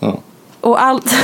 Ja. 0.00 0.20
Och 0.60 0.82
allt, 0.82 1.14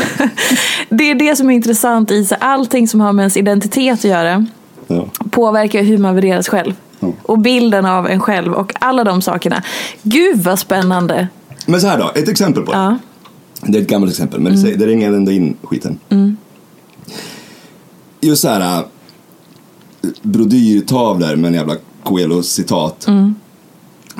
det 0.89 1.11
är 1.11 1.15
det 1.15 1.37
som 1.37 1.51
är 1.51 1.55
intressant 1.55 2.11
i 2.11 2.25
så 2.25 2.35
allting 2.41 2.89
som 2.89 3.01
har 3.01 3.13
med 3.13 3.23
ens 3.23 3.37
identitet 3.37 3.99
att 3.99 4.05
göra 4.05 4.47
Ja. 4.87 5.07
påverkar 5.31 5.83
hur 5.83 5.99
man 5.99 6.15
värderas 6.15 6.49
själv. 6.49 6.75
Och 7.23 7.39
bilden 7.39 7.87
av 7.87 8.07
en 8.09 8.21
själv 8.21 8.53
och 8.53 8.73
alla 8.81 9.05
de 9.05 9.23
sakerna. 9.23 9.63
Gud 10.03 10.39
vad 10.43 10.59
spännande! 10.59 11.29
Men 11.67 11.81
så 11.81 11.87
här 11.87 11.99
då, 11.99 12.13
ett 12.15 12.29
exempel 12.29 12.63
på 12.63 12.73
det. 12.73 12.79
Ja. 12.79 12.99
Det 13.61 13.79
är 13.79 13.83
ett 13.83 13.89
gammalt 13.89 14.13
exempel, 14.13 14.41
men 14.41 14.53
det, 14.53 14.59
säger, 14.59 14.77
det 14.79 14.87
ringer 14.87 15.13
ändå 15.13 15.33
in 15.33 15.57
skiten. 15.63 15.99
Just 18.21 18.43
så 18.43 18.49
här 18.49 18.79
äh, 18.79 18.85
brodyrtavlor 20.23 21.37
med 21.37 21.49
en 21.49 21.55
jävla 21.55 21.77
Coelho-citat. 22.05 23.07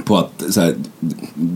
På 0.05 0.17
att 0.17 0.43
så 0.51 0.61
här, 0.61 0.75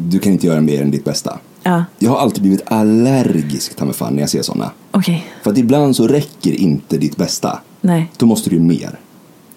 du 0.08 0.18
kan 0.18 0.32
inte 0.32 0.46
göra 0.46 0.60
mer 0.60 0.82
än 0.82 0.90
ditt 0.90 1.04
bästa. 1.04 1.38
Ja, 1.62 1.84
Jag 1.98 2.10
har 2.10 2.18
alltid 2.18 2.42
blivit 2.42 2.62
allergisk 2.66 3.76
ta 3.76 3.84
mig 3.84 3.94
fan 3.94 4.14
när 4.14 4.20
jag 4.22 4.30
ser 4.30 4.42
sådana. 4.42 4.70
okej. 4.90 5.26
För 5.42 5.50
att 5.50 5.58
ibland 5.58 5.96
så 5.96 6.06
räcker 6.06 6.52
inte 6.52 6.98
ditt 6.98 7.16
bästa. 7.16 7.58
Nej. 7.80 8.12
Då 8.16 8.26
måste 8.26 8.50
du 8.50 8.56
ju 8.56 8.62
mer. 8.62 8.98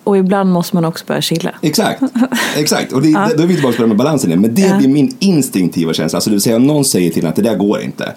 Och 0.04 0.18
ibland 0.18 0.52
måste 0.52 0.76
man 0.76 0.86
också 0.86 1.06
börja 1.08 1.22
chilla. 1.22 1.52
Exakt, 1.62 2.02
exakt. 2.58 2.94
Och 2.94 3.02
det, 3.02 3.12
då 3.38 3.44
är 3.44 3.48
vi 3.48 3.54
tillbaka 3.54 3.76
på 3.76 3.82
det 3.82 3.88
med 3.88 3.98
balansen 3.98 4.30
igen. 4.30 4.42
Men 4.42 4.56
det 4.56 4.62
Ja. 4.62 4.78
blir 4.78 4.88
min 4.88 5.16
instinktiva 5.20 5.94
känsla. 5.94 6.18
Alltså 6.18 6.30
det 6.30 6.34
vill 6.34 6.42
säga 6.42 6.56
om 6.56 6.68
någon 6.68 6.86
säger 6.86 7.12
till 7.12 7.24
en 7.24 7.30
att 7.30 7.36
det 7.36 7.42
där 7.42 7.56
går 7.56 7.82
inte. 7.82 8.14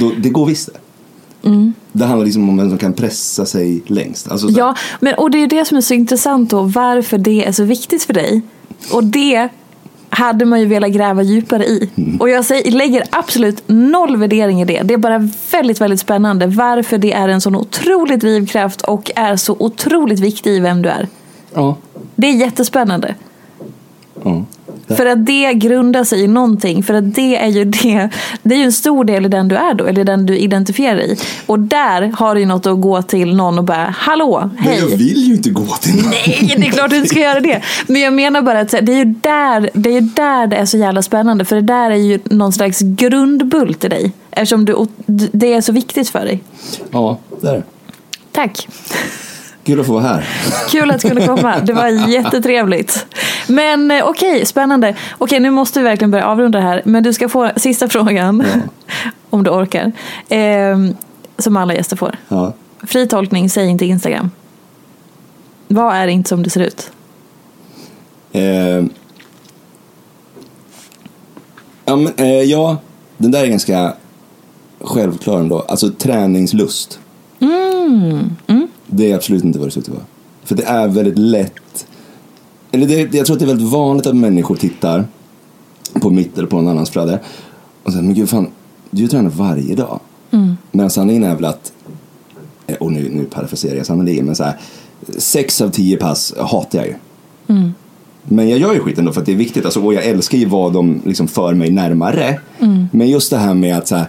Då, 0.00 0.12
det 0.18 0.28
går 0.28 0.46
visst 0.46 0.68
det. 0.72 1.48
Mm. 1.48 1.72
Det 1.92 2.04
handlar 2.04 2.24
liksom 2.24 2.48
om 2.48 2.56
vem 2.56 2.68
som 2.68 2.78
kan 2.78 2.92
pressa 2.92 3.46
sig 3.46 3.82
längst. 3.86 4.30
Alltså, 4.30 4.48
så- 4.48 4.58
Ja, 4.58 4.74
men, 5.00 5.14
och 5.14 5.30
det 5.30 5.38
är 5.42 5.46
det 5.46 5.64
som 5.64 5.76
är 5.76 5.80
så 5.80 5.94
intressant 5.94 6.50
då, 6.50 6.62
varför 6.62 7.18
det 7.18 7.44
är 7.46 7.52
så 7.52 7.64
viktigt 7.64 8.02
för 8.02 8.12
dig. 8.14 8.42
Och 8.92 9.04
det 9.04 9.48
hade 10.10 10.44
man 10.44 10.60
ju 10.60 10.66
velat 10.66 10.90
gräva 10.90 11.22
djupare 11.22 11.64
i. 11.64 11.90
Mm. 11.96 12.20
Och 12.20 12.28
jag 12.28 12.44
säger, 12.44 12.70
lägger 12.70 13.04
absolut 13.10 13.62
noll 13.66 14.16
värdering 14.16 14.62
i 14.62 14.64
det. 14.64 14.82
Det 14.82 14.94
är 14.94 14.98
bara 14.98 15.30
väldigt, 15.52 15.80
väldigt 15.80 16.00
spännande 16.00 16.46
varför 16.46 16.98
det 16.98 17.12
är 17.12 17.28
en 17.28 17.40
sån 17.40 17.56
otrolig 17.56 18.20
drivkraft 18.20 18.82
och 18.82 19.10
är 19.16 19.36
så 19.36 19.56
otroligt 19.58 20.20
viktig 20.20 20.50
i 20.50 20.60
vem 20.60 20.82
du 20.82 20.88
är. 20.88 21.08
ja. 21.54 21.76
Det 22.14 22.26
är 22.26 22.32
jättespännande. 22.32 23.14
Ja. 24.26 24.44
För 24.96 25.06
att 25.06 25.26
det 25.26 25.54
grundar 25.54 26.04
sig 26.04 26.20
i 26.20 26.26
någonting. 26.26 26.82
För 26.82 26.94
att 26.94 27.14
det 27.14 27.36
är 27.36 27.48
ju 27.48 27.64
det. 27.64 28.08
Det 28.42 28.54
är 28.54 28.58
ju 28.58 28.64
en 28.64 28.72
stor 28.72 29.04
del 29.04 29.26
i 29.26 29.28
den 29.28 29.48
du 29.48 29.56
är 29.56 29.74
då. 29.74 29.84
Eller 29.84 30.04
den 30.04 30.26
du 30.26 30.38
identifierar 30.38 30.96
dig 30.96 31.12
i. 31.12 31.16
Och 31.46 31.58
där 31.58 32.12
har 32.16 32.34
du 32.34 32.40
ju 32.40 32.46
något 32.46 32.66
att 32.66 32.80
gå 32.80 33.02
till 33.02 33.36
någon 33.36 33.58
och 33.58 33.64
bara 33.64 33.94
Hallå, 33.98 34.50
Men 34.54 34.64
hej. 34.64 34.78
jag 34.78 34.96
vill 34.96 35.28
ju 35.28 35.34
inte 35.34 35.50
gå 35.50 35.66
till 35.66 35.96
någon. 35.96 36.10
Nej, 36.10 36.54
det 36.58 36.66
är 36.66 36.70
klart 36.70 36.90
du 36.90 36.96
inte 36.96 37.08
ska 37.08 37.20
göra 37.20 37.40
det. 37.40 37.62
Men 37.86 38.02
jag 38.02 38.12
menar 38.12 38.42
bara 38.42 38.60
att 38.60 38.70
det 38.70 38.92
är 38.92 38.96
ju 38.96 39.04
där 39.04 39.70
det 39.74 39.96
är, 39.96 40.00
där 40.00 40.46
det 40.46 40.56
är 40.56 40.64
så 40.64 40.76
jävla 40.78 41.02
spännande. 41.02 41.44
För 41.44 41.56
det 41.56 41.62
där 41.62 41.90
är 41.90 41.96
ju 41.96 42.20
någon 42.24 42.52
slags 42.52 42.80
grundbult 42.80 43.84
i 43.84 43.88
dig. 43.88 44.12
Eftersom 44.30 44.64
du, 44.64 44.86
det 45.32 45.52
är 45.52 45.60
så 45.60 45.72
viktigt 45.72 46.08
för 46.08 46.24
dig. 46.24 46.42
Ja, 46.90 47.18
det 47.40 47.48
är 47.48 47.52
det. 47.52 47.62
Tack. 48.32 48.68
Kul 49.66 49.80
att 49.80 49.86
få 49.86 49.92
vara 49.92 50.02
här. 50.02 50.28
Kul 50.70 50.90
att 50.90 51.00
du 51.00 51.08
kunde 51.08 51.26
komma. 51.26 51.58
Det 51.60 51.72
var 51.72 51.86
jättetrevligt. 52.08 53.06
Men 53.46 53.90
eh, 53.90 54.04
okej, 54.04 54.46
spännande. 54.46 54.94
Okej, 55.18 55.40
nu 55.40 55.50
måste 55.50 55.78
vi 55.78 55.84
verkligen 55.84 56.10
börja 56.10 56.26
avrunda 56.26 56.60
här. 56.60 56.82
Men 56.84 57.02
du 57.02 57.12
ska 57.12 57.28
få 57.28 57.50
sista 57.56 57.88
frågan. 57.88 58.44
Om 59.30 59.42
du 59.42 59.50
orkar. 59.50 59.92
Eh, 60.28 60.78
som 61.38 61.56
alla 61.56 61.74
gäster 61.74 61.96
får. 61.96 62.16
Ja. 62.28 62.52
Fri 62.82 63.08
tolkning, 63.08 63.50
säg 63.50 63.68
inte 63.68 63.86
Instagram. 63.86 64.30
Vad 65.68 65.96
är 65.96 66.06
inte 66.06 66.28
som 66.28 66.42
det 66.42 66.50
ser 66.50 66.60
ut? 66.60 66.90
Eh, 68.32 68.84
ja, 71.84 71.96
men, 71.96 72.12
eh, 72.16 72.42
ja, 72.42 72.76
den 73.16 73.30
där 73.30 73.42
är 73.42 73.46
ganska 73.46 73.94
självklar 74.80 75.40
ändå. 75.40 75.60
Alltså 75.60 75.90
träningslust. 75.90 76.98
Det 78.96 79.10
är 79.10 79.14
absolut 79.14 79.44
inte 79.44 79.58
vad 79.58 79.68
det 79.68 79.72
ser 79.72 79.80
ut 79.80 79.88
att 79.88 79.94
vara. 79.94 80.04
För 80.44 80.54
det 80.54 80.64
är 80.64 80.88
väldigt 80.88 81.18
lätt. 81.18 81.86
Eller 82.72 82.86
det, 82.86 83.14
jag 83.14 83.26
tror 83.26 83.36
att 83.36 83.40
det 83.40 83.44
är 83.44 83.54
väldigt 83.54 83.68
vanligt 83.68 84.06
att 84.06 84.16
människor 84.16 84.56
tittar 84.56 85.04
på 86.00 86.10
mitt 86.10 86.38
eller 86.38 86.48
på 86.48 86.56
någon 86.56 86.68
annans 86.68 86.90
flöde 86.90 87.20
och 87.82 87.92
säger, 87.92 88.04
men 88.04 88.14
gud 88.14 88.28
fan, 88.28 88.48
du 88.90 89.08
tränar 89.08 89.30
varje 89.30 89.74
dag. 89.74 90.00
Men 90.72 90.90
sanningen 90.90 91.24
är 91.24 91.34
väl 91.34 91.44
att, 91.44 91.72
eh, 92.66 92.76
och 92.76 92.92
nu, 92.92 93.10
nu 93.12 93.24
parafraserar 93.24 93.76
jag 93.76 93.86
sannerligen, 93.86 94.26
men 94.26 94.36
så 94.36 94.44
här, 94.44 94.56
sex 95.18 95.60
av 95.60 95.70
tio 95.70 95.96
pass 95.96 96.34
hatar 96.38 96.78
jag 96.78 96.86
ju. 96.86 96.94
Men 98.22 98.48
jag 98.48 98.58
gör 98.58 98.74
ju 98.74 98.80
skiten 98.80 99.04
då 99.04 99.12
för 99.12 99.20
att 99.20 99.26
det 99.26 99.32
är 99.32 99.36
viktigt. 99.36 99.64
Alltså, 99.64 99.80
och 99.80 99.94
jag 99.94 100.04
älskar 100.04 100.38
ju 100.38 100.46
vad 100.46 100.72
de 100.72 101.02
liksom 101.04 101.28
för 101.28 101.54
mig 101.54 101.70
närmare. 101.70 102.40
Men 102.92 103.08
just 103.08 103.30
det 103.30 103.38
här 103.38 103.54
med 103.54 103.78
att, 103.78 103.88
så 103.88 103.96
här, 103.96 104.06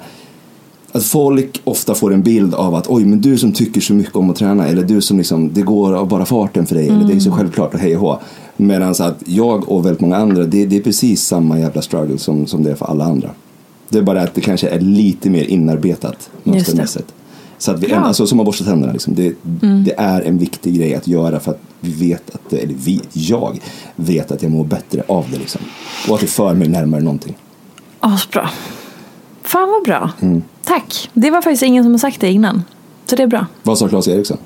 att 0.98 1.06
folk 1.06 1.62
ofta 1.64 1.96
får 1.96 2.14
en 2.14 2.24
bild 2.24 2.54
av 2.54 2.76
att 2.76 2.88
oj, 2.88 3.06
men 3.06 3.22
du 3.22 3.38
som 3.38 3.52
tycker 3.52 3.82
så 3.82 3.94
mycket 3.94 4.16
om 4.16 4.30
att 4.30 4.36
träna 4.36 4.68
eller 4.68 4.84
du 4.84 5.02
som 5.02 5.18
liksom, 5.18 5.54
det 5.54 5.62
går 5.62 5.94
av 5.94 6.08
bara 6.08 6.26
farten 6.26 6.66
för 6.66 6.76
dig 6.76 6.88
eller 6.90 7.04
det 7.08 7.14
är 7.14 7.20
så 7.20 7.32
självklart 7.32 7.74
och 7.74 7.80
hej 7.80 7.96
och 7.98 8.02
hå. 8.02 8.20
Medan 8.58 8.90
att 9.00 9.24
jag 9.26 9.70
och 9.70 9.86
väldigt 9.86 10.02
många 10.02 10.18
andra, 10.18 10.44
det, 10.44 10.66
det 10.66 10.78
är 10.78 10.82
precis 10.82 11.22
samma 11.24 11.60
jävla 11.60 11.82
struggle 11.82 12.18
som, 12.18 12.48
som 12.48 12.64
det 12.64 12.72
är 12.72 12.76
för 12.76 12.86
alla 12.86 13.06
andra. 13.06 13.30
Det 13.90 13.98
är 13.98 14.02
bara 14.04 14.22
att 14.22 14.34
det 14.34 14.42
kanske 14.42 14.68
är 14.70 14.80
lite 14.80 15.30
mer 15.30 15.44
inarbetat 15.44 16.30
mönstermässigt. 16.44 17.14
Så 17.58 17.72
att 17.72 17.80
vi, 17.84 17.88
Ja. 17.90 17.96
alltså, 18.00 18.28
som 18.28 18.40
att 18.40 18.46
borsta 18.46 18.64
tänderna, 18.66 18.94
liksom. 18.94 19.16
det, 19.16 19.34
det 19.86 19.94
är 19.98 20.22
en 20.22 20.38
viktig 20.38 20.76
grej 20.76 20.96
att 20.96 21.08
göra 21.08 21.40
för 21.40 21.52
att 21.52 21.60
vi 21.80 21.92
vet 22.10 22.36
att, 22.36 22.42
det- 22.50 22.58
eller 22.58 22.74
vi, 22.86 23.02
jag 23.14 23.60
vet 23.96 24.32
att 24.32 24.44
jag 24.44 24.52
mår 24.52 24.64
bättre 24.66 25.04
av 25.08 25.26
det 25.32 25.38
liksom. 25.38 25.62
Och 26.10 26.16
att 26.16 26.22
det 26.22 26.28
för 26.28 26.54
mig 26.54 26.68
närmare 26.68 27.02
någonting. 27.02 27.36
Asbra. 28.00 28.50
Fan 29.44 29.70
vad 29.70 29.84
bra. 29.84 30.12
Tack. 30.68 31.10
Det 31.14 31.32
var 31.32 31.42
faktiskt 31.42 31.64
ingen 31.64 31.84
som 31.84 31.94
har 31.94 32.00
sagt 32.00 32.22
det 32.22 32.32
innan. 32.32 32.64
Så 33.06 33.16
det 33.16 33.24
är 33.24 33.28
bra. 33.28 33.46
Vad 33.64 33.78
sa 33.78 33.88
Claes 33.88 34.08
Eriksson? 34.08 34.38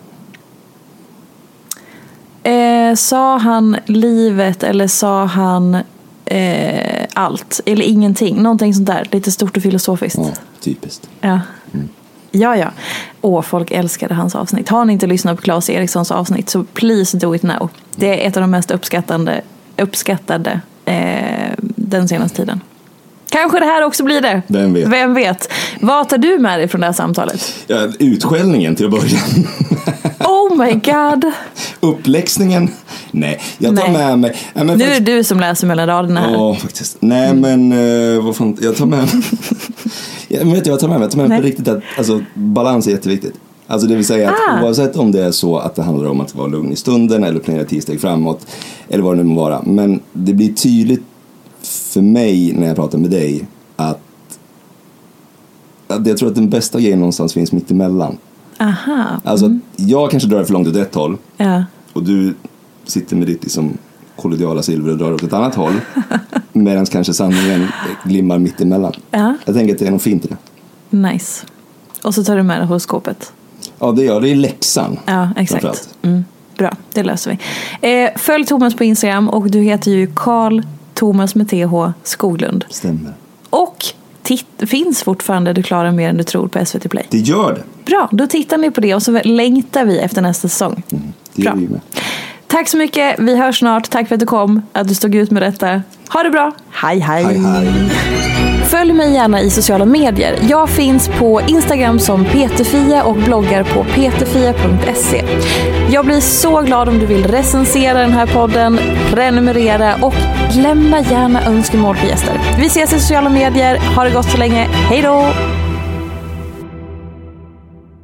Eh, 2.43 2.95
sa 2.95 3.37
han 3.37 3.77
livet 3.85 4.63
eller 4.63 4.87
sa 4.87 5.25
han 5.25 5.77
eh, 6.25 7.05
allt? 7.13 7.61
Eller 7.65 7.85
ingenting? 7.85 8.41
Någonting 8.41 8.73
sånt 8.73 8.87
där. 8.87 9.07
Lite 9.11 9.31
stort 9.31 9.57
och 9.57 9.63
filosofiskt. 9.63 10.19
Ja, 10.19 10.31
typiskt. 10.59 11.09
Ja. 11.21 11.39
Ja, 12.31 12.57
ja. 12.57 12.71
Åh, 13.21 13.41
folk 13.41 13.71
älskade 13.71 14.13
hans 14.13 14.35
avsnitt. 14.35 14.69
Har 14.69 14.85
ni 14.85 14.93
inte 14.93 15.07
lyssnat 15.07 15.37
på 15.37 15.41
Claes 15.41 15.69
Erikssons 15.69 16.11
avsnitt 16.11 16.49
så 16.49 16.63
please 16.63 17.17
do 17.17 17.35
it 17.35 17.43
now. 17.43 17.69
Det 17.95 18.23
är 18.23 18.27
ett 18.27 18.37
av 18.37 18.41
de 18.41 18.51
mest 18.51 18.71
uppskattande, 18.71 19.41
uppskattade 19.77 20.61
eh, 20.85 21.51
den 21.75 22.07
senaste 22.07 22.37
tiden. 22.37 22.61
Kanske 23.31 23.59
det 23.59 23.65
här 23.65 23.83
också 23.83 24.03
blir 24.03 24.21
det. 24.21 24.41
Vem 24.47 24.73
vet? 24.73 24.87
Vem 24.87 25.13
vet? 25.13 25.51
Vad 25.81 26.09
tar 26.09 26.17
du 26.17 26.39
med 26.39 26.59
dig 26.59 26.67
från 26.67 26.81
det 26.81 26.87
här 26.87 26.93
samtalet? 26.93 27.53
Ja, 27.67 27.87
utskällningen 27.99 28.75
till 28.75 28.85
att 28.85 28.91
börja. 28.91 29.19
Oh 30.19 30.57
my 30.57 30.71
god! 30.73 31.31
Uppläxningen? 31.79 32.69
Nej, 33.11 33.41
jag 33.57 33.75
tar 33.77 33.83
Nej. 33.87 33.93
med 33.97 34.19
mig... 34.19 34.37
Men 34.53 34.67
Nu 34.67 34.73
är 34.73 34.77
det 34.77 34.85
faktiskt- 34.85 35.05
du 35.05 35.23
som 35.23 35.39
läser 35.39 35.67
mellan 35.67 35.87
raderna 35.87 36.19
här. 36.21 36.31
Ja, 36.33 36.55
faktiskt. 36.55 36.97
Nej, 36.99 37.33
men 37.33 37.71
eh, 38.15 38.23
vad 38.23 38.35
fan, 38.35 38.57
jag 38.61 38.75
tar 38.77 38.85
med 38.85 39.07
ja, 40.27 40.39
men 40.43 40.53
vet 40.53 40.65
jag 40.67 40.79
tar 40.79 40.87
med 40.87 40.99
mig? 40.99 41.05
Jag 41.05 41.11
tar 41.11 41.17
med 41.17 41.29
mig 41.29 41.39
Nej. 41.39 41.41
på 41.41 41.47
riktigt 41.47 41.67
att 41.67 41.83
alltså, 41.97 42.21
balans 42.33 42.87
är 42.87 42.91
jätteviktigt. 42.91 43.33
Alltså 43.67 43.87
det 43.87 43.95
vill 43.95 44.05
säga 44.05 44.29
att 44.29 44.35
Ah. 44.49 44.63
oavsett 44.65 44.95
om 44.95 45.11
det 45.11 45.21
är 45.23 45.31
så 45.31 45.57
att 45.57 45.75
det 45.75 45.81
handlar 45.83 46.09
om 46.09 46.21
att 46.21 46.35
vara 46.35 46.47
lugn 46.47 46.71
i 46.71 46.75
stunden 46.75 47.23
eller 47.23 47.39
planera 47.39 47.65
tio 47.65 47.81
steg 47.81 48.01
framåt 48.01 48.45
eller 48.89 49.03
vad 49.03 49.13
det 49.13 49.23
nu 49.23 49.29
må 49.29 49.41
vara. 49.41 49.61
Men 49.65 49.99
det 50.13 50.33
blir 50.33 50.53
tydligt 50.53 51.03
för 51.93 52.01
mig 52.01 52.53
när 52.53 52.67
jag 52.67 52.75
pratar 52.75 52.97
med 52.97 53.09
dig 53.11 53.45
att, 53.75 53.99
att 55.87 56.07
jag 56.07 56.17
tror 56.17 56.29
att 56.29 56.35
den 56.35 56.49
bästa 56.49 56.79
grejen 56.79 56.99
någonstans 56.99 57.33
finns 57.33 57.51
mitt 57.51 57.71
emellan. 57.71 58.17
Aha. 58.59 59.05
Alltså 59.23 59.45
att 59.45 59.51
jag 59.75 60.11
kanske 60.11 60.29
drar 60.29 60.43
för 60.43 60.53
långt 60.53 60.67
åt 60.67 60.75
ett 60.75 60.95
håll 60.95 61.17
Ja. 61.37 61.63
och 61.93 62.03
du 62.03 62.33
sitter 62.85 63.15
med 63.15 63.27
ditt 63.27 63.43
liksom 63.43 63.77
kollodiala 64.15 64.63
silver 64.63 64.91
och 64.91 64.97
drar 64.97 65.13
åt 65.13 65.23
ett 65.23 65.33
annat 65.33 65.55
håll. 65.55 65.73
Medan 66.53 66.85
kanske 66.85 67.13
sanningen 67.13 67.67
glimmar 68.03 68.39
mitt 68.39 68.61
emellan. 68.61 68.93
Ja. 69.11 69.35
Jag 69.45 69.55
tänker 69.55 69.73
att 69.73 69.79
det 69.79 69.87
är 69.87 69.91
något 69.91 70.01
fint 70.01 70.25
i 70.25 70.27
det. 70.27 70.37
Nice. 70.97 71.45
Och 72.03 72.15
så 72.15 72.23
tar 72.23 72.35
du 72.37 72.43
med 72.43 72.61
det 72.61 72.65
horoskopet. 72.65 73.33
Ja, 73.79 73.91
det 73.91 74.03
gör 74.03 74.21
det 74.21 74.29
i 74.29 74.35
läxan. 74.35 74.99
Ja, 75.05 75.29
exakt. 75.37 75.89
Mm, 76.01 76.23
bra, 76.57 76.73
det 76.93 77.03
löser 77.03 77.37
vi. 77.81 78.03
Eh, 78.03 78.09
följ 78.17 78.45
Thomas 78.45 78.75
på 78.75 78.83
Instagram 78.83 79.29
och 79.29 79.51
du 79.51 79.59
heter 79.61 79.91
ju 79.91 80.11
Karl 80.15 80.61
Thomas 81.01 81.35
med 81.35 81.49
TH 81.49 81.91
Skoglund. 82.03 82.65
Stämmer. 82.69 83.13
Och 83.49 83.85
titt, 84.23 84.45
finns 84.57 85.03
fortfarande 85.03 85.53
Du 85.53 85.63
klarar 85.63 85.91
mer 85.91 86.09
än 86.09 86.17
du 86.17 86.23
tror 86.23 86.47
på 86.47 86.65
SVT 86.65 86.89
Play. 86.89 87.05
Det 87.09 87.17
gör 87.17 87.53
det. 87.53 87.85
Bra, 87.85 88.09
då 88.11 88.27
tittar 88.27 88.57
ni 88.57 88.71
på 88.71 88.81
det 88.81 88.95
och 88.95 89.03
så 89.03 89.21
längtar 89.23 89.85
vi 89.85 89.99
efter 89.99 90.21
nästa 90.21 90.47
säsong. 90.47 90.83
Det 90.89 91.43
gör 91.43 91.51
Bra. 91.51 91.59
vi 91.59 91.67
med. 91.67 91.81
Tack 92.47 92.69
så 92.69 92.77
mycket, 92.77 93.19
vi 93.19 93.35
hörs 93.35 93.59
snart. 93.59 93.89
Tack 93.89 94.07
för 94.07 94.15
att 94.15 94.19
du 94.19 94.25
kom, 94.25 94.61
att 94.73 94.87
du 94.87 94.95
stod 94.95 95.15
ut 95.15 95.31
med 95.31 95.41
detta. 95.41 95.81
Ha 96.09 96.23
det 96.23 96.29
bra, 96.29 96.51
hej 96.69 96.99
hej! 96.99 97.23
Hej, 97.23 97.37
hej. 97.37 98.50
Följ 98.71 98.93
mig 98.93 99.13
gärna 99.13 99.41
i 99.41 99.49
sociala 99.49 99.85
medier. 99.85 100.39
Jag 100.49 100.69
finns 100.69 101.07
på 101.07 101.41
Instagram 101.47 101.99
som 101.99 102.25
peterfia 102.25 103.03
och 103.03 103.15
bloggar 103.15 103.63
på 103.63 103.83
peterfia.se. 103.83 105.23
Jag 105.89 106.05
blir 106.05 106.19
så 106.19 106.61
glad 106.61 106.89
om 106.89 106.99
du 106.99 107.05
vill 107.05 107.27
recensera 107.27 107.99
den 107.99 108.11
här 108.11 108.27
podden, 108.27 108.79
prenumerera 109.13 109.95
och 109.95 110.13
lämna 110.55 110.99
gärna 110.99 111.45
önskemål 111.45 111.95
på 111.95 112.07
gäster. 112.07 112.33
Vi 112.59 112.65
ses 112.65 112.93
i 112.93 112.99
sociala 112.99 113.29
medier. 113.29 113.77
Ha 113.95 114.03
det 114.03 114.09
gott 114.09 114.31
så 114.31 114.37
länge. 114.37 114.67
Hej 114.71 115.01
då! 115.01 115.33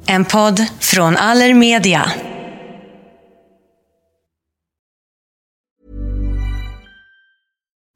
En 0.06 0.24
podd 0.24 0.60
från 0.80 1.16
Allermedia. 1.16 2.02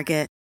Target. 0.00 0.39